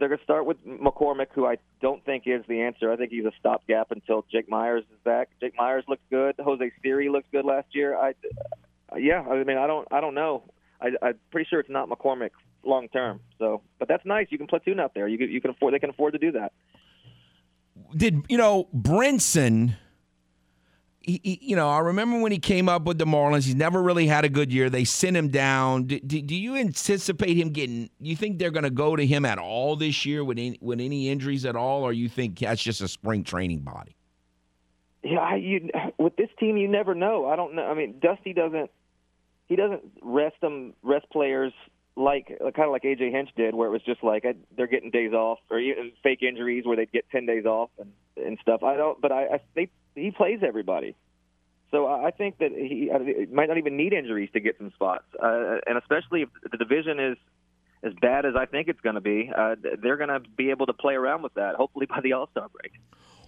they're 0.00 0.08
going 0.08 0.18
to 0.18 0.24
start 0.24 0.46
with 0.46 0.56
McCormick, 0.66 1.26
who 1.34 1.46
I 1.46 1.58
don't 1.80 2.04
think 2.04 2.24
is 2.26 2.42
the 2.48 2.62
answer. 2.62 2.90
I 2.90 2.96
think 2.96 3.10
he's 3.10 3.26
a 3.26 3.32
stopgap 3.38 3.90
until 3.90 4.24
Jake 4.32 4.48
Meyers 4.48 4.82
is 4.90 4.98
back. 5.04 5.28
Jake 5.40 5.54
Meyers 5.56 5.84
looks 5.86 6.02
good. 6.10 6.34
Jose 6.40 6.72
Siri 6.82 7.08
looked 7.10 7.30
good 7.30 7.44
last 7.44 7.68
year. 7.72 7.96
I, 7.96 8.14
uh, 8.90 8.96
yeah, 8.96 9.20
I 9.20 9.44
mean, 9.44 9.58
I 9.58 9.66
don't, 9.66 9.86
I 9.92 10.00
don't 10.00 10.14
know. 10.14 10.42
I, 10.80 10.88
I'm 11.02 11.14
pretty 11.30 11.46
sure 11.48 11.60
it's 11.60 11.70
not 11.70 11.88
McCormick 11.88 12.30
long 12.64 12.88
term. 12.88 13.20
So, 13.38 13.60
but 13.78 13.88
that's 13.88 14.04
nice. 14.06 14.26
You 14.30 14.38
can 14.38 14.46
platoon 14.46 14.80
out 14.80 14.94
there. 14.94 15.06
You 15.06 15.18
can, 15.18 15.30
you 15.30 15.40
can 15.40 15.50
afford. 15.50 15.74
They 15.74 15.78
can 15.78 15.90
afford 15.90 16.14
to 16.14 16.18
do 16.18 16.32
that. 16.32 16.52
Did 17.94 18.24
you 18.28 18.38
know 18.38 18.68
Brinson? 18.74 19.76
He, 21.02 21.20
he- 21.22 21.38
you 21.42 21.56
know, 21.56 21.68
I 21.68 21.78
remember 21.78 22.20
when 22.20 22.30
he 22.32 22.38
came 22.38 22.68
up 22.68 22.82
with 22.84 22.98
the 22.98 23.06
Marlins. 23.06 23.44
He's 23.46 23.54
never 23.54 23.82
really 23.82 24.06
had 24.06 24.24
a 24.24 24.28
good 24.28 24.52
year. 24.52 24.68
They 24.68 24.84
sent 24.84 25.16
him 25.16 25.28
down. 25.28 25.84
Do, 25.84 25.98
do, 26.00 26.20
do 26.20 26.34
you 26.34 26.56
anticipate 26.56 27.36
him 27.36 27.50
getting? 27.50 27.88
You 28.00 28.14
think 28.16 28.38
they're 28.38 28.50
going 28.50 28.64
to 28.64 28.70
go 28.70 28.96
to 28.96 29.06
him 29.06 29.24
at 29.24 29.38
all 29.38 29.76
this 29.76 30.04
year 30.04 30.22
with 30.24 30.38
any, 30.38 30.58
with 30.60 30.80
any 30.80 31.08
injuries 31.08 31.44
at 31.44 31.56
all, 31.56 31.82
or 31.84 31.92
you 31.92 32.08
think 32.08 32.38
that's 32.38 32.62
just 32.62 32.80
a 32.82 32.88
spring 32.88 33.24
training 33.24 33.60
body? 33.60 33.96
Yeah, 35.02 35.20
I- 35.20 35.36
you 35.36 35.70
with 35.96 36.16
this 36.16 36.28
team, 36.38 36.56
you 36.58 36.68
never 36.68 36.94
know. 36.94 37.26
I 37.26 37.36
don't 37.36 37.54
know. 37.54 37.64
I 37.64 37.74
mean, 37.74 37.94
Dusty 38.00 38.32
doesn't. 38.34 38.70
He 39.46 39.56
doesn't 39.56 39.82
rest 40.02 40.36
them, 40.40 40.74
rest 40.82 41.06
players 41.10 41.52
like 41.96 42.28
kind 42.28 42.66
of 42.66 42.70
like 42.70 42.82
AJ 42.84 43.10
Hinch 43.10 43.30
did, 43.36 43.54
where 43.54 43.66
it 43.66 43.72
was 43.72 43.82
just 43.82 44.02
like 44.04 44.24
uh, 44.24 44.34
they're 44.56 44.68
getting 44.68 44.90
days 44.90 45.12
off, 45.12 45.38
or 45.50 45.58
even 45.58 45.90
fake 46.02 46.22
injuries 46.22 46.64
where 46.66 46.76
they'd 46.76 46.92
get 46.92 47.08
ten 47.10 47.26
days 47.26 47.46
off 47.46 47.70
and 47.78 47.90
and 48.22 48.38
stuff. 48.42 48.62
I 48.62 48.76
don't, 48.76 49.00
but 49.00 49.10
I, 49.10 49.24
I 49.26 49.40
they 49.54 49.70
he 49.94 50.10
plays 50.10 50.40
everybody. 50.42 50.94
So 51.70 51.86
I 51.86 52.06
I 52.08 52.10
think 52.10 52.38
that 52.38 52.50
he 52.52 52.90
uh, 52.92 52.98
might 53.32 53.48
not 53.48 53.58
even 53.58 53.76
need 53.76 53.92
injuries 53.92 54.30
to 54.32 54.40
get 54.40 54.56
some 54.58 54.70
spots, 54.72 55.04
uh, 55.22 55.58
and 55.66 55.78
especially 55.78 56.22
if 56.22 56.28
the 56.50 56.56
division 56.58 56.98
is 57.00 57.16
as 57.82 57.92
bad 58.00 58.26
as 58.26 58.34
I 58.36 58.44
think 58.46 58.68
it's 58.68 58.80
going 58.80 58.96
to 58.96 59.00
be, 59.00 59.30
uh, 59.34 59.54
they're 59.82 59.96
going 59.96 60.10
to 60.10 60.20
be 60.20 60.50
able 60.50 60.66
to 60.66 60.74
play 60.74 60.94
around 60.94 61.22
with 61.22 61.32
that. 61.34 61.54
Hopefully 61.54 61.86
by 61.86 62.00
the 62.02 62.12
All 62.12 62.28
Star 62.30 62.48
break. 62.48 62.72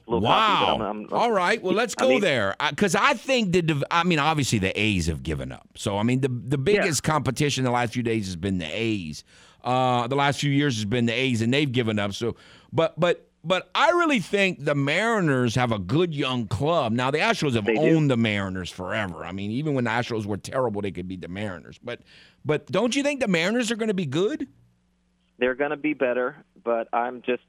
A 0.07 0.11
little 0.11 0.29
cocky, 0.29 0.53
but 0.67 0.67
Wow. 0.67 0.73
I'm- 0.73 0.83
I'm- 0.83 1.09
All 1.13 1.31
right. 1.31 1.63
Well, 1.63 1.75
let's 1.75 1.95
I 1.97 2.03
go 2.03 2.09
mean- 2.09 2.21
there 2.23 2.57
because 2.71 2.95
I 2.97 3.15
think 3.15 3.53
the. 3.53 3.85
I 3.91 4.03
mean, 4.03 4.19
obviously 4.19 4.59
the 4.59 4.79
A's 4.79 5.07
have 5.07 5.23
given 5.23 5.53
up. 5.53 5.69
So 5.77 5.97
I 5.97 6.03
mean, 6.03 6.21
the 6.23 6.29
the 6.29 6.59
biggest 6.59 7.03
competition 7.05 7.63
the 7.65 7.71
last 7.71 7.93
few 7.95 8.03
days 8.03 8.27
has 8.27 8.37
been 8.37 8.59
the 8.59 8.67
A's. 8.67 9.23
Uh, 9.63 10.09
the 10.09 10.17
last 10.17 10.41
few 10.41 10.51
years 10.51 10.75
has 10.75 10.85
been 10.85 11.07
the 11.07 11.13
A's, 11.13 11.41
and 11.41 11.55
they've 11.55 11.71
given 11.71 12.01
up. 12.01 12.13
So, 12.15 12.35
but 12.73 12.99
but 12.99 13.29
but 13.45 13.71
I 13.75 13.91
really 13.91 14.21
think 14.21 14.65
the 14.65 14.75
Mariners 14.75 15.55
have 15.57 15.73
a 15.73 15.79
good 15.79 16.15
young 16.15 16.47
club. 16.47 16.93
Now 16.93 17.11
the 17.11 17.19
Astros 17.19 17.55
have 17.55 17.65
They 17.65 17.75
do. 17.75 17.81
owned 17.81 18.11
the 18.11 18.17
Mariners 18.17 18.71
forever. 18.71 19.25
I 19.25 19.33
mean, 19.33 19.51
even 19.51 19.75
when 19.75 19.85
the 19.85 19.91
Astros 19.91 20.27
were 20.27 20.37
terrible, 20.37 20.83
they 20.83 20.91
could 20.91 21.09
beat 21.09 21.21
the 21.23 21.29
Mariners. 21.29 21.79
But 21.83 22.01
but 22.45 22.67
don't 22.67 22.95
you 22.97 23.03
think 23.03 23.21
the 23.21 23.29
Mariners 23.29 23.71
are 23.71 23.77
going 23.77 23.89
to 23.89 23.95
be 23.95 24.07
good? 24.07 24.49
they're 25.39 25.55
going 25.57 25.71
to 25.71 25.77
be 25.77 25.93
better, 25.93 26.37
but 26.63 26.87
I'm 26.93 27.23
just 27.23 27.43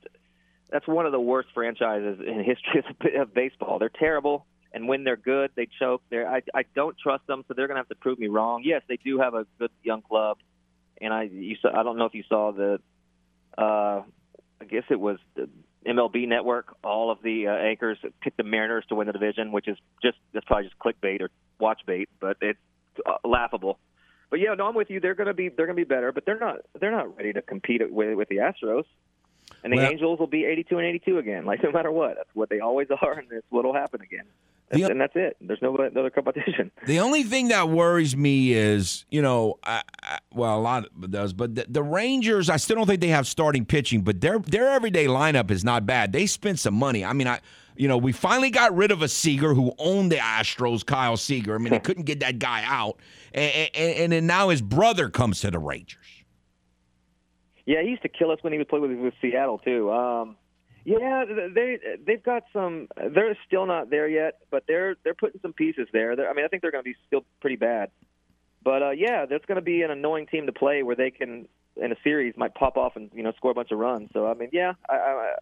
that's 0.72 0.88
one 0.88 1.06
of 1.06 1.12
the 1.12 1.20
worst 1.20 1.50
franchises 1.54 2.20
in 2.26 2.44
history 2.44 2.84
of, 2.90 3.22
of 3.22 3.34
baseball. 3.36 3.78
They're 3.78 3.90
terrible, 3.90 4.48
and 4.72 4.88
when 4.88 5.04
they're 5.04 5.16
good, 5.18 5.52
they 5.56 5.68
choke. 5.80 6.02
They're, 6.10 6.28
I 6.28 6.42
I 6.56 6.64
don't 6.74 6.98
trust 6.98 7.28
them, 7.28 7.44
so 7.48 7.54
they're 7.54 7.68
going 7.68 7.76
to 7.76 7.82
have 7.82 7.90
to 7.90 7.96
prove 7.96 8.18
me 8.18 8.30
wrong. 8.30 8.64
Yes, 8.66 8.82
they 8.88 8.98
do 8.98 9.20
have 9.20 9.36
a 9.36 9.46
good 9.60 9.70
young 9.84 10.02
club, 10.02 10.38
and 11.00 11.14
I 11.14 11.24
you 11.24 11.56
saw, 11.62 11.70
I 11.78 11.84
don't 11.84 11.98
know 12.00 12.06
if 12.06 12.16
you 12.16 12.24
saw 12.28 12.52
the, 12.52 12.80
uh, 13.60 14.02
I 14.60 14.66
guess 14.68 14.86
it 14.90 15.00
was 15.00 15.20
the 15.36 15.48
MLB 15.86 16.28
Network. 16.28 16.76
All 16.84 17.12
of 17.12 17.22
the 17.22 17.48
uh, 17.48 17.52
anchors 17.52 17.98
picked 18.22 18.38
the 18.38 18.44
Mariners 18.44 18.86
to 18.90 18.96
win 18.96 19.08
the 19.08 19.14
division, 19.14 19.52
which 19.52 19.68
is 19.68 19.78
just 20.02 20.18
that's 20.34 20.46
probably 20.46 20.66
just 20.70 20.80
clickbait 20.80 21.22
or 21.22 21.30
watch 21.60 21.82
bait, 21.86 22.10
but 22.20 22.38
it's 22.42 22.60
uh, 23.06 23.18
laughable. 23.28 23.80
But 24.30 24.40
yeah, 24.40 24.56
no, 24.56 24.68
I'm 24.68 24.76
with 24.76 24.90
you. 24.90 25.00
They're 25.00 25.16
going 25.16 25.28
to 25.28 25.34
be 25.34 25.50
they're 25.50 25.68
to 25.68 25.74
be 25.74 25.84
better, 25.84 26.12
but 26.12 26.26
they're 26.26 26.40
not 26.40 26.58
they're 26.80 26.92
not 26.92 27.16
ready 27.18 27.34
to 27.34 27.42
compete 27.42 27.82
with 27.92 28.16
with 28.18 28.30
the 28.30 28.38
Astros. 28.38 28.86
And 29.64 29.72
the 29.72 29.78
Well- 29.78 29.92
Angels 29.92 30.20
will 30.20 30.28
be 30.28 30.46
82 30.46 30.78
and 30.78 30.88
82 30.88 31.18
again. 31.18 31.46
Like 31.46 31.64
no 31.64 31.72
matter 31.72 31.92
what, 31.92 32.16
that's 32.16 32.30
what 32.34 32.50
they 32.50 32.60
always 32.60 32.88
are, 33.02 33.14
and 33.14 33.28
that's 33.30 33.46
what'll 33.50 33.74
happen 33.74 34.02
again. 34.02 34.26
The- 34.74 34.92
and 34.92 35.00
that's 35.00 35.16
it. 35.16 35.38
There's 35.42 35.62
no 35.62 35.76
other 35.76 36.10
competition. 36.10 36.72
The 36.86 37.00
only 37.00 37.24
thing 37.24 37.48
that 37.48 37.70
worries 37.70 38.16
me 38.16 38.54
is, 38.54 39.06
you 39.10 39.22
know, 39.22 39.58
I, 39.64 39.84
I, 40.02 40.20
well, 40.34 40.58
a 40.58 40.62
lot 40.62 40.86
of 40.86 41.04
it 41.04 41.12
does, 41.12 41.34
but 41.34 41.56
the, 41.56 41.66
the 41.68 41.84
Rangers, 41.84 42.50
I 42.50 42.58
still 42.58 42.76
don't 42.76 42.88
think 42.88 43.02
they 43.02 43.08
have 43.08 43.26
starting 43.28 43.66
pitching, 43.66 44.02
but 44.02 44.22
their 44.22 44.40
their 44.40 44.70
everyday 44.70 45.06
lineup 45.06 45.50
is 45.50 45.64
not 45.64 45.86
bad. 45.86 46.12
They 46.12 46.26
spent 46.26 46.60
some 46.60 46.74
money. 46.74 47.06
I 47.06 47.14
mean, 47.14 47.28
I, 47.28 47.40
you 47.76 47.88
know, 47.88 47.98
we 47.98 48.12
finally 48.12 48.50
got 48.50 48.76
rid 48.76 48.92
of 48.92 49.02
a 49.02 49.08
Seager 49.08 49.54
who 49.54 49.74
owned 49.78 50.12
the 50.12 50.18
Astros, 50.18 50.86
Kyle 50.86 51.18
Seager. 51.18 51.56
I 51.56 51.58
mean, 51.58 51.72
they 51.72 51.80
couldn't 51.88 52.04
get 52.04 52.20
that 52.20 52.40
guy 52.40 52.64
out, 52.66 52.98
and, 53.34 53.70
and, 53.74 53.98
and 53.98 54.12
then 54.12 54.28
now 54.28 54.50
his 54.50 54.62
brother 54.62 55.10
comes 55.10 55.42
to 55.42 55.52
the 55.52 55.60
Rangers. 55.60 56.00
Yeah, 57.66 57.82
he 57.82 57.90
used 57.90 58.02
to 58.04 58.10
kill 58.10 58.32
us 58.32 58.40
when 58.42 58.52
he 58.52 58.60
was 58.60 58.68
playing 58.70 58.90
with, 58.90 59.00
with 59.00 59.14
Seattle 59.22 59.58
too. 59.60 59.92
Um, 59.92 60.36
yeah, 60.86 61.26
they 61.54 61.78
they've 62.06 62.24
got 62.24 62.44
some. 62.52 62.88
They're 62.96 63.38
still 63.48 63.66
not 63.66 63.90
there 63.90 64.08
yet, 64.08 64.40
but 64.52 64.64
they're 64.68 64.96
they're 65.04 65.14
putting 65.14 65.40
some 65.42 65.54
pieces 65.54 65.88
there. 65.94 66.16
They're, 66.16 66.30
I 66.30 66.34
mean, 66.34 66.46
I 66.46 66.48
think 66.48 66.62
they're 66.62 66.72
going 66.72 66.84
to 66.84 66.90
be 66.90 66.96
still 67.08 67.24
pretty 67.40 67.56
bad. 67.56 67.90
But 68.64 68.84
uh, 68.84 68.92
yeah, 68.92 69.26
that's 69.26 69.46
going 69.46 69.58
to 69.58 69.62
be 69.62 69.82
an 69.82 69.92
annoying 69.92 70.28
team 70.28 70.46
to 70.46 70.54
play 70.54 70.84
where 70.84 70.96
they 70.96 71.12
can 71.12 71.48
in 71.76 71.92
a 71.92 71.96
series 72.04 72.36
might 72.38 72.54
pop 72.54 72.78
off 72.78 72.96
and 72.96 73.10
you 73.14 73.24
know 73.24 73.32
score 73.38 73.52
a 73.52 73.54
bunch 73.54 73.72
of 73.72 73.80
runs. 73.80 74.10
So 74.14 74.28
I 74.28 74.34
mean, 74.34 74.50
yeah, 74.52 74.74
I 74.90 75.36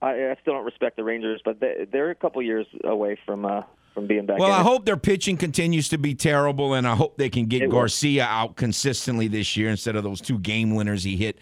I, 0.00 0.08
I, 0.08 0.36
still 0.40 0.54
don't 0.54 0.64
respect 0.64 0.96
the 0.96 1.04
Rangers, 1.04 1.40
but 1.44 1.58
they, 1.58 1.86
they're 1.90 2.10
a 2.10 2.14
couple 2.14 2.40
years 2.42 2.66
away 2.84 3.18
from 3.26 3.44
uh, 3.44 3.62
from 3.98 4.06
being 4.06 4.26
back. 4.26 4.38
Well, 4.38 4.48
in 4.48 4.54
I 4.54 4.62
hope 4.62 4.84
their 4.84 4.96
pitching 4.96 5.36
continues 5.36 5.88
to 5.88 5.98
be 5.98 6.14
terrible, 6.14 6.74
and 6.74 6.86
I 6.86 6.94
hope 6.94 7.16
they 7.16 7.28
can 7.28 7.46
get 7.46 7.62
It 7.62 7.66
will. 7.66 7.78
Garcia 7.80 8.24
out 8.24 8.54
consistently 8.54 9.26
this 9.26 9.56
year 9.56 9.70
instead 9.70 9.96
of 9.96 10.04
those 10.04 10.20
two 10.20 10.38
game 10.38 10.74
winners 10.76 11.02
he 11.02 11.16
hit 11.16 11.38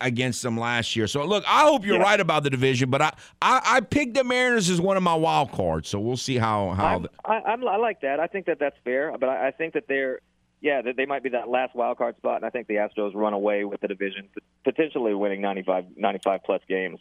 against 0.00 0.42
them 0.42 0.58
last 0.58 0.94
year. 0.96 1.06
So, 1.06 1.24
look, 1.24 1.44
I 1.46 1.62
hope 1.62 1.86
you're 1.86 1.96
Yeah. 1.96 2.02
right 2.02 2.20
about 2.20 2.42
the 2.42 2.50
division, 2.50 2.90
but 2.90 3.00
I, 3.00 3.12
I, 3.40 3.60
I 3.64 3.80
picked 3.80 4.14
the 4.14 4.24
Mariners 4.24 4.68
as 4.68 4.80
one 4.80 4.96
of 4.98 5.02
my 5.02 5.14
wild 5.14 5.50
cards. 5.52 5.88
So 5.88 5.98
we'll 5.98 6.16
see 6.18 6.36
how 6.36 6.70
how. 6.70 6.98
The- 6.98 7.10
I, 7.24 7.40
I'm, 7.40 7.66
I 7.66 7.76
like 7.76 8.02
that. 8.02 8.20
I 8.20 8.26
think 8.26 8.46
that 8.46 8.58
that's 8.58 8.76
fair, 8.84 9.16
but 9.18 9.28
I, 9.30 9.48
I 9.48 9.50
think 9.50 9.72
that 9.74 9.84
they're, 9.88 10.20
yeah, 10.60 10.82
that 10.82 10.96
they 10.96 11.06
might 11.06 11.22
be 11.22 11.30
that 11.30 11.48
last 11.48 11.74
wild 11.74 11.96
card 11.98 12.16
spot, 12.16 12.36
and 12.36 12.44
I 12.44 12.50
think 12.50 12.66
the 12.68 12.74
Astros 12.74 13.14
run 13.14 13.32
away 13.32 13.64
with 13.64 13.80
the 13.80 13.88
division, 13.88 14.28
potentially 14.64 15.14
winning 15.14 15.40
95, 15.40 15.84
95 15.96 16.40
plus 16.44 16.60
games. 16.68 17.00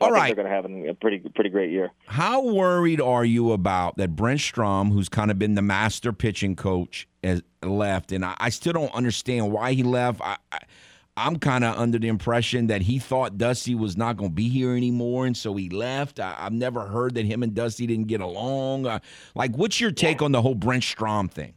So 0.00 0.06
All 0.06 0.12
right. 0.12 0.26
they're 0.34 0.44
going 0.44 0.62
to 0.62 0.70
have 0.70 0.90
a 0.90 0.94
pretty, 0.94 1.20
pretty 1.34 1.48
great 1.48 1.70
year. 1.70 1.90
How 2.06 2.42
worried 2.42 3.00
are 3.00 3.24
you 3.24 3.52
about 3.52 3.96
that 3.96 4.14
Brent 4.14 4.40
Strom, 4.40 4.90
who's 4.90 5.08
kind 5.08 5.30
of 5.30 5.38
been 5.38 5.54
the 5.54 5.62
master 5.62 6.12
pitching 6.12 6.54
coach, 6.54 7.08
has 7.24 7.42
left? 7.62 8.12
And 8.12 8.24
I, 8.24 8.34
I 8.38 8.50
still 8.50 8.74
don't 8.74 8.94
understand 8.94 9.52
why 9.52 9.72
he 9.72 9.82
left. 9.82 10.20
I, 10.20 10.36
I, 10.52 10.58
I'm 11.16 11.38
kind 11.38 11.64
of 11.64 11.78
under 11.78 11.98
the 11.98 12.08
impression 12.08 12.66
that 12.66 12.82
he 12.82 12.98
thought 12.98 13.38
Dusty 13.38 13.74
was 13.74 13.96
not 13.96 14.18
going 14.18 14.30
to 14.30 14.34
be 14.34 14.50
here 14.50 14.76
anymore, 14.76 15.24
and 15.24 15.34
so 15.34 15.54
he 15.54 15.70
left. 15.70 16.20
I, 16.20 16.36
I've 16.38 16.52
never 16.52 16.82
heard 16.82 17.14
that 17.14 17.24
him 17.24 17.42
and 17.42 17.54
Dusty 17.54 17.86
didn't 17.86 18.08
get 18.08 18.20
along. 18.20 18.86
Uh, 18.86 18.98
like, 19.34 19.56
what's 19.56 19.80
your 19.80 19.92
take 19.92 20.20
on 20.20 20.32
the 20.32 20.42
whole 20.42 20.54
Brent 20.54 20.84
Strom 20.84 21.30
thing? 21.30 21.54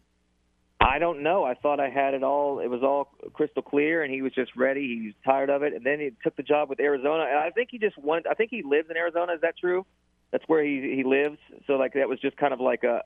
I 0.82 0.98
don't 0.98 1.24
know. 1.24 1.44
I 1.44 1.56
thought 1.56 1.80
I 1.80 1.90
had 1.90 2.14
it 2.14 2.24
all. 2.24 2.60
It 2.60 2.68
was 2.68 2.82
all 2.84 3.12
crystal 3.34 3.62
clear, 3.62 4.02
and 4.02 4.14
he 4.14 4.22
was 4.22 4.32
just 4.34 4.56
ready. 4.56 4.98
He 5.00 5.08
was 5.08 5.16
tired 5.26 5.50
of 5.50 5.62
it, 5.62 5.74
and 5.74 5.86
then 5.86 6.00
he 6.00 6.12
took 6.24 6.38
the 6.38 6.44
job 6.44 6.70
with 6.70 6.80
Arizona. 6.80 7.26
And 7.30 7.38
I 7.38 7.50
think 7.50 7.70
he 7.72 7.80
just 7.80 7.98
wanted. 7.98 8.28
I 8.28 8.34
think 8.34 8.50
he 8.50 8.64
lives 8.64 8.90
in 8.90 8.96
Arizona. 8.96 9.34
Is 9.34 9.42
that 9.42 9.58
true? 9.60 9.86
That's 10.32 10.44
where 10.48 10.64
he 10.64 10.94
he 10.96 11.04
lives. 11.04 11.38
So 11.68 11.74
like 11.74 11.94
that 11.94 12.08
was 12.08 12.20
just 12.22 12.38
kind 12.38 12.54
of 12.54 12.62
like 12.62 12.84
a 12.84 13.02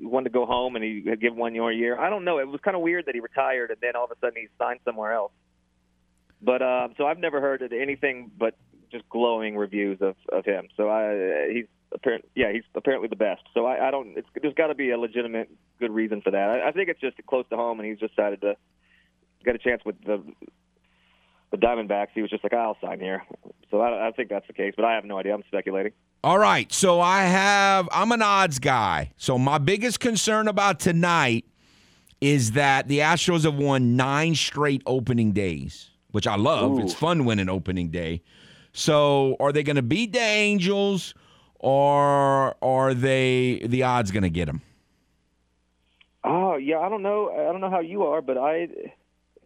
wanted 0.00 0.30
to 0.30 0.32
go 0.32 0.44
home, 0.44 0.74
and 0.74 0.84
he 0.84 1.04
had 1.08 1.20
give 1.20 1.36
one 1.36 1.52
more 1.52 1.72
year. 1.72 1.98
I 1.98 2.10
don't 2.10 2.24
know. 2.24 2.38
It 2.38 2.48
was 2.48 2.60
kind 2.64 2.76
of 2.76 2.82
weird 2.82 3.06
that 3.06 3.14
he 3.14 3.20
retired, 3.20 3.70
and 3.70 3.78
then 3.80 3.94
all 3.94 4.04
of 4.04 4.10
a 4.10 4.16
sudden 4.20 4.34
he 4.36 4.48
signed 4.58 4.80
somewhere 4.84 5.12
else. 5.12 5.32
But 6.42 6.62
uh, 6.62 6.88
so 6.98 7.06
I've 7.06 7.18
never 7.18 7.40
heard 7.40 7.62
of 7.62 7.72
anything 7.72 8.30
but 8.36 8.56
just 8.90 9.08
glowing 9.08 9.56
reviews 9.56 9.98
of 10.00 10.16
of 10.32 10.44
him. 10.44 10.68
So 10.76 10.88
I 10.88 11.48
he's 11.52 11.66
apparent. 11.92 12.26
Yeah, 12.34 12.52
he's 12.52 12.64
apparently 12.74 13.08
the 13.08 13.16
best. 13.16 13.42
So 13.54 13.66
I, 13.66 13.88
I 13.88 13.90
don't. 13.90 14.16
It's, 14.16 14.28
there's 14.40 14.54
got 14.54 14.68
to 14.68 14.74
be 14.74 14.90
a 14.90 14.98
legitimate 14.98 15.50
good 15.78 15.92
reason 15.92 16.20
for 16.20 16.30
that. 16.30 16.50
I, 16.50 16.68
I 16.68 16.72
think 16.72 16.88
it's 16.88 17.00
just 17.00 17.16
close 17.26 17.44
to 17.50 17.56
home, 17.56 17.80
and 17.80 17.88
he's 17.88 17.98
decided 17.98 18.40
to 18.42 18.56
get 19.44 19.54
a 19.54 19.58
chance 19.58 19.82
with 19.84 19.96
the 20.04 20.22
the 21.50 21.56
Diamondbacks. 21.56 22.08
He 22.14 22.20
was 22.20 22.30
just 22.30 22.42
like, 22.42 22.52
I'll 22.52 22.76
sign 22.80 22.98
here. 22.98 23.22
So 23.70 23.80
I, 23.80 24.08
I 24.08 24.10
think 24.10 24.28
that's 24.28 24.46
the 24.46 24.52
case, 24.52 24.74
but 24.76 24.84
I 24.84 24.94
have 24.94 25.04
no 25.04 25.18
idea. 25.18 25.34
I'm 25.34 25.44
speculating. 25.46 25.92
All 26.22 26.38
right, 26.38 26.72
so 26.72 27.00
I 27.00 27.22
have 27.24 27.88
I'm 27.92 28.12
an 28.12 28.22
odds 28.22 28.58
guy. 28.58 29.12
So 29.16 29.38
my 29.38 29.58
biggest 29.58 30.00
concern 30.00 30.48
about 30.48 30.80
tonight 30.80 31.44
is 32.20 32.52
that 32.52 32.88
the 32.88 33.00
Astros 33.00 33.44
have 33.44 33.56
won 33.56 33.96
nine 33.96 34.34
straight 34.34 34.82
opening 34.86 35.32
days, 35.32 35.90
which 36.10 36.26
I 36.26 36.36
love. 36.36 36.78
It's 36.78 36.94
fun 36.94 37.24
winning 37.26 37.50
opening 37.50 37.90
day. 37.90 38.22
So 38.74 39.36
are 39.40 39.52
they 39.52 39.62
going 39.62 39.76
to 39.76 39.82
beat 39.82 40.12
the 40.12 40.18
Angels, 40.18 41.14
or 41.60 42.56
are 42.62 42.92
they 42.92 43.60
the 43.64 43.84
odds 43.84 44.10
going 44.10 44.24
to 44.24 44.30
get 44.30 44.46
them? 44.46 44.60
Oh 46.24 46.56
yeah, 46.56 46.80
I 46.80 46.88
don't 46.88 47.02
know. 47.02 47.30
I 47.30 47.52
don't 47.52 47.60
know 47.60 47.70
how 47.70 47.80
you 47.80 48.02
are, 48.04 48.20
but 48.20 48.36
I, 48.36 48.54
if 48.56 48.92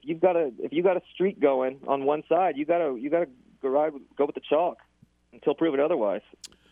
you've 0.03 0.21
got 0.21 0.37
a 0.37 0.51
if 0.61 0.73
you 0.73 0.83
got 0.83 0.97
a 0.97 1.03
streak 1.13 1.41
going 1.41 1.79
on 1.87 2.05
one 2.05 2.23
side, 2.29 2.57
you 2.57 2.65
gotta 2.65 2.97
you 2.99 3.11
gotta 3.11 3.29
go 3.61 3.69
ride 3.69 3.93
with- 3.93 4.03
go 4.17 4.27
with 4.27 4.35
the 4.35 4.41
chalk 4.49 4.79
until 5.33 5.55
proven 5.55 5.81
otherwise. 5.81 6.23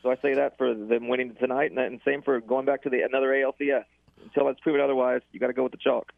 So 0.03 0.11
I 0.11 0.17
say 0.23 0.35
that 0.35 0.57
for 0.57 0.75
them 0.75 1.09
winning 1.09 1.35
tonight, 1.35 1.71
and, 1.71 1.79
that, 1.79 1.87
and 1.87 2.01
same 2.05 2.23
for 2.23 2.41
going 2.41 2.65
back 2.65 2.83
to 2.85 2.91
the 2.91 3.03
another 3.03 3.29
ALCS. 3.29 3.85
Until 4.23 4.49
it's 4.49 4.61
proven 4.61 4.81
otherwise, 4.81 5.21
you 5.33 5.41
got 5.41 5.49
to 5.49 5.53
go 5.53 5.63
with 5.65 5.73
the 5.73 5.79
chalk. 5.79 6.13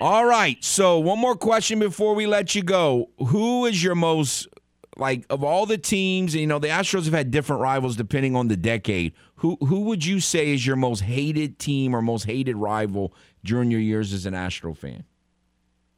All 0.00 0.24
right. 0.24 0.62
So 0.64 0.98
one 0.98 1.18
more 1.18 1.36
question 1.36 1.78
before 1.78 2.14
we 2.14 2.26
let 2.26 2.54
you 2.54 2.62
go. 2.62 3.10
Who 3.18 3.66
is 3.66 3.82
your 3.82 3.94
most 3.94 4.48
like 4.96 5.24
of 5.30 5.42
all 5.42 5.66
the 5.66 5.78
teams? 5.78 6.34
You 6.34 6.46
know, 6.46 6.58
the 6.58 6.68
Astros 6.68 7.04
have 7.04 7.14
had 7.14 7.30
different 7.30 7.62
rivals 7.62 7.96
depending 7.96 8.36
on 8.36 8.48
the 8.48 8.56
decade. 8.56 9.12
Who 9.36 9.56
who 9.60 9.80
would 9.82 10.04
you 10.04 10.20
say 10.20 10.52
is 10.52 10.66
your 10.66 10.76
most 10.76 11.00
hated 11.00 11.58
team 11.58 11.94
or 11.94 12.02
most 12.02 12.24
hated 12.24 12.56
rival 12.56 13.14
during 13.44 13.70
your 13.70 13.80
years 13.80 14.12
as 14.12 14.26
an 14.26 14.34
Astro 14.34 14.74
fan? 14.74 15.04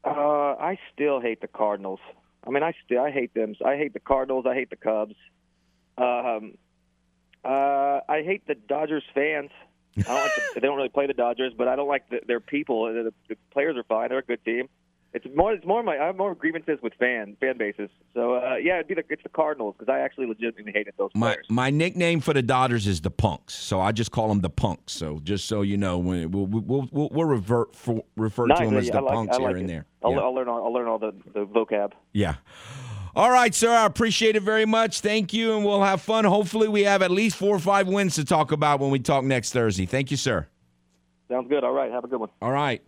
Uh, 0.04 0.10
I 0.10 0.78
still 0.92 1.20
hate 1.20 1.40
the 1.40 1.48
Cardinals. 1.48 2.00
I 2.46 2.50
mean, 2.50 2.62
I 2.62 2.72
still 2.84 3.02
I 3.02 3.10
hate 3.10 3.34
them. 3.34 3.54
I 3.64 3.76
hate 3.76 3.92
the 3.92 4.00
Cardinals. 4.00 4.46
I 4.46 4.54
hate 4.54 4.70
the 4.70 4.76
Cubs. 4.76 5.14
Um, 5.98 6.56
uh, 7.44 8.00
I 8.08 8.22
hate 8.24 8.46
the 8.46 8.54
Dodgers 8.54 9.04
fans. 9.14 9.50
I 9.98 10.02
don't 10.02 10.14
like 10.14 10.34
the, 10.34 10.42
they 10.54 10.60
don't 10.60 10.76
really 10.76 10.88
play 10.88 11.06
the 11.06 11.14
Dodgers, 11.14 11.52
but 11.56 11.68
I 11.68 11.76
don't 11.76 11.88
like 11.88 12.08
the, 12.10 12.20
their 12.26 12.40
people. 12.40 12.86
The, 12.86 13.12
the 13.28 13.36
players 13.50 13.76
are 13.76 13.84
fine; 13.84 14.10
they're 14.10 14.18
a 14.18 14.22
good 14.22 14.44
team. 14.44 14.68
It's 15.16 15.34
more. 15.34 15.52
It's 15.54 15.64
more 15.64 15.82
my. 15.82 15.96
I 15.96 16.04
have 16.06 16.16
more 16.18 16.34
grievances 16.34 16.78
with 16.82 16.92
fan 16.94 17.36
fan 17.40 17.56
bases. 17.56 17.88
So 18.12 18.34
uh, 18.34 18.56
yeah, 18.62 18.74
it'd 18.74 18.86
be 18.88 18.94
the 18.94 19.04
it's 19.08 19.22
the 19.22 19.30
Cardinals 19.30 19.74
because 19.78 19.90
I 19.90 20.00
actually 20.00 20.26
legitimately 20.26 20.72
hated 20.72 20.92
those 20.98 21.10
My 21.14 21.28
players. 21.32 21.46
my 21.48 21.70
nickname 21.70 22.20
for 22.20 22.34
the 22.34 22.42
Dodgers 22.42 22.86
is 22.86 23.00
the 23.00 23.10
Punks, 23.10 23.54
so 23.54 23.80
I 23.80 23.92
just 23.92 24.10
call 24.10 24.28
them 24.28 24.40
the 24.42 24.50
Punks. 24.50 24.92
So 24.92 25.20
just 25.24 25.46
so 25.46 25.62
you 25.62 25.78
know, 25.78 25.96
when 25.98 26.30
we'll 26.30 26.46
we'll 26.46 26.88
we'll, 26.92 27.08
we'll 27.10 27.24
revert 27.28 27.74
for, 27.74 28.04
refer 28.16 28.46
Nice, 28.46 28.58
to 28.58 28.64
them 28.66 28.76
as 28.76 28.90
the 28.90 29.00
like, 29.00 29.14
Punks 29.14 29.38
like 29.38 29.48
here 29.48 29.56
and 29.56 29.68
there. 29.70 29.86
I'll, 30.04 30.12
Yeah. 30.12 30.18
I'll 30.18 30.34
learn. 30.34 30.48
All, 30.48 30.64
I'll 30.66 30.72
learn 30.72 30.86
all 30.86 30.98
the, 30.98 31.12
the 31.32 31.46
vocab. 31.46 31.92
Yeah. 32.12 32.34
All 33.14 33.30
right, 33.30 33.54
sir. 33.54 33.70
I 33.70 33.86
appreciate 33.86 34.36
it 34.36 34.42
very 34.42 34.66
much. 34.66 35.00
Thank 35.00 35.32
you, 35.32 35.56
and 35.56 35.64
we'll 35.64 35.82
have 35.82 36.02
fun. 36.02 36.26
Hopefully, 36.26 36.68
we 36.68 36.82
have 36.82 37.00
at 37.00 37.10
least 37.10 37.36
four 37.36 37.56
or 37.56 37.58
five 37.58 37.88
wins 37.88 38.16
to 38.16 38.24
talk 38.26 38.52
about 38.52 38.80
when 38.80 38.90
we 38.90 38.98
talk 38.98 39.24
next 39.24 39.52
Thursday. 39.54 39.86
Thank 39.86 40.10
you, 40.10 40.18
sir. 40.18 40.46
Sounds 41.30 41.48
good. 41.48 41.64
All 41.64 41.72
right. 41.72 41.90
Have 41.90 42.04
a 42.04 42.08
good 42.08 42.20
one. 42.20 42.28
All 42.42 42.52
right. 42.52 42.82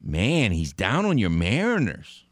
Man, 0.00 0.52
he's 0.52 0.72
down 0.72 1.04
on 1.04 1.18
your 1.18 1.30
Mariners. 1.30 2.24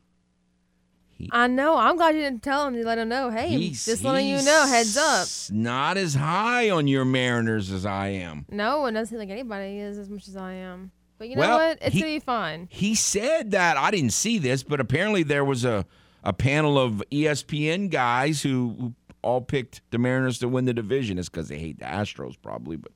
I 1.33 1.47
know. 1.47 1.77
I'm 1.79 1.97
glad 1.97 2.15
you 2.15 2.21
didn't 2.21 2.43
tell 2.43 2.67
him 2.67 2.75
You 2.75 2.85
let 2.85 2.99
him 2.99 3.09
know. 3.09 3.31
Hey, 3.31 3.49
He's- 3.49 3.87
just 3.87 4.05
letting 4.05 4.29
you 4.29 4.43
know. 4.43 4.67
Heads 4.69 4.97
up. 4.99 5.27
Not 5.55 5.97
as 5.97 6.15
high 6.15 6.69
on 6.69 6.87
your 6.89 7.07
Mariners 7.07 7.71
as 7.73 7.87
I 7.87 8.09
am. 8.09 8.45
No, 8.51 8.85
it 8.87 8.93
doesn't 8.93 9.07
seem 9.13 9.19
like 9.19 9.31
anybody 9.31 9.79
is 9.79 9.97
as 9.99 10.11
much 10.11 10.29
as 10.29 10.37
I 10.37 10.53
am. 10.53 10.91
But 11.19 11.31
you 11.31 11.37
know 11.37 11.41
Well, 11.41 11.59
what? 11.69 11.79
It's 11.81 11.95
he- 11.95 12.01
gonna 12.01 12.13
be 12.13 12.19
fine. 12.21 12.69
He 12.71 12.95
said 12.95 13.53
that 13.53 13.79
I 13.79 13.91
didn't 13.91 14.13
see 14.13 14.39
this, 14.39 14.63
but 14.63 14.79
apparently 14.79 15.23
there 15.23 15.45
was 15.45 15.65
a, 15.65 15.87
a 16.23 16.35
panel 16.35 16.79
of 16.79 17.03
ESPN 17.11 17.89
guys 17.91 18.43
who, 18.43 18.77
who 18.79 18.95
all 19.23 19.41
picked 19.41 19.81
the 19.93 19.99
Mariners 19.99 20.39
to 20.41 20.49
win 20.49 20.67
the 20.67 20.75
division. 20.75 21.19
It's 21.19 21.31
because 21.31 21.49
they 21.49 21.59
hate 21.59 21.79
the 21.79 21.87
Astros, 21.87 22.35
probably. 22.41 22.77
But 22.77 22.93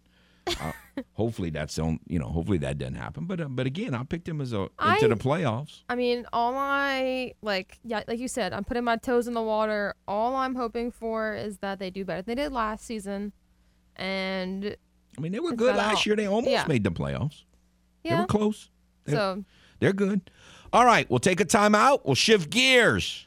uh, 0.61 0.73
hopefully 1.15 1.51
that's 1.51 1.79
on. 1.79 2.01
You 2.07 2.19
know, 2.19 2.29
hopefully 2.29 2.59
that 2.59 2.79
doesn't 2.79 2.95
happen. 2.95 3.27
But 3.27 3.41
uh, 3.41 3.49
but 3.49 3.67
again, 3.67 3.95
I 3.95 4.03
picked 4.05 4.29
him 4.29 4.41
as 4.41 4.53
a 4.53 4.63
into 4.63 4.71
I- 4.79 4.99
the 5.01 5.17
playoffs. 5.17 5.83
I 5.89 5.95
mean, 5.95 6.27
all 6.33 6.55
I 6.57 7.35
like, 7.43 7.79
yeah, 7.85 8.03
like 8.09 8.19
you 8.19 8.29
said, 8.29 8.53
I'm 8.53 8.65
putting 8.65 8.85
my 8.85 8.97
toes 8.97 9.27
in 9.29 9.35
the 9.35 9.43
water. 9.43 9.95
All 10.09 10.37
I'm 10.37 10.55
hoping 10.55 10.91
for 10.91 11.35
is 11.35 11.59
that 11.59 11.79
they 11.79 11.91
do 11.91 12.05
better 12.05 12.23
than 12.23 12.37
they 12.37 12.43
did 12.43 12.53
last 12.53 12.85
season, 12.85 13.33
and 13.97 14.77
I 15.17 15.21
mean, 15.21 15.33
they 15.33 15.41
were 15.41 15.53
good 15.53 15.77
last 15.77 15.99
out. 15.99 16.07
year. 16.07 16.17
They 16.17 16.27
almost 16.27 16.51
Yeah. 16.51 16.65
made 16.69 16.85
the 16.85 16.91
playoffs. 16.93 17.45
They 18.03 18.11
yeah. 18.11 18.21
were 18.21 18.27
close. 18.27 18.71
They're, 19.05 19.17
So 19.17 19.45
they're 19.81 19.93
good. 19.93 20.31
All 20.73 20.85
right, 20.87 21.09
we'll 21.11 21.19
take 21.19 21.41
a 21.41 21.45
timeout. 21.45 22.03
We'll 22.05 22.15
shift 22.15 22.51
gears. 22.51 23.27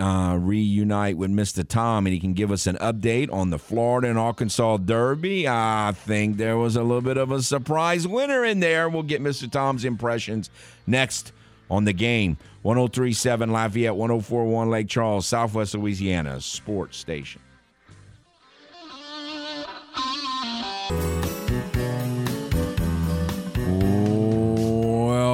Uh, 0.00 0.36
reunite 0.36 1.18
with 1.18 1.30
Mr. 1.30 1.66
Tom, 1.66 2.06
and 2.06 2.14
he 2.14 2.18
can 2.18 2.32
give 2.32 2.50
us 2.50 2.66
an 2.66 2.76
update 2.76 3.30
on 3.30 3.50
the 3.50 3.58
Florida 3.58 4.08
and 4.08 4.18
Arkansas 4.18 4.78
Derby. 4.78 5.46
I 5.46 5.92
think 5.94 6.38
there 6.38 6.56
was 6.56 6.74
a 6.74 6.82
little 6.82 7.02
bit 7.02 7.18
of 7.18 7.30
a 7.30 7.42
surprise 7.42 8.08
winner 8.08 8.42
in 8.42 8.60
there. 8.60 8.88
We'll 8.88 9.02
get 9.02 9.20
Mr. 9.22 9.50
Tom's 9.50 9.84
impressions 9.84 10.48
next 10.86 11.32
on 11.70 11.84
the 11.84 11.92
game. 11.92 12.38
1037 12.62 13.50
Lafayette, 13.50 13.94
1041 13.94 14.70
Lake 14.70 14.88
Charles, 14.88 15.26
Southwest 15.26 15.74
Louisiana, 15.74 16.40
sports 16.40 16.96
station. 16.96 17.42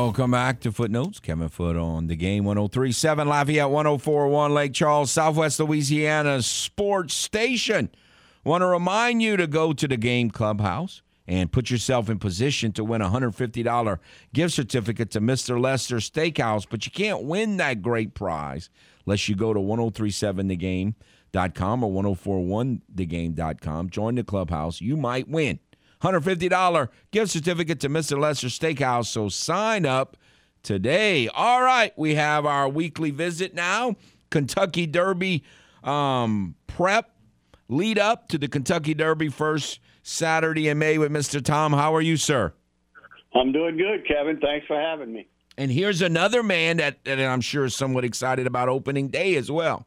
Welcome 0.06 0.30
back 0.30 0.60
to 0.60 0.70
Footnotes. 0.70 1.18
Kevin 1.18 1.48
Foote 1.48 1.74
on 1.74 2.06
the 2.06 2.14
game 2.14 2.44
1037 2.44 3.26
Lafayette 3.26 3.68
1041 3.68 4.54
Lake 4.54 4.72
Charles, 4.72 5.10
Southwest 5.10 5.58
Louisiana 5.58 6.42
sports 6.42 7.12
station. 7.12 7.90
Want 8.44 8.62
to 8.62 8.66
remind 8.66 9.20
you 9.20 9.36
to 9.36 9.48
go 9.48 9.72
to 9.72 9.88
the 9.88 9.96
game 9.96 10.30
clubhouse 10.30 11.02
and 11.26 11.50
put 11.50 11.70
yourself 11.70 12.08
in 12.08 12.20
position 12.20 12.70
to 12.74 12.84
win 12.84 13.02
a 13.02 13.10
$150 13.10 13.98
gift 14.32 14.54
certificate 14.54 15.10
to 15.10 15.20
Mr. 15.20 15.60
Lester 15.60 15.96
Steakhouse, 15.96 16.64
but 16.70 16.86
you 16.86 16.92
can't 16.92 17.24
win 17.24 17.56
that 17.56 17.82
great 17.82 18.14
prize 18.14 18.70
unless 19.06 19.28
you 19.28 19.34
go 19.34 19.52
to 19.52 19.58
1037thegame.com 19.58 21.82
or 21.82 21.90
1041thegame.com. 21.90 23.90
Join 23.90 24.14
the 24.14 24.22
clubhouse. 24.22 24.80
You 24.80 24.96
might 24.96 25.26
win. 25.26 25.58
$150 26.06 26.88
gift 27.10 27.32
certificate 27.32 27.80
to 27.80 27.88
Mr. 27.88 28.18
Lester 28.18 28.48
Steakhouse. 28.48 29.06
So 29.06 29.28
sign 29.28 29.86
up 29.86 30.16
today. 30.62 31.28
All 31.28 31.62
right, 31.62 31.92
we 31.96 32.14
have 32.14 32.46
our 32.46 32.68
weekly 32.68 33.10
visit 33.10 33.54
now. 33.54 33.96
Kentucky 34.30 34.86
Derby 34.86 35.44
um, 35.82 36.54
prep 36.66 37.10
lead 37.68 37.98
up 37.98 38.28
to 38.28 38.38
the 38.38 38.48
Kentucky 38.48 38.94
Derby 38.94 39.28
first 39.28 39.80
Saturday 40.02 40.68
in 40.68 40.78
May 40.78 40.98
with 40.98 41.10
Mr. 41.10 41.44
Tom. 41.44 41.72
How 41.72 41.94
are 41.94 42.00
you, 42.00 42.16
sir? 42.16 42.52
I'm 43.34 43.52
doing 43.52 43.76
good, 43.76 44.06
Kevin. 44.06 44.38
Thanks 44.40 44.66
for 44.66 44.80
having 44.80 45.12
me. 45.12 45.28
And 45.58 45.70
here's 45.70 46.02
another 46.02 46.42
man 46.42 46.76
that, 46.78 47.04
that 47.04 47.18
I'm 47.18 47.40
sure 47.40 47.64
is 47.64 47.74
somewhat 47.74 48.04
excited 48.04 48.46
about 48.46 48.68
opening 48.68 49.08
day 49.08 49.36
as 49.36 49.50
well. 49.50 49.86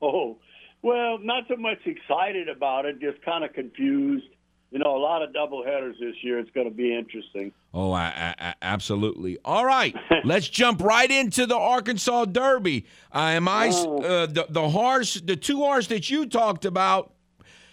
Oh, 0.00 0.38
well, 0.82 1.18
not 1.18 1.44
so 1.48 1.56
much 1.56 1.78
excited 1.84 2.48
about 2.48 2.86
it, 2.86 3.00
just 3.00 3.20
kind 3.22 3.44
of 3.44 3.52
confused. 3.52 4.26
You 4.70 4.78
know, 4.78 4.96
a 4.96 4.98
lot 4.98 5.22
of 5.22 5.32
double 5.32 5.64
headers 5.64 5.96
this 5.98 6.14
year. 6.22 6.38
It's 6.38 6.50
going 6.50 6.68
to 6.68 6.74
be 6.74 6.94
interesting. 6.94 7.52
Oh, 7.72 7.92
I, 7.92 8.34
I, 8.38 8.54
absolutely. 8.60 9.38
All 9.42 9.64
right, 9.64 9.96
let's 10.24 10.48
jump 10.48 10.82
right 10.82 11.10
into 11.10 11.46
the 11.46 11.56
Arkansas 11.56 12.26
Derby. 12.26 12.84
Uh, 13.14 13.18
am 13.18 13.48
I 13.48 13.68
uh, 13.68 14.26
the 14.26 14.46
the 14.50 14.68
horse? 14.68 15.14
The 15.14 15.36
two 15.36 15.56
horse 15.56 15.86
that 15.86 16.10
you 16.10 16.26
talked 16.26 16.66
about 16.66 17.12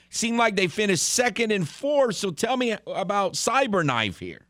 seem 0.09 0.37
like 0.37 0.55
they 0.55 0.67
finished 0.67 1.03
second 1.03 1.51
and 1.51 1.67
fourth. 1.67 2.15
So 2.15 2.31
tell 2.31 2.55
me 2.55 2.75
about 2.87 3.33
Cyberknife 3.33 4.17
here. 4.17 4.45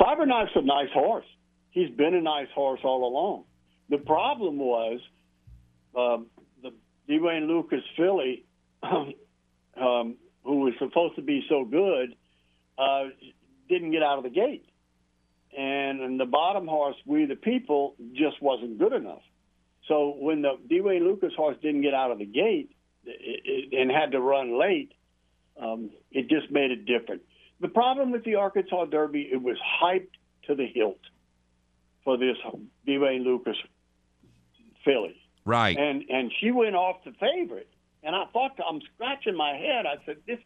Cyberknife's 0.00 0.52
a 0.54 0.62
nice 0.62 0.90
horse. 0.92 1.26
He's 1.70 1.90
been 1.90 2.14
a 2.14 2.20
nice 2.20 2.48
horse 2.54 2.80
all 2.84 3.08
along. 3.08 3.44
The 3.90 3.98
problem 3.98 4.58
was 4.58 5.00
um, 5.96 6.26
the 6.62 6.70
D. 7.08 7.18
Wayne 7.18 7.46
Lukas 7.48 7.82
filly, 7.96 8.44
um, 8.82 10.16
who 10.44 10.60
was 10.60 10.74
supposed 10.78 11.16
to 11.16 11.22
be 11.22 11.44
so 11.48 11.64
good, 11.64 12.14
uh, 12.78 13.04
didn't 13.68 13.92
get 13.92 14.02
out 14.02 14.18
of 14.18 14.24
the 14.24 14.30
gate. 14.30 14.66
And, 15.56 16.00
and 16.00 16.20
the 16.20 16.26
bottom 16.26 16.66
horse, 16.66 16.96
We 17.06 17.26
the 17.26 17.36
People, 17.36 17.94
just 18.12 18.42
wasn't 18.42 18.78
good 18.78 18.92
enough. 18.92 19.22
So 19.88 20.16
when 20.18 20.42
the 20.42 20.58
D. 20.68 20.80
Wayne 20.80 21.04
Lukas 21.04 21.32
horse 21.36 21.56
didn't 21.62 21.82
get 21.82 21.94
out 21.94 22.10
of 22.10 22.18
the 22.18 22.26
gate 22.26 22.70
it, 23.04 23.40
it, 23.44 23.80
and 23.80 23.90
had 23.90 24.12
to 24.12 24.20
run 24.20 24.58
late, 24.58 24.92
um, 25.60 25.90
it 26.10 26.28
just 26.28 26.50
made 26.50 26.70
it 26.70 26.86
different. 26.86 27.22
The 27.60 27.68
problem 27.68 28.10
with 28.10 28.24
the 28.24 28.36
Arkansas 28.36 28.86
Derby, 28.86 29.28
it 29.30 29.40
was 29.40 29.56
hyped 29.82 30.08
to 30.46 30.54
the 30.54 30.66
hilt 30.66 31.00
for 32.02 32.16
this 32.16 32.36
D. 32.84 32.98
Wayne 32.98 33.22
Lukas 33.22 33.56
filly, 34.84 35.16
Right. 35.44 35.76
and 35.76 36.02
and 36.08 36.32
she 36.40 36.50
went 36.50 36.74
off 36.74 37.04
the 37.04 37.12
favorite. 37.12 37.68
And 38.04 38.14
I 38.14 38.24
thought 38.32 38.52
I'm 38.68 38.80
scratching 38.94 39.36
my 39.36 39.56
head. 39.56 39.86
I 39.86 40.04
said 40.04 40.16
this 40.26 40.38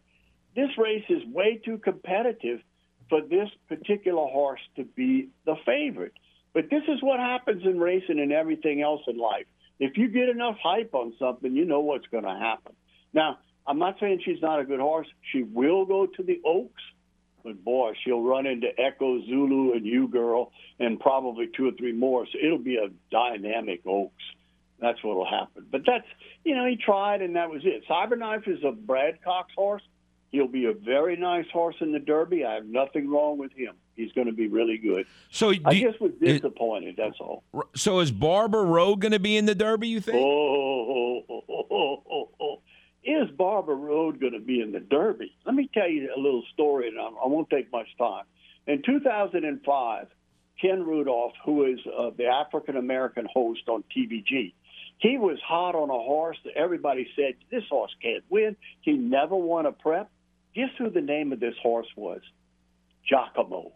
this 0.55 0.71
race 0.79 1.05
is 1.09 1.23
way 1.27 1.61
too 1.65 1.79
competitive 1.79 2.61
for 3.09 3.21
this 3.21 3.49
particular 3.69 4.27
horse 4.27 4.61
to 4.77 4.85
be 4.85 5.29
the 5.45 5.57
favorite. 5.65 6.13
But 6.55 6.71
this 6.71 6.83
is 6.89 7.03
what 7.03 7.21
happens 7.21 7.63
in 7.65 7.79
racing 7.79 8.19
and 8.19 8.33
everything 8.33 8.83
else 8.83 9.03
in 9.07 9.19
life. 9.19 9.47
If 9.79 9.97
you 9.97 10.09
get 10.09 10.29
enough 10.29 10.57
hype 10.63 10.95
on 10.95 11.15
something, 11.19 11.55
you 11.55 11.65
know 11.65 11.81
what's 11.81 12.07
going 12.09 12.25
to 12.25 12.31
happen. 12.31 12.73
Now, 13.13 13.39
I'm 13.67 13.79
not 13.79 13.97
saying 14.01 14.23
she's 14.25 14.43
not 14.43 14.61
a 14.61 14.65
good 14.65 14.81
horse. 14.81 15.07
She 15.33 15.43
will 15.43 15.85
go 15.85 16.07
to 16.07 16.23
the 16.23 16.41
Oaks, 16.45 16.83
but 17.45 17.63
boy, 17.63 17.93
she'll 18.05 18.23
run 18.23 18.47
into 18.47 18.69
Echo 18.79 19.21
Zulu 19.27 19.75
and 19.75 19.87
You 19.87 20.09
Girl 20.09 20.51
and 20.81 20.99
probably 20.99 21.49
two 21.55 21.69
or 21.69 21.73
three 21.73 21.93
more. 21.93 22.27
So 22.27 22.39
it'll 22.45 22.59
be 22.59 22.77
a 22.77 22.89
dynamic 23.11 23.83
Oaks. 23.87 24.25
That's 24.81 25.03
what'll 25.03 25.29
happen. 25.29 25.67
But 25.71 25.83
that's 25.87 26.07
you 26.45 26.55
know 26.55 26.67
he 26.67 26.77
tried 26.77 27.23
and 27.23 27.37
that 27.37 27.51
was 27.51 27.63
it. 27.65 27.85
Cyberknife 27.89 28.49
is 28.49 28.63
a 28.65 28.73
Brad 28.73 29.23
Cox 29.23 29.53
horse. 29.57 29.83
He'll 30.31 30.47
be 30.47 30.67
a 30.67 30.75
very 30.75 31.17
nice 31.17 31.47
horse 31.51 31.77
in 31.81 31.93
the 31.93 31.99
Derby. 31.99 32.45
I 32.45 32.55
have 32.55 32.67
nothing 32.67 33.11
wrong 33.11 33.39
with 33.39 33.53
him. 33.53 33.75
He's 33.97 34.13
going 34.13 34.27
to 34.27 34.33
be 34.33 34.47
really 34.47 34.77
good. 34.77 35.07
So 35.31 35.53
I 35.65 35.71
you- 35.71 35.89
just 35.89 36.01
was 36.01 36.13
disappointed. 36.21 36.97
that's 36.99 37.19
all. 37.19 37.45
so 37.75 38.01
is 38.01 38.13
Barber 38.13 38.65
Road 38.65 39.01
going 39.01 39.13
to 39.13 39.19
be 39.19 39.37
in 39.37 39.47
the 39.47 39.55
Derby? 39.55 39.89
You 39.89 40.01
think? 40.01 40.19
Oh, 40.19 41.25
oh, 41.29 41.43
oh, 41.49 41.65
oh, 41.71 42.03
oh, 42.11 42.29
oh. 42.41 42.61
is 43.03 43.31
Barber 43.31 43.75
Road 43.75 44.21
going 44.21 44.35
to 44.35 44.41
be 44.41 44.61
in 44.61 44.71
the 44.71 44.81
Derby? 44.81 45.35
Let 45.47 45.55
me 45.55 45.69
tell 45.73 45.89
you 45.89 46.13
a 46.15 46.21
little 46.21 46.45
story, 46.53 46.89
and 46.89 46.99
I, 47.01 47.05
I 47.05 47.27
won't 47.27 47.49
take 47.49 47.73
much 47.73 47.89
time. 47.99 48.25
In 48.67 48.83
2005, 48.83 50.09
Ken 50.61 50.85
Rudolph, 50.85 51.33
who 51.45 51.65
is 51.65 51.79
uh, 51.87 52.11
the 52.17 52.27
African 52.27 52.77
American 52.77 53.27
host 53.33 53.63
on 53.69 53.83
TVG, 53.97 54.53
he 54.99 55.17
was 55.17 55.39
hot 55.47 55.75
on 55.75 55.91
a 55.91 55.93
horse 55.93 56.37
that 56.45 56.55
everybody 56.55 57.09
said 57.15 57.35
this 57.51 57.65
horse 57.71 57.95
can't 58.03 58.25
win. 58.29 58.57
He 58.81 58.93
never 58.93 59.37
won 59.37 59.67
a 59.67 59.73
prep. 59.73 60.11
Guess 60.55 60.71
who 60.77 60.91
the 60.91 61.01
name 61.01 61.33
of 61.33 61.41
this 61.41 61.55
horse 61.63 61.89
was? 61.97 62.21
Giacomo. 63.09 63.73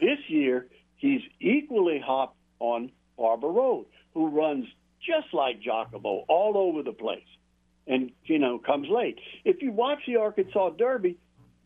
This 0.00 0.18
year, 0.28 0.66
he's 0.96 1.20
equally 1.40 2.00
hot 2.04 2.34
on 2.60 2.90
Barber 3.16 3.48
Road, 3.48 3.86
who 4.14 4.28
runs 4.28 4.66
just 5.00 5.34
like 5.34 5.60
Giacomo 5.60 6.24
all 6.28 6.56
over 6.56 6.82
the 6.82 6.92
place 6.92 7.26
and, 7.86 8.10
you 8.24 8.38
know, 8.38 8.58
comes 8.58 8.88
late. 8.88 9.18
If 9.44 9.62
you 9.62 9.72
watch 9.72 9.98
the 10.06 10.16
Arkansas 10.16 10.70
Derby, 10.70 11.16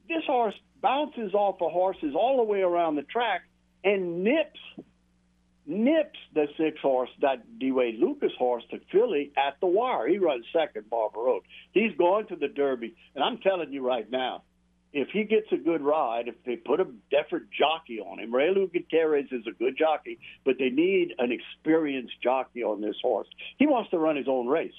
this 0.08 0.24
horse 0.26 0.54
bounces 0.80 1.34
off 1.34 1.62
of 1.62 1.70
horses 1.70 2.14
all 2.16 2.38
the 2.38 2.44
way 2.44 2.62
around 2.62 2.96
the 2.96 3.02
track 3.02 3.42
and 3.84 4.24
nips 4.24 4.60
nips 5.66 6.18
the 6.34 6.46
six 6.56 6.80
horse, 6.80 7.10
that 7.20 7.58
D. 7.58 7.72
Wayne 7.72 8.00
Lukas 8.00 8.32
horse 8.38 8.64
to 8.70 8.80
Philly 8.90 9.32
at 9.36 9.58
the 9.60 9.66
wire. 9.66 10.08
He 10.08 10.18
runs 10.18 10.44
second, 10.52 10.90
Barber 10.90 11.20
Road. 11.20 11.42
He's 11.72 11.96
going 11.96 12.26
to 12.28 12.36
the 12.36 12.48
Derby, 12.48 12.94
and 13.14 13.22
I'm 13.22 13.38
telling 13.38 13.72
you 13.72 13.86
right 13.86 14.10
now, 14.10 14.42
if 14.92 15.08
he 15.08 15.24
gets 15.24 15.46
a 15.52 15.56
good 15.56 15.80
ride, 15.80 16.28
if 16.28 16.34
they 16.44 16.56
put 16.56 16.80
a 16.80 16.86
different 17.10 17.46
jockey 17.50 18.00
on 18.00 18.18
him, 18.18 18.30
Reylu 18.30 18.70
Gutierrez 18.72 19.26
is 19.32 19.46
a 19.46 19.52
good 19.52 19.78
jockey, 19.78 20.18
but 20.44 20.56
they 20.58 20.68
need 20.68 21.14
an 21.18 21.32
experienced 21.32 22.20
jockey 22.22 22.62
on 22.62 22.82
this 22.82 22.96
horse. 23.00 23.28
He 23.58 23.66
wants 23.66 23.90
to 23.90 23.98
run 23.98 24.16
his 24.16 24.28
own 24.28 24.48
race. 24.48 24.74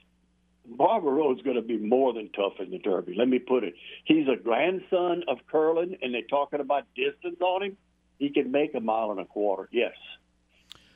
Barber 0.66 1.10
Road's 1.10 1.42
going 1.42 1.56
to 1.56 1.62
be 1.62 1.78
more 1.78 2.14
than 2.14 2.30
tough 2.30 2.54
in 2.60 2.70
the 2.70 2.78
Derby. 2.78 3.16
Let 3.18 3.28
me 3.28 3.40
put 3.40 3.64
it. 3.64 3.74
He's 4.06 4.28
a 4.28 4.42
grandson 4.42 5.24
of 5.28 5.40
Curlin, 5.52 5.98
and 6.02 6.14
they're 6.14 6.22
talking 6.30 6.60
about 6.60 6.84
distance 6.96 7.42
on 7.42 7.64
him. 7.64 7.78
He 8.20 8.30
can 8.30 8.52
make 8.52 8.76
a 8.76 8.80
mile 8.80 9.12
and 9.12 9.20
a 9.20 9.26
quarter. 9.26 9.68
Yes. 9.72 9.94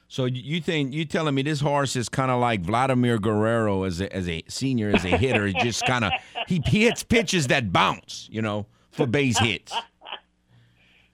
So 0.10 0.26
you 0.26 0.62
think 0.62 0.94
you 0.94 1.04
telling 1.04 1.36
me 1.36 1.42
this 1.42 1.60
horse 1.60 1.98
is 1.98 2.08
kind 2.08 2.32
of 2.32 2.40
like 2.40 2.62
Vladimir 2.62 3.20
Guerrero 3.20 3.84
as 3.84 4.00
a, 4.00 4.14
as 4.14 4.28
a 4.30 4.42
senior 4.48 4.90
as 4.96 5.04
a 5.04 5.10
hitter? 5.10 5.48
He 5.48 5.54
just 5.56 5.86
kind 5.86 6.06
of 6.06 6.14
he, 6.48 6.62
he 6.66 6.84
hits 6.84 7.04
pitches 7.04 7.48
that 7.48 7.74
bounce, 7.74 8.30
you 8.32 8.42
know, 8.42 8.68
for 8.92 9.06
base 9.06 9.38
hits. 9.38 9.74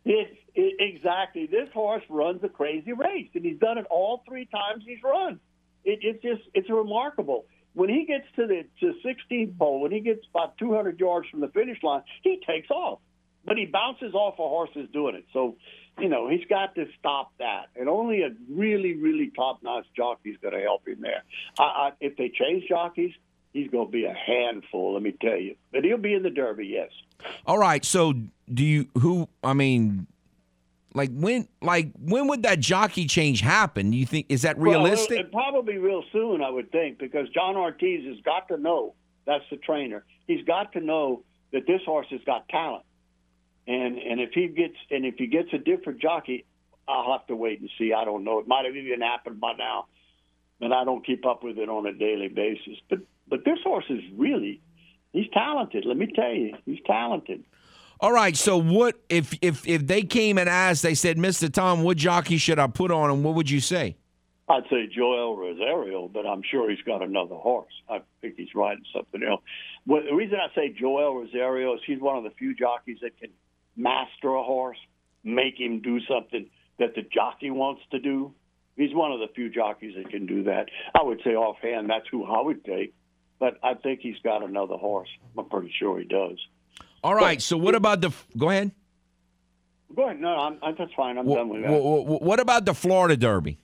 It, 0.06 0.38
it, 0.53 0.76
exactly. 0.80 1.48
This 1.48 1.70
horse 1.74 2.03
runs 2.10 2.44
a 2.44 2.49
crazy 2.49 2.94
race, 2.94 3.30
and 3.34 3.44
he's 3.44 3.60
done 3.60 3.78
it 3.78 3.86
all 3.90 4.24
three 4.28 4.45
times 4.45 4.84
he's 4.86 5.02
run. 5.03 5.40
It, 5.84 5.99
it's 6.02 6.22
just 6.22 6.41
it's 6.53 6.70
remarkable. 6.70 7.45
When 7.74 7.90
he 7.90 8.06
gets 8.06 8.26
to 8.36 8.45
the 8.45 8.65
to 8.82 8.94
16th 9.03 9.57
pole, 9.57 9.82
when 9.82 9.91
he 9.91 10.02
gets 10.02 10.22
about 10.30 10.57
200 10.60 10.99
yards 10.99 11.28
from 11.30 11.40
the 11.40 11.48
finish 11.48 11.82
line, 11.82 12.03
he 12.22 12.40
takes 12.45 12.70
off, 12.70 12.99
but 13.44 13.57
he 13.57 13.65
bounces 13.65 14.14
off 14.14 14.36
a 14.36 14.44
horse 14.44 14.70
that's 14.76 14.91
doing 14.91 15.15
it. 15.15 15.26
So, 15.34 15.56
you 15.99 16.10
know, 16.10 16.28
he's 16.28 16.45
got 16.49 16.76
to 16.76 16.86
stop 16.99 17.34
that, 17.40 17.68
and 17.76 17.88
only 17.88 18.24
a 18.24 18.30
really 18.49 18.95
really 18.95 19.32
top 19.36 19.61
notch 19.64 19.86
jockey 19.95 20.32
is 20.32 20.38
going 20.41 20.53
to 20.53 20.61
help 20.61 20.88
him 20.88 21.02
there. 21.02 21.24
I, 21.60 21.64
I, 21.64 21.91
if 21.99 22.18
they 22.18 22.30
change 22.30 22.68
jockeys, 22.68 23.14
he's 23.53 23.70
going 23.70 23.88
to 23.88 23.91
be 23.91 24.06
a 24.06 24.14
handful. 24.14 24.94
Let 24.94 25.03
me 25.03 25.15
tell 25.22 25.38
you. 25.38 25.56
But 25.72 25.84
he'll 25.84 25.98
be 25.98 26.14
in 26.14 26.24
the 26.24 26.30
Derby, 26.30 26.68
yes. 26.68 26.90
All 27.45 27.57
right. 27.57 27.86
So 27.86 28.14
do 28.52 28.64
you 28.64 28.88
who? 28.98 29.30
I 29.44 29.53
mean, 29.53 30.07
like 30.94 31.11
when? 31.14 31.48
Like 31.61 31.91
when 31.99 32.28
would 32.28 32.44
that 32.44 32.60
jockey 32.60 33.06
change 33.06 33.41
happen? 33.41 33.91
Do 33.91 33.98
you 33.98 34.06
think 34.06 34.26
is 34.30 34.41
that 34.41 34.57
realistic? 34.57 35.30
Well, 35.32 35.44
probably 35.44 35.78
real 35.78 36.03
soon, 36.11 36.41
I 36.41 36.49
would 36.49 36.72
think, 36.72 36.98
because 36.98 37.30
John 37.30 37.56
Ortiz 37.56 38.06
has 38.06 38.20
got 38.22 38.48
to 38.49 38.57
know. 38.57 38.95
That's 39.26 39.45
the 39.49 39.57
trainer. 39.57 40.03
He's 40.28 40.44
got 40.45 40.74
to 40.74 40.82
know 40.82 41.24
that 41.53 41.65
this 41.65 41.82
horse 41.86 42.07
has 42.10 42.20
got 42.26 42.49
talent, 42.49 42.84
and 43.68 43.98
and 43.98 44.19
if 44.19 44.31
he 44.34 44.48
gets 44.48 44.76
and 44.91 45.06
if 45.06 45.15
he 45.15 45.27
gets 45.27 45.49
a 45.53 45.57
different 45.57 46.02
jockey, 46.02 46.45
I'll 46.88 47.11
have 47.11 47.27
to 47.27 47.35
wait 47.35 47.61
and 47.61 47.69
see. 47.77 47.94
I 47.94 48.06
don't 48.06 48.23
know. 48.23 48.40
It 48.40 48.48
might 48.48 48.65
have 48.65 48.76
even 48.76 49.02
happened 49.02 49.40
by 49.40 49.53
now, 49.53 49.85
and 50.61 50.73
I 50.73 50.84
don't 50.84 51.06
keep 51.06 51.26
up 51.26 51.44
with 51.44 51.57
it 51.57 51.69
on 51.69 51.85
a 51.85 51.94
daily 51.94 52.27
basis. 52.27 52.77
But 52.90 52.99
but 53.27 53.45
this 53.45 53.60
horse 53.64 53.85
is 53.90 54.02
really 54.15 54.61
he's 55.14 55.30
talented. 55.34 55.85
Let 55.85 55.98
me 55.98 56.07
tell 56.14 56.34
you, 56.34 56.56
he's 56.65 56.80
talented. 56.85 57.44
All 57.99 58.11
right. 58.11 58.35
So 58.35 58.57
what 58.57 58.95
if 59.07 59.34
if 59.41 59.68
if 59.68 59.88
they 59.88 60.02
came 60.02 60.38
and 60.38 60.49
asked? 60.49 60.84
They 60.84 60.95
said, 60.95 61.18
"Mr. 61.18 61.52
Tom, 61.52 61.84
what 61.84 61.98
jockey 61.98 62.38
should 62.38 62.60
I 62.60 62.68
put 62.68 62.91
on?" 62.91 63.10
And 63.10 63.23
what 63.23 63.35
would 63.35 63.49
you 63.49 63.61
say? 63.61 63.95
I'd 64.49 64.64
say 64.69 64.88
Joel 64.94 65.38
Rosario, 65.38 66.10
but 66.10 66.26
I'm 66.26 66.41
sure 66.44 66.69
he's 66.69 66.81
got 66.81 67.02
another 67.02 67.35
horse. 67.35 67.72
I 67.90 68.02
think 68.19 68.35
he's 68.35 68.53
riding 68.53 68.84
something 68.94 69.23
else. 69.23 69.41
Well, 69.85 70.03
the 70.03 70.14
reason 70.14 70.38
I 70.38 70.53
say 70.53 70.76
Joel 70.77 71.15
Rosario 71.15 71.76
is 71.76 71.80
he's 71.88 72.02
one 72.02 72.18
of 72.18 72.26
the 72.26 72.31
few 72.31 72.53
jockeys 72.53 72.98
that 73.02 73.18
can 73.18 73.30
master 73.76 74.34
a 74.34 74.44
horse, 74.44 74.78
make 75.24 75.60
him 75.60 75.82
do 75.82 76.00
something 76.02 76.50
that 76.80 76.95
the 76.95 77.02
jockey 77.02 77.52
wants 77.52 77.82
to 77.91 78.00
do. 78.00 78.34
He's 78.76 78.94
one 78.94 79.12
of 79.12 79.20
the 79.20 79.28
few 79.36 79.50
jockeys 79.50 79.94
that 79.95 80.10
can 80.10 80.26
do 80.26 80.44
that. 80.44 80.66
I 81.00 81.04
would 81.04 81.22
say 81.24 81.32
offhand 81.32 81.90
that's 81.90 82.08
who 82.10 82.26
I 82.26 82.41
would 82.41 82.66
take, 82.66 82.94
but 83.40 83.58
I 83.64 83.76
think 83.76 84.00
he's 84.02 84.18
got 84.24 84.44
another 84.44 84.76
horse. 84.76 85.10
I'm 85.38 85.48
pretty 85.48 85.72
sure 85.78 86.00
he 86.00 86.06
does. 86.06 86.38
All 87.04 87.14
right. 87.14 87.38
But, 87.38 87.44
so 87.44 87.58
what 87.58 87.76
about 87.76 88.02
the? 88.02 88.12
Go 88.38 88.50
ahead. 88.50 88.72
Go 89.95 90.06
ahead. 90.06 90.20
No, 90.20 90.30
I'm, 90.30 90.58
I'm, 90.64 90.76
that's 90.78 90.94
fine. 90.95 91.18
I'm 91.18 91.26
well, 91.26 91.38
done 91.38 91.50
with 91.50 91.62
that. 91.62 91.72
Well, 91.72 92.20
what 92.20 92.40
about 92.40 92.66
the 92.66 92.74
Florida 92.74 93.16
Derby? 93.16 93.60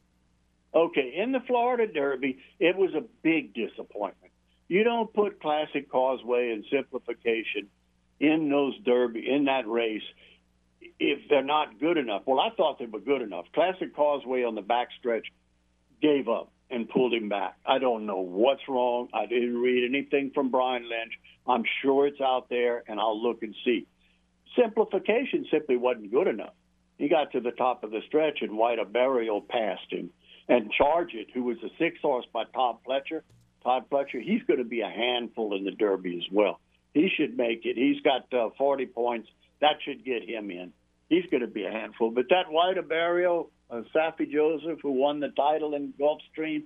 Okay, 0.74 1.16
in 1.18 1.32
the 1.32 1.40
Florida 1.48 1.92
Derby, 1.92 2.38
it 2.60 2.78
was 2.78 2.94
a 2.94 3.02
big 3.24 3.56
disappointment. 3.56 4.32
You 4.68 4.84
don't 4.84 5.12
put 5.12 5.42
Classic 5.42 5.90
Causeway 5.90 6.52
and 6.52 6.64
Simplification 6.72 7.68
in 8.20 8.50
those 8.50 8.78
Derby 8.86 9.26
in 9.30 9.46
that 9.46 9.68
race 9.68 10.04
if 11.00 11.20
they're 11.30 11.44
not 11.44 11.80
good 11.80 11.98
enough. 11.98 12.24
Well, 12.26 12.40
I 12.40 12.50
thought 12.56 12.80
they 12.80 12.86
were 12.86 13.00
good 13.00 13.22
enough. 13.22 13.46
Classic 13.54 13.96
Causeway 13.96 14.44
on 14.44 14.56
the 14.56 14.62
backstretch 14.62 15.24
gave 16.02 16.28
up 16.28 16.52
and 16.70 16.90
pulled 16.90 17.14
him 17.14 17.30
back. 17.30 17.56
I 17.66 17.80
don't 17.80 18.06
know 18.06 18.20
what's 18.20 18.62
wrong. 18.68 19.08
I 19.14 19.26
didn't 19.26 19.58
read 19.58 19.90
anything 19.90 20.32
from 20.34 20.52
Brian 20.52 20.84
Lynch. 20.84 21.14
I'm 21.48 21.64
sure 21.82 22.06
it's 22.08 22.22
out 22.22 22.48
there, 22.50 22.84
and 22.88 23.00
I'll 23.00 23.22
look 23.22 23.42
and 23.42 23.56
see. 23.66 23.88
Simplification 24.56 25.46
simply 25.50 25.78
wasn't 25.78 26.12
good 26.12 26.28
enough. 26.28 26.54
He 26.98 27.08
got 27.08 27.32
to 27.32 27.40
the 27.40 27.52
top 27.52 27.84
of 27.84 27.92
the 27.92 28.02
stretch, 28.08 28.40
and 28.42 28.58
White 28.58 28.78
Abarrio 28.78 29.48
passed 29.48 29.92
him 29.92 30.12
and 30.50 30.72
Charge 30.72 31.14
It, 31.14 31.28
who 31.34 31.44
was 31.44 31.58
a 31.64 31.70
six 31.78 32.00
horse 32.02 32.26
by 32.34 32.44
Todd 32.54 32.78
Pletcher. 32.86 33.22
Todd 33.64 33.86
Pletcher, 33.90 34.22
he's 34.22 34.42
going 34.48 34.58
to 34.58 34.66
be 34.66 34.82
a 34.82 34.90
handful 34.90 35.56
in 35.56 35.64
the 35.64 35.72
Derby 35.72 36.18
as 36.18 36.30
well. 36.32 36.60
He 36.94 37.10
should 37.16 37.38
make 37.38 37.66
it. 37.66 37.78
He's 37.78 38.02
got 38.02 38.34
uh, 38.34 38.50
40 38.58 38.88
points. 38.88 39.30
That 39.62 39.76
should 39.84 40.04
get 40.04 40.28
him 40.28 40.50
in. 40.52 40.74
He's 41.10 41.26
going 41.32 41.42
to 41.42 41.48
be 41.48 41.66
a 41.66 41.72
handful. 41.72 42.12
But 42.12 42.26
that 42.30 42.52
White 42.52 42.78
Abarrio, 42.78 43.48
uh, 43.70 43.82
Saffie 43.96 44.32
Joseph, 44.32 44.80
who 44.82 44.92
won 44.92 45.20
the 45.20 45.30
title 45.30 45.74
in 45.76 45.94
Gulfstream, 46.00 46.64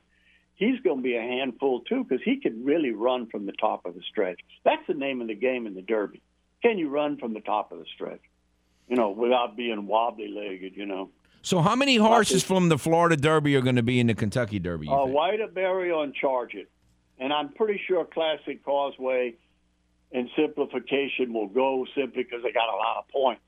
he's 0.56 0.80
going 0.82 0.98
to 0.98 1.04
be 1.04 1.16
a 1.16 1.22
handful 1.22 1.82
too 1.82 2.04
because 2.04 2.24
he 2.24 2.40
can 2.40 2.64
really 2.64 2.92
run 2.92 3.28
from 3.28 3.46
the 3.46 3.54
top 3.54 3.86
of 3.86 3.96
the 3.96 4.02
stretch. 4.10 4.40
That's 4.64 4.86
the 4.88 4.94
name 4.94 5.22
of 5.22 5.28
the 5.28 5.36
game 5.36 5.66
in 5.66 5.74
the 5.74 5.82
Derby. 5.82 6.22
Can 6.62 6.78
you 6.78 6.90
run 6.90 7.18
from 7.18 7.34
the 7.34 7.42
top 7.42 7.72
of 7.72 7.80
the 7.80 7.86
stretch? 7.94 8.22
You 8.88 8.96
know, 8.96 9.12
without 9.12 9.56
being 9.56 9.88
wobbly 9.88 10.28
legged, 10.28 10.76
you 10.76 10.86
know. 10.86 11.10
So, 11.42 11.62
how 11.62 11.76
many 11.76 11.98
horses 11.98 12.44
from 12.44 12.70
the 12.70 12.78
Florida 12.78 13.18
Derby 13.18 13.56
are 13.56 13.62
going 13.62 13.76
to 13.76 13.84
be 13.84 14.00
in 14.00 14.08
the 14.08 14.14
Kentucky 14.14 14.60
Derby? 14.60 14.88
Uh, 14.88 15.06
White 15.06 15.40
Abarrio 15.40 16.04
and 16.04 16.14
Charge 16.14 16.54
It. 16.54 16.70
And 17.20 17.32
I'm 17.32 17.50
pretty 17.54 17.82
sure 17.88 18.06
Classic 18.06 18.64
Causeway 18.64 19.36
and 20.14 20.30
Simplification 20.36 21.34
will 21.34 21.48
go 21.48 21.86
simply 21.96 22.24
because 22.24 22.44
they 22.44 22.52
got 22.52 22.70
a 22.70 22.78
lot 22.78 22.98
of 23.00 23.08
points. 23.10 23.42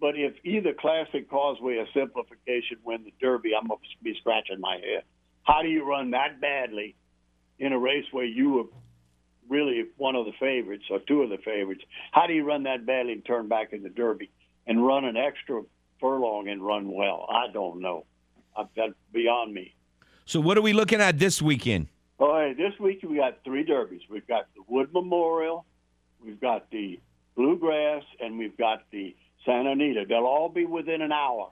But 0.00 0.16
if 0.16 0.34
either 0.44 0.72
Classic 0.72 1.28
Causeway 1.28 1.76
or 1.76 1.86
Simplification 1.94 2.78
win 2.84 3.04
the 3.04 3.12
Derby, 3.20 3.52
I'm 3.58 3.66
going 3.66 3.80
to 3.80 4.04
be 4.04 4.14
scratching 4.20 4.60
my 4.60 4.74
head. 4.76 5.02
How 5.42 5.62
do 5.62 5.68
you 5.68 5.84
run 5.84 6.10
that 6.12 6.40
badly 6.40 6.96
in 7.58 7.72
a 7.72 7.78
race 7.78 8.04
where 8.12 8.24
you 8.24 8.50
were 8.50 8.64
really 9.48 9.84
one 9.96 10.16
of 10.16 10.26
the 10.26 10.32
favorites 10.38 10.84
or 10.90 11.00
two 11.00 11.22
of 11.22 11.30
the 11.30 11.38
favorites? 11.38 11.82
How 12.12 12.26
do 12.26 12.34
you 12.34 12.44
run 12.44 12.64
that 12.64 12.86
badly 12.86 13.12
and 13.12 13.24
turn 13.24 13.48
back 13.48 13.72
in 13.72 13.82
the 13.82 13.88
Derby 13.88 14.30
and 14.66 14.84
run 14.84 15.04
an 15.04 15.16
extra 15.16 15.62
furlong 16.00 16.48
and 16.48 16.64
run 16.64 16.90
well. 16.90 17.26
I 17.30 17.52
don't 17.52 17.80
know. 17.80 18.04
That's 18.74 18.92
beyond 19.12 19.52
me. 19.52 19.74
So 20.24 20.40
what 20.40 20.58
are 20.58 20.62
we 20.62 20.72
looking 20.72 21.00
at 21.00 21.18
this 21.18 21.40
weekend? 21.40 21.88
All 22.18 22.32
right, 22.32 22.56
this 22.56 22.72
week 22.80 23.00
we 23.06 23.16
got 23.16 23.44
three 23.44 23.62
derbies. 23.62 24.00
We've 24.10 24.26
got 24.26 24.46
the 24.54 24.62
Wood 24.66 24.88
Memorial, 24.92 25.66
we've 26.26 26.40
got 26.40 26.70
the 26.70 27.00
Bluegrass, 27.36 28.02
and 28.20 28.38
we've 28.38 28.56
got 28.56 28.82
the 28.90 29.14
Santa 29.44 29.70
Anita. 29.70 30.04
They'll 30.08 30.26
all 30.26 30.48
be 30.48 30.66
within 30.66 31.00
an 31.00 31.12
hour. 31.12 31.50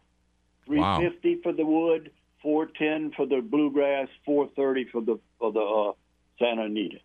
Three 0.67 0.83
fifty 1.01 1.37
wow. 1.37 1.41
for 1.43 1.53
the 1.53 1.65
Wood, 1.65 2.11
four 2.43 2.67
ten 2.79 3.13
for 3.17 3.27
the 3.27 3.41
Bluegrass, 3.41 4.09
four 4.25 4.49
thirty 4.57 4.87
for 4.91 5.01
the 5.01 5.19
for 5.39 5.53
the 5.53 5.61
uh, 5.61 5.93
Santa 6.39 6.65
Anita. 6.65 6.99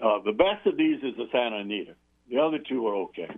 Uh, 0.00 0.20
the 0.24 0.32
best 0.32 0.66
of 0.66 0.76
these 0.76 1.02
is 1.02 1.16
the 1.16 1.26
Santa 1.32 1.56
Anita. 1.56 1.94
The 2.30 2.38
other 2.38 2.58
two 2.58 2.86
are 2.86 2.94
okay. 2.94 3.28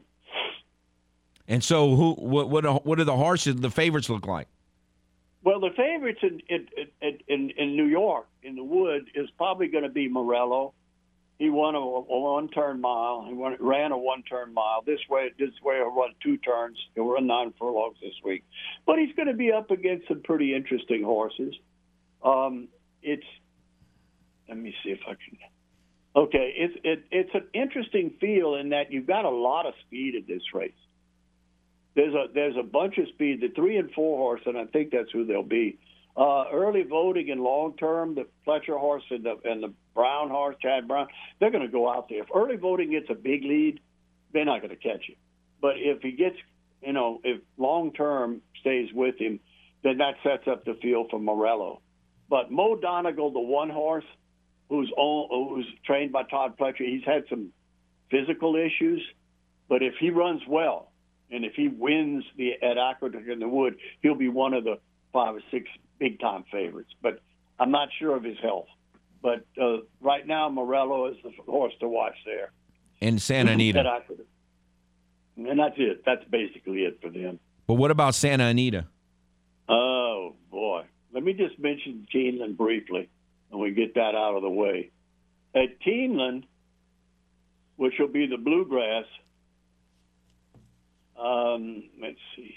And 1.48 1.65
so, 1.65 1.97
who 1.97 2.15
what 2.15 2.51
what 2.51 2.85
what 2.85 2.98
do 2.98 3.05
the 3.05 3.16
horses, 3.16 3.57
the 3.57 3.70
favorites, 3.70 4.11
look 4.11 4.27
like? 4.27 4.48
Well, 5.43 5.61
the 5.61 5.70
favorites 5.77 6.20
in 6.23 6.40
in 6.48 6.69
in, 7.28 7.51
in 7.51 7.77
New 7.77 7.86
York 7.86 8.27
in 8.43 8.57
the 8.57 8.65
Wood 8.65 9.09
is 9.15 9.28
probably 9.36 9.69
going 9.69 9.85
to 9.85 9.90
be 9.90 10.09
Morello. 10.09 10.74
He 11.41 11.51
won 11.51 11.75
a, 11.75 11.79
a 11.79 12.21
one-turn 12.21 12.81
mile. 12.81 13.25
He 13.27 13.35
won, 13.35 13.57
ran 13.59 13.91
a 13.91 13.99
one-turn 13.99 14.55
mile. 14.55 14.83
This 14.87 15.01
way, 15.09 15.31
this 15.39 15.51
way, 15.65 15.77
he'll 15.77 15.93
run 15.93 16.11
two 16.23 16.37
turns. 16.37 16.77
He'll 16.95 17.07
run 17.07 17.27
nine 17.27 17.53
furlongs 17.59 17.97
this 18.01 18.15
week. 18.23 18.45
But 18.87 18.99
he's 18.99 19.12
going 19.17 19.29
to 19.29 19.35
be 19.35 19.51
up 19.51 19.71
against 19.71 20.07
some 20.07 20.21
pretty 20.23 20.55
interesting 20.55 21.03
horses. 21.03 21.55
Um, 22.23 22.69
it's 23.03 23.25
let 24.49 24.59
me 24.59 24.75
see 24.85 24.91
if 24.91 25.01
I 25.07 25.12
can. 25.12 25.39
Okay, 26.15 26.53
it's 26.57 26.75
it, 26.85 27.05
it's 27.11 27.35
an 27.35 27.47
interesting 27.55 28.12
feel 28.21 28.57
in 28.57 28.69
that 28.69 28.93
you've 28.93 29.07
got 29.07 29.25
a 29.25 29.31
lot 29.31 29.65
of 29.65 29.75
speed 29.87 30.15
in 30.17 30.25
this 30.29 30.43
race 30.53 30.73
there's 31.95 32.15
a 32.15 32.27
there's 32.33 32.57
a 32.59 32.62
bunch 32.62 32.99
of 32.99 33.09
speed. 33.09 33.41
The 33.41 33.49
three 33.49 33.77
and 33.77 33.91
four 33.93 34.17
horse, 34.19 34.43
and 34.47 34.57
I 34.57 34.65
think 34.67 34.91
that's 34.93 35.11
who 35.12 35.25
they'll 35.25 35.43
be. 35.43 35.79
Uh, 36.16 36.45
early 36.53 36.82
voting 36.82 37.31
and 37.31 37.41
long 37.41 37.77
term, 37.77 38.15
the 38.15 38.27
Pletcher 38.47 38.78
horse 38.78 39.05
and 39.11 39.24
the 39.24 39.37
and 39.45 39.62
the 39.62 39.73
Brown 39.95 40.28
horse, 40.28 40.57
Chad 40.61 40.89
Brown, 40.89 41.07
they're 41.39 41.51
going 41.51 41.65
to 41.65 41.70
go 41.70 41.89
out 41.89 42.09
there. 42.09 42.23
If 42.23 42.28
early 42.35 42.57
voting 42.57 42.91
gets 42.91 43.07
a 43.11 43.15
big 43.15 43.45
lead, 43.45 43.81
they're 44.32 44.45
not 44.45 44.61
going 44.61 44.70
to 44.70 44.77
catch 44.77 45.07
him. 45.07 45.16
But 45.61 45.74
if 45.77 46.03
he 46.03 46.12
gets, 46.12 46.37
you 46.82 46.93
know, 46.93 47.20
if 47.23 47.41
long 47.59 47.93
term 47.93 48.43
stays 48.61 48.89
with 48.93 49.19
him, 49.19 49.41
then 49.82 49.99
that 49.99 50.15
sets 50.23 50.49
up 50.49 50.65
the 50.65 50.74
field 50.82 51.09
for 51.11 51.20
Morello. 51.20 51.81
But 52.28 52.51
Mo 52.51 52.77
Donegal, 52.77 53.32
the 53.32 53.41
one 53.41 53.70
horse 53.70 54.05
who's 54.69 54.93
all, 54.97 55.49
who's 55.55 55.66
trained 55.85 56.12
by 56.12 56.24
Todd 56.24 56.57
Pletcher, 56.59 56.87
he's 56.87 57.05
had 57.05 57.24
some 57.28 57.53
physical 58.11 58.57
issues, 58.57 59.03
but 59.69 59.82
if 59.82 59.95
he 60.01 60.11
runs 60.11 60.43
well, 60.49 60.91
and 61.31 61.45
if 61.45 61.55
he 61.55 61.69
wins 61.69 62.24
the 62.37 62.53
at 62.62 62.77
Aqueduct 62.77 63.28
in 63.28 63.39
the 63.39 63.49
Wood, 63.49 63.77
he'll 64.03 64.16
be 64.16 64.28
one 64.28 64.55
of 64.55 64.65
the 64.65 64.78
five 65.12 65.35
or 65.35 65.43
six 65.51 65.69
big 66.01 66.18
time 66.18 66.44
favorites. 66.51 66.90
But 67.01 67.20
I'm 67.60 67.70
not 67.70 67.90
sure 68.01 68.16
of 68.16 68.24
his 68.24 68.39
health. 68.43 68.66
But 69.22 69.44
uh, 69.60 69.82
right 70.01 70.27
now, 70.27 70.48
Morello 70.48 71.06
is 71.06 71.16
the 71.22 71.31
horse 71.47 71.74
to 71.81 71.89
watch 71.89 72.16
there. 72.24 72.51
And 73.01 73.22
Santa 73.22 73.52
Anita. 73.52 74.02
And 75.36 75.59
that's 75.59 75.74
it. 75.77 76.02
That's 76.05 76.24
basically 76.24 76.81
it 76.81 76.98
for 77.01 77.10
them. 77.10 77.39
But 77.66 77.74
what 77.74 77.93
about 77.93 78.16
Santa 78.16 78.44
Anita? 78.47 78.86
Oh 79.68 80.35
boy, 80.51 80.82
let 81.14 81.22
me 81.22 81.32
just 81.32 81.56
mention 81.60 82.05
Keeneland 82.12 82.56
briefly, 82.56 83.09
and 83.52 83.60
we 83.60 83.70
get 83.70 83.94
that 83.94 84.16
out 84.16 84.35
of 84.35 84.43
the 84.43 84.51
way. 84.51 84.90
At 85.55 85.81
Keeneland, 85.81 86.44
which 87.77 87.94
will 88.01 88.09
be 88.09 88.27
the 88.27 88.36
Bluegrass, 88.36 89.05
um, 91.16 91.85
let's 92.02 92.18
see. 92.35 92.56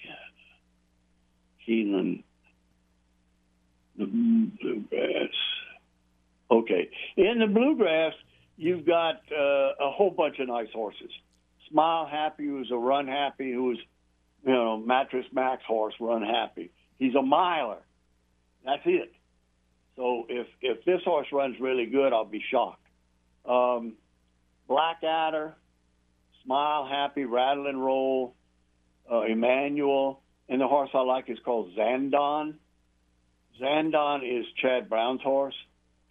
Keeneland, 1.68 2.24
the 3.98 4.06
bluegrass. 4.06 5.30
Okay, 6.52 6.90
in 7.18 7.40
the 7.40 7.48
bluegrass, 7.48 8.14
you've 8.58 8.86
got 8.86 9.22
uh, 9.32 9.74
a 9.80 9.92
whole 9.92 10.12
bunch 10.12 10.40
of 10.40 10.48
nice 10.48 10.68
horses. 10.74 11.10
Smile 11.70 12.08
Happy, 12.10 12.46
who's 12.46 12.70
a 12.72 12.78
Run 12.78 13.08
Happy, 13.08 13.52
who's 13.54 13.80
you 14.46 14.54
know 14.54 14.78
Mattress 14.78 15.26
Mack's 15.32 15.64
horse, 15.66 15.96
Run 16.00 16.22
Happy. 16.22 16.72
He's 16.98 17.16
a 17.16 17.22
miler. 17.22 17.80
That's 18.66 18.84
it. 18.86 19.12
So 19.96 20.26
if 20.30 20.48
if 20.62 20.84
this 20.86 21.02
horse 21.04 21.28
runs 21.32 21.56
really 21.60 21.86
good, 21.86 22.14
I'll 22.14 22.26
be 22.26 22.44
shocked. 22.52 22.86
Um, 23.46 23.94
Blackadder, 24.68 25.56
Smile, 26.44 26.88
Happy, 26.90 27.26
Rattle 27.26 27.68
and 27.68 27.84
Roll, 27.84 28.36
uh, 29.12 29.22
Emmanuel, 29.22 30.22
and 30.50 30.62
the 30.62 30.68
horse 30.68 30.90
I 30.94 31.02
like 31.02 31.30
is 31.30 31.38
called 31.44 31.72
Zandon. 31.78 32.56
Zandon 33.62 34.22
is 34.24 34.46
Chad 34.62 34.90
Brown's 34.90 35.22
horse, 35.22 35.56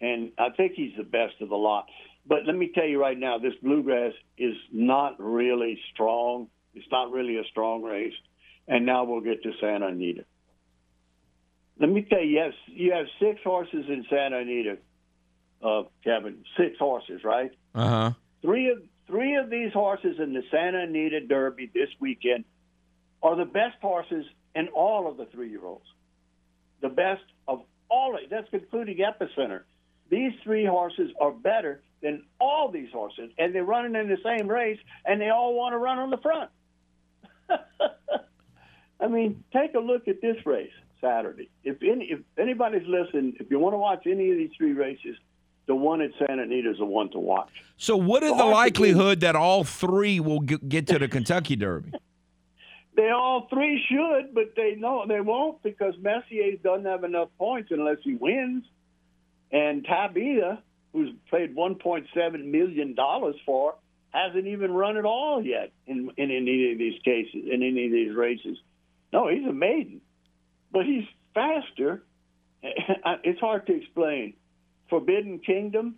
and 0.01 0.31
I 0.37 0.49
think 0.55 0.73
he's 0.75 0.95
the 0.97 1.03
best 1.03 1.35
of 1.41 1.49
the 1.49 1.55
lot. 1.55 1.85
But 2.25 2.45
let 2.45 2.55
me 2.55 2.71
tell 2.73 2.85
you 2.85 2.99
right 3.01 3.17
now, 3.17 3.37
this 3.37 3.53
bluegrass 3.61 4.13
is 4.37 4.55
not 4.71 5.19
really 5.19 5.79
strong. 5.93 6.47
It's 6.73 6.87
not 6.91 7.11
really 7.11 7.37
a 7.37 7.43
strong 7.51 7.83
race. 7.83 8.13
And 8.67 8.85
now 8.85 9.03
we'll 9.03 9.21
get 9.21 9.43
to 9.43 9.51
Santa 9.59 9.87
Anita. 9.87 10.23
Let 11.79 11.89
me 11.89 12.03
tell 12.03 12.21
you, 12.21 12.29
yes, 12.29 12.53
you 12.67 12.93
have 12.93 13.07
six 13.19 13.41
horses 13.43 13.85
in 13.89 14.05
Santa 14.09 14.37
Anita, 14.37 14.77
uh, 15.61 15.83
Kevin. 16.03 16.45
Six 16.57 16.77
horses, 16.79 17.23
right? 17.23 17.51
Uh 17.75 17.89
huh. 17.89 18.11
Three 18.41 18.69
of 18.69 18.77
three 19.07 19.35
of 19.35 19.49
these 19.49 19.73
horses 19.73 20.15
in 20.19 20.33
the 20.33 20.43
Santa 20.49 20.83
Anita 20.83 21.19
Derby 21.19 21.69
this 21.73 21.89
weekend 21.99 22.45
are 23.21 23.35
the 23.35 23.45
best 23.45 23.77
horses 23.81 24.25
in 24.55 24.67
all 24.69 25.09
of 25.09 25.17
the 25.17 25.25
three-year-olds. 25.25 25.85
The 26.83 26.89
best 26.89 27.23
of 27.47 27.63
all. 27.89 28.15
That's 28.29 28.47
including 28.51 28.97
Epicenter. 28.97 29.61
These 30.09 30.33
three 30.43 30.65
horses 30.65 31.09
are 31.19 31.31
better 31.31 31.81
than 32.01 32.23
all 32.39 32.69
these 32.69 32.91
horses, 32.91 33.31
and 33.39 33.55
they're 33.55 33.63
running 33.63 33.95
in 33.95 34.09
the 34.09 34.17
same 34.23 34.47
race, 34.47 34.77
and 35.05 35.19
they 35.19 35.29
all 35.29 35.55
want 35.55 35.73
to 35.73 35.77
run 35.77 35.97
on 35.97 36.09
the 36.11 36.17
front. 36.17 36.51
I 38.99 39.07
mean, 39.07 39.43
take 39.51 39.73
a 39.73 39.79
look 39.79 40.07
at 40.07 40.21
this 40.21 40.37
race 40.45 40.71
Saturday. 41.01 41.49
If 41.63 41.77
any, 41.81 42.05
if 42.05 42.19
anybody's 42.37 42.87
listening, 42.87 43.37
if 43.39 43.49
you 43.49 43.59
want 43.59 43.73
to 43.73 43.77
watch 43.77 44.03
any 44.05 44.29
of 44.29 44.37
these 44.37 44.51
three 44.57 44.73
races, 44.73 45.15
the 45.65 45.75
one 45.75 46.01
at 46.01 46.11
Santa 46.19 46.43
Anita 46.43 46.71
is 46.71 46.77
the 46.77 46.85
one 46.85 47.09
to 47.11 47.19
watch. 47.19 47.49
So, 47.77 47.95
what 47.95 48.23
is 48.23 48.31
the, 48.31 48.37
The 48.37 48.45
likelihood 48.45 49.21
that 49.21 49.35
all 49.35 49.63
three 49.63 50.19
will 50.19 50.41
get 50.41 50.87
to 50.87 50.99
the 50.99 51.07
Kentucky 51.07 51.55
Derby? 51.55 51.93
They 52.95 53.09
all 53.09 53.47
three 53.49 53.83
should, 53.89 54.33
but 54.33 54.53
they 54.55 54.75
know 54.75 55.05
they 55.07 55.21
won't 55.21 55.63
because 55.63 55.95
Messier 55.99 56.57
doesn't 56.63 56.85
have 56.85 57.03
enough 57.03 57.29
points 57.37 57.69
unless 57.71 57.97
he 58.03 58.15
wins. 58.15 58.65
And 59.51 59.85
Tabita, 59.85 60.59
who's 60.91 61.09
paid 61.31 61.55
1.7 61.55 62.45
million 62.45 62.93
dollars 62.93 63.35
for, 63.45 63.75
hasn't 64.09 64.45
even 64.45 64.71
run 64.71 64.97
at 64.97 65.05
all 65.05 65.43
yet 65.43 65.71
in 65.87 66.11
in 66.17 66.29
any 66.29 66.71
of 66.71 66.77
these 66.77 67.01
cases 67.03 67.41
in 67.51 67.63
any 67.63 67.85
of 67.85 67.91
these 67.91 68.15
races. 68.15 68.57
No, 69.11 69.27
he's 69.27 69.47
a 69.47 69.53
maiden, 69.53 70.01
but 70.71 70.85
he's 70.85 71.05
faster. 71.33 72.03
It's 73.23 73.39
hard 73.39 73.67
to 73.67 73.75
explain. 73.75 74.35
Forbidden 74.89 75.39
Kingdom, 75.39 75.95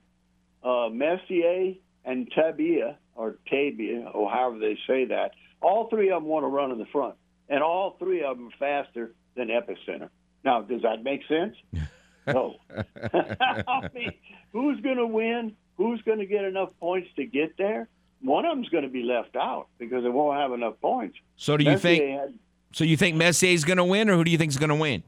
uh, 0.63 0.89
Messier, 0.91 1.75
and 2.03 2.31
Tabia 2.31 2.95
or 3.15 3.37
Tabia, 3.51 4.13
or 4.13 4.29
however 4.29 4.59
they 4.59 4.77
say 4.87 5.05
that. 5.05 5.31
All 5.65 5.89
three 5.89 6.11
of 6.11 6.21
them 6.21 6.29
want 6.29 6.43
to 6.43 6.47
run 6.47 6.71
in 6.71 6.77
the 6.77 6.85
front, 6.85 7.15
and 7.49 7.63
all 7.63 7.95
three 7.97 8.23
of 8.23 8.37
them 8.37 8.51
faster 8.59 9.15
than 9.35 9.47
Epicenter. 9.47 10.09
Now, 10.43 10.61
does 10.61 10.83
that 10.83 11.03
make 11.03 11.21
sense? 11.27 11.55
No. 12.27 12.55
I 13.13 13.87
mean, 13.93 14.11
who's 14.51 14.79
going 14.81 14.97
to 14.97 15.05
win? 15.05 15.55
Who's 15.77 16.01
going 16.01 16.17
to 16.17 16.25
get 16.25 16.43
enough 16.43 16.69
points 16.79 17.07
to 17.17 17.25
get 17.25 17.55
there? 17.55 17.87
One 18.21 18.45
of 18.45 18.55
them's 18.57 18.69
going 18.69 18.83
to 18.83 18.89
be 18.89 19.03
left 19.03 19.35
out 19.35 19.67
because 19.77 20.01
they 20.03 20.09
won't 20.09 20.35
have 20.39 20.51
enough 20.51 20.73
points. 20.81 21.15
So, 21.35 21.55
do 21.55 21.63
you 21.63 21.69
Messier 21.73 21.95
think? 21.97 22.19
had- 22.19 22.39
So, 22.73 22.83
you 22.83 22.97
think 22.97 23.15
Messier's 23.15 23.63
going 23.63 23.77
to 23.77 23.83
win, 23.83 24.09
or 24.09 24.15
who 24.15 24.23
do 24.23 24.31
you 24.31 24.39
think 24.39 24.49
is 24.49 24.57
going 24.57 24.69
to 24.71 24.75
win? 24.75 25.03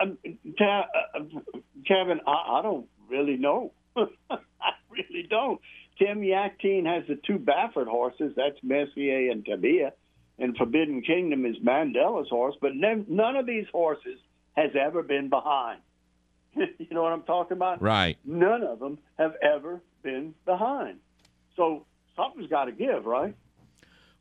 um, 0.00 0.18
Ta- 0.58 0.88
uh, 1.14 1.20
Kevin, 1.86 2.18
I, 2.26 2.58
I 2.58 2.62
don't 2.62 2.86
really 3.08 3.36
know. 3.36 3.70
I 3.96 4.38
really 4.90 5.28
don't. 5.30 5.60
Tim 5.98 6.20
Yakteen 6.20 6.86
has 6.86 7.04
the 7.08 7.16
two 7.26 7.38
Baffert 7.38 7.86
horses. 7.88 8.32
That's 8.36 8.56
Messier 8.62 9.30
and 9.30 9.44
Tabia. 9.44 9.92
And 10.38 10.56
Forbidden 10.56 11.02
Kingdom 11.02 11.44
is 11.44 11.56
Mandella's 11.62 12.28
horse. 12.28 12.54
But 12.60 12.74
none 12.76 13.06
none 13.08 13.36
of 13.36 13.46
these 13.46 13.66
horses 13.72 14.18
has 14.56 14.70
ever 14.78 15.02
been 15.02 15.28
behind. 15.28 15.80
you 16.54 16.86
know 16.90 17.02
what 17.02 17.12
I'm 17.12 17.22
talking 17.22 17.56
about? 17.56 17.82
Right. 17.82 18.16
None 18.24 18.62
of 18.62 18.78
them 18.78 18.98
have 19.18 19.34
ever 19.42 19.80
been 20.02 20.34
behind. 20.44 20.98
So 21.56 21.86
something's 22.16 22.48
got 22.48 22.66
to 22.66 22.72
give, 22.72 23.04
right? 23.04 23.34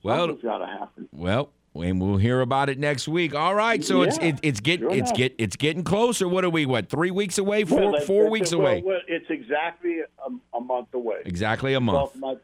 Well, 0.04 0.18
Something's 0.28 0.44
got 0.44 0.60
to 0.60 0.66
happen. 0.68 1.10
well, 1.12 1.52
and 1.82 2.02
we'll 2.02 2.18
hear 2.18 2.41
about 2.41 2.70
it 2.70 2.80
next 2.80 3.08
week. 3.08 3.34
All 3.36 3.56
right. 3.56 3.84
So 3.84 4.02
it's 4.02 4.18
Yeah, 4.18 4.26
it, 4.30 4.40
it's 4.44 4.60
get 4.60 4.80
sure 4.80 4.90
it's 4.91 4.98
enough. 5.12 5.14
get 5.16 5.36
it's 5.38 5.56
getting 5.56 5.84
closer. 5.84 6.28
What 6.28 6.44
are 6.45 6.49
we? 6.49 6.66
What 6.66 6.90
three 6.90 7.12
weeks 7.12 7.38
away? 7.38 7.64
Four 7.64 7.91
Well, 7.91 8.02
four 8.02 8.30
weeks 8.30 8.52
away. 8.52 8.82
well, 8.86 8.99
it's 9.08 9.26
exactly 9.30 9.99
a, 10.02 10.58
a 10.58 10.62
month 10.62 10.94
away. 10.94 11.22
Exactly 11.26 11.74
a 11.74 11.80
month. 11.80 12.16
month, 12.16 12.40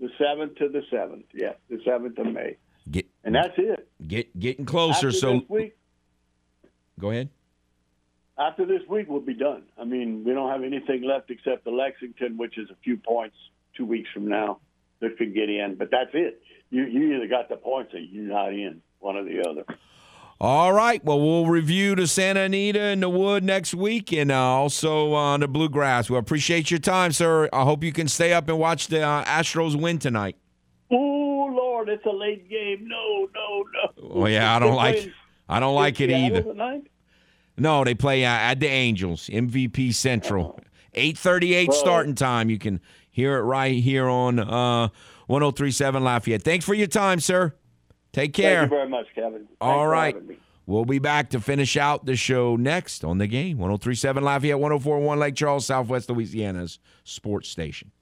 the 0.00 0.08
seventh 0.18 0.56
to 0.56 0.68
the 0.68 0.82
seventh. 0.90 1.24
Yeah, 1.34 1.52
the 1.70 1.80
seventh 1.84 2.18
of 2.18 2.26
May, 2.32 2.56
Get 2.90 3.06
and 3.24 3.34
that's 3.34 3.54
it. 3.56 3.88
get 4.06 4.38
getting 4.38 4.64
closer. 4.66 5.08
After 5.08 5.12
so 5.12 5.42
week, 5.48 5.76
go 7.00 7.10
ahead. 7.10 7.28
after 8.38 8.64
this 8.66 8.82
week, 8.88 9.06
we'll 9.08 9.20
be 9.20 9.34
done. 9.34 9.62
I 9.80 9.84
mean, 9.84 10.22
we 10.24 10.32
don't 10.32 10.50
have 10.50 10.62
anything 10.62 11.02
left 11.02 11.30
except 11.30 11.64
the 11.64 11.70
Lexington, 11.70 12.36
which 12.36 12.58
is 12.58 12.68
a 12.70 12.76
few 12.84 12.96
points 12.96 13.36
two 13.76 13.84
weeks 13.86 14.08
from 14.14 14.28
now 14.28 14.58
that 15.00 15.16
could 15.18 15.34
get 15.34 15.48
in. 15.50 15.74
But 15.78 15.90
that's 15.90 16.10
it. 16.14 16.40
You 16.70 16.84
you 16.84 17.14
either 17.16 17.28
got 17.28 17.48
the 17.48 17.56
points 17.56 17.94
or 17.94 17.98
you're 17.98 18.24
not 18.24 18.52
in. 18.52 18.82
One 18.98 19.16
or 19.16 19.24
the 19.24 19.48
other. 19.48 19.64
All 20.40 20.72
right. 20.72 21.02
Well, 21.04 21.20
we'll 21.20 21.46
review 21.46 21.94
the 21.94 22.06
Santa 22.06 22.40
Anita 22.40 22.80
and 22.80 23.02
the 23.02 23.08
Wood 23.08 23.42
next 23.44 23.72
week, 23.74 24.12
and 24.12 24.30
uh, 24.30 24.36
also 24.38 25.12
on 25.14 25.40
the 25.40 25.48
Bluegrass. 25.48 26.10
We 26.10 26.18
appreciate 26.18 26.70
your 26.70 26.80
time, 26.80 27.12
sir. 27.12 27.48
I 27.52 27.62
hope 27.64 27.82
you 27.82 27.92
can 27.92 28.08
stay 28.08 28.32
up 28.34 28.48
and 28.48 28.58
watch 28.58 28.88
the 28.88 29.02
uh, 29.02 29.24
Astros 29.24 29.80
win 29.80 29.98
tonight. 29.98 30.36
Oh 30.90 31.50
Lord, 31.54 31.88
it's 31.88 32.04
a 32.04 32.10
late 32.10 32.48
game. 32.50 32.86
No, 32.88 33.28
no, 33.34 33.64
no. 33.72 34.22
Oh 34.22 34.26
yeah, 34.26 34.54
I 34.54 34.58
don't 34.58 34.68
They're 34.70 34.76
like 34.76 35.12
I 35.48 35.60
don't 35.60 35.74
like 35.74 36.00
it 36.00 36.10
either. 36.10 36.42
tonight? 36.42 36.82
No, 37.56 37.84
they 37.84 37.94
play 37.94 38.24
uh, 38.24 38.28
at 38.30 38.60
the 38.60 38.66
Angels, 38.68 39.28
MVP 39.28 39.94
Central. 39.94 40.60
8:38 40.94 41.68
Well- 41.68 41.76
starting 41.78 42.14
time. 42.14 42.50
You 42.50 42.58
can 42.58 42.80
hear 43.10 43.38
it 43.38 43.42
right 43.42 43.74
here 43.82 44.08
on 44.08 44.38
uh 44.38 44.88
1037 45.26 46.02
Lafayette. 46.04 46.42
Thanks 46.42 46.64
for 46.64 46.74
your 46.74 46.86
time, 46.86 47.20
sir. 47.20 47.54
Take 48.12 48.32
care. 48.32 48.60
Thank 48.60 48.70
you 48.70 48.76
very 48.76 48.88
much, 48.88 49.06
Kevin. 49.14 49.32
Thanks 49.40 49.52
All 49.60 49.84
for 49.84 49.90
right. 49.90 50.16
We'll 50.66 50.84
be 50.84 50.98
back 50.98 51.30
to 51.30 51.40
finish 51.40 51.76
out 51.76 52.06
the 52.06 52.16
show 52.16 52.56
next 52.56 53.04
on 53.04 53.18
the 53.18 53.28
game. 53.28 53.58
1037 53.58 54.24
Lafayette, 54.24 54.58
1041 54.58 55.18
Lake 55.18 55.36
Charles, 55.36 55.66
Southwest 55.66 56.10
Louisiana's 56.10 56.80
sports 57.04 57.48
station. 57.48 57.92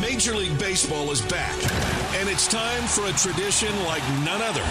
Major 0.00 0.34
League 0.34 0.58
Baseball 0.58 1.10
is 1.10 1.22
back, 1.22 1.54
and 2.18 2.28
it's 2.28 2.48
time 2.48 2.82
for 2.88 3.06
a 3.06 3.12
tradition 3.12 3.68
like 3.84 4.02
none 4.24 4.42
other. 4.42 4.64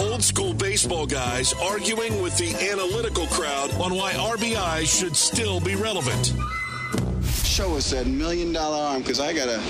Old 0.00 0.24
school 0.24 0.52
baseball 0.52 1.06
guys 1.06 1.52
arguing 1.54 2.20
with 2.20 2.36
the 2.36 2.52
analytical 2.68 3.28
crowd 3.28 3.72
on 3.74 3.94
why 3.94 4.12
RBI 4.14 4.84
should 4.86 5.14
still 5.14 5.60
be 5.60 5.76
relevant. 5.76 6.32
Show 7.44 7.76
us 7.76 7.92
that 7.92 8.08
million 8.08 8.52
dollar 8.52 8.78
arm, 8.78 9.02
because 9.02 9.20
I 9.20 9.32
got 9.32 9.46
a, 9.46 9.60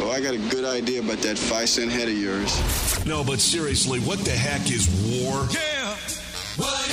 oh, 0.00 0.10
I 0.10 0.22
got 0.22 0.32
a 0.32 0.38
good 0.48 0.64
idea 0.64 1.00
about 1.00 1.18
that 1.18 1.36
five 1.36 1.68
cent 1.68 1.90
head 1.90 2.08
of 2.08 2.16
yours. 2.16 3.04
No, 3.04 3.22
but 3.22 3.38
seriously, 3.38 4.00
what 4.00 4.18
the 4.20 4.30
heck 4.30 4.70
is 4.70 4.88
war? 5.20 5.46
Yeah. 5.50 5.94
What? 6.56 6.88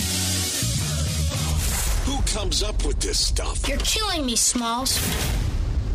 Who 2.06 2.22
comes 2.34 2.64
up 2.64 2.86
with 2.86 3.00
this 3.00 3.26
stuff? 3.26 3.66
You're 3.66 3.78
killing 3.78 4.26
me, 4.26 4.36
Smalls. 4.36 5.00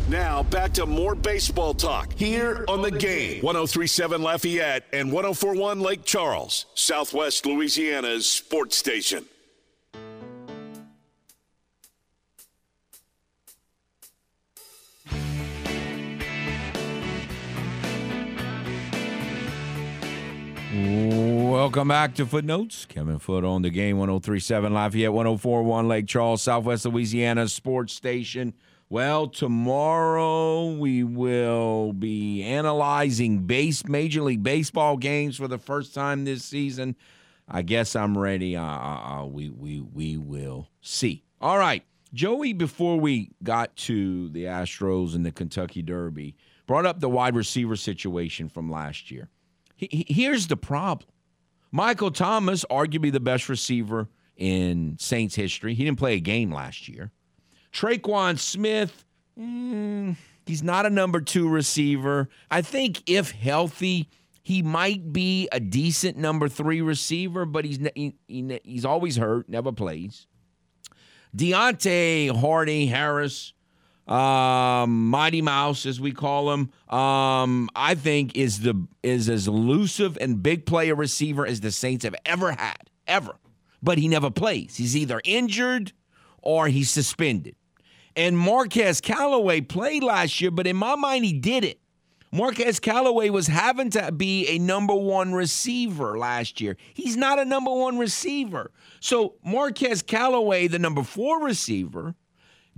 Now, 0.07 0.43
back 0.43 0.71
to 0.73 0.85
more 0.85 1.15
baseball 1.15 1.73
talk 1.73 2.13
here 2.13 2.63
on 2.67 2.83
the 2.83 2.91
game. 2.91 3.41
1037 3.41 4.21
Lafayette 4.21 4.83
and 4.93 5.11
1041 5.11 5.79
Lake 5.79 6.05
Charles, 6.05 6.67
Southwest 6.75 7.47
Louisiana's 7.47 8.27
sports 8.27 8.75
station. 8.77 9.25
Welcome 20.71 21.87
back 21.87 22.13
to 22.15 22.27
Footnotes. 22.27 22.85
Kevin 22.85 23.17
Foote 23.17 23.43
on 23.43 23.63
the 23.63 23.71
game 23.71 23.97
1037 23.97 24.71
Lafayette, 24.71 25.11
1041 25.11 25.87
Lake 25.87 26.05
Charles, 26.05 26.43
Southwest 26.43 26.85
Louisiana 26.85 27.47
sports 27.47 27.93
station. 27.93 28.53
Well, 28.89 29.27
tomorrow 29.27 30.71
we 30.73 31.03
will 31.03 31.91
be 31.91 32.43
analyzing 32.43 33.39
base 33.39 33.85
Major 33.87 34.21
League 34.21 34.43
Baseball 34.43 34.95
games 34.97 35.37
for 35.37 35.47
the 35.47 35.57
first 35.57 35.93
time 35.93 36.23
this 36.23 36.43
season. 36.43 36.95
I 37.47 37.63
guess 37.63 37.95
I'm 37.95 38.17
ready. 38.17 38.55
Uh, 38.55 38.63
uh, 38.63 39.21
uh, 39.21 39.25
we 39.25 39.49
we 39.49 39.79
we 39.81 40.17
will 40.17 40.69
see. 40.81 41.23
All 41.41 41.57
right, 41.57 41.83
Joey. 42.13 42.53
Before 42.53 42.99
we 42.99 43.31
got 43.43 43.75
to 43.77 44.29
the 44.29 44.43
Astros 44.45 45.15
and 45.15 45.25
the 45.25 45.31
Kentucky 45.31 45.81
Derby, 45.81 46.35
brought 46.67 46.85
up 46.85 46.99
the 46.99 47.09
wide 47.09 47.35
receiver 47.35 47.75
situation 47.75 48.49
from 48.49 48.69
last 48.71 49.09
year. 49.09 49.29
He- 49.75 49.89
he- 50.07 50.13
Here's 50.13 50.47
the 50.47 50.57
problem. 50.57 51.09
Michael 51.71 52.11
Thomas, 52.11 52.63
arguably 52.69 53.11
the 53.11 53.19
best 53.19 53.49
receiver 53.49 54.09
in 54.37 54.95
Saints 54.99 55.35
history. 55.35 55.73
He 55.73 55.83
didn't 55.83 55.99
play 55.99 56.15
a 56.15 56.19
game 56.19 56.51
last 56.51 56.87
year. 56.87 57.11
Tre'Quan 57.75 58.39
Smith, 58.39 59.05
mm, 59.37 60.15
he's 60.45 60.63
not 60.63 60.85
a 60.85 60.89
number 60.89 61.19
two 61.19 61.49
receiver. 61.49 62.29
I 62.49 62.61
think 62.61 63.03
if 63.05 63.31
healthy, 63.31 64.07
he 64.41 64.61
might 64.61 65.11
be 65.11 65.49
a 65.51 65.59
decent 65.59 66.15
number 66.15 66.47
three 66.47 66.79
receiver, 66.79 67.43
but 67.45 67.65
he's 67.65 67.79
he, 67.93 68.15
he, 68.29 68.61
he's 68.63 68.85
always 68.85 69.17
hurt, 69.17 69.49
never 69.49 69.73
plays. 69.73 70.25
Deonte 71.35 72.39
Harty 72.39 72.85
Harris, 72.85 73.51
um, 74.07 75.09
Mighty 75.09 75.41
Mouse, 75.41 75.85
as 75.85 75.99
we 75.99 76.13
call 76.13 76.53
him, 76.53 76.71
um, 76.87 77.69
I 77.75 77.95
think 77.95 78.37
is 78.37 78.61
the 78.61 78.87
is 79.03 79.27
as 79.27 79.49
elusive 79.49 80.17
and 80.21 80.41
big 80.41 80.65
play 80.65 80.93
receiver 80.93 81.45
as 81.45 81.59
the 81.59 81.71
Saints 81.71 82.05
have 82.05 82.15
ever 82.25 82.53
had, 82.53 82.89
ever. 83.05 83.35
But 83.83 83.97
he 83.97 84.07
never 84.07 84.31
plays. 84.31 84.77
He's 84.77 84.95
either 84.95 85.19
injured 85.25 85.91
or 86.41 86.69
he's 86.69 86.89
suspended. 86.89 87.57
And 88.15 88.37
Marquez 88.37 89.01
Callaway 89.01 89.61
played 89.61 90.03
last 90.03 90.39
year, 90.39 90.51
but 90.51 90.67
in 90.67 90.75
my 90.75 90.95
mind, 90.95 91.25
he 91.25 91.33
did 91.33 91.63
it. 91.63 91.79
Marquez 92.31 92.79
Callaway 92.79 93.29
was 93.29 93.47
having 93.47 93.89
to 93.91 94.11
be 94.11 94.47
a 94.47 94.59
number 94.59 94.93
one 94.93 95.33
receiver 95.33 96.17
last 96.17 96.59
year. 96.59 96.75
He's 96.93 97.15
not 97.15 97.39
a 97.39 97.45
number 97.45 97.71
one 97.71 97.97
receiver. 97.97 98.71
So 98.99 99.35
Marquez 99.43 100.01
Callaway, 100.01 100.67
the 100.67 100.79
number 100.79 101.03
four 101.03 101.41
receiver, 101.41 102.15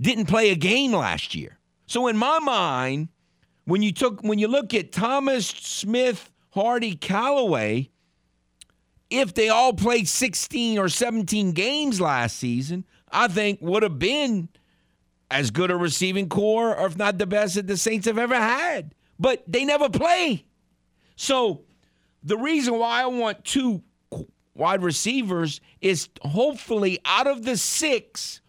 didn't 0.00 0.26
play 0.26 0.50
a 0.50 0.54
game 0.54 0.92
last 0.92 1.34
year. 1.34 1.58
So 1.86 2.06
in 2.06 2.16
my 2.16 2.38
mind, 2.38 3.08
when 3.64 3.82
you 3.82 3.92
took 3.92 4.22
when 4.22 4.38
you 4.38 4.46
look 4.46 4.74
at 4.74 4.92
Thomas 4.92 5.46
Smith, 5.46 6.30
Harty, 6.50 6.94
Callaway, 6.94 7.90
if 9.10 9.34
they 9.34 9.48
all 9.48 9.72
played 9.72 10.08
16 10.08 10.78
or 10.78 10.88
17 10.88 11.52
games 11.52 12.00
last 12.00 12.36
season, 12.36 12.84
I 13.10 13.26
think 13.28 13.60
would 13.60 13.82
have 13.82 13.98
been 13.98 14.48
as 15.30 15.50
good 15.50 15.70
a 15.70 15.76
receiving 15.76 16.28
corps, 16.28 16.74
or 16.74 16.86
if 16.86 16.96
not 16.96 17.18
the 17.18 17.26
best 17.26 17.56
that 17.56 17.66
the 17.66 17.76
Saints 17.76 18.06
have 18.06 18.18
ever 18.18 18.36
had. 18.36 18.94
But 19.18 19.42
they 19.46 19.64
never 19.64 19.88
play. 19.88 20.44
So 21.16 21.62
the 22.22 22.36
reason 22.36 22.78
why 22.78 23.02
I 23.02 23.06
want 23.06 23.44
two 23.44 23.82
wide 24.54 24.82
receivers 24.82 25.60
is 25.80 26.08
hopefully 26.22 26.98
out 27.04 27.26
of 27.26 27.44
the 27.44 27.56
six, 27.56 28.40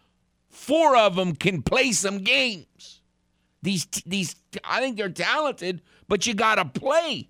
four 0.48 0.96
of 0.96 1.16
them 1.16 1.34
can 1.34 1.62
play 1.62 1.92
some 1.92 2.18
games. 2.18 3.00
These 3.62 3.86
these 4.06 4.36
I 4.64 4.80
think 4.80 4.96
they're 4.96 5.08
talented, 5.08 5.82
but 6.08 6.26
you 6.26 6.34
got 6.34 6.56
to 6.56 6.64
play. 6.64 7.28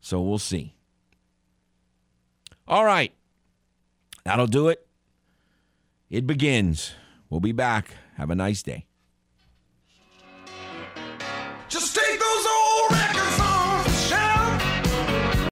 So 0.00 0.20
we'll 0.22 0.38
see. 0.38 0.74
All 2.66 2.84
right. 2.84 3.12
That'll 4.24 4.46
do 4.46 4.68
it. 4.68 4.86
It 6.10 6.26
begins. 6.26 6.92
We'll 7.30 7.40
be 7.40 7.52
back. 7.52 7.94
Have 8.16 8.30
a 8.30 8.34
nice 8.34 8.62
day. 8.62 8.86
Just 11.68 11.98
old 11.98 12.07